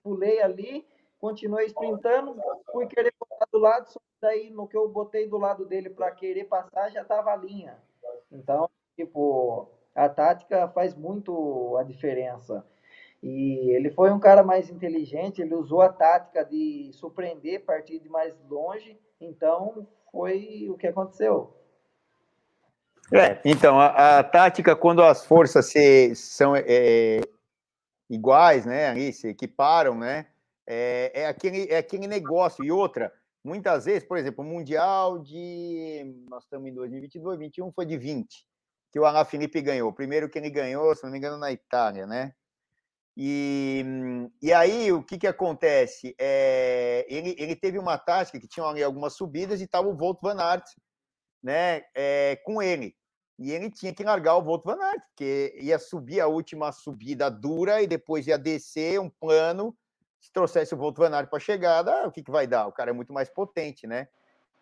Pulei 0.01 0.41
ali, 0.41 0.85
continuei 1.19 1.67
sprintando, 1.67 2.35
fui 2.71 2.87
querer 2.87 3.13
botar 3.19 3.47
do 3.51 3.59
lado, 3.59 3.87
só 3.87 3.99
que 3.99 4.05
daí 4.21 4.49
no 4.49 4.67
que 4.67 4.75
eu 4.75 4.89
botei 4.89 5.27
do 5.27 5.37
lado 5.37 5.65
dele 5.65 5.89
para 5.89 6.11
querer 6.11 6.45
passar, 6.45 6.89
já 6.89 7.05
tava 7.05 7.31
a 7.31 7.35
linha. 7.35 7.77
Então, 8.31 8.69
tipo, 8.95 9.69
a 9.95 10.09
tática 10.09 10.67
faz 10.69 10.95
muito 10.95 11.77
a 11.77 11.83
diferença. 11.83 12.65
E 13.21 13.71
ele 13.73 13.89
foi 13.89 14.11
um 14.11 14.19
cara 14.19 14.43
mais 14.43 14.69
inteligente, 14.69 15.41
ele 15.41 15.55
usou 15.55 15.81
a 15.81 15.89
tática 15.89 16.43
de 16.43 16.91
surpreender, 16.93 17.63
partir 17.63 17.99
de 17.99 18.09
mais 18.09 18.35
longe, 18.49 18.99
então 19.19 19.87
foi 20.11 20.67
o 20.69 20.77
que 20.77 20.87
aconteceu. 20.87 21.55
É, 23.11 23.39
então, 23.45 23.79
a, 23.79 24.19
a 24.19 24.23
tática, 24.23 24.75
quando 24.75 25.01
as 25.03 25.25
forças 25.25 25.67
se, 25.67 26.15
são 26.15 26.53
é, 26.55 27.21
iguais, 28.09 28.65
né, 28.65 28.89
ali, 28.89 29.13
se 29.13 29.27
equiparam, 29.27 29.97
né, 29.97 30.27
é, 30.67 31.11
é, 31.21 31.27
aquele, 31.27 31.67
é 31.69 31.77
aquele 31.77 32.07
negócio. 32.07 32.63
E 32.63 32.71
outra, 32.71 33.13
muitas 33.43 33.85
vezes, 33.85 34.03
por 34.03 34.17
exemplo, 34.17 34.43
o 34.43 34.47
Mundial 34.47 35.19
de. 35.19 36.25
Nós 36.29 36.43
estamos 36.43 36.67
em 36.69 36.73
2022, 36.73 37.37
2021 37.37 37.71
foi 37.71 37.85
de 37.85 37.97
20, 37.97 38.45
que 38.93 38.99
o 38.99 39.05
Alain 39.05 39.25
Felipe 39.25 39.59
ganhou. 39.59 39.91
Primeiro 39.91 40.29
que 40.29 40.37
ele 40.37 40.51
ganhou, 40.51 40.95
se 40.95 41.03
não 41.03 41.09
me 41.09 41.17
engano, 41.17 41.35
na 41.35 41.51
Itália, 41.51 42.05
né? 42.05 42.31
E, 43.17 43.83
e 44.39 44.53
aí, 44.53 44.91
o 44.91 45.01
que, 45.03 45.17
que 45.17 45.25
acontece? 45.25 46.15
É, 46.19 47.03
ele, 47.09 47.35
ele 47.39 47.55
teve 47.55 47.79
uma 47.79 47.97
tática 47.97 48.39
que 48.39 48.47
tinha 48.47 48.63
ali 48.63 48.83
algumas 48.83 49.15
subidas 49.15 49.59
e 49.59 49.63
estava 49.63 49.87
o 49.87 49.97
Volt 49.97 50.19
Van 50.21 50.39
Aert 50.39 50.65
né, 51.41 51.81
é, 51.95 52.39
com 52.45 52.61
ele. 52.61 52.95
E 53.39 53.51
ele 53.51 53.71
tinha 53.71 53.91
que 53.91 54.03
largar 54.03 54.35
o 54.35 54.43
Volt 54.43 54.63
Van 54.63 54.79
Aert, 54.79 55.01
porque 55.07 55.57
ia 55.59 55.79
subir 55.79 56.21
a 56.21 56.27
última 56.27 56.71
subida 56.71 57.31
dura 57.31 57.81
e 57.81 57.87
depois 57.87 58.27
ia 58.27 58.37
descer 58.37 58.99
um 58.99 59.09
plano. 59.09 59.75
Se 60.19 60.31
trouxesse 60.31 60.75
o 60.75 60.77
Volt 60.77 60.97
Van 60.97 61.15
Aert 61.15 61.29
para 61.31 61.37
a 61.37 61.41
chegada, 61.41 62.07
o 62.07 62.11
que, 62.11 62.21
que 62.21 62.31
vai 62.31 62.45
dar? 62.45 62.67
O 62.67 62.71
cara 62.71 62.91
é 62.91 62.93
muito 62.93 63.11
mais 63.11 63.27
potente, 63.27 63.87
né? 63.87 64.07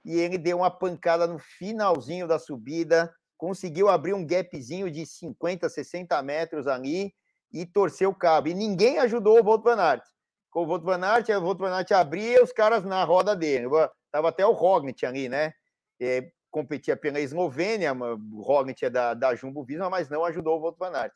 E 0.06 0.18
ele 0.18 0.38
deu 0.38 0.58
uma 0.60 0.72
pancada 0.72 1.28
no 1.28 1.38
finalzinho 1.38 2.28
da 2.28 2.40
subida, 2.40 3.14
conseguiu 3.42 3.90
abrir 3.90 4.14
um 4.14 4.24
gapzinho 4.24 4.92
de 4.92 5.04
50, 5.04 5.68
60 5.68 6.22
metros 6.22 6.68
ali 6.68 7.12
e 7.52 7.66
torceu 7.66 8.12
o 8.12 8.16
cabo. 8.16 8.50
E 8.50 8.54
ninguém 8.54 9.00
ajudou 9.00 9.40
o 9.40 9.44
Volt 9.44 9.64
Van 9.64 9.82
Aert. 9.82 10.04
Com 10.52 10.62
o 10.62 10.68
Volt 10.68 10.84
Van 10.84 11.04
Aert, 11.04 11.28
o 11.28 11.42
Volt 11.42 11.58
Van 11.58 11.74
Aert 11.74 11.92
abria 11.92 12.44
os 12.44 12.54
caras 12.54 12.86
na 12.86 13.04
roda 13.04 13.36
dele. 13.36 13.66
Tava 14.12 14.30
até 14.30 14.46
o 14.46 14.52
Roglic 14.52 15.04
ali, 15.04 15.28
né? 15.28 15.54
É, 16.00 16.30
competia 16.52 16.96
pela 16.96 17.20
Eslovênia, 17.20 17.94
o 17.94 18.44
Roglic 18.44 18.86
é 18.86 18.92
da, 18.92 19.16
da 19.16 19.34
Jumbo 19.34 19.64
Visma, 19.64 19.90
mas 19.90 20.08
não 20.08 20.24
ajudou 20.24 20.58
o 20.58 20.62
Volt 20.62 20.78
Van 20.78 20.96
Aert. 20.96 21.14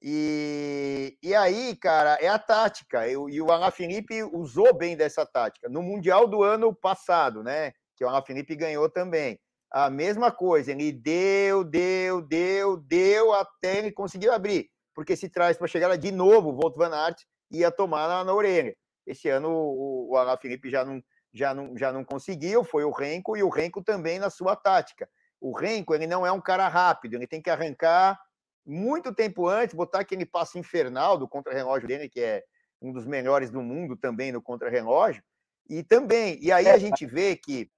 E, 0.00 1.18
e 1.20 1.34
aí, 1.34 1.74
cara, 1.74 2.18
é 2.20 2.28
a 2.28 2.38
tática. 2.38 3.08
Eu, 3.08 3.28
e 3.28 3.42
o 3.42 3.50
Alain 3.50 3.72
Felipe 3.72 4.22
usou 4.22 4.72
bem 4.72 4.96
dessa 4.96 5.26
tática. 5.26 5.68
No 5.68 5.82
Mundial 5.82 6.28
do 6.28 6.44
ano 6.44 6.72
passado, 6.72 7.42
né? 7.42 7.72
Que 7.96 8.04
o 8.04 8.08
Alain 8.08 8.24
Felipe 8.24 8.54
ganhou 8.54 8.88
também. 8.88 9.40
A 9.70 9.90
mesma 9.90 10.30
coisa, 10.30 10.72
ele 10.72 10.90
deu, 10.92 11.62
deu, 11.62 12.22
deu, 12.22 12.76
deu, 12.78 13.32
até 13.34 13.78
ele 13.78 13.92
conseguiu 13.92 14.32
abrir. 14.32 14.70
Porque 14.94 15.14
se 15.14 15.28
traz 15.28 15.56
para 15.56 15.66
chegar 15.66 15.94
de 15.96 16.10
novo, 16.10 16.50
o 16.50 16.56
Volt 16.56 16.76
Van 16.76 16.94
Aert 16.94 17.22
ia 17.50 17.70
tomar 17.70 18.08
na, 18.08 18.24
na 18.24 18.34
orelha. 18.34 18.74
Esse 19.06 19.28
ano 19.28 19.50
o, 19.50 20.10
o 20.10 20.16
Alain 20.16 20.36
Felipe 20.38 20.70
já 20.70 20.84
não, 20.84 21.02
já 21.32 21.54
não, 21.54 21.76
já 21.76 21.92
não 21.92 22.04
conseguiu, 22.04 22.64
foi 22.64 22.84
o 22.84 22.90
Renko, 22.90 23.36
e 23.36 23.42
o 23.42 23.48
Renko 23.48 23.82
também 23.82 24.18
na 24.18 24.30
sua 24.30 24.56
tática. 24.56 25.08
O 25.40 25.56
Renko, 25.56 25.94
ele 25.94 26.06
não 26.06 26.26
é 26.26 26.32
um 26.32 26.40
cara 26.40 26.66
rápido, 26.68 27.14
ele 27.14 27.26
tem 27.26 27.40
que 27.40 27.50
arrancar 27.50 28.18
muito 28.66 29.14
tempo 29.14 29.46
antes, 29.48 29.74
botar 29.74 30.00
aquele 30.00 30.26
passo 30.26 30.58
infernal 30.58 31.16
do 31.16 31.28
contra-relógio 31.28 31.88
dele, 31.88 32.08
que 32.08 32.20
é 32.20 32.42
um 32.82 32.92
dos 32.92 33.06
melhores 33.06 33.50
do 33.50 33.62
mundo 33.62 33.96
também 33.96 34.30
no 34.32 34.42
contra-relógio, 34.42 35.22
e 35.68 35.82
também, 35.82 36.38
e 36.42 36.50
aí 36.50 36.68
a 36.68 36.78
gente 36.78 37.06
vê 37.06 37.36
que... 37.36 37.70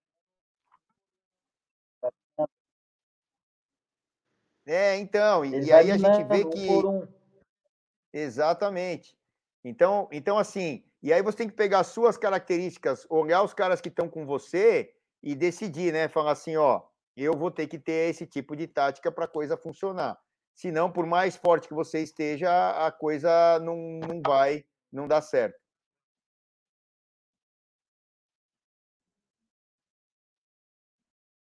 É, 4.71 4.97
então, 4.99 5.45
e, 5.45 5.65
e 5.65 5.73
aí 5.73 5.91
a 5.91 5.97
gente 5.99 6.23
vê 6.29 6.45
que... 6.45 6.69
Um. 6.69 7.05
Exatamente. 8.13 9.17
Então, 9.65 10.09
então, 10.13 10.39
assim, 10.39 10.85
e 11.03 11.13
aí 11.13 11.21
você 11.23 11.39
tem 11.39 11.49
que 11.49 11.57
pegar 11.57 11.81
as 11.81 11.89
suas 11.89 12.17
características, 12.17 13.05
olhar 13.11 13.43
os 13.43 13.53
caras 13.53 13.81
que 13.81 13.89
estão 13.89 14.09
com 14.09 14.25
você 14.25 14.95
e 15.21 15.35
decidir, 15.35 15.93
né? 15.93 16.09
Falar 16.09 16.31
assim, 16.31 16.57
ó, 16.57 16.83
eu 17.17 17.37
vou 17.37 17.51
ter 17.51 17.67
que 17.67 17.81
ter 17.81 18.11
esse 18.11 18.25
tipo 18.25 18.55
de 18.55 18.69
tática 18.69 19.11
para 19.11 19.25
a 19.25 19.29
coisa 19.29 19.57
funcionar. 19.57 20.17
Senão, 20.55 20.89
por 20.89 21.05
mais 21.05 21.35
forte 21.35 21.67
que 21.67 21.75
você 21.75 22.01
esteja, 22.01 22.87
a 22.87 22.93
coisa 22.93 23.59
não, 23.59 23.99
não 24.07 24.23
vai, 24.25 24.65
não 24.93 25.09
dá 25.09 25.21
certo. 25.21 25.59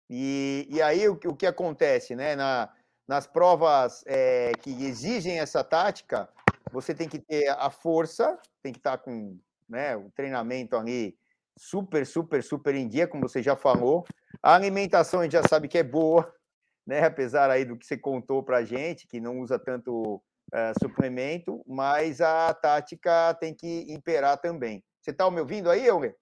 E, 0.10 0.68
e 0.70 0.82
aí 0.82 1.08
o, 1.08 1.14
o 1.14 1.36
que 1.36 1.46
acontece, 1.46 2.14
né? 2.14 2.36
Na, 2.36 2.75
nas 3.08 3.28
provas 3.28 4.04
é, 4.08 4.52
que 4.62 4.72
exigem 4.86 5.40
essa 5.40 5.64
tática, 5.64 6.30
você 6.72 6.94
tem 6.94 7.08
que 7.08 7.20
ter 7.20 7.50
a 7.50 7.70
força, 7.70 8.38
tem 8.62 8.74
que 8.74 8.80
estar 8.80 8.98
com 8.98 9.40
né, 9.70 9.96
o 9.96 10.10
treinamento 10.12 10.76
ali 10.76 11.18
super, 11.58 12.06
super, 12.06 12.44
super 12.44 12.76
em 12.76 12.88
dia, 12.88 13.08
como 13.08 13.28
você 13.28 13.42
já 13.42 13.56
falou. 13.56 14.06
A 14.42 14.56
alimentação 14.56 15.22
a 15.22 15.24
gente 15.24 15.34
já 15.34 15.44
sabe 15.48 15.68
que 15.68 15.78
é 15.78 15.84
boa, 15.84 16.34
né? 16.86 17.04
Apesar 17.06 17.50
aí 17.50 17.64
do 17.64 17.78
que 17.78 17.86
você 17.86 17.98
contou 17.98 18.44
para 18.44 18.58
a 18.58 18.64
gente, 18.64 19.08
que 19.08 19.20
não 19.20 19.40
usa 19.40 19.58
tanto 19.58 20.16
uh, 20.54 20.74
suplemento, 20.82 21.64
mas 21.66 22.22
a 22.22 22.54
tática 22.54 23.34
tem 23.36 23.54
que 23.54 23.86
imperar 23.90 24.38
também. 24.38 24.84
Você 25.02 25.12
está 25.12 25.30
me 25.30 25.40
ouvindo 25.40 25.70
aí, 25.70 25.86
Euler? 25.86 26.18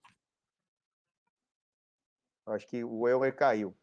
Acho 2.46 2.68
que 2.68 2.84
o 2.84 3.08
Euler 3.08 3.36
caiu. 3.36 3.76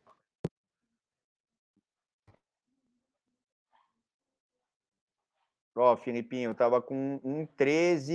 Ó, 5.75 5.97
Filipinho, 5.97 6.55
tava 6.55 6.83
com 6.83 7.21
um 7.25 7.47
13 7.47 8.13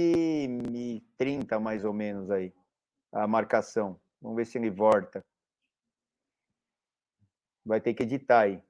e 0.73 1.02
30 1.18 1.60
mais 1.60 1.86
ou 1.86 1.94
menos 1.94 2.30
aí, 2.30 2.53
a 3.11 3.27
marcação. 3.27 3.99
Vamos 4.22 4.38
ver 4.38 4.45
se 4.45 4.57
ele 4.57 4.69
volta. 4.69 5.26
Vai 7.65 7.82
ter 7.82 7.94
que 7.94 8.03
editar 8.03 8.41
aí. 8.41 8.61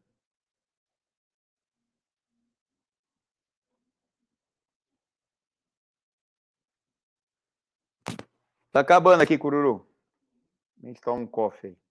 Tá 8.72 8.82
acabando 8.82 9.24
aqui, 9.24 9.38
Cururu. 9.38 9.88
A 10.84 10.88
gente 10.88 11.02
toma 11.02 11.22
um 11.22 11.28
coffee 11.28 11.72
aí. 11.72 11.85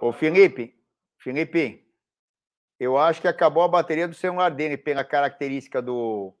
Ô, 0.00 0.12
Felipe, 0.12 0.78
Felipe, 1.18 1.86
eu 2.78 2.96
acho 2.96 3.20
que 3.20 3.28
acabou 3.28 3.62
a 3.62 3.68
bateria 3.68 4.06
do 4.06 4.14
celular 4.14 4.50
dele 4.50 4.76
pela 4.76 5.04
característica 5.04 5.80
do, 5.80 6.34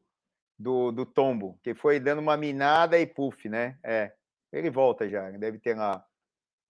do, 0.58 0.92
do 0.92 1.06
tombo, 1.06 1.58
que 1.62 1.74
foi 1.74 1.98
dando 1.98 2.20
uma 2.20 2.36
minada 2.36 2.98
e 2.98 3.06
puff, 3.06 3.48
né? 3.48 3.78
É, 3.82 4.12
ele 4.52 4.70
volta 4.70 5.08
já, 5.08 5.30
deve 5.32 5.58
ter 5.58 5.74
lá 5.74 6.06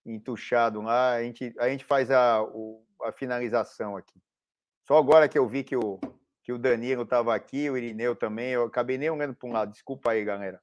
entuchado 0.04 0.80
lá, 0.80 1.14
a 1.14 1.22
gente, 1.22 1.54
a 1.58 1.68
gente 1.68 1.84
faz 1.84 2.10
a, 2.10 2.42
o, 2.42 2.84
a 3.02 3.12
finalização 3.12 3.96
aqui. 3.96 4.20
Só 4.86 4.96
agora 4.96 5.28
que 5.28 5.38
eu 5.38 5.48
vi 5.48 5.64
que 5.64 5.76
o, 5.76 5.98
que 6.44 6.52
o 6.52 6.58
Danilo 6.58 7.02
estava 7.02 7.34
aqui, 7.34 7.68
o 7.68 7.76
Irineu 7.76 8.14
também, 8.14 8.50
eu 8.50 8.64
acabei 8.64 8.96
nem 8.96 9.10
olhando 9.10 9.34
para 9.34 9.48
um 9.48 9.52
lado, 9.52 9.72
desculpa 9.72 10.12
aí, 10.12 10.24
galera. 10.24 10.62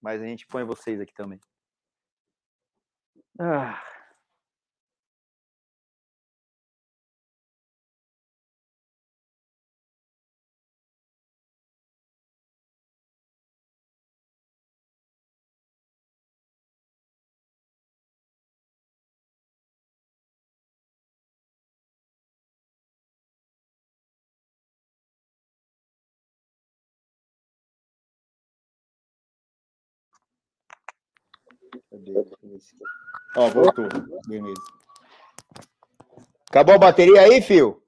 Mas 0.00 0.22
a 0.22 0.24
gente 0.24 0.46
põe 0.46 0.62
vocês 0.64 1.00
aqui 1.00 1.12
também. 1.12 1.40
Ah. 3.38 3.91
Ó, 33.36 33.48
voltou. 33.50 33.86
Beleza. 34.26 34.62
Acabou 36.48 36.74
a 36.74 36.78
bateria 36.78 37.20
aí, 37.22 37.40
fio? 37.40 37.82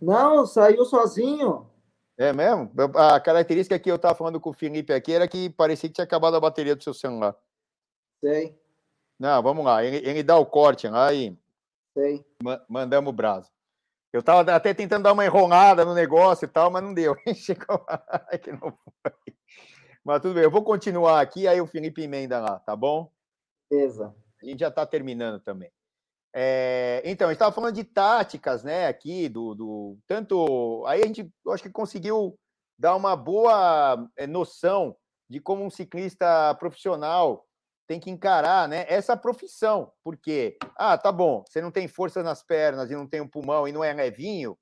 Não, 0.00 0.46
saiu 0.46 0.84
sozinho. 0.84 1.68
É 2.16 2.32
mesmo? 2.32 2.70
A 2.94 3.20
característica 3.20 3.78
que 3.78 3.90
eu 3.90 3.96
estava 3.96 4.14
falando 4.14 4.40
com 4.40 4.50
o 4.50 4.54
Felipe 4.54 4.92
aqui 4.92 5.12
era 5.12 5.28
que 5.28 5.50
parecia 5.50 5.88
que 5.88 5.94
tinha 5.94 6.04
acabado 6.04 6.36
a 6.36 6.40
bateria 6.40 6.74
do 6.74 6.82
seu 6.82 6.94
celular. 6.94 7.36
Sei. 8.20 8.56
Não, 9.18 9.42
vamos 9.42 9.64
lá. 9.64 9.84
Ele, 9.84 9.96
ele 10.08 10.22
dá 10.22 10.36
o 10.36 10.46
corte 10.46 10.88
lá 10.88 11.12
e. 11.12 11.36
Sei. 11.94 12.24
Ma 12.42 12.60
mandamos 12.68 13.10
o 13.10 13.12
braço. 13.12 13.50
Eu 14.12 14.20
estava 14.20 14.52
até 14.52 14.72
tentando 14.72 15.02
dar 15.02 15.12
uma 15.12 15.24
enrolada 15.24 15.84
no 15.84 15.94
negócio 15.94 16.44
e 16.44 16.48
tal, 16.48 16.70
mas 16.70 16.82
não 16.82 16.94
deu. 16.94 17.16
Chegou 17.34 17.84
que 18.42 18.52
não 18.52 18.72
foi. 19.02 19.34
Mas 20.04 20.20
tudo 20.22 20.34
bem, 20.34 20.44
eu 20.44 20.50
vou 20.50 20.62
continuar 20.62 21.20
aqui, 21.20 21.46
aí 21.46 21.60
o 21.60 21.66
Felipe 21.66 22.02
emenda 22.02 22.40
lá, 22.40 22.58
tá 22.60 22.74
bom? 22.74 23.10
Beleza. 23.70 24.14
A 24.42 24.46
gente 24.46 24.60
já 24.60 24.68
está 24.68 24.86
terminando 24.86 25.40
também. 25.40 25.70
É, 26.32 27.02
então, 27.04 27.26
a 27.26 27.30
gente 27.30 27.36
estava 27.36 27.54
falando 27.54 27.74
de 27.74 27.84
táticas, 27.84 28.62
né, 28.62 28.86
aqui, 28.86 29.28
do, 29.28 29.54
do 29.54 29.98
tanto. 30.06 30.84
Aí 30.86 31.02
a 31.02 31.06
gente, 31.06 31.30
acho 31.48 31.62
que 31.62 31.70
conseguiu 31.70 32.38
dar 32.78 32.94
uma 32.94 33.16
boa 33.16 34.08
é, 34.16 34.26
noção 34.26 34.96
de 35.28 35.40
como 35.40 35.64
um 35.64 35.70
ciclista 35.70 36.54
profissional 36.54 37.44
tem 37.88 37.98
que 37.98 38.10
encarar, 38.10 38.68
né, 38.68 38.84
essa 38.86 39.16
profissão, 39.16 39.90
porque, 40.04 40.58
ah, 40.76 40.98
tá 40.98 41.10
bom, 41.10 41.42
você 41.48 41.58
não 41.62 41.70
tem 41.70 41.88
força 41.88 42.22
nas 42.22 42.42
pernas 42.42 42.90
e 42.90 42.94
não 42.94 43.06
tem 43.06 43.22
um 43.22 43.26
pulmão 43.26 43.66
e 43.66 43.72
não 43.72 43.82
é 43.82 43.94
levinho, 43.94 44.58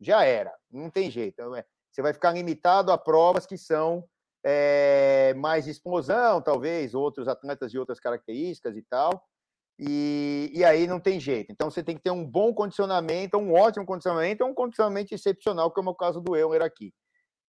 já 0.00 0.24
era, 0.24 0.54
não 0.70 0.88
tem 0.88 1.10
jeito. 1.10 1.54
É, 1.56 1.64
você 1.90 2.00
vai 2.00 2.12
ficar 2.12 2.30
limitado 2.30 2.92
a 2.92 2.96
provas 2.96 3.44
que 3.44 3.58
são 3.58 4.08
é, 4.44 5.34
mais 5.34 5.66
explosão, 5.66 6.40
talvez, 6.40 6.94
outros 6.94 7.28
atletas 7.28 7.70
de 7.70 7.78
outras 7.78 8.00
características 8.00 8.76
e 8.76 8.82
tal. 8.82 9.22
E, 9.78 10.50
e 10.54 10.62
aí 10.62 10.86
não 10.86 11.00
tem 11.00 11.18
jeito. 11.18 11.50
Então 11.50 11.70
você 11.70 11.82
tem 11.82 11.96
que 11.96 12.02
ter 12.02 12.10
um 12.10 12.24
bom 12.24 12.52
condicionamento, 12.52 13.38
um 13.38 13.54
ótimo 13.54 13.86
condicionamento, 13.86 14.44
um 14.44 14.54
condicionamento 14.54 15.14
excepcional, 15.14 15.70
como 15.70 15.88
é 15.88 15.92
o 15.92 15.96
caso 15.96 16.20
do 16.20 16.36
Euler 16.36 16.62
aqui. 16.62 16.92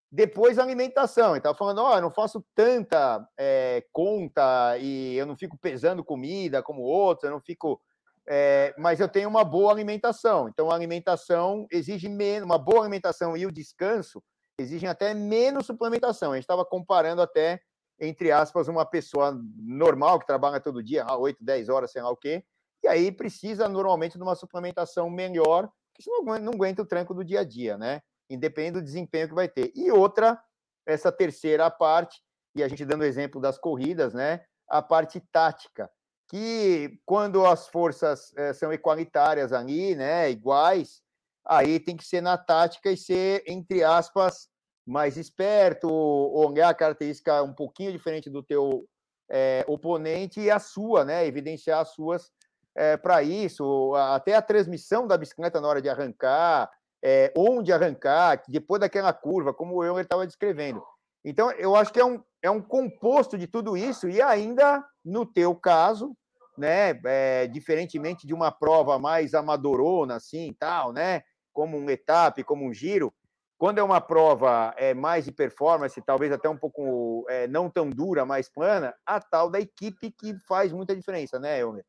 Depois 0.10 0.58
a 0.58 0.64
alimentação. 0.64 1.36
Estava 1.36 1.58
falando, 1.58 1.80
ó, 1.80 1.92
oh, 1.92 1.96
eu 1.96 2.02
não 2.02 2.12
faço 2.12 2.44
tanta 2.56 3.26
é, 3.38 3.84
conta 3.92 4.78
e 4.78 5.16
eu 5.16 5.26
não 5.26 5.38
fico 5.38 5.58
pesando 5.58 6.04
comida 6.04 6.64
como 6.64 6.82
outros, 6.82 7.26
eu 7.26 7.32
não 7.32 7.42
fico. 7.42 7.82
É, 8.28 8.74
mas 8.78 9.00
eu 9.00 9.10
tenho 9.10 9.28
uma 9.28 9.44
boa 9.44 9.72
alimentação. 9.72 10.48
Então 10.48 10.70
a 10.70 10.76
alimentação 10.76 11.66
exige 11.72 12.08
menos, 12.08 12.46
uma 12.46 12.58
boa 12.58 12.82
alimentação 12.82 13.36
e 13.36 13.46
o 13.46 13.52
descanso 13.52 14.24
exigem 14.62 14.90
até 14.90 15.14
menos 15.14 15.66
suplementação. 15.66 16.32
A 16.32 16.36
gente 16.36 16.44
estava 16.44 16.66
comparando 16.66 17.22
até, 17.22 17.62
entre 18.00 18.32
aspas, 18.32 18.68
uma 18.68 18.86
pessoa 18.86 19.38
normal 19.58 20.20
que 20.20 20.26
trabalha 20.26 20.60
todo 20.60 20.84
dia, 20.84 21.06
8, 21.10 21.44
10 21.44 21.70
horas, 21.70 21.92
sei 21.92 22.02
lá 22.02 22.10
o 22.10 22.18
quê, 22.18 22.44
e 22.84 22.88
aí 22.88 23.12
precisa 23.12 23.70
normalmente 23.70 24.18
de 24.18 24.24
uma 24.24 24.36
suplementação 24.36 25.10
melhor, 25.10 25.70
que 25.94 26.02
senão 26.02 26.24
não 26.40 26.54
aguenta 26.54 26.82
o 26.82 26.86
tranco 26.86 27.14
do 27.14 27.24
dia 27.24 27.42
a 27.42 27.44
dia, 27.44 27.78
né? 27.78 28.02
Independente 28.30 28.74
do 28.74 28.82
desempenho 28.82 29.28
que 29.28 29.36
vai 29.36 29.48
ter. 29.48 29.72
E 29.76 29.92
outra, 29.92 30.42
essa 30.86 31.12
terceira 31.12 31.70
parte, 31.70 32.22
e 32.56 32.64
a 32.64 32.68
gente 32.68 32.86
dando 32.86 33.02
o 33.02 33.06
exemplo 33.06 33.40
das 33.40 33.58
corridas, 33.58 34.14
né? 34.14 34.44
A 34.68 34.82
parte 34.82 35.20
tática, 35.32 35.92
que 36.28 37.00
quando 37.06 37.46
as 37.46 37.68
forças 37.68 38.34
é, 38.36 38.54
são 38.54 38.72
equalitárias 38.74 39.54
ali, 39.54 39.96
né? 39.96 40.32
Iguais, 40.32 41.04
aí 41.46 41.80
tem 41.80 41.96
que 41.96 42.06
ser 42.06 42.22
na 42.22 42.38
tática 42.38 42.90
e 42.92 42.98
ser, 42.98 43.44
entre 43.46 43.84
aspas, 43.84 44.50
mais 44.86 45.18
esperto, 45.18 45.90
olhar 45.90 46.70
a 46.70 46.74
característica 46.74 47.42
um 47.44 47.54
pouquinho 47.54 47.92
diferente 47.92 48.30
do 48.30 48.44
teu 48.44 48.86
é, 49.30 49.64
oponente 49.68 50.40
e 50.42 50.52
a 50.52 50.60
sua, 50.60 51.06
né? 51.06 51.26
Evidenciar 51.26 51.80
as 51.80 51.94
suas 51.94 52.32
é, 52.76 52.98
para 52.98 53.22
isso, 53.24 53.94
até 53.96 54.36
a 54.36 54.42
transmissão 54.42 55.08
da 55.08 55.18
bicicleta 55.18 55.60
na 55.60 55.68
hora 55.68 55.82
de 55.82 55.90
arrancar, 55.90 56.70
é, 57.04 57.32
onde 57.36 57.72
arrancar, 57.72 58.44
depois 58.48 58.80
daquela 58.80 59.12
curva, 59.12 59.54
como 59.54 59.76
o 59.76 59.84
Euler 59.84 60.04
estava 60.04 60.28
descrevendo. 60.28 60.84
Então, 61.24 61.52
eu 61.52 61.76
acho 61.76 61.92
que 61.92 62.00
é 62.00 62.06
um, 62.06 62.22
é 62.42 62.50
um 62.50 62.62
composto 62.62 63.38
de 63.38 63.48
tudo 63.48 63.76
isso, 63.76 64.10
e 64.10 64.22
ainda 64.22 64.84
no 65.04 65.26
teu 65.26 65.56
caso, 65.56 66.16
né, 66.58 67.00
é, 67.06 67.48
diferentemente 67.48 68.26
de 68.26 68.34
uma 68.34 68.52
prova 68.52 68.98
mais 69.00 69.34
amadorona, 69.34 70.16
assim, 70.16 70.56
tal, 70.60 70.92
né, 70.92 71.22
como 71.54 71.78
um 71.78 71.90
etape, 71.90 72.44
como 72.44 72.66
um 72.66 72.74
giro, 72.74 73.14
quando 73.62 73.78
é 73.78 73.84
uma 73.84 74.02
prova 74.02 74.74
é, 74.76 74.92
mais 74.92 75.24
de 75.24 75.32
performance, 75.32 76.02
talvez 76.02 76.32
até 76.32 76.50
um 76.50 76.58
pouco 76.58 77.28
é, 77.30 77.48
não 77.48 77.70
tão 77.70 77.92
dura, 77.92 78.26
mais 78.26 78.50
plana, 78.50 78.92
a 79.06 79.20
tal 79.20 79.52
da 79.52 79.60
equipe 79.60 80.10
que 80.10 80.34
faz 80.48 80.74
muita 80.74 80.96
diferença, 80.96 81.38
né, 81.38 81.60
Elmer? 81.60 81.86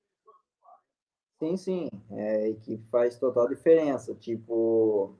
Sim, 1.38 1.56
sim. 1.56 1.88
É, 2.10 2.36
a 2.42 2.48
equipe 2.50 2.86
faz 2.90 3.18
total 3.18 3.48
diferença. 3.48 4.14
Tipo, 4.14 5.16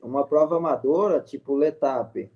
uma 0.00 0.26
prova 0.26 0.56
amadora, 0.56 1.20
tipo 1.20 1.54
Letap. 1.54 2.32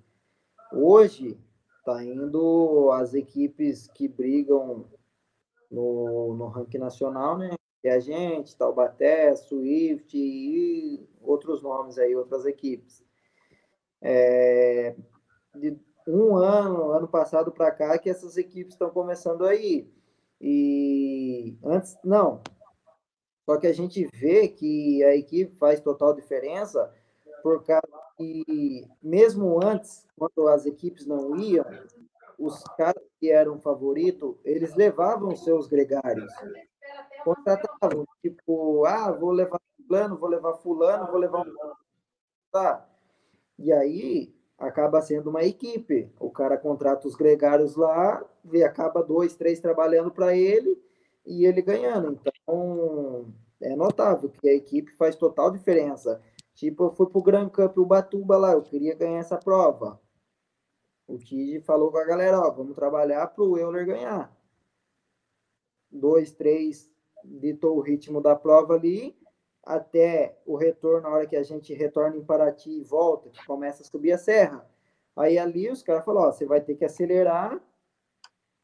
Hoje, 0.71 1.35
tá 1.83 2.03
indo 2.03 2.91
as 2.91 3.15
equipes 3.15 3.87
que 3.87 4.07
brigam 4.07 4.85
no, 5.71 6.35
no 6.35 6.45
ranking 6.49 6.77
nacional, 6.77 7.35
né? 7.35 7.55
É 7.83 7.93
a 7.93 7.99
gente, 7.99 8.55
Taubaté, 8.55 9.35
Swift 9.35 10.15
e 10.15 11.03
outros 11.19 11.63
nomes 11.63 11.97
aí, 11.97 12.15
outras 12.15 12.45
equipes. 12.45 13.03
É, 14.03 14.95
de 15.55 15.79
um 16.07 16.35
ano, 16.35 16.91
ano 16.91 17.07
passado 17.07 17.51
para 17.51 17.71
cá, 17.71 17.97
que 17.97 18.09
essas 18.09 18.37
equipes 18.37 18.73
estão 18.73 18.89
começando 18.89 19.45
aí. 19.45 19.89
E 20.39 21.57
antes, 21.63 21.97
não. 22.03 22.41
Só 23.45 23.57
que 23.57 23.67
a 23.67 23.73
gente 23.73 24.07
vê 24.13 24.47
que 24.47 25.03
a 25.03 25.15
equipe 25.15 25.55
faz 25.57 25.79
total 25.79 26.13
diferença, 26.13 26.93
por 27.41 27.63
causa 27.63 27.87
que, 28.17 28.87
mesmo 29.01 29.63
antes, 29.63 30.05
quando 30.17 30.47
as 30.47 30.65
equipes 30.65 31.05
não 31.05 31.35
iam, 31.37 31.65
os 32.37 32.63
caras 32.77 33.03
que 33.19 33.31
eram 33.31 33.59
favorito, 33.59 34.37
eles 34.43 34.75
levavam 34.75 35.35
seus 35.35 35.67
gregários. 35.67 36.31
Contratavam, 37.23 38.05
tipo, 38.21 38.85
ah, 38.85 39.11
vou 39.11 39.31
levar 39.31 39.59
fulano, 39.87 40.17
vou 40.17 40.29
levar 40.29 40.53
fulano, 40.55 41.07
vou 41.07 41.19
levar. 41.19 41.45
Tá, 42.51 42.87
e 43.57 43.71
aí 43.71 44.33
acaba 44.57 45.01
sendo 45.01 45.29
uma 45.29 45.43
equipe. 45.43 46.11
O 46.19 46.29
cara 46.29 46.57
contrata 46.57 47.07
os 47.07 47.15
gregários 47.15 47.75
lá, 47.75 48.23
vê, 48.43 48.63
acaba 48.63 49.03
dois, 49.03 49.35
três 49.35 49.59
trabalhando 49.59 50.11
para 50.11 50.35
ele 50.35 50.81
e 51.25 51.45
ele 51.45 51.61
ganhando. 51.61 52.19
Então 52.43 53.33
é 53.61 53.75
notável 53.75 54.29
que 54.29 54.49
a 54.49 54.53
equipe 54.53 54.91
faz 54.93 55.15
total 55.15 55.51
diferença. 55.51 56.21
Tipo, 56.53 56.85
eu 56.85 56.91
fui 56.91 57.07
pro 57.07 57.21
Grand 57.21 57.49
Cup 57.49 57.77
Ubatuba 57.77 58.37
lá, 58.37 58.53
eu 58.53 58.61
queria 58.61 58.95
ganhar 58.95 59.19
essa 59.19 59.37
prova. 59.37 59.99
O 61.07 61.17
Tide 61.17 61.59
falou 61.61 61.91
com 61.91 61.97
a 61.97 62.05
galera, 62.05 62.39
ó, 62.39 62.49
vamos 62.51 62.75
trabalhar 62.75 63.27
pro 63.27 63.57
Euler 63.57 63.85
ganhar. 63.85 64.35
Dois, 65.91 66.31
três, 66.31 66.89
ditou 67.23 67.77
o 67.77 67.81
ritmo 67.81 68.21
da 68.21 68.35
prova 68.35 68.75
ali, 68.75 69.15
até 69.63 70.37
o 70.45 70.55
retorno, 70.55 71.01
na 71.01 71.15
hora 71.15 71.27
que 71.27 71.35
a 71.35 71.43
gente 71.43 71.73
retorna 71.73 72.17
em 72.17 72.23
Paraty 72.23 72.69
e 72.69 72.83
volta, 72.83 73.29
que 73.29 73.45
começa 73.45 73.81
a 73.81 73.85
subir 73.85 74.11
a 74.11 74.17
serra. 74.17 74.67
Aí 75.15 75.37
ali 75.37 75.69
os 75.69 75.81
caras 75.81 76.03
falaram, 76.03 76.31
você 76.31 76.45
vai 76.45 76.59
ter 76.59 76.75
que 76.75 76.83
acelerar 76.83 77.61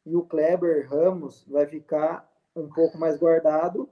e 0.04 0.14
o 0.16 0.22
Kleber 0.22 0.88
Ramos 0.88 1.46
vai 1.48 1.66
ficar 1.66 2.28
um 2.54 2.68
pouco 2.68 2.98
mais 2.98 3.16
guardado 3.16 3.88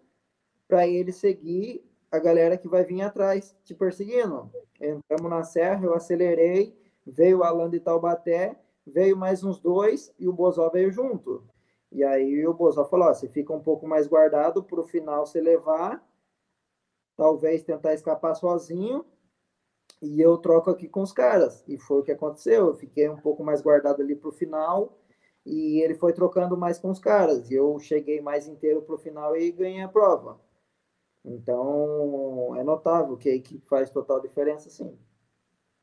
para 0.66 0.86
ele 0.86 1.12
seguir 1.12 1.85
a 2.10 2.18
galera 2.18 2.59
que 2.59 2.68
vai 2.68 2.85
vir 2.85 3.02
atrás 3.02 3.56
te 3.64 3.74
perseguindo. 3.74 4.51
Entramos 4.80 5.30
na 5.30 5.43
serra, 5.43 5.85
eu 5.85 5.94
acelerei, 5.94 6.76
veio 7.06 7.39
o 7.39 7.44
Alan 7.44 7.70
de 7.70 7.80
Taubaté, 7.80 8.59
veio 8.86 9.16
mais 9.16 9.44
uns 9.44 9.60
dois 9.60 10.12
e 10.18 10.28
o 10.28 10.32
Bozó 10.32 10.68
veio 10.70 10.90
junto. 10.90 11.44
E 11.90 12.05
aí 12.05 12.47
o 12.47 12.55
Bozó 12.55 12.85
falou: 12.85 13.09
você 13.09 13.28
fica 13.28 13.52
um 13.52 13.60
pouco 13.60 13.86
mais 13.86 14.06
guardado 14.06 14.62
para 14.62 14.80
o 14.80 14.86
final 14.86 15.26
você 15.26 15.40
levar, 15.40 16.06
talvez 17.18 17.64
tentar 17.64 17.94
escapar 17.94 18.36
sozinho, 18.36 19.04
e 20.00 20.20
eu 20.20 20.38
troco 20.38 20.70
aqui 20.70 20.88
com 20.88 21.02
os 21.02 21.12
caras. 21.12 21.64
E 21.66 21.76
foi 21.76 21.98
o 21.98 22.02
que 22.04 22.12
aconteceu. 22.12 22.68
Eu 22.68 22.74
fiquei 22.76 23.08
um 23.08 23.16
pouco 23.16 23.42
mais 23.42 23.60
guardado 23.60 24.00
ali 24.00 24.14
para 24.14 24.28
o 24.28 24.32
final 24.32 24.96
e 25.44 25.82
ele 25.82 25.94
foi 25.94 26.12
trocando 26.12 26.56
mais 26.56 26.78
com 26.78 26.88
os 26.90 27.00
caras. 27.00 27.50
E 27.50 27.54
eu 27.54 27.76
cheguei 27.80 28.20
mais 28.20 28.46
inteiro 28.46 28.80
para 28.82 28.94
o 28.94 28.98
final 28.98 29.36
e 29.36 29.50
ganhei 29.50 29.82
a 29.82 29.88
prova. 29.88 30.40
Então, 31.24 32.54
é 32.56 32.62
notável 32.62 33.16
que 33.16 33.28
a 33.28 33.34
equipe 33.34 33.66
faz 33.68 33.90
total 33.90 34.20
diferença, 34.20 34.70
sim. 34.70 34.96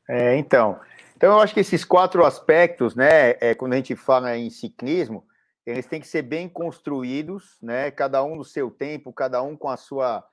É, 0.08 0.34
então. 0.36 0.80
Então, 1.14 1.34
eu 1.34 1.40
acho 1.40 1.52
que 1.52 1.60
esses 1.60 1.84
quatro 1.84 2.24
aspectos, 2.24 2.94
né, 2.94 3.32
é, 3.40 3.54
quando 3.54 3.74
a 3.74 3.76
gente 3.76 3.94
fala 3.94 4.36
em 4.36 4.48
ciclismo, 4.48 5.26
eles 5.66 5.84
têm 5.84 6.00
que 6.00 6.08
ser 6.08 6.22
bem 6.22 6.48
construídos, 6.48 7.58
né, 7.60 7.90
cada 7.90 8.24
um 8.24 8.36
no 8.36 8.44
seu 8.44 8.70
tempo, 8.70 9.12
cada 9.12 9.42
um 9.42 9.56
com 9.56 9.68
a 9.68 9.76
sua 9.76 10.26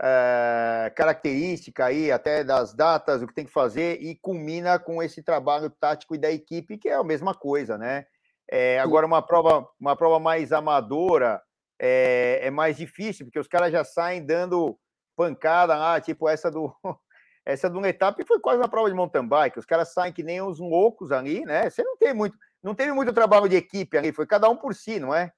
é, 0.00 0.92
característica 0.94 1.86
aí, 1.86 2.10
até 2.12 2.44
das 2.44 2.72
datas, 2.72 3.22
o 3.22 3.26
que 3.26 3.34
tem 3.34 3.44
que 3.44 3.52
fazer, 3.52 4.00
e 4.00 4.14
culmina 4.16 4.78
com 4.78 5.02
esse 5.02 5.22
trabalho 5.22 5.70
tático 5.70 6.14
e 6.14 6.18
da 6.18 6.30
equipe, 6.30 6.78
que 6.78 6.88
é 6.88 6.94
a 6.94 7.04
mesma 7.04 7.34
coisa, 7.34 7.76
né? 7.76 8.06
É, 8.50 8.78
agora, 8.78 9.06
uma 9.06 9.20
prova, 9.20 9.68
uma 9.78 9.96
prova 9.96 10.18
mais 10.18 10.52
amadora 10.52 11.42
é, 11.78 12.40
é, 12.42 12.50
mais 12.50 12.76
difícil, 12.76 13.26
porque 13.26 13.38
os 13.38 13.48
caras 13.48 13.70
já 13.70 13.84
saem 13.84 14.24
dando 14.24 14.78
pancada 15.16 15.76
lá, 15.76 16.00
tipo 16.00 16.28
essa 16.28 16.50
do. 16.50 16.72
Essa 17.46 17.70
de 17.70 17.78
uma 17.78 17.88
etapa 17.88 18.22
foi 18.26 18.38
quase 18.40 18.60
uma 18.60 18.68
prova 18.68 18.90
de 18.90 18.94
mountain 18.94 19.26
bike. 19.26 19.58
Os 19.58 19.64
caras 19.64 19.94
saem 19.94 20.12
que 20.12 20.22
nem 20.22 20.42
uns 20.42 20.58
loucos 20.60 21.10
ali, 21.10 21.46
né? 21.46 21.70
Você 21.70 21.82
não 21.82 21.96
tem 21.96 22.12
muito, 22.12 22.36
não 22.62 22.74
teve 22.74 22.92
muito 22.92 23.10
trabalho 23.10 23.48
de 23.48 23.56
equipe 23.56 23.96
ali, 23.96 24.12
foi 24.12 24.26
cada 24.26 24.50
um 24.50 24.56
por 24.56 24.74
si, 24.74 25.00
não 25.00 25.14
é? 25.14 25.32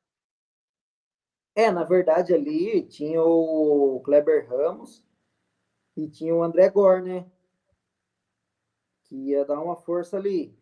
É, 1.54 1.70
na 1.70 1.84
verdade 1.84 2.32
ali 2.32 2.82
tinha 2.82 3.22
o 3.22 4.00
Kleber 4.04 4.48
Ramos 4.48 5.04
e 5.96 6.08
tinha 6.08 6.34
o 6.34 6.42
André 6.42 6.68
Gor, 6.70 7.02
né? 7.02 7.26
Que 9.04 9.16
ia 9.16 9.44
dar 9.44 9.60
uma 9.60 9.76
força 9.76 10.16
ali. 10.16 10.54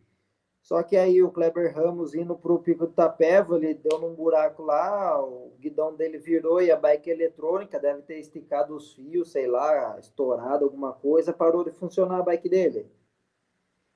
Só 0.62 0.82
que 0.82 0.96
aí 0.96 1.22
o 1.22 1.30
Kleber 1.30 1.74
Ramos 1.74 2.14
indo 2.14 2.36
para 2.36 2.52
o 2.52 2.58
Pico 2.58 2.86
do 2.86 2.92
Tapeva, 2.92 3.56
ele 3.56 3.74
deu 3.74 3.98
num 3.98 4.14
buraco 4.14 4.62
lá, 4.62 5.18
o 5.22 5.52
guidão 5.58 5.94
dele 5.94 6.18
virou 6.18 6.60
e 6.60 6.70
a 6.70 6.76
bike 6.76 7.08
eletrônica 7.08 7.80
deve 7.80 8.02
ter 8.02 8.18
esticado 8.18 8.76
os 8.76 8.92
fios, 8.92 9.30
sei 9.32 9.46
lá, 9.46 9.98
estourado 9.98 10.64
alguma 10.64 10.92
coisa, 10.92 11.32
parou 11.32 11.64
de 11.64 11.70
funcionar 11.70 12.18
a 12.18 12.22
bike 12.22 12.50
dele. 12.50 12.86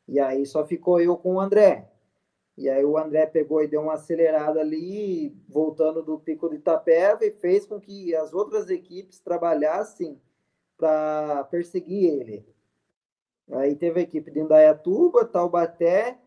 E 0.09 0.19
aí 0.19 0.47
só 0.47 0.65
ficou 0.65 1.01
eu 1.01 1.17
com 1.17 1.35
o 1.35 1.41
André. 1.41 1.92
E 2.57 2.69
aí 2.69 2.85
o 2.85 2.99
André 2.99 3.27
pegou 3.27 3.63
e 3.63 3.67
deu 3.67 3.81
uma 3.81 3.95
acelerada 3.95 4.61
ali, 4.61 5.35
voltando 5.49 6.03
do 6.03 6.19
pico 6.19 6.49
de 6.51 6.57
Itapeva, 6.57 7.25
e 7.25 7.31
fez 7.31 7.67
com 7.67 7.81
que 7.81 8.15
as 8.15 8.35
outras 8.35 8.69
equipes 8.69 9.19
trabalhassem 9.21 10.21
para 10.77 11.45
perseguir 11.45 12.21
ele. 12.21 12.47
Aí 13.51 13.75
teve 13.75 14.01
a 14.01 14.03
equipe 14.03 14.31
de 14.31 14.41
Indaiatuba, 14.41 15.25
Taubaté 15.25 16.19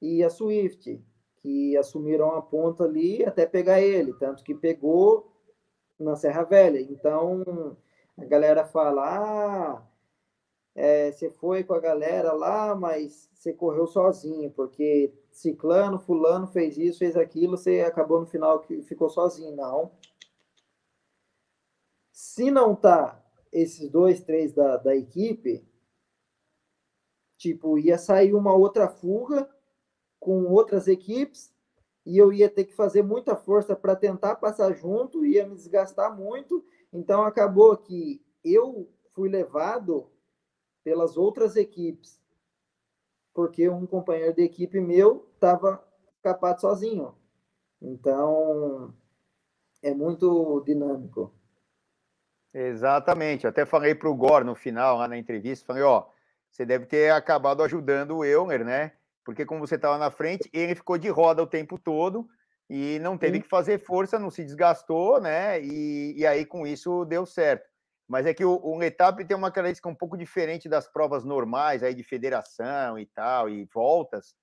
e 0.00 0.22
a 0.22 0.30
Swift, 0.30 1.00
que 1.36 1.76
assumiram 1.76 2.30
a 2.30 2.42
ponta 2.42 2.84
ali 2.84 3.24
até 3.24 3.46
pegar 3.46 3.80
ele, 3.80 4.12
tanto 4.14 4.44
que 4.44 4.54
pegou 4.54 5.32
na 5.98 6.16
Serra 6.16 6.42
Velha. 6.42 6.80
Então 6.80 7.76
a 8.16 8.24
galera 8.24 8.64
fala: 8.64 9.02
ah, 9.04 9.82
é, 10.74 11.12
você 11.12 11.30
foi 11.30 11.64
com 11.64 11.74
a 11.74 11.80
galera 11.80 12.32
lá, 12.32 12.74
mas 12.74 13.28
você 13.34 13.52
correu 13.52 13.86
sozinho, 13.86 14.50
porque 14.50 15.12
ciclano, 15.30 15.98
fulano 15.98 16.46
fez 16.46 16.78
isso, 16.78 17.00
fez 17.00 17.16
aquilo, 17.16 17.56
você 17.56 17.80
acabou 17.80 18.20
no 18.20 18.26
final 18.26 18.60
que 18.60 18.82
ficou 18.82 19.10
sozinho. 19.10 19.54
Não. 19.54 19.92
Se 22.12 22.50
não 22.50 22.74
tá 22.74 23.22
esses 23.52 23.90
dois, 23.90 24.22
três 24.22 24.52
da, 24.52 24.76
da 24.78 24.96
equipe, 24.96 25.66
tipo, 27.36 27.78
ia 27.78 27.98
sair 27.98 28.32
uma 28.32 28.54
outra 28.54 28.88
fuga 28.88 29.48
com 30.18 30.44
outras 30.44 30.86
equipes 30.88 31.52
e 32.06 32.16
eu 32.16 32.32
ia 32.32 32.48
ter 32.48 32.64
que 32.64 32.74
fazer 32.74 33.02
muita 33.02 33.36
força 33.36 33.76
para 33.76 33.96
tentar 33.96 34.36
passar 34.36 34.72
junto, 34.72 35.26
ia 35.26 35.46
me 35.46 35.54
desgastar 35.54 36.16
muito. 36.16 36.64
Então 36.92 37.24
acabou 37.24 37.76
que 37.76 38.24
eu 38.44 38.88
fui 39.12 39.28
levado 39.28 40.11
pelas 40.84 41.16
outras 41.16 41.56
equipes 41.56 42.22
porque 43.34 43.68
um 43.68 43.86
companheiro 43.86 44.34
de 44.34 44.42
equipe 44.42 44.80
meu 44.80 45.28
estava 45.34 45.82
escapado 46.16 46.60
sozinho. 46.60 47.14
Então, 47.80 48.94
é 49.82 49.94
muito 49.94 50.62
dinâmico. 50.64 51.34
Exatamente. 52.54 53.46
Até 53.46 53.64
falei 53.64 53.94
para 53.94 54.08
o 54.08 54.14
Gor 54.14 54.44
no 54.44 54.54
final, 54.54 54.98
lá 54.98 55.08
na 55.08 55.18
entrevista, 55.18 55.66
falei, 55.66 55.82
ó, 55.82 56.06
você 56.50 56.66
deve 56.66 56.86
ter 56.86 57.10
acabado 57.10 57.62
ajudando 57.62 58.18
o 58.18 58.24
Euler, 58.24 58.64
né? 58.64 58.92
Porque 59.24 59.46
como 59.46 59.66
você 59.66 59.76
estava 59.76 59.96
na 59.98 60.10
frente, 60.10 60.50
ele 60.52 60.74
ficou 60.74 60.98
de 60.98 61.08
roda 61.08 61.42
o 61.42 61.46
tempo 61.46 61.78
todo 61.78 62.28
e 62.68 62.98
não 63.00 63.16
teve 63.16 63.36
Sim. 63.36 63.42
que 63.42 63.48
fazer 63.48 63.78
força, 63.78 64.18
não 64.18 64.30
se 64.30 64.44
desgastou, 64.44 65.20
né? 65.20 65.60
E, 65.62 66.14
e 66.18 66.26
aí 66.26 66.44
com 66.44 66.66
isso 66.66 67.04
deu 67.06 67.24
certo. 67.24 67.71
Mas 68.12 68.26
é 68.26 68.34
que 68.34 68.44
o, 68.44 68.60
o 68.62 68.76
Letap 68.76 69.24
tem 69.24 69.34
uma 69.34 69.50
característica 69.50 69.88
um 69.88 69.94
pouco 69.94 70.18
diferente 70.18 70.68
das 70.68 70.86
provas 70.86 71.24
normais 71.24 71.82
aí 71.82 71.94
de 71.94 72.02
federação 72.02 72.98
e 72.98 73.06
tal, 73.06 73.48
e 73.48 73.64
voltas, 73.72 74.34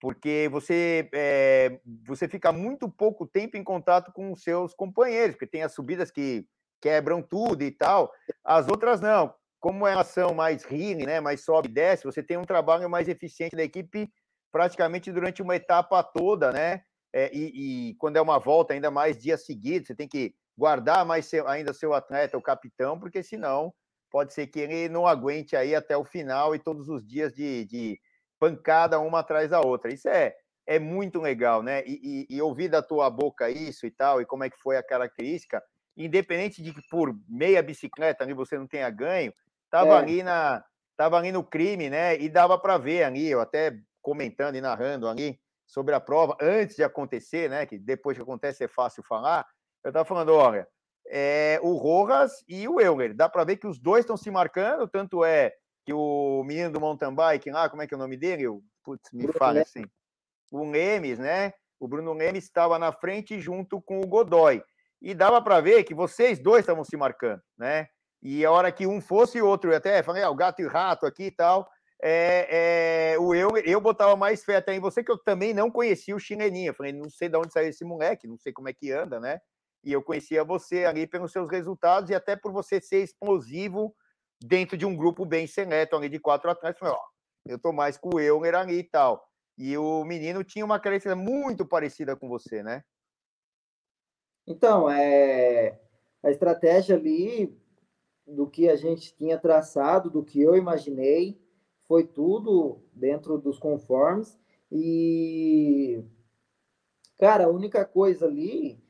porque 0.00 0.48
você, 0.52 1.10
é, 1.12 1.80
você 2.06 2.28
fica 2.28 2.52
muito 2.52 2.88
pouco 2.88 3.26
tempo 3.26 3.56
em 3.56 3.64
contato 3.64 4.12
com 4.12 4.30
os 4.30 4.44
seus 4.44 4.72
companheiros, 4.72 5.34
porque 5.34 5.48
tem 5.48 5.64
as 5.64 5.74
subidas 5.74 6.12
que 6.12 6.46
quebram 6.80 7.20
tudo 7.20 7.64
e 7.64 7.72
tal, 7.72 8.12
as 8.44 8.68
outras 8.68 9.00
não. 9.00 9.34
Como 9.58 9.84
elas 9.84 10.06
são 10.06 10.32
mais 10.32 10.62
rini, 10.62 11.04
né, 11.04 11.18
mais 11.18 11.42
sobe 11.42 11.68
e 11.68 11.72
desce, 11.72 12.04
você 12.04 12.22
tem 12.22 12.36
um 12.36 12.44
trabalho 12.44 12.88
mais 12.88 13.08
eficiente 13.08 13.56
da 13.56 13.64
equipe 13.64 14.08
praticamente 14.52 15.10
durante 15.10 15.42
uma 15.42 15.56
etapa 15.56 16.04
toda, 16.04 16.52
né? 16.52 16.82
É, 17.12 17.34
e, 17.34 17.90
e, 17.90 17.94
quando 17.96 18.16
é 18.16 18.20
uma 18.20 18.38
volta, 18.38 18.74
ainda 18.74 18.92
mais 18.92 19.18
dias 19.18 19.44
seguidos, 19.44 19.88
você 19.88 19.94
tem 19.96 20.06
que 20.06 20.36
guardar 20.58 21.06
mais 21.06 21.24
seu, 21.26 21.46
ainda 21.46 21.72
seu 21.72 21.94
atleta, 21.94 22.36
o 22.36 22.42
capitão, 22.42 22.98
porque 22.98 23.22
senão 23.22 23.72
pode 24.10 24.34
ser 24.34 24.48
que 24.48 24.58
ele 24.58 24.88
não 24.88 25.06
aguente 25.06 25.54
aí 25.54 25.72
até 25.72 25.96
o 25.96 26.04
final 26.04 26.52
e 26.52 26.58
todos 26.58 26.88
os 26.88 27.06
dias 27.06 27.32
de, 27.32 27.64
de 27.66 28.00
pancada 28.40 28.98
uma 28.98 29.20
atrás 29.20 29.50
da 29.50 29.60
outra. 29.60 29.94
Isso 29.94 30.08
é, 30.08 30.34
é 30.66 30.80
muito 30.80 31.20
legal, 31.20 31.62
né? 31.62 31.84
E, 31.86 32.26
e, 32.28 32.36
e, 32.36 32.42
ouvir 32.42 32.68
da 32.68 32.82
tua 32.82 33.08
boca 33.08 33.48
isso 33.48 33.86
e 33.86 33.90
tal, 33.90 34.20
e 34.20 34.26
como 34.26 34.42
é 34.42 34.50
que 34.50 34.58
foi 34.58 34.76
a 34.76 34.82
característica, 34.82 35.62
independente 35.96 36.60
de 36.60 36.72
que 36.72 36.82
por 36.90 37.16
meia 37.28 37.62
bicicleta 37.62 38.24
ali 38.24 38.34
você 38.34 38.58
não 38.58 38.66
tenha 38.66 38.90
ganho, 38.90 39.32
tava 39.70 39.94
é. 39.94 39.98
ali 39.98 40.22
na 40.24 40.64
tava 40.96 41.16
ali 41.16 41.30
no 41.30 41.44
crime, 41.44 41.88
né? 41.88 42.18
E 42.18 42.28
dava 42.28 42.58
para 42.58 42.76
ver 42.76 43.04
ali, 43.04 43.28
eu 43.28 43.40
até 43.40 43.78
comentando 44.02 44.56
e 44.56 44.60
narrando 44.60 45.06
ali 45.06 45.38
sobre 45.64 45.94
a 45.94 46.00
prova 46.00 46.36
antes 46.40 46.74
de 46.74 46.82
acontecer, 46.82 47.48
né? 47.48 47.64
Que 47.64 47.78
depois 47.78 48.16
que 48.16 48.22
acontece 48.22 48.64
é 48.64 48.68
fácil 48.68 49.04
falar 49.04 49.46
eu 49.84 49.88
estava 49.88 50.04
falando, 50.04 50.34
olha, 50.34 50.66
é, 51.10 51.58
o 51.62 51.74
Rojas 51.74 52.44
e 52.48 52.68
o 52.68 52.80
Euler. 52.80 53.14
Dá 53.14 53.28
para 53.28 53.44
ver 53.44 53.56
que 53.56 53.66
os 53.66 53.78
dois 53.78 54.00
estão 54.00 54.16
se 54.16 54.30
marcando, 54.30 54.86
tanto 54.88 55.24
é 55.24 55.52
que 55.84 55.92
o 55.92 56.42
menino 56.44 56.70
do 56.70 56.80
mountain 56.80 57.14
bike 57.14 57.50
lá, 57.50 57.68
como 57.68 57.82
é 57.82 57.86
que 57.86 57.94
é 57.94 57.96
o 57.96 58.00
nome 58.00 58.16
dele? 58.16 58.44
Putz, 58.84 59.10
me 59.12 59.22
Bruno 59.22 59.38
fala 59.38 59.60
assim. 59.60 59.84
O 60.50 60.70
Lemes, 60.70 61.18
né? 61.18 61.52
O 61.80 61.88
Bruno 61.88 62.12
Lemes 62.12 62.44
estava 62.44 62.78
na 62.78 62.92
frente 62.92 63.40
junto 63.40 63.80
com 63.80 64.00
o 64.00 64.06
Godoy. 64.06 64.62
E 65.00 65.14
dava 65.14 65.40
para 65.40 65.60
ver 65.60 65.84
que 65.84 65.94
vocês 65.94 66.38
dois 66.38 66.60
estavam 66.60 66.84
se 66.84 66.96
marcando, 66.96 67.40
né? 67.56 67.86
E 68.20 68.44
a 68.44 68.50
hora 68.50 68.72
que 68.72 68.86
um 68.86 69.00
fosse 69.00 69.40
o 69.40 69.46
outro, 69.46 69.70
eu 69.70 69.76
até 69.76 70.02
falei, 70.02 70.22
ah, 70.22 70.30
o 70.30 70.34
gato 70.34 70.60
e 70.60 70.66
o 70.66 70.68
rato 70.68 71.06
aqui 71.06 71.24
e 71.24 71.30
tal, 71.30 71.68
é, 72.02 73.12
é, 73.14 73.18
o 73.18 73.34
eu, 73.34 73.56
eu 73.58 73.80
botava 73.80 74.16
mais 74.16 74.44
fé 74.44 74.56
até 74.56 74.74
em 74.74 74.80
você, 74.80 75.04
que 75.04 75.10
eu 75.10 75.18
também 75.18 75.54
não 75.54 75.70
conhecia 75.70 76.14
o 76.16 76.20
chinelinho. 76.20 76.70
Eu 76.70 76.74
falei, 76.74 76.92
não 76.92 77.08
sei 77.08 77.28
de 77.28 77.36
onde 77.36 77.52
saiu 77.52 77.68
esse 77.68 77.84
moleque, 77.84 78.26
não 78.26 78.36
sei 78.36 78.52
como 78.52 78.68
é 78.68 78.72
que 78.72 78.90
anda, 78.90 79.20
né? 79.20 79.40
E 79.88 79.92
eu 79.92 80.02
conhecia 80.02 80.44
você 80.44 80.84
ali 80.84 81.06
pelos 81.06 81.32
seus 81.32 81.50
resultados 81.50 82.10
e 82.10 82.14
até 82.14 82.36
por 82.36 82.52
você 82.52 82.78
ser 82.78 83.02
explosivo 83.02 83.96
dentro 84.38 84.76
de 84.76 84.84
um 84.84 84.94
grupo 84.94 85.24
bem 85.24 85.46
seleto 85.46 85.96
ali 85.96 86.10
de 86.10 86.18
quatro 86.18 86.50
atletas. 86.50 86.78
Falei, 86.78 86.94
ó, 86.94 87.02
eu 87.46 87.58
tô 87.58 87.72
mais 87.72 87.96
com 87.96 88.10
o 88.14 88.20
Euler 88.20 88.54
ali 88.54 88.80
e 88.80 88.84
tal. 88.84 89.26
E 89.56 89.78
o 89.78 90.04
menino 90.04 90.44
tinha 90.44 90.62
uma 90.62 90.78
característica 90.78 91.16
muito 91.16 91.64
parecida 91.64 92.14
com 92.14 92.28
você, 92.28 92.62
né? 92.62 92.84
Então, 94.46 94.90
é 94.90 95.80
a 96.22 96.30
estratégia 96.30 96.94
ali 96.94 97.58
do 98.26 98.46
que 98.46 98.68
a 98.68 98.76
gente 98.76 99.16
tinha 99.16 99.38
traçado, 99.38 100.10
do 100.10 100.22
que 100.22 100.38
eu 100.38 100.54
imaginei, 100.54 101.40
foi 101.86 102.06
tudo 102.06 102.82
dentro 102.92 103.38
dos 103.38 103.58
conformes. 103.58 104.38
E, 104.70 106.04
cara, 107.18 107.46
a 107.46 107.50
única 107.50 107.86
coisa 107.86 108.26
ali 108.26 108.86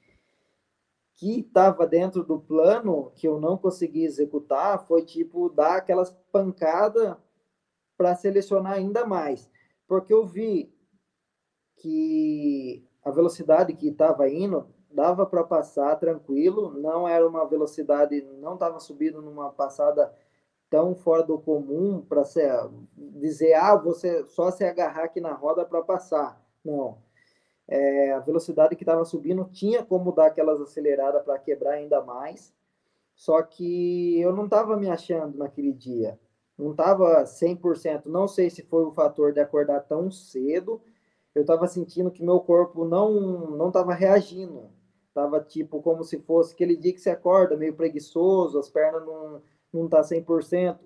que 1.19 1.41
estava 1.41 1.85
dentro 1.85 2.23
do 2.23 2.39
plano 2.39 3.11
que 3.17 3.27
eu 3.27 3.41
não 3.41 3.59
consegui 3.59 4.05
executar 4.05 4.87
foi 4.87 5.05
tipo 5.05 5.49
dar 5.49 5.79
aquelas 5.79 6.13
pancadas 6.31 7.17
para 7.97 8.15
selecionar 8.15 8.75
ainda 8.75 9.05
mais, 9.05 9.51
porque 9.89 10.15
eu 10.15 10.25
vi 10.25 10.73
que 11.75 12.87
a 13.05 13.11
velocidade 13.11 13.75
que 13.75 13.89
estava 13.89 14.29
indo 14.29 14.69
dava 14.89 15.27
para 15.27 15.43
passar 15.43 15.97
tranquilo, 15.97 16.71
não 16.71 17.09
era 17.09 17.27
uma 17.29 17.45
velocidade, 17.45 18.23
não 18.41 18.55
estava 18.55 18.79
subindo 18.79 19.21
numa 19.21 19.51
passada 19.51 20.15
tão 20.71 20.95
fora 20.95 21.25
do 21.25 21.37
comum 21.37 22.01
para 22.01 22.23
dizer, 22.97 23.55
ah, 23.55 23.75
você 23.75 24.25
só 24.27 24.53
se 24.53 24.63
agarrar 24.65 25.05
aqui 25.05 25.21
na 25.21 25.33
roda 25.33 25.65
para 25.65 25.83
passar. 25.83 26.41
Não. 26.65 26.99
É, 27.69 28.13
a 28.13 28.21
velocidade 28.21 28.75
que 28.75 28.83
estava 28.83 29.05
subindo 29.05 29.45
tinha 29.53 29.85
como 29.85 30.13
dar 30.13 30.29
aquelas 30.29 30.61
aceleradas 30.61 31.23
para 31.23 31.39
quebrar 31.39 31.73
ainda 31.73 32.03
mais, 32.03 32.55
só 33.15 33.43
que 33.43 34.19
eu 34.21 34.35
não 34.35 34.47
estava 34.47 34.77
me 34.77 34.89
achando 34.89 35.37
naquele 35.37 35.73
dia. 35.73 36.19
Não 36.57 36.73
estava 36.73 37.25
100%. 37.25 38.07
Não 38.07 38.27
sei 38.27 38.51
se 38.51 38.63
foi 38.63 38.85
o 38.85 38.93
fator 38.93 39.33
de 39.33 39.41
acordar 39.41 39.81
tão 39.81 40.11
cedo. 40.11 40.81
Eu 41.35 41.43
estava 41.43 41.69
sentindo 41.69 42.11
que 42.11 42.25
meu 42.25 42.41
corpo 42.41 42.85
não 42.85 43.51
não 43.57 43.69
estava 43.69 43.93
reagindo. 43.95 44.71
Tava 45.15 45.41
tipo 45.41 45.83
como 45.83 46.05
se 46.05 46.21
fosse 46.21 46.55
aquele 46.55 46.77
dia 46.77 46.93
que 46.93 47.01
você 47.01 47.11
acorda 47.11 47.57
meio 47.57 47.75
preguiçoso, 47.75 48.59
as 48.59 48.69
pernas 48.71 49.05
não 49.05 49.43
não 49.73 49.89
tá 49.89 50.01
100%. 50.01 50.79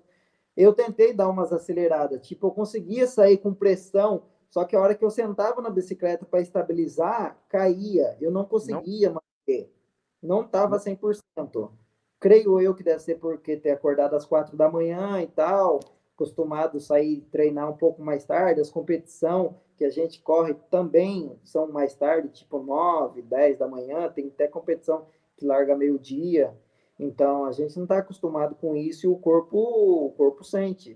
Eu 0.55 0.73
tentei 0.73 1.13
dar 1.13 1.29
umas 1.29 1.51
aceleradas, 1.51 2.25
tipo, 2.27 2.47
eu 2.47 2.51
conseguia 2.51 3.07
sair 3.07 3.37
com 3.37 3.53
pressão, 3.53 4.23
só 4.53 4.63
que 4.65 4.75
a 4.75 4.79
hora 4.79 4.93
que 4.93 5.03
eu 5.03 5.09
sentava 5.09 5.63
na 5.63 5.69
bicicleta 5.71 6.27
para 6.27 6.39
estabilizar, 6.39 7.35
caía. 7.49 8.15
Eu 8.21 8.29
não 8.29 8.45
conseguia 8.45 9.07
não. 9.09 9.15
manter. 9.15 9.73
Não 10.21 10.41
estava 10.41 10.77
100%. 10.77 11.71
Creio 12.19 12.61
eu 12.61 12.75
que 12.75 12.83
deve 12.83 12.99
ser 12.99 13.15
porque 13.15 13.57
ter 13.57 13.71
acordado 13.71 14.15
às 14.15 14.27
quatro 14.27 14.55
da 14.55 14.69
manhã 14.69 15.19
e 15.23 15.25
tal, 15.25 15.79
acostumado 16.13 16.77
a 16.77 16.79
sair 16.79 17.21
treinar 17.31 17.67
um 17.67 17.75
pouco 17.75 18.03
mais 18.03 18.25
tarde, 18.25 18.61
as 18.61 18.69
competição 18.69 19.59
que 19.75 19.83
a 19.83 19.89
gente 19.89 20.21
corre 20.21 20.53
também 20.69 21.35
são 21.43 21.71
mais 21.71 21.95
tarde, 21.95 22.27
tipo 22.27 22.59
9, 22.59 23.23
10 23.23 23.57
da 23.57 23.67
manhã, 23.67 24.07
tem 24.07 24.27
até 24.27 24.47
competição 24.47 25.07
que 25.35 25.47
larga 25.47 25.75
meio-dia. 25.75 26.55
Então 26.99 27.45
a 27.45 27.51
gente 27.51 27.75
não 27.75 27.85
está 27.85 27.97
acostumado 27.97 28.53
com 28.53 28.75
isso 28.75 29.07
e 29.07 29.09
o 29.09 29.17
corpo, 29.17 29.57
o 29.57 30.11
corpo 30.11 30.43
sente. 30.43 30.95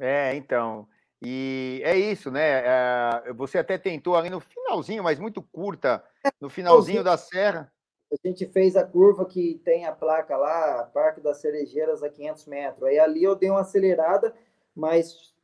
É, 0.00 0.34
então. 0.34 0.88
E 1.24 1.80
é 1.84 1.96
isso, 1.96 2.30
né? 2.30 2.62
É, 2.64 3.32
você 3.32 3.58
até 3.58 3.78
tentou 3.78 4.16
ali 4.16 4.30
no 4.30 4.40
finalzinho, 4.40 5.02
mas 5.02 5.18
muito 5.18 5.42
curta, 5.42 6.04
no 6.40 6.48
finalzinho 6.48 7.02
da 7.02 7.16
serra. 7.16 7.72
A 8.12 8.28
gente 8.28 8.46
fez 8.46 8.76
a 8.76 8.84
curva 8.84 9.24
que 9.24 9.60
tem 9.64 9.86
a 9.86 9.92
placa 9.92 10.36
lá, 10.36 10.84
Parque 10.92 11.20
das 11.20 11.38
Cerejeiras 11.38 12.02
a 12.02 12.08
500 12.08 12.46
metros. 12.46 12.82
Aí 12.84 12.98
ali 12.98 13.24
eu 13.24 13.34
dei 13.34 13.50
uma 13.50 13.62
acelerada, 13.62 14.34
mas 14.74 15.34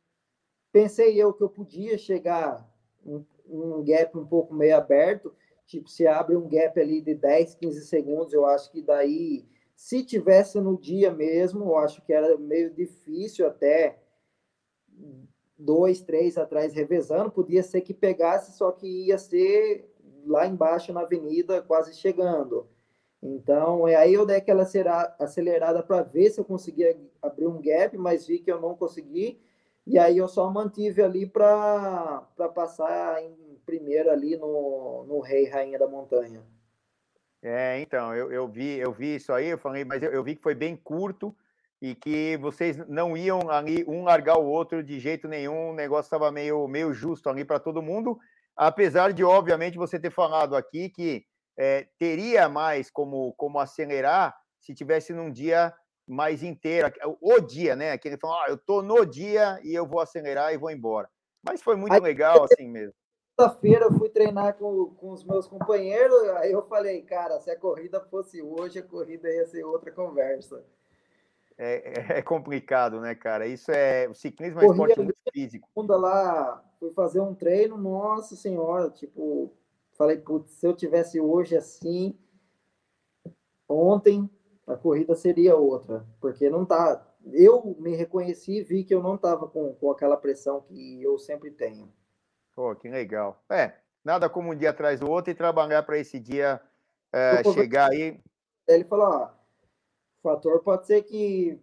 pensei 0.71 1.21
eu 1.21 1.33
que 1.33 1.43
eu 1.43 1.49
podia 1.49 1.97
chegar 1.97 2.65
um, 3.05 3.25
um 3.47 3.83
gap 3.83 4.17
um 4.17 4.25
pouco 4.25 4.53
meio 4.53 4.77
aberto 4.77 5.33
Tipo, 5.71 5.89
se 5.89 6.05
abre 6.05 6.35
um 6.35 6.49
gap 6.49 6.77
ali 6.81 6.99
de 6.99 7.15
10, 7.15 7.55
15 7.55 7.85
segundos, 7.85 8.33
eu 8.33 8.45
acho 8.45 8.69
que 8.69 8.81
daí, 8.81 9.47
se 9.73 10.03
tivesse 10.03 10.59
no 10.59 10.77
dia 10.77 11.13
mesmo, 11.13 11.63
eu 11.63 11.77
acho 11.77 12.01
que 12.01 12.11
era 12.11 12.37
meio 12.37 12.73
difícil 12.73 13.47
até 13.47 13.97
dois, 15.61 16.01
três 16.01 16.37
atrás 16.37 16.73
revezando, 16.73 17.31
podia 17.31 17.63
ser 17.63 17.81
que 17.81 17.93
pegasse, 17.93 18.57
só 18.57 18.71
que 18.71 19.07
ia 19.07 19.17
ser 19.17 19.89
lá 20.25 20.45
embaixo 20.47 20.91
na 20.91 21.01
avenida, 21.01 21.61
quase 21.61 21.93
chegando. 21.93 22.67
Então, 23.21 23.87
é 23.87 23.95
aí 23.95 24.13
eu 24.13 24.25
dei 24.25 24.37
aquela 24.37 24.63
acelerada 25.19 25.83
para 25.83 26.01
ver 26.01 26.31
se 26.31 26.39
eu 26.39 26.45
conseguia 26.45 26.99
abrir 27.21 27.45
um 27.45 27.61
gap, 27.61 27.95
mas 27.97 28.25
vi 28.25 28.39
que 28.39 28.51
eu 28.51 28.59
não 28.59 28.75
consegui. 28.75 29.39
E 29.85 29.97
aí 29.99 30.17
eu 30.17 30.27
só 30.27 30.49
mantive 30.49 31.01
ali 31.01 31.25
para 31.25 32.25
passar 32.53 33.23
em 33.23 33.59
primeiro 33.65 34.09
ali 34.09 34.37
no, 34.37 35.05
no 35.07 35.19
Rei 35.19 35.47
Rainha 35.47 35.77
da 35.77 35.87
Montanha. 35.87 36.41
É, 37.43 37.79
então, 37.79 38.15
eu, 38.15 38.31
eu 38.31 38.47
vi 38.47 38.77
eu 38.77 38.91
vi 38.91 39.15
isso 39.15 39.33
aí, 39.33 39.47
eu 39.47 39.57
falei, 39.57 39.83
mas 39.83 40.01
eu, 40.01 40.11
eu 40.11 40.23
vi 40.23 40.35
que 40.35 40.43
foi 40.43 40.53
bem 40.53 40.75
curto 40.75 41.35
e 41.81 41.95
que 41.95 42.37
vocês 42.37 42.77
não 42.87 43.17
iam 43.17 43.49
ali 43.49 43.83
um 43.87 44.03
largar 44.03 44.37
o 44.37 44.45
outro 44.45 44.83
de 44.83 44.99
jeito 44.99 45.27
nenhum, 45.27 45.71
o 45.71 45.73
negócio 45.73 46.07
estava 46.07 46.31
meio, 46.31 46.67
meio 46.67 46.93
justo 46.93 47.29
ali 47.29 47.43
para 47.43 47.59
todo 47.59 47.81
mundo, 47.81 48.17
apesar 48.55 49.11
de, 49.13 49.23
obviamente, 49.23 49.77
você 49.77 49.99
ter 49.99 50.11
falado 50.11 50.55
aqui 50.55 50.89
que 50.89 51.23
é, 51.57 51.87
teria 51.97 52.47
mais 52.47 52.91
como, 52.91 53.33
como 53.33 53.59
acelerar 53.59 54.35
se 54.59 54.75
tivesse 54.75 55.11
num 55.11 55.31
dia 55.31 55.73
mais 56.07 56.43
inteiro, 56.43 56.91
o 57.19 57.39
dia, 57.39 57.75
né? 57.75 57.91
Aquele 57.91 58.17
falou, 58.17 58.37
ah, 58.37 58.45
eu 58.49 58.57
tô 58.57 58.81
no 58.81 59.05
dia 59.05 59.59
e 59.63 59.73
eu 59.73 59.87
vou 59.87 59.99
acelerar 59.99 60.53
e 60.53 60.57
vou 60.57 60.69
embora. 60.69 61.09
Mas 61.43 61.61
foi 61.61 61.75
muito 61.75 61.99
legal 62.01 62.43
assim 62.43 62.67
mesmo 62.67 62.93
sexta-feira 63.41 63.85
eu 63.85 63.93
fui 63.93 64.09
treinar 64.09 64.55
com, 64.57 64.93
com 64.95 65.11
os 65.11 65.23
meus 65.23 65.47
companheiros, 65.47 66.21
aí 66.37 66.51
eu 66.51 66.61
falei, 66.67 67.01
cara, 67.01 67.39
se 67.39 67.49
a 67.49 67.57
corrida 67.57 67.99
fosse 67.99 68.41
hoje, 68.41 68.79
a 68.79 68.83
corrida 68.83 69.27
ia 69.29 69.47
ser 69.47 69.63
outra 69.63 69.91
conversa. 69.91 70.63
É, 71.63 71.93
é 72.17 72.21
complicado, 72.23 72.99
né, 72.99 73.13
cara? 73.13 73.45
Isso 73.45 73.71
é. 73.71 74.09
O 74.09 74.15
ciclismo 74.15 74.59
é 74.59 74.65
um 74.65 74.71
esporte 74.71 74.99
muito 74.99 75.19
físico. 75.31 75.69
lá, 75.77 76.63
fui 76.79 76.91
fazer 76.91 77.19
um 77.19 77.35
treino, 77.35 77.77
nossa 77.77 78.35
senhora, 78.35 78.89
tipo, 78.89 79.53
falei, 79.93 80.17
putz, 80.17 80.53
se 80.53 80.65
eu 80.65 80.75
tivesse 80.75 81.19
hoje 81.19 81.55
assim, 81.55 82.17
ontem 83.69 84.27
a 84.65 84.75
corrida 84.75 85.15
seria 85.15 85.55
outra, 85.55 86.03
porque 86.19 86.49
não 86.49 86.65
tá. 86.65 87.07
Eu 87.31 87.75
me 87.79 87.95
reconheci 87.95 88.57
e 88.57 88.63
vi 88.63 88.83
que 88.83 88.95
eu 88.95 89.03
não 89.03 89.13
estava 89.13 89.47
com, 89.47 89.75
com 89.75 89.91
aquela 89.91 90.17
pressão 90.17 90.61
que 90.61 91.03
eu 91.03 91.19
sempre 91.19 91.51
tenho. 91.51 91.93
Pô, 92.55 92.75
que 92.75 92.89
legal. 92.89 93.43
É, 93.47 93.73
nada 94.03 94.27
como 94.27 94.51
um 94.51 94.55
dia 94.55 94.71
atrás 94.71 94.99
do 94.99 95.07
outro 95.07 95.29
e 95.29 95.35
trabalhar 95.35 95.83
para 95.83 95.99
esse 95.99 96.19
dia 96.19 96.59
é, 97.13 97.43
chegar 97.53 97.91
aí. 97.91 98.19
Ele 98.67 98.83
falou: 98.85 99.05
ó, 99.05 99.25
o 99.25 99.40
fator 100.21 100.61
pode 100.61 100.87
ser 100.87 101.03
que 101.03 101.59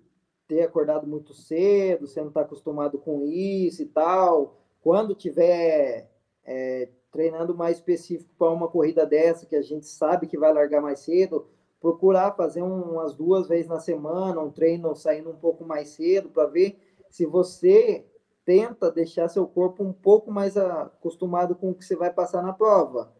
ter 0.46 0.62
acordado 0.62 1.06
muito 1.06 1.34
cedo, 1.34 2.06
você 2.06 2.20
não 2.20 2.28
está 2.28 2.40
acostumado 2.40 2.98
com 2.98 3.24
isso 3.26 3.82
e 3.82 3.86
tal. 3.86 4.56
Quando 4.80 5.14
tiver 5.14 6.10
é, 6.44 6.88
treinando 7.12 7.54
mais 7.54 7.76
específico 7.76 8.30
para 8.38 8.50
uma 8.50 8.68
corrida 8.68 9.04
dessa, 9.04 9.46
que 9.46 9.56
a 9.56 9.62
gente 9.62 9.86
sabe 9.86 10.26
que 10.26 10.38
vai 10.38 10.52
largar 10.52 10.80
mais 10.80 11.00
cedo, 11.00 11.46
procurar 11.80 12.34
fazer 12.34 12.62
um, 12.62 12.92
umas 12.92 13.14
duas 13.14 13.46
vezes 13.46 13.68
na 13.68 13.78
semana, 13.78 14.40
um 14.40 14.50
treino 14.50 14.94
saindo 14.96 15.30
um 15.30 15.36
pouco 15.36 15.64
mais 15.64 15.90
cedo, 15.90 16.30
para 16.30 16.46
ver 16.46 16.78
se 17.10 17.26
você 17.26 18.06
tenta 18.44 18.90
deixar 18.90 19.28
seu 19.28 19.46
corpo 19.46 19.84
um 19.84 19.92
pouco 19.92 20.30
mais 20.30 20.56
acostumado 20.56 21.54
com 21.54 21.70
o 21.70 21.74
que 21.74 21.84
você 21.84 21.94
vai 21.94 22.10
passar 22.10 22.42
na 22.42 22.52
prova. 22.52 23.12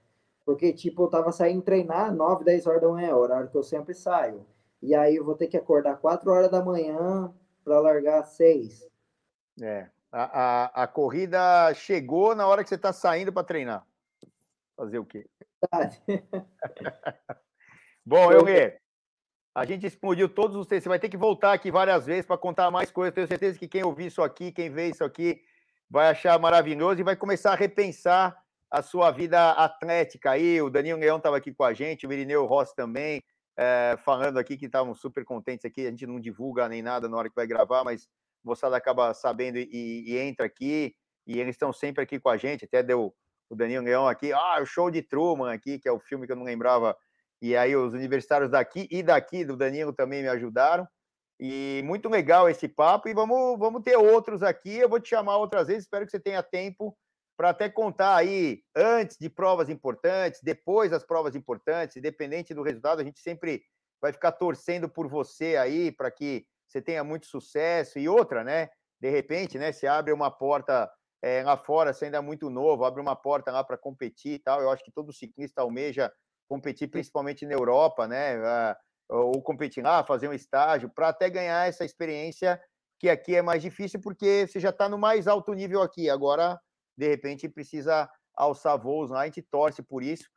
Porque, 0.44 0.72
tipo, 0.72 1.02
eu 1.02 1.08
tava 1.08 1.30
saindo 1.30 1.60
treinar 1.60 2.14
9, 2.14 2.42
10 2.44 2.66
horas 2.66 2.80
da 2.80 2.88
manhã, 2.88 3.14
horário 3.14 3.50
que 3.50 3.56
eu 3.56 3.62
sempre 3.62 3.92
saio. 3.92 4.46
E 4.82 4.94
aí 4.94 5.16
eu 5.16 5.24
vou 5.24 5.34
ter 5.34 5.48
que 5.48 5.56
acordar 5.56 5.96
4 5.96 6.30
horas 6.30 6.50
da 6.50 6.64
manhã 6.64 7.34
para 7.64 7.80
largar 7.80 8.24
6. 8.24 8.88
É. 9.60 9.88
A, 10.10 10.22
a, 10.22 10.84
a, 10.84 10.86
corrida 10.86 11.74
chegou 11.74 12.34
na 12.34 12.46
hora 12.46 12.62
que 12.62 12.68
você 12.68 12.76
está 12.76 12.92
saindo 12.92 13.32
para 13.32 13.44
treinar. 13.44 13.86
Fazer 14.76 14.98
o 14.98 15.04
quê? 15.04 15.28
Bom, 18.06 18.32
eu 18.32 18.46
a 19.58 19.64
gente 19.64 19.84
explodiu 19.84 20.28
todos 20.28 20.56
os 20.56 20.68
textos. 20.68 20.84
Você 20.84 20.88
vai 20.88 21.00
ter 21.00 21.08
que 21.08 21.16
voltar 21.16 21.52
aqui 21.52 21.68
várias 21.68 22.06
vezes 22.06 22.24
para 22.24 22.38
contar 22.38 22.70
mais 22.70 22.92
coisas. 22.92 23.12
Tenho 23.12 23.26
certeza 23.26 23.58
que 23.58 23.66
quem 23.66 23.82
ouvir 23.82 24.06
isso 24.06 24.22
aqui, 24.22 24.52
quem 24.52 24.70
vê 24.70 24.88
isso 24.88 25.02
aqui, 25.02 25.42
vai 25.90 26.08
achar 26.08 26.38
maravilhoso 26.38 27.00
e 27.00 27.04
vai 27.04 27.16
começar 27.16 27.52
a 27.52 27.56
repensar 27.56 28.40
a 28.70 28.82
sua 28.82 29.10
vida 29.10 29.50
atlética 29.50 30.30
aí. 30.30 30.62
O 30.62 30.70
Danilo 30.70 31.00
Leão 31.00 31.16
estava 31.16 31.36
aqui 31.36 31.52
com 31.52 31.64
a 31.64 31.74
gente, 31.74 32.06
o 32.06 32.12
Irineu 32.12 32.46
Rossi 32.46 32.74
também, 32.76 33.20
é, 33.58 33.96
falando 34.04 34.38
aqui 34.38 34.56
que 34.56 34.66
estavam 34.66 34.94
super 34.94 35.24
contentes 35.24 35.64
aqui. 35.64 35.86
A 35.86 35.90
gente 35.90 36.06
não 36.06 36.20
divulga 36.20 36.68
nem 36.68 36.80
nada 36.80 37.08
na 37.08 37.16
hora 37.16 37.28
que 37.28 37.34
vai 37.34 37.46
gravar, 37.46 37.82
mas 37.82 38.04
a 38.04 38.48
moçada 38.48 38.76
acaba 38.76 39.12
sabendo 39.12 39.58
e, 39.58 40.04
e 40.06 40.16
entra 40.16 40.46
aqui. 40.46 40.94
E 41.26 41.40
eles 41.40 41.56
estão 41.56 41.72
sempre 41.72 42.04
aqui 42.04 42.20
com 42.20 42.28
a 42.28 42.36
gente. 42.36 42.64
Até 42.64 42.82
deu 42.82 43.12
o 43.50 43.56
Danilo 43.56 43.84
Leão 43.84 44.06
aqui. 44.06 44.32
Ah, 44.32 44.58
o 44.62 44.66
show 44.66 44.90
de 44.90 45.02
Truman 45.02 45.52
aqui, 45.52 45.78
que 45.78 45.88
é 45.88 45.92
o 45.92 45.98
filme 45.98 46.26
que 46.26 46.32
eu 46.32 46.36
não 46.36 46.44
lembrava 46.44 46.96
e 47.40 47.56
aí 47.56 47.76
os 47.76 47.94
universitários 47.94 48.50
daqui 48.50 48.88
e 48.90 49.02
daqui 49.02 49.44
do 49.44 49.56
Danilo 49.56 49.92
também 49.92 50.22
me 50.22 50.28
ajudaram. 50.28 50.86
E 51.40 51.82
muito 51.84 52.08
legal 52.08 52.48
esse 52.48 52.66
papo 52.66 53.08
e 53.08 53.14
vamos, 53.14 53.58
vamos 53.58 53.82
ter 53.82 53.96
outros 53.96 54.42
aqui. 54.42 54.76
Eu 54.76 54.88
vou 54.88 54.98
te 54.98 55.10
chamar 55.10 55.36
outras 55.36 55.68
vezes, 55.68 55.84
espero 55.84 56.04
que 56.04 56.10
você 56.10 56.18
tenha 56.18 56.42
tempo 56.42 56.96
para 57.38 57.50
até 57.50 57.68
contar 57.68 58.16
aí 58.16 58.64
antes 58.74 59.16
de 59.16 59.30
provas 59.30 59.68
importantes, 59.68 60.40
depois 60.42 60.90
das 60.90 61.04
provas 61.04 61.36
importantes, 61.36 61.96
independente 61.96 62.52
do 62.52 62.64
resultado, 62.64 63.00
a 63.00 63.04
gente 63.04 63.20
sempre 63.20 63.62
vai 64.02 64.12
ficar 64.12 64.32
torcendo 64.32 64.88
por 64.88 65.08
você 65.08 65.56
aí 65.56 65.92
para 65.92 66.10
que 66.10 66.44
você 66.66 66.82
tenha 66.82 67.04
muito 67.04 67.26
sucesso 67.26 67.96
e 67.96 68.08
outra, 68.08 68.42
né? 68.42 68.68
De 69.00 69.08
repente, 69.08 69.56
né? 69.56 69.70
Se 69.70 69.86
abre 69.86 70.12
uma 70.12 70.32
porta 70.32 70.90
é, 71.22 71.44
lá 71.44 71.56
fora, 71.56 71.92
você 71.92 72.06
ainda 72.06 72.18
é 72.18 72.20
muito 72.20 72.50
novo, 72.50 72.84
abre 72.84 73.00
uma 73.00 73.14
porta 73.14 73.52
lá 73.52 73.62
para 73.62 73.78
competir 73.78 74.32
e 74.32 74.38
tal. 74.40 74.60
Eu 74.60 74.70
acho 74.70 74.82
que 74.82 74.90
todo 74.90 75.12
ciclista 75.12 75.62
almeja 75.62 76.12
competir 76.48 76.88
principalmente 76.88 77.46
na 77.46 77.52
Europa, 77.52 78.08
né? 78.08 78.34
Ou 79.08 79.40
competir 79.42 79.84
lá, 79.84 80.02
fazer 80.02 80.26
um 80.26 80.32
estágio, 80.32 80.90
para 80.90 81.10
até 81.10 81.30
ganhar 81.30 81.68
essa 81.68 81.84
experiência 81.84 82.60
que 82.98 83.08
aqui 83.08 83.36
é 83.36 83.42
mais 83.42 83.62
difícil, 83.62 84.00
porque 84.00 84.44
você 84.48 84.58
já 84.58 84.70
está 84.70 84.88
no 84.88 84.98
mais 84.98 85.28
alto 85.28 85.54
nível 85.54 85.80
aqui. 85.82 86.10
Agora, 86.10 86.58
de 86.98 87.08
repente, 87.08 87.48
precisa 87.48 88.10
alçar 88.34 88.76
voos 88.76 89.10
lá, 89.10 89.20
a 89.20 89.24
gente 89.26 89.40
torce 89.40 89.82
por 89.82 90.02
isso. 90.02 90.28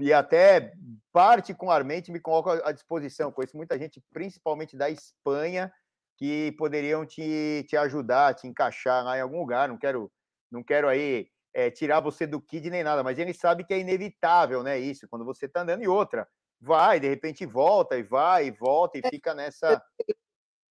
E 0.00 0.12
até 0.12 0.72
particularmente 1.12 2.10
me 2.10 2.20
coloco 2.20 2.50
à 2.50 2.72
disposição. 2.72 3.32
Conheço 3.32 3.56
muita 3.56 3.78
gente, 3.78 4.02
principalmente 4.12 4.76
da 4.76 4.88
Espanha, 4.88 5.70
que 6.16 6.52
poderiam 6.52 7.04
te, 7.04 7.66
te 7.68 7.76
ajudar, 7.76 8.34
te 8.34 8.46
encaixar 8.46 9.04
lá 9.04 9.18
em 9.18 9.20
algum 9.20 9.40
lugar. 9.40 9.68
Não 9.68 9.76
quero, 9.76 10.10
não 10.50 10.62
quero 10.62 10.88
aí 10.88 11.28
é, 11.52 11.70
tirar 11.70 12.00
você 12.00 12.26
do 12.26 12.40
kid 12.40 12.70
nem 12.70 12.84
nada, 12.84 13.02
mas 13.02 13.18
ele 13.18 13.34
sabe 13.34 13.64
que 13.64 13.74
é 13.74 13.80
inevitável, 13.80 14.62
né? 14.62 14.78
Isso, 14.78 15.08
quando 15.08 15.24
você 15.24 15.46
está 15.46 15.62
andando 15.62 15.82
e 15.82 15.88
outra, 15.88 16.26
vai, 16.60 17.00
de 17.00 17.08
repente 17.08 17.44
volta 17.44 17.98
e 17.98 18.02
vai 18.02 18.46
e 18.46 18.50
volta 18.50 18.96
e 18.96 19.02
é, 19.04 19.10
fica 19.10 19.34
nessa. 19.34 19.82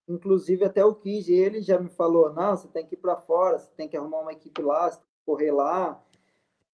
Inclusive, 0.07 0.65
até 0.65 0.83
o 0.83 0.95
Kid, 0.95 1.31
ele 1.31 1.61
já 1.61 1.77
me 1.79 1.89
falou: 1.89 2.33
não, 2.33 2.55
você 2.55 2.67
tem 2.67 2.87
que 2.87 2.95
ir 2.95 2.97
para 2.97 3.17
fora, 3.17 3.59
você 3.59 3.69
tem 3.75 3.87
que 3.87 3.97
arrumar 3.97 4.21
uma 4.21 4.33
equipe 4.33 4.61
lá, 4.61 4.89
você 4.89 5.01
correr 5.29 5.51
lá, 5.51 6.03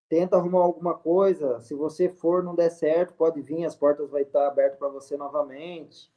tenta 0.08 0.38
arrumar 0.38 0.62
alguma 0.62 0.94
coisa. 0.94 1.60
Se 1.60 1.74
você 1.74 2.08
for, 2.08 2.42
não 2.42 2.56
der 2.56 2.70
certo, 2.70 3.14
pode 3.14 3.42
vir, 3.42 3.66
as 3.66 3.76
portas 3.76 4.10
vai 4.10 4.22
estar 4.22 4.48
abertas 4.48 4.80
para 4.80 4.88
você 4.88 5.18
novamente. 5.18 6.10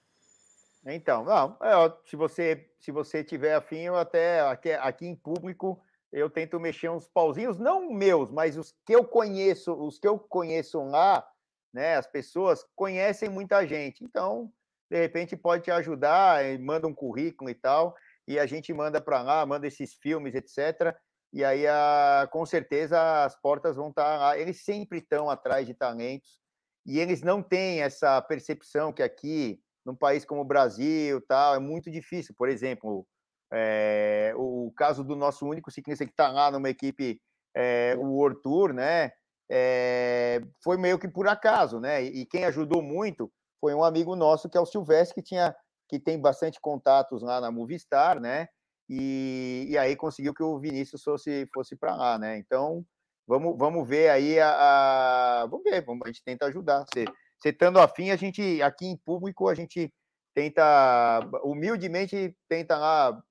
Então, 0.86 1.24
não, 1.24 1.56
é, 1.60 1.93
se 2.06 2.15
você 2.15 2.70
se 2.78 2.93
você 2.93 3.24
tiver 3.24 3.55
afim, 3.55 3.81
eu 3.81 3.97
até 3.97 4.40
aqui, 4.40 4.70
aqui 4.70 5.06
em 5.06 5.16
público 5.16 5.82
eu 6.12 6.31
tento 6.31 6.60
mexer 6.60 6.89
uns 6.89 7.09
pauzinhos, 7.09 7.59
não 7.59 7.90
meus, 7.90 8.31
mas 8.31 8.56
os 8.56 8.73
que 8.86 8.94
eu 8.94 9.05
conheço, 9.05 9.74
os 9.74 9.98
que 9.98 10.06
eu 10.06 10.16
conheço 10.16 10.81
lá, 10.85 11.28
né? 11.74 11.97
As 11.97 12.06
pessoas 12.06 12.65
conhecem 12.77 13.28
muita 13.28 13.66
gente, 13.66 14.05
então 14.05 14.51
de 14.89 14.97
repente 14.97 15.36
pode 15.36 15.65
te 15.65 15.70
ajudar, 15.73 16.40
manda 16.60 16.86
um 16.86 16.94
currículo 16.94 17.51
e 17.51 17.55
tal, 17.55 17.94
e 18.28 18.39
a 18.39 18.47
gente 18.47 18.73
manda 18.73 19.01
para 19.01 19.23
lá, 19.23 19.44
manda 19.44 19.66
esses 19.66 19.94
filmes, 19.94 20.35
etc. 20.35 20.97
E 21.33 21.45
aí, 21.45 21.67
a, 21.67 22.29
com 22.33 22.47
certeza, 22.47 23.25
as 23.25 23.39
portas 23.41 23.77
vão 23.77 23.91
estar 23.91 24.19
tá. 24.19 24.39
Eles 24.39 24.65
sempre 24.65 24.99
estão 24.99 25.29
atrás 25.29 25.67
de 25.67 25.75
talentos 25.75 26.41
e 26.87 26.99
eles 26.99 27.23
não 27.23 27.43
têm 27.43 27.83
essa 27.83 28.21
percepção 28.23 28.93
que 28.93 29.03
aqui, 29.03 29.61
num 29.85 29.95
país 29.95 30.25
como 30.25 30.41
o 30.41 30.45
Brasil, 30.45 31.21
tal, 31.29 31.55
é 31.55 31.59
muito 31.59 31.91
difícil. 31.91 32.35
Por 32.37 32.49
exemplo, 32.49 33.07
é, 33.53 34.33
o 34.37 34.73
caso 34.77 35.05
do 35.05 35.15
nosso 35.15 35.47
único 35.47 35.71
ciclista 35.71 36.05
que 36.05 36.13
está 36.13 36.31
lá 36.31 36.51
numa 36.51 36.71
equipe, 36.71 37.21
é, 37.55 37.95
o 37.99 38.07
World 38.15 38.41
Tour, 38.43 38.73
né? 38.73 39.11
É, 39.51 40.41
foi 40.63 40.77
meio 40.77 40.99
que 40.99 41.09
por 41.09 41.27
acaso, 41.29 41.81
né? 41.81 42.03
E 42.03 42.27
quem 42.27 42.45
ajudou 42.45 42.83
muito 42.83 43.31
foi 43.61 43.75
um 43.75 43.83
amigo 43.85 44.15
nosso 44.15 44.49
que 44.49 44.57
é 44.57 44.61
o 44.61 44.67
Silvestre, 44.67 45.15
que 45.15 45.23
tinha 45.23 45.55
que 45.89 45.99
tem 45.99 46.21
bastante 46.21 46.61
contatos 46.61 47.23
lá 47.23 47.41
na 47.41 47.51
Movistar, 47.51 48.21
né? 48.21 48.47
E, 48.89 49.66
e 49.69 49.77
aí 49.77 49.94
conseguiu 49.94 50.32
que 50.32 50.43
o 50.43 50.59
Vinícius 50.59 51.02
fosse, 51.02 51.47
fosse 51.52 51.77
para 51.77 51.94
lá, 51.94 52.19
né? 52.19 52.39
Então, 52.39 52.85
vamos, 53.27 53.56
vamos 53.59 53.86
ver 53.86 54.09
aí 54.09 54.40
a, 54.40 55.43
a, 55.43 55.47
Vamos 55.47 55.65
ver, 55.65 55.85
vamos, 55.85 56.02
a 56.05 56.09
gente 56.09 56.24
tenta 56.24 56.47
ajudar. 56.47 56.86
Você, 56.86 57.05
você 57.39 57.51
estando 57.51 57.78
afim, 57.78 58.10
a 58.10 58.16
gente, 58.16 58.62
aqui 58.62 58.86
em 58.86 58.97
público, 58.97 59.48
a 59.48 59.55
gente 59.55 59.93
tenta, 60.35 61.20
humildemente, 61.43 62.35
tenta 62.48 62.78
lá 62.78 63.23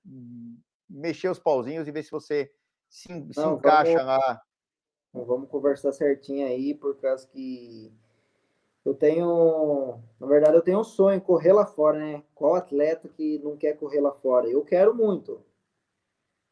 mexer 0.89 1.29
os 1.29 1.39
pauzinhos 1.39 1.87
e 1.87 1.91
ver 1.91 2.03
se 2.03 2.11
você 2.11 2.51
se, 2.89 3.11
Não, 3.11 3.33
se 3.33 3.41
encaixa 3.41 3.93
vamos, 3.93 4.05
lá. 4.05 4.41
Vamos 5.13 5.49
conversar 5.49 5.91
certinho 5.91 6.45
aí, 6.45 6.73
por 6.73 6.97
causa 6.97 7.27
que 7.27 7.91
eu 8.85 8.93
tenho, 8.93 9.99
na 10.19 10.27
verdade, 10.27 10.55
eu 10.55 10.61
tenho 10.61 10.79
um 10.79 10.83
sonho, 10.83 11.19
correr 11.19 11.51
lá 11.51 11.65
fora, 11.65 11.99
né? 11.99 12.23
Qual 12.33 12.55
atleta 12.55 13.09
que 13.09 13.39
não 13.39 13.57
quer 13.57 13.73
correr 13.73 13.99
lá 13.99 14.13
fora? 14.13 14.47
Eu 14.47 14.63
quero 14.63 14.95
muito. 14.95 15.41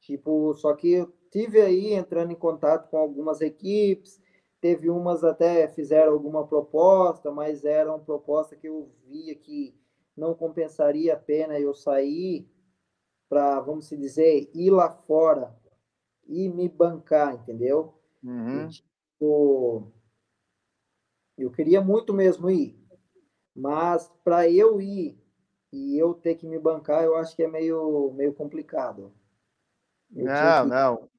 Tipo, 0.05 0.53
só 0.53 0.75
que 0.75 0.91
eu 0.91 1.11
tive 1.31 1.59
aí 1.59 1.93
entrando 1.93 2.31
em 2.31 2.35
contato 2.35 2.87
com 2.91 2.97
algumas 2.97 3.41
equipes, 3.41 4.21
teve 4.61 4.87
umas 4.87 5.23
até 5.23 5.67
fizeram 5.67 6.13
alguma 6.13 6.45
proposta, 6.45 7.31
mas 7.31 7.65
era 7.65 7.89
uma 7.89 7.97
proposta 7.97 8.55
que 8.55 8.67
eu 8.67 8.91
via 9.07 9.33
que 9.33 9.73
não 10.15 10.35
compensaria 10.35 11.15
a 11.15 11.17
pena 11.17 11.59
eu 11.59 11.73
sair 11.73 12.47
para, 13.27 13.59
vamos 13.61 13.89
dizer, 13.89 14.47
ir 14.53 14.69
lá 14.69 14.91
fora 14.91 15.57
e 16.27 16.47
me 16.49 16.69
bancar, 16.69 17.33
entendeu? 17.33 17.95
Uhum. 18.23 18.67
E, 18.67 18.67
tipo, 18.67 19.91
eu 21.35 21.49
queria 21.49 21.81
muito 21.81 22.13
mesmo 22.13 22.47
ir, 22.47 22.79
mas 23.55 24.07
para 24.23 24.47
eu 24.47 24.79
ir 24.79 25.19
e 25.73 25.97
eu 25.97 26.13
ter 26.13 26.35
que 26.35 26.45
me 26.45 26.59
bancar, 26.59 27.03
eu 27.03 27.15
acho 27.15 27.35
que 27.35 27.41
é 27.41 27.47
meio, 27.47 28.13
meio 28.13 28.35
complicado. 28.35 29.11
Eu 30.15 30.25
não, 30.25 30.65
não. 30.65 31.09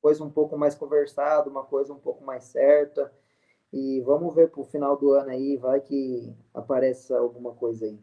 Coisa 0.00 0.22
um 0.22 0.30
pouco 0.30 0.56
mais 0.58 0.74
conversada, 0.74 1.48
uma 1.48 1.64
coisa 1.64 1.92
um 1.92 1.98
pouco 1.98 2.24
mais 2.24 2.44
certa. 2.44 3.10
E 3.72 4.00
vamos 4.02 4.34
ver 4.34 4.50
para 4.50 4.60
o 4.60 4.64
final 4.64 4.96
do 4.96 5.12
ano 5.12 5.30
aí, 5.30 5.56
vai 5.56 5.80
que 5.80 6.32
apareça 6.52 7.16
alguma 7.18 7.54
coisa 7.54 7.86
aí. 7.86 7.98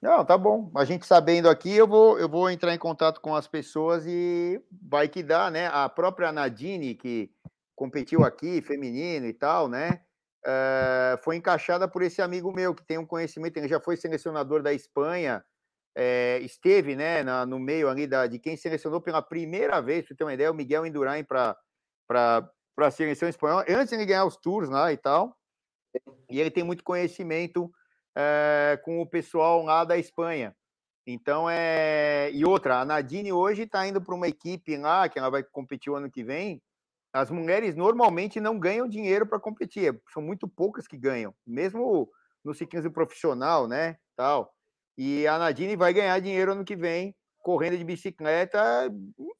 Não, 0.00 0.24
tá 0.24 0.36
bom. 0.36 0.70
A 0.74 0.84
gente 0.84 1.06
sabendo 1.06 1.48
aqui, 1.48 1.74
eu 1.74 1.86
vou, 1.86 2.18
eu 2.18 2.28
vou 2.28 2.50
entrar 2.50 2.74
em 2.74 2.78
contato 2.78 3.20
com 3.20 3.34
as 3.34 3.46
pessoas 3.46 4.04
e 4.06 4.60
vai 4.82 5.08
que 5.08 5.22
dá, 5.22 5.50
né? 5.50 5.68
A 5.68 5.88
própria 5.88 6.32
Nadine, 6.32 6.94
que 6.94 7.30
competiu 7.74 8.24
aqui, 8.24 8.60
feminino 8.62 9.26
e 9.26 9.32
tal, 9.32 9.68
né? 9.68 10.00
Uh, 10.46 11.22
foi 11.22 11.36
encaixada 11.36 11.88
por 11.88 12.02
esse 12.02 12.22
amigo 12.22 12.52
meu 12.52 12.74
que 12.74 12.84
tem 12.84 12.98
um 12.98 13.06
conhecimento, 13.06 13.56
ele 13.56 13.68
já 13.68 13.80
foi 13.80 13.96
selecionador 13.96 14.62
da 14.62 14.72
Espanha, 14.72 15.44
é, 15.96 16.38
esteve 16.42 16.94
né, 16.94 17.22
na, 17.22 17.46
no 17.46 17.58
meio 17.58 17.88
ali 17.88 18.06
da, 18.06 18.26
de 18.26 18.38
quem 18.38 18.54
selecionou 18.54 19.00
pela 19.00 19.22
primeira 19.22 19.80
vez, 19.80 20.04
para 20.04 20.14
ter 20.14 20.24
uma 20.24 20.34
ideia, 20.34 20.50
o 20.50 20.54
Miguel 20.54 20.84
Indurain 20.84 21.24
para 21.24 21.56
a 22.76 22.90
seleção 22.90 23.26
espanhola, 23.28 23.64
antes 23.66 23.88
de 23.88 23.94
ele 23.94 24.04
ganhar 24.04 24.26
os 24.26 24.36
tours 24.36 24.68
lá 24.68 24.92
e 24.92 24.98
tal. 24.98 25.34
E 26.28 26.38
ele 26.38 26.50
tem 26.50 26.62
muito 26.62 26.84
conhecimento 26.84 27.72
é, 28.14 28.78
com 28.84 29.00
o 29.00 29.06
pessoal 29.06 29.62
lá 29.62 29.84
da 29.84 29.96
Espanha. 29.96 30.54
Então, 31.06 31.48
é. 31.48 32.30
E 32.32 32.44
outra, 32.44 32.80
a 32.80 32.84
Nadine 32.84 33.32
hoje 33.32 33.62
está 33.62 33.86
indo 33.86 34.02
para 34.02 34.14
uma 34.14 34.28
equipe 34.28 34.76
lá, 34.76 35.08
que 35.08 35.18
ela 35.18 35.30
vai 35.30 35.42
competir 35.42 35.90
o 35.90 35.96
ano 35.96 36.10
que 36.10 36.22
vem. 36.22 36.60
As 37.12 37.30
mulheres 37.30 37.74
normalmente 37.74 38.40
não 38.40 38.58
ganham 38.58 38.86
dinheiro 38.86 39.26
para 39.26 39.40
competir, 39.40 39.98
são 40.12 40.20
muito 40.20 40.46
poucas 40.46 40.86
que 40.86 40.98
ganham, 40.98 41.34
mesmo 41.46 42.10
no 42.44 42.52
ciclismo 42.52 42.90
profissional, 42.90 43.66
né? 43.66 43.96
Tal. 44.14 44.55
E 44.96 45.26
a 45.26 45.38
Nadine 45.38 45.76
vai 45.76 45.92
ganhar 45.92 46.18
dinheiro 46.20 46.52
ano 46.52 46.64
que 46.64 46.76
vem, 46.76 47.14
correndo 47.42 47.76
de 47.76 47.84
bicicleta, 47.84 48.90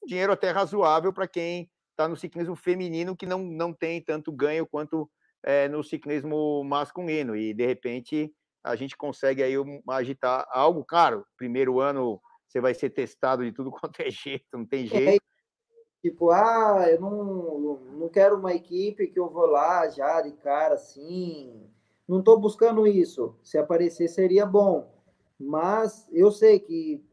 dinheiro 0.06 0.32
até 0.32 0.50
razoável 0.50 1.12
para 1.12 1.26
quem 1.26 1.70
está 1.90 2.06
no 2.06 2.16
ciclismo 2.16 2.54
feminino, 2.54 3.16
que 3.16 3.26
não, 3.26 3.38
não 3.38 3.72
tem 3.72 4.02
tanto 4.02 4.30
ganho 4.30 4.66
quanto 4.66 5.10
é, 5.42 5.66
no 5.68 5.82
ciclismo 5.82 6.62
masculino. 6.62 7.34
E, 7.34 7.54
de 7.54 7.64
repente, 7.64 8.30
a 8.62 8.76
gente 8.76 8.96
consegue 8.96 9.42
aí 9.42 9.54
agitar 9.88 10.46
algo, 10.50 10.84
claro, 10.84 11.24
primeiro 11.36 11.80
ano 11.80 12.20
você 12.46 12.60
vai 12.60 12.74
ser 12.74 12.90
testado 12.90 13.44
de 13.44 13.52
tudo 13.52 13.70
quanto 13.72 14.00
é 14.00 14.10
jeito, 14.10 14.44
não 14.52 14.66
tem 14.66 14.84
é, 14.84 14.88
jeito. 14.88 15.22
É, 15.22 16.08
tipo, 16.08 16.30
ah, 16.30 16.86
eu 16.88 17.00
não, 17.00 17.78
não 17.98 18.08
quero 18.08 18.36
uma 18.36 18.52
equipe 18.54 19.06
que 19.06 19.18
eu 19.18 19.28
vou 19.28 19.46
lá 19.46 19.88
já 19.88 20.20
de 20.20 20.32
cara 20.32 20.74
assim. 20.74 21.68
Não 22.06 22.20
estou 22.20 22.38
buscando 22.38 22.86
isso. 22.86 23.36
Se 23.42 23.58
aparecer 23.58 24.08
seria 24.08 24.46
bom. 24.46 24.95
Mas 25.38 26.08
eu 26.12 26.30
sei 26.30 26.58
que 26.58 27.04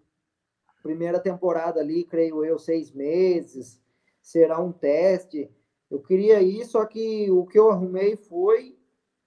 primeira 0.82 1.20
temporada 1.20 1.80
ali, 1.80 2.04
creio 2.04 2.44
eu, 2.44 2.60
seis 2.60 2.92
meses, 2.92 3.82
será 4.22 4.60
um 4.60 4.72
teste. 4.72 5.50
Eu 5.90 6.02
queria 6.02 6.42
ir, 6.42 6.66
só 6.66 6.86
que 6.86 7.32
o 7.32 7.46
que 7.46 7.58
eu 7.58 7.72
arrumei 7.72 8.18
foi 8.18 8.78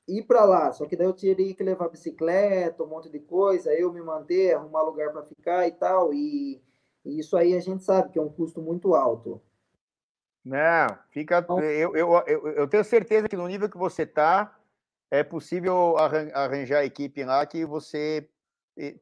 ir 0.06 0.22
para 0.22 0.44
lá, 0.44 0.72
só 0.72 0.86
que 0.86 0.96
daí 0.96 1.06
eu 1.06 1.12
teria 1.12 1.54
que 1.54 1.64
levar 1.64 1.88
bicicleta, 1.88 2.82
um 2.84 2.86
monte 2.86 3.08
de 3.10 3.18
coisa, 3.18 3.74
eu 3.74 3.92
me 3.92 4.00
manter, 4.00 4.54
arrumar 4.54 4.82
lugar 4.82 5.10
para 5.10 5.24
ficar 5.24 5.66
e 5.66 5.72
tal, 5.72 6.14
e, 6.14 6.62
e, 7.04 7.18
isso 7.18 7.36
aí 7.36 7.56
a 7.56 7.60
gente 7.60 7.82
sabe 7.82 8.10
que 8.10 8.18
é 8.18 8.22
um 8.22 8.28
custo 8.28 8.62
muito 8.62 8.94
alto. 8.94 9.40
Não, 10.44 10.96
fica. 11.10 11.38
Então, 11.38 11.58
eu, 11.60 11.96
eu, 11.96 12.22
eu, 12.24 12.48
eu 12.48 12.68
tenho 12.68 12.84
certeza 12.84 13.28
que 13.28 13.36
no 13.36 13.48
nível 13.48 13.68
que 13.68 13.76
você 13.76 14.02
está, 14.02 14.56
é 15.10 15.24
possível 15.24 15.96
arranjar 15.98 16.78
a 16.78 16.84
equipe 16.84 17.24
lá 17.24 17.44
que 17.44 17.64
você 17.64 18.28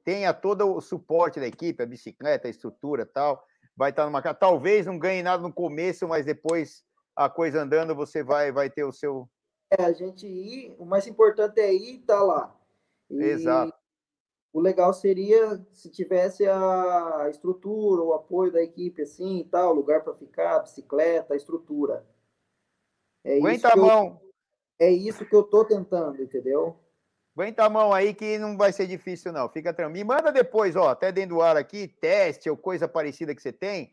tenha 0.05 0.33
todo 0.33 0.75
o 0.75 0.81
suporte 0.81 1.41
da 1.41 1.47
equipe, 1.47 1.83
a 1.83 1.87
bicicleta, 1.87 2.47
a 2.47 2.51
estrutura 2.51 3.05
tal, 3.05 3.45
vai 3.77 3.91
estar 3.91 4.05
numa 4.05 4.23
casa. 4.23 4.35
Talvez 4.35 4.87
não 4.87 4.99
ganhe 4.99 5.23
nada 5.23 5.43
no 5.43 5.53
começo, 5.53 6.07
mas 6.07 6.25
depois 6.25 6.85
a 7.17 7.29
coisa 7.29 7.63
andando, 7.63 7.95
você 7.95 8.23
vai, 8.23 8.51
vai 8.53 8.71
ter 8.71 8.85
o 8.85 8.93
seu, 8.93 9.29
é 9.71 9.83
a 9.83 9.93
gente 9.93 10.27
ir, 10.27 10.75
o 10.79 10.85
mais 10.85 11.07
importante 11.07 11.61
é 11.61 11.73
ir 11.73 11.95
e 11.95 11.99
tá 11.99 12.23
lá. 12.23 12.57
E 13.11 13.17
Exato. 13.17 13.75
O 14.53 14.61
legal 14.61 14.95
seria 14.95 15.61
se 15.73 15.91
tivesse 15.91 16.47
a 16.47 17.27
estrutura, 17.29 18.03
o 18.03 18.15
apoio 18.15 18.53
da 18.53 18.63
equipe 18.63 19.03
assim 19.03 19.41
e 19.41 19.45
tal, 19.45 19.75
lugar 19.75 20.05
para 20.05 20.15
ficar, 20.15 20.61
bicicleta, 20.61 21.35
estrutura. 21.35 22.07
É 23.25 23.39
Aguenta 23.39 23.73
a 23.73 23.77
mão. 23.77 24.21
é 24.79 24.91
isso 24.91 25.27
que 25.27 25.35
eu 25.35 25.43
tô 25.43 25.65
tentando, 25.65 26.23
entendeu? 26.23 26.79
Aguenta 27.36 27.65
a 27.65 27.69
mão 27.69 27.93
aí 27.93 28.15
que 28.15 28.39
não 28.39 28.56
vai 28.56 28.73
ser 28.73 28.86
difícil, 28.86 29.32
não. 29.32 29.48
Fica 29.48 29.74
tranquilo. 29.74 29.93
Me 29.93 30.05
manda 30.05 30.31
depois, 30.31 30.77
ó, 30.77 30.90
até 30.90 31.11
dentro 31.11 31.36
do 31.36 31.43
ar 31.43 31.56
aqui, 31.56 31.89
teste 31.89 32.48
ou 32.48 32.56
coisa 32.56 32.86
parecida 32.86 33.35
que 33.35 33.43
você 33.43 33.52
tem. 33.52 33.93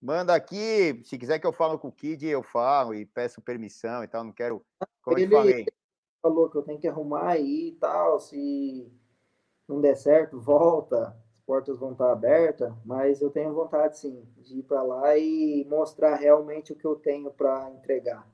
Manda 0.00 0.34
aqui. 0.34 1.02
Se 1.04 1.18
quiser 1.18 1.38
que 1.38 1.46
eu 1.46 1.52
falo 1.52 1.78
com 1.78 1.88
o 1.88 1.92
Kid, 1.92 2.26
eu 2.26 2.42
falo 2.42 2.94
e 2.94 3.04
peço 3.04 3.42
permissão 3.42 4.02
e 4.02 4.08
tal. 4.08 4.24
Não 4.24 4.32
quero. 4.32 4.64
Como 5.02 5.18
ele, 5.18 5.26
eu 5.26 5.28
te 5.28 5.34
falei. 5.34 5.66
falou 6.22 6.48
que 6.48 6.56
eu 6.56 6.62
tenho 6.62 6.80
que 6.80 6.88
arrumar 6.88 7.32
aí 7.32 7.68
e 7.68 7.72
tal. 7.72 8.18
Se 8.18 8.90
não 9.68 9.78
der 9.78 9.96
certo, 9.96 10.40
volta. 10.40 11.14
As 11.36 11.44
portas 11.44 11.78
vão 11.78 11.92
estar 11.92 12.10
abertas. 12.10 12.72
Mas 12.82 13.20
eu 13.20 13.28
tenho 13.28 13.52
vontade, 13.52 13.98
sim, 13.98 14.26
de 14.38 14.60
ir 14.60 14.62
para 14.62 14.82
lá 14.82 15.18
e 15.18 15.66
mostrar 15.68 16.16
realmente 16.16 16.72
o 16.72 16.76
que 16.76 16.86
eu 16.86 16.96
tenho 16.96 17.30
para 17.30 17.70
entregar. 17.72 18.26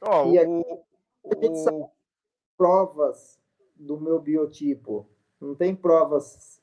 Ó, 0.00 0.24
E 0.24 0.38
o, 0.42 0.84
o, 1.22 1.90
provas 2.56 3.39
do 3.80 4.00
meu 4.00 4.20
biotipo. 4.20 5.08
Não 5.40 5.54
tem 5.54 5.74
provas 5.74 6.62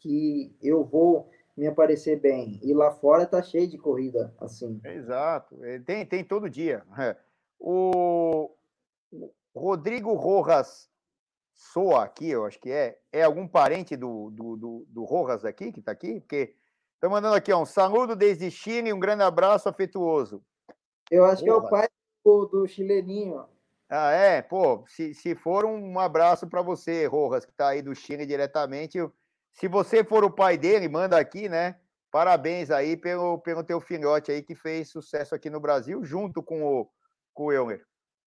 que 0.00 0.54
eu 0.60 0.84
vou 0.84 1.30
me 1.56 1.66
aparecer 1.66 2.20
bem. 2.20 2.58
E 2.62 2.74
lá 2.74 2.90
fora 2.90 3.26
tá 3.26 3.42
cheio 3.42 3.68
de 3.68 3.78
corrida 3.78 4.34
assim. 4.38 4.80
Exato. 4.84 5.62
É, 5.64 5.78
Tem, 5.78 6.04
tem 6.04 6.24
todo 6.24 6.50
dia. 6.50 6.84
O 7.64 8.50
Rodrigo 9.54 10.14
Rojas 10.14 10.90
Soa 11.54 12.02
aqui, 12.02 12.28
eu 12.28 12.44
acho 12.44 12.58
que 12.58 12.72
é. 12.72 12.98
É 13.12 13.22
algum 13.22 13.46
parente 13.46 13.96
do, 13.96 14.30
do, 14.30 14.56
do, 14.56 14.86
do 14.88 15.04
Rojas 15.04 15.44
aqui, 15.44 15.70
que 15.70 15.78
está 15.78 15.92
aqui? 15.92 16.18
Porque 16.18 16.56
estão 16.94 17.08
mandando 17.08 17.36
aqui, 17.36 17.52
ó, 17.52 17.62
um 17.62 17.66
saludo 17.66 18.16
desde 18.16 18.50
Chile 18.50 18.88
e 18.88 18.92
um 18.92 18.98
grande 18.98 19.22
abraço 19.22 19.68
afetuoso. 19.68 20.42
Eu 21.08 21.24
acho 21.24 21.44
que 21.44 21.50
é 21.50 21.54
o 21.54 21.68
pai 21.68 21.86
do, 22.24 22.46
do 22.46 22.66
chileninho. 22.66 23.44
Ah, 23.94 24.10
é? 24.10 24.40
Pô, 24.40 24.84
se, 24.88 25.12
se 25.12 25.34
for 25.34 25.66
um 25.66 25.98
abraço 25.98 26.46
para 26.46 26.62
você, 26.62 27.04
Rojas, 27.04 27.44
que 27.44 27.50
está 27.50 27.68
aí 27.68 27.82
do 27.82 27.94
Chile 27.94 28.24
diretamente. 28.24 28.98
Se 29.52 29.68
você 29.68 30.02
for 30.02 30.24
o 30.24 30.30
pai 30.30 30.56
dele, 30.56 30.88
manda 30.88 31.18
aqui, 31.18 31.46
né? 31.46 31.78
Parabéns 32.10 32.70
aí 32.70 32.96
pelo, 32.96 33.38
pelo 33.38 33.62
teu 33.62 33.82
filhote 33.82 34.32
aí 34.32 34.40
que 34.42 34.54
fez 34.54 34.88
sucesso 34.88 35.34
aqui 35.34 35.50
no 35.50 35.60
Brasil, 35.60 36.02
junto 36.02 36.42
com 36.42 36.64
o, 36.64 36.88
com 37.34 37.44
o 37.44 37.52
Euler. 37.52 37.84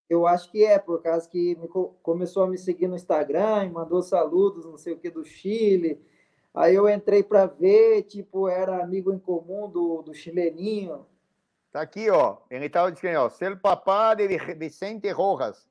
Eu 0.07 0.27
acho 0.27 0.51
que 0.51 0.63
é, 0.63 0.77
por 0.77 1.01
causa 1.01 1.27
que 1.27 1.55
me 1.55 1.67
co- 1.67 1.95
começou 2.03 2.43
a 2.43 2.47
me 2.47 2.59
seguir 2.59 2.87
no 2.87 2.95
Instagram, 2.95 3.71
mandou 3.71 4.03
saludos, 4.03 4.65
não 4.67 4.77
sei 4.77 4.93
o 4.93 4.99
que, 4.99 5.09
do 5.09 5.25
Chile. 5.25 5.99
Aí 6.53 6.75
eu 6.75 6.87
entrei 6.87 7.23
para 7.23 7.47
ver, 7.47 8.03
tipo, 8.03 8.47
era 8.47 8.83
amigo 8.83 9.11
em 9.11 9.17
comum 9.17 9.67
do, 9.67 10.03
do 10.03 10.13
chileninho. 10.13 11.07
Tá 11.75 11.81
aqui, 11.81 12.09
ó. 12.09 12.37
Ele 12.49 12.67
estava 12.67 12.89
dizendo, 12.89 13.19
ó, 13.19 13.27
ser 13.27 13.59
papá 13.59 14.13
de 14.13 14.25
Vicente 14.55 15.11
Rojas. 15.11 15.67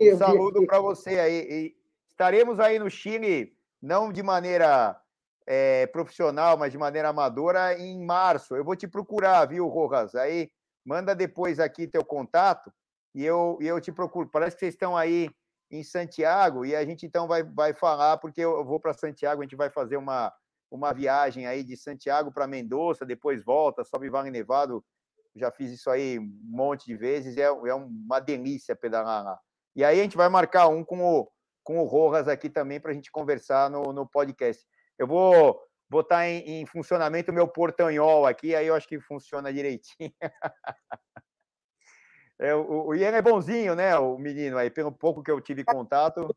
Um 0.00 0.16
saludo 0.16 0.64
para 0.64 0.78
você 0.78 1.18
aí. 1.18 1.48
E 1.50 1.76
estaremos 2.06 2.60
aí 2.60 2.78
no 2.78 2.88
Chile, 2.88 3.58
não 3.82 4.12
de 4.12 4.22
maneira 4.22 4.96
eh, 5.44 5.88
profissional, 5.88 6.56
mas 6.56 6.70
de 6.70 6.78
maneira 6.78 7.08
amadora, 7.08 7.76
em 7.76 8.00
março. 8.06 8.54
Eu 8.54 8.64
vou 8.64 8.76
te 8.76 8.86
procurar, 8.86 9.46
viu, 9.46 9.66
Rojas? 9.66 10.14
Aí 10.14 10.48
manda 10.84 11.12
depois 11.12 11.58
aqui 11.58 11.88
teu 11.88 12.04
contato 12.04 12.72
e 13.12 13.24
eu, 13.24 13.58
e 13.60 13.66
eu 13.66 13.80
te 13.80 13.90
procuro. 13.90 14.30
Parece 14.30 14.54
que 14.54 14.60
vocês 14.60 14.74
estão 14.74 14.96
aí 14.96 15.28
em 15.72 15.82
Santiago 15.82 16.64
e 16.64 16.76
a 16.76 16.84
gente 16.84 17.04
então 17.04 17.26
vai, 17.26 17.42
vai 17.42 17.74
falar, 17.74 18.18
porque 18.18 18.42
eu 18.42 18.64
vou 18.64 18.78
para 18.78 18.94
Santiago, 18.94 19.42
a 19.42 19.44
gente 19.44 19.56
vai 19.56 19.70
fazer 19.70 19.96
uma, 19.96 20.32
uma 20.70 20.92
viagem 20.92 21.48
aí 21.48 21.64
de 21.64 21.76
Santiago 21.76 22.30
para 22.30 22.46
Mendoza, 22.46 23.04
depois 23.04 23.42
volta, 23.42 23.82
sobe 23.82 24.08
Vale 24.08 24.30
Nevado. 24.30 24.84
Já 25.38 25.50
fiz 25.50 25.70
isso 25.70 25.88
aí 25.90 26.18
um 26.18 26.30
monte 26.44 26.86
de 26.86 26.96
vezes, 26.96 27.36
é, 27.36 27.44
é 27.44 27.74
uma 27.74 28.20
delícia 28.20 28.76
pedalar 28.76 29.24
lá. 29.24 29.38
E 29.74 29.84
aí 29.84 30.00
a 30.00 30.02
gente 30.02 30.16
vai 30.16 30.28
marcar 30.28 30.68
um 30.68 30.84
com 30.84 31.00
o, 31.00 31.30
com 31.62 31.78
o 31.78 31.84
Rojas 31.84 32.28
aqui 32.28 32.50
também 32.50 32.80
para 32.80 32.90
a 32.90 32.94
gente 32.94 33.10
conversar 33.10 33.70
no, 33.70 33.92
no 33.92 34.08
podcast. 34.08 34.64
Eu 34.98 35.06
vou 35.06 35.60
botar 35.88 36.28
em, 36.28 36.60
em 36.60 36.66
funcionamento 36.66 37.30
o 37.30 37.34
meu 37.34 37.48
portanhol 37.48 38.26
aqui, 38.26 38.54
aí 38.54 38.66
eu 38.66 38.74
acho 38.74 38.88
que 38.88 39.00
funciona 39.00 39.52
direitinho. 39.52 40.12
É, 42.40 42.54
o, 42.54 42.86
o 42.86 42.94
Ian 42.94 43.08
é 43.08 43.20
bonzinho, 43.20 43.74
né, 43.74 43.98
o 43.98 44.16
menino 44.16 44.56
aí, 44.56 44.70
pelo 44.70 44.92
pouco 44.92 45.24
que 45.24 45.30
eu 45.30 45.40
tive 45.40 45.64
contato. 45.64 46.32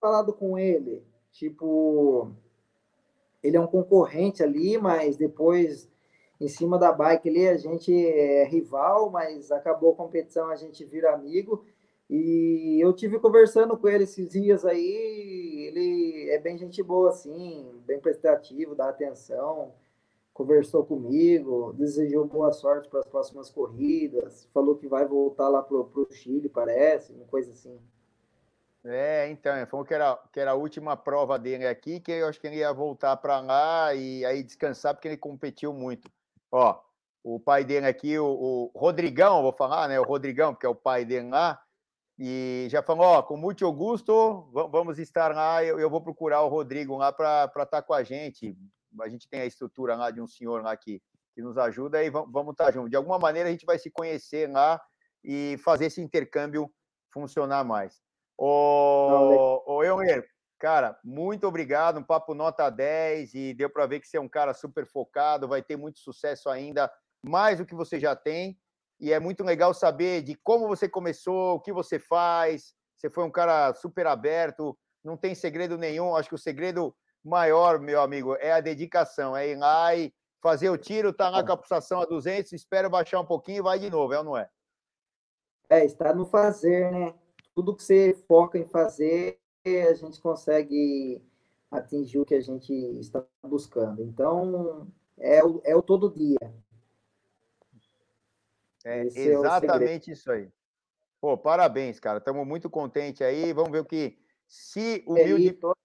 falado 0.00 0.32
com 0.32 0.58
ele, 0.58 1.06
tipo, 1.30 2.34
ele 3.40 3.56
é 3.56 3.60
um 3.60 3.66
concorrente 3.68 4.42
ali, 4.42 4.76
mas 4.78 5.16
depois, 5.16 5.88
em 6.40 6.48
cima 6.48 6.78
da 6.78 6.92
bike 6.92 7.28
ali, 7.28 7.48
a 7.48 7.56
gente 7.56 7.92
é 7.92 8.44
rival, 8.44 9.10
mas 9.10 9.50
acabou 9.50 9.92
a 9.92 9.96
competição, 9.96 10.48
a 10.48 10.56
gente 10.56 10.84
vira 10.84 11.12
amigo. 11.12 11.64
E 12.08 12.78
eu 12.80 12.92
tive 12.92 13.18
conversando 13.18 13.76
com 13.76 13.88
ele 13.88 14.04
esses 14.04 14.28
dias 14.28 14.64
aí, 14.64 15.66
ele 15.68 16.30
é 16.30 16.38
bem 16.38 16.56
gente 16.56 16.82
boa, 16.82 17.10
assim, 17.10 17.70
bem 17.84 18.00
prestativo, 18.00 18.74
dá 18.74 18.88
atenção, 18.88 19.74
conversou 20.32 20.84
comigo, 20.86 21.74
desejou 21.74 22.24
boa 22.24 22.50
sorte 22.52 22.88
para 22.88 23.00
as 23.00 23.06
próximas 23.06 23.50
corridas, 23.50 24.48
falou 24.54 24.76
que 24.76 24.88
vai 24.88 25.04
voltar 25.04 25.48
lá 25.48 25.62
pro, 25.62 25.84
pro 25.84 26.08
Chile, 26.10 26.48
parece, 26.48 27.12
uma 27.12 27.26
coisa 27.26 27.52
assim. 27.52 27.78
É, 28.84 29.28
então, 29.28 29.52
falou 29.66 29.84
que 29.84 29.92
era, 29.92 30.16
que 30.32 30.40
era 30.40 30.52
a 30.52 30.54
última 30.54 30.96
prova 30.96 31.38
dele 31.38 31.66
aqui, 31.66 32.00
que 32.00 32.12
eu 32.12 32.26
acho 32.26 32.40
que 32.40 32.46
ele 32.46 32.56
ia 32.56 32.72
voltar 32.72 33.18
para 33.18 33.38
lá 33.40 33.92
e 33.94 34.24
aí 34.24 34.42
descansar, 34.42 34.94
porque 34.94 35.08
ele 35.08 35.16
competiu 35.18 35.74
muito. 35.74 36.10
Ó, 36.50 36.80
o 37.22 37.38
pai 37.38 37.64
dele 37.64 37.86
aqui, 37.86 38.18
o, 38.18 38.70
o 38.74 38.78
Rodrigão, 38.78 39.42
vou 39.42 39.52
falar, 39.52 39.88
né? 39.88 39.98
O 40.00 40.04
Rodrigão, 40.04 40.52
porque 40.54 40.66
é 40.66 40.68
o 40.68 40.74
pai 40.74 41.04
dele 41.04 41.28
lá, 41.28 41.60
e 42.18 42.66
já 42.70 42.82
falou, 42.82 43.04
ó, 43.06 43.22
com 43.22 43.36
muito 43.36 43.64
Augusto, 43.64 44.48
va- 44.52 44.66
vamos 44.66 44.98
estar 44.98 45.34
lá, 45.34 45.62
eu, 45.62 45.78
eu 45.78 45.88
vou 45.90 46.00
procurar 46.00 46.42
o 46.42 46.48
Rodrigo 46.48 46.96
lá 46.96 47.12
para 47.12 47.50
estar 47.62 47.82
com 47.82 47.92
a 47.94 48.02
gente. 48.02 48.56
A 49.00 49.08
gente 49.08 49.28
tem 49.28 49.40
a 49.40 49.46
estrutura 49.46 49.94
lá 49.94 50.10
de 50.10 50.20
um 50.20 50.26
senhor 50.26 50.62
lá 50.62 50.76
que, 50.76 51.00
que 51.34 51.42
nos 51.42 51.56
ajuda 51.58 52.02
e 52.02 52.10
vamos, 52.10 52.32
vamos 52.32 52.52
estar 52.52 52.72
juntos. 52.72 52.90
De 52.90 52.96
alguma 52.96 53.18
maneira 53.18 53.48
a 53.48 53.52
gente 53.52 53.66
vai 53.66 53.78
se 53.78 53.90
conhecer 53.90 54.50
lá 54.50 54.80
e 55.22 55.56
fazer 55.62 55.86
esse 55.86 56.00
intercâmbio 56.00 56.68
funcionar 57.12 57.62
mais. 57.64 58.00
Ô, 58.36 59.62
ô 59.66 59.84
Euler, 59.84 60.26
cara, 60.58 60.98
muito 61.04 61.46
obrigado, 61.46 61.98
um 61.98 62.02
papo 62.02 62.34
nota 62.34 62.68
10 62.68 63.34
e 63.34 63.54
deu 63.54 63.70
para 63.70 63.86
ver 63.86 64.00
que 64.00 64.08
você 64.08 64.16
é 64.16 64.20
um 64.20 64.28
cara 64.28 64.52
super 64.52 64.86
focado, 64.86 65.48
vai 65.48 65.62
ter 65.62 65.76
muito 65.76 66.00
sucesso 66.00 66.48
ainda, 66.48 66.90
mais 67.22 67.58
do 67.58 67.66
que 67.66 67.74
você 67.74 67.98
já 67.98 68.16
tem. 68.16 68.58
E 69.00 69.12
é 69.12 69.20
muito 69.20 69.44
legal 69.44 69.72
saber 69.72 70.22
de 70.22 70.34
como 70.34 70.66
você 70.66 70.88
começou, 70.88 71.54
o 71.54 71.60
que 71.60 71.72
você 71.72 71.98
faz. 71.98 72.74
Você 72.96 73.08
foi 73.08 73.22
um 73.22 73.30
cara 73.30 73.72
super 73.74 74.06
aberto, 74.08 74.76
não 75.04 75.16
tem 75.16 75.34
segredo 75.34 75.78
nenhum. 75.78 76.16
Acho 76.16 76.30
que 76.30 76.34
o 76.34 76.38
segredo 76.38 76.94
maior, 77.24 77.78
meu 77.78 78.00
amigo, 78.00 78.34
é 78.36 78.52
a 78.52 78.60
dedicação, 78.60 79.36
é 79.36 79.48
ir 79.48 79.56
lá 79.56 79.94
e 79.94 80.12
fazer 80.42 80.70
o 80.70 80.78
tiro, 80.78 81.12
tá 81.12 81.28
lá 81.28 81.44
com 81.44 81.52
a 81.52 81.56
pulsação 81.56 82.00
a 82.00 82.06
200, 82.06 82.52
espera 82.52 82.88
baixar 82.88 83.20
um 83.20 83.26
pouquinho 83.26 83.58
e 83.58 83.62
vai 83.62 83.78
de 83.78 83.90
novo, 83.90 84.12
é 84.12 84.18
ou 84.18 84.24
não 84.24 84.36
é? 84.36 84.48
É, 85.68 85.84
está 85.84 86.14
no 86.14 86.26
fazer, 86.26 86.90
né? 86.90 87.14
Tudo 87.54 87.74
que 87.74 87.82
você 87.82 88.14
foca 88.26 88.56
em 88.56 88.66
fazer, 88.66 89.37
a 89.64 89.94
gente 89.94 90.20
consegue 90.20 91.22
atingir 91.70 92.18
o 92.18 92.24
que 92.24 92.34
a 92.34 92.40
gente 92.40 92.72
está 92.98 93.24
buscando. 93.42 94.02
Então, 94.02 94.86
é 95.18 95.44
o, 95.44 95.60
é 95.64 95.76
o 95.76 95.82
todo 95.82 96.12
dia. 96.12 96.38
É 98.84 99.04
Esse 99.04 99.30
é 99.30 99.34
exatamente 99.34 100.10
isso 100.10 100.30
aí. 100.30 100.48
Pô, 101.20 101.36
parabéns, 101.36 101.98
cara. 101.98 102.18
Estamos 102.18 102.46
muito 102.46 102.70
contentes 102.70 103.22
aí. 103.22 103.52
Vamos 103.52 103.72
ver 103.72 103.80
o 103.80 103.84
que. 103.84 104.16
Se 104.46 105.02
o 105.06 105.12
Humilde. 105.12 105.52
todo 105.52 105.76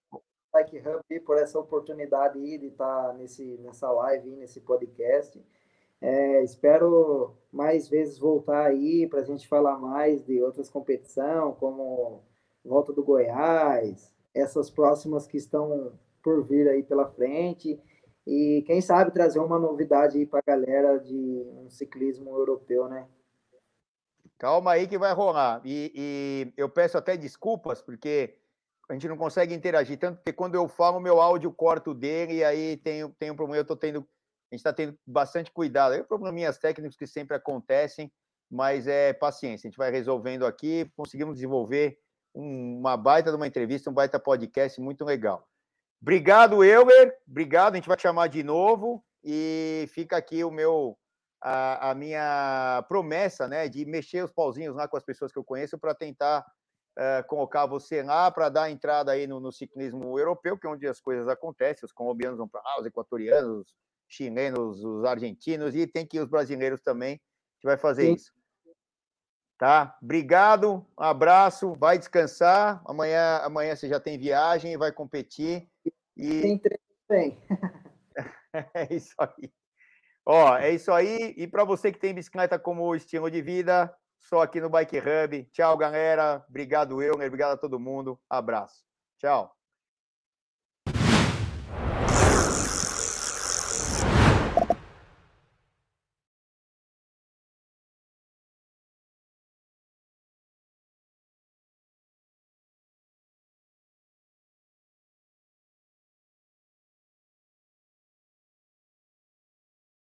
Bike 0.54 0.78
Hub 0.78 1.20
por 1.22 1.38
essa 1.38 1.60
oportunidade 1.60 2.38
aí 2.38 2.60
de 2.60 2.68
estar 2.68 3.14
nesse, 3.16 3.58
nessa 3.58 3.92
live, 3.92 4.30
nesse 4.36 4.62
podcast. 4.62 5.44
É, 6.00 6.44
espero 6.44 7.36
mais 7.52 7.88
vezes 7.88 8.20
voltar 8.20 8.66
aí 8.66 9.08
para 9.08 9.22
a 9.22 9.24
gente 9.24 9.48
falar 9.48 9.78
mais 9.80 10.24
de 10.24 10.42
outras 10.44 10.70
competições, 10.70 11.56
como 11.58 12.24
Volta 12.64 12.94
do 12.94 13.04
Goiás, 13.04 14.14
essas 14.34 14.70
próximas 14.70 15.28
que 15.28 15.38
estão 15.38 15.94
por 16.24 16.44
vir 16.44 16.68
aí 16.70 16.82
pela 16.82 17.08
frente. 17.12 17.80
E 18.26 18.64
quem 18.66 18.80
sabe 18.80 19.12
trazer 19.12 19.40
uma 19.40 19.60
novidade 19.60 20.18
aí 20.18 20.26
para 20.26 20.40
a 20.40 20.44
galera 20.56 20.98
de 20.98 21.46
um 21.58 21.70
ciclismo 21.70 22.38
europeu, 22.38 22.88
né? 22.88 23.06
Calma 24.40 24.72
aí 24.72 24.88
que 24.88 24.98
vai 24.98 25.14
rolar. 25.14 25.62
E, 25.66 25.92
e 25.94 26.54
eu 26.56 26.70
peço 26.70 26.98
até 26.98 27.18
desculpas, 27.18 27.82
porque 27.82 28.36
a 28.90 28.94
gente 28.94 29.08
não 29.08 29.18
consegue 29.18 29.54
interagir 29.54 29.98
tanto, 29.98 30.18
porque 30.18 30.34
quando 30.34 30.56
eu 30.56 30.68
falo, 30.68 31.00
meu 31.00 31.22
áudio 31.22 31.52
corta 31.52 31.92
o 31.92 31.94
dele, 31.94 32.36
e 32.36 32.44
aí 32.44 32.78
tem, 32.78 33.10
tem 33.20 33.32
um 33.32 33.36
problema. 33.36 33.58
Eu 33.58 33.66
tô 33.66 33.76
tendo. 33.76 34.00
A 34.00 34.56
gente 34.56 34.60
está 34.60 34.72
tendo 34.72 34.98
bastante 35.06 35.52
cuidado. 35.52 35.94
Aí, 35.94 36.04
probleminhas 36.04 36.58
técnicos 36.58 36.96
que 36.96 37.08
sempre 37.08 37.36
acontecem, 37.36 38.12
mas 38.50 38.88
é 38.88 39.12
paciência. 39.12 39.68
A 39.68 39.70
gente 39.70 39.78
vai 39.78 39.92
resolvendo 39.92 40.46
aqui, 40.46 40.90
conseguimos 40.96 41.36
desenvolver 41.36 41.98
uma 42.34 42.98
baita 42.98 43.30
de 43.30 43.36
uma 43.36 43.48
entrevista, 43.48 43.90
um 43.90 43.94
baita 43.94 44.20
podcast 44.20 44.80
muito 44.82 45.06
legal. 45.06 45.48
Obrigado, 46.02 46.64
Euler. 46.64 47.18
Obrigado. 47.28 47.74
A 47.74 47.76
gente 47.78 47.88
vai 47.88 47.96
te 47.96 48.02
chamar 48.04 48.28
de 48.28 48.44
novo. 48.44 49.04
E 49.24 49.88
fica 49.94 50.18
aqui 50.18 50.44
o 50.44 50.52
meu 50.52 50.98
a, 51.42 51.92
a 51.92 51.96
minha 51.96 52.86
promessa, 52.88 53.48
né, 53.48 53.68
de 53.68 53.86
mexer 53.86 54.24
os 54.24 54.32
pauzinhos 54.32 54.76
lá 54.76 54.88
com 54.88 54.96
as 54.96 55.04
pessoas 55.04 55.32
que 55.32 55.38
eu 55.38 55.44
conheço 55.44 55.78
para 55.78 55.94
tentar 55.94 56.46
uh, 56.98 57.28
colocar 57.28 57.66
você 57.66 58.02
lá 58.02 58.32
para 58.32 58.48
dar 58.48 58.72
entrada 58.72 59.12
aí 59.12 59.28
no, 59.28 59.42
no, 59.42 59.52
ciclismo 59.52 60.18
europeu, 60.18 60.58
que 60.58 60.66
é 60.66 60.70
onde 60.70 60.88
as 60.88 61.02
coisas 61.02 61.28
acontecem. 61.28 61.86
Os 61.86 61.92
colombianos 61.92 62.38
vão 62.38 62.48
para 62.48 62.62
lá, 62.62 62.80
os 62.80 62.86
equatorianos, 62.86 63.60
os 63.60 63.76
chilenos, 64.08 64.84
os 64.84 65.04
argentinos, 65.04 65.76
e 65.76 65.86
tem 65.86 66.06
que 66.06 66.18
ir 66.18 66.22
os 66.22 66.30
brasileiros 66.30 66.82
também, 66.82 67.18
que 67.60 67.68
vai 67.68 67.78
fazer 67.78 68.06
Sim. 68.06 68.14
isso. 68.14 68.32
Tá? 69.64 69.98
Obrigado, 70.04 70.86
um 71.00 71.04
abraço, 71.06 71.74
vai 71.76 71.98
descansar. 71.98 72.82
Amanhã, 72.86 73.38
amanhã 73.46 73.74
você 73.74 73.88
já 73.88 73.98
tem 73.98 74.20
viagem, 74.20 74.76
vai 74.76 74.92
competir. 74.92 75.70
E... 76.18 76.42
Tem 76.42 76.58
treino 76.58 76.84
bem. 77.10 77.42
é 78.76 78.94
isso 78.94 79.16
aí. 79.18 79.50
Ó, 80.26 80.58
é 80.58 80.70
isso 80.70 80.92
aí. 80.92 81.34
E 81.38 81.48
para 81.48 81.64
você 81.64 81.94
que 81.94 81.98
tem 81.98 82.14
bicicleta 82.14 82.60
como 82.60 82.94
estilo 82.94 83.32
de 83.32 83.42
vida, 83.42 83.90
só 84.20 84.42
aqui 84.42 84.60
no 84.60 84.70
Bike 84.70 85.00
Hub. 85.00 85.46
Tchau, 85.54 85.78
galera. 85.78 86.44
Obrigado, 86.50 87.02
Euler. 87.02 87.28
Obrigado 87.28 87.54
a 87.54 87.58
todo 87.58 87.80
mundo. 87.80 88.20
Abraço. 88.30 88.84
Tchau. 89.18 89.56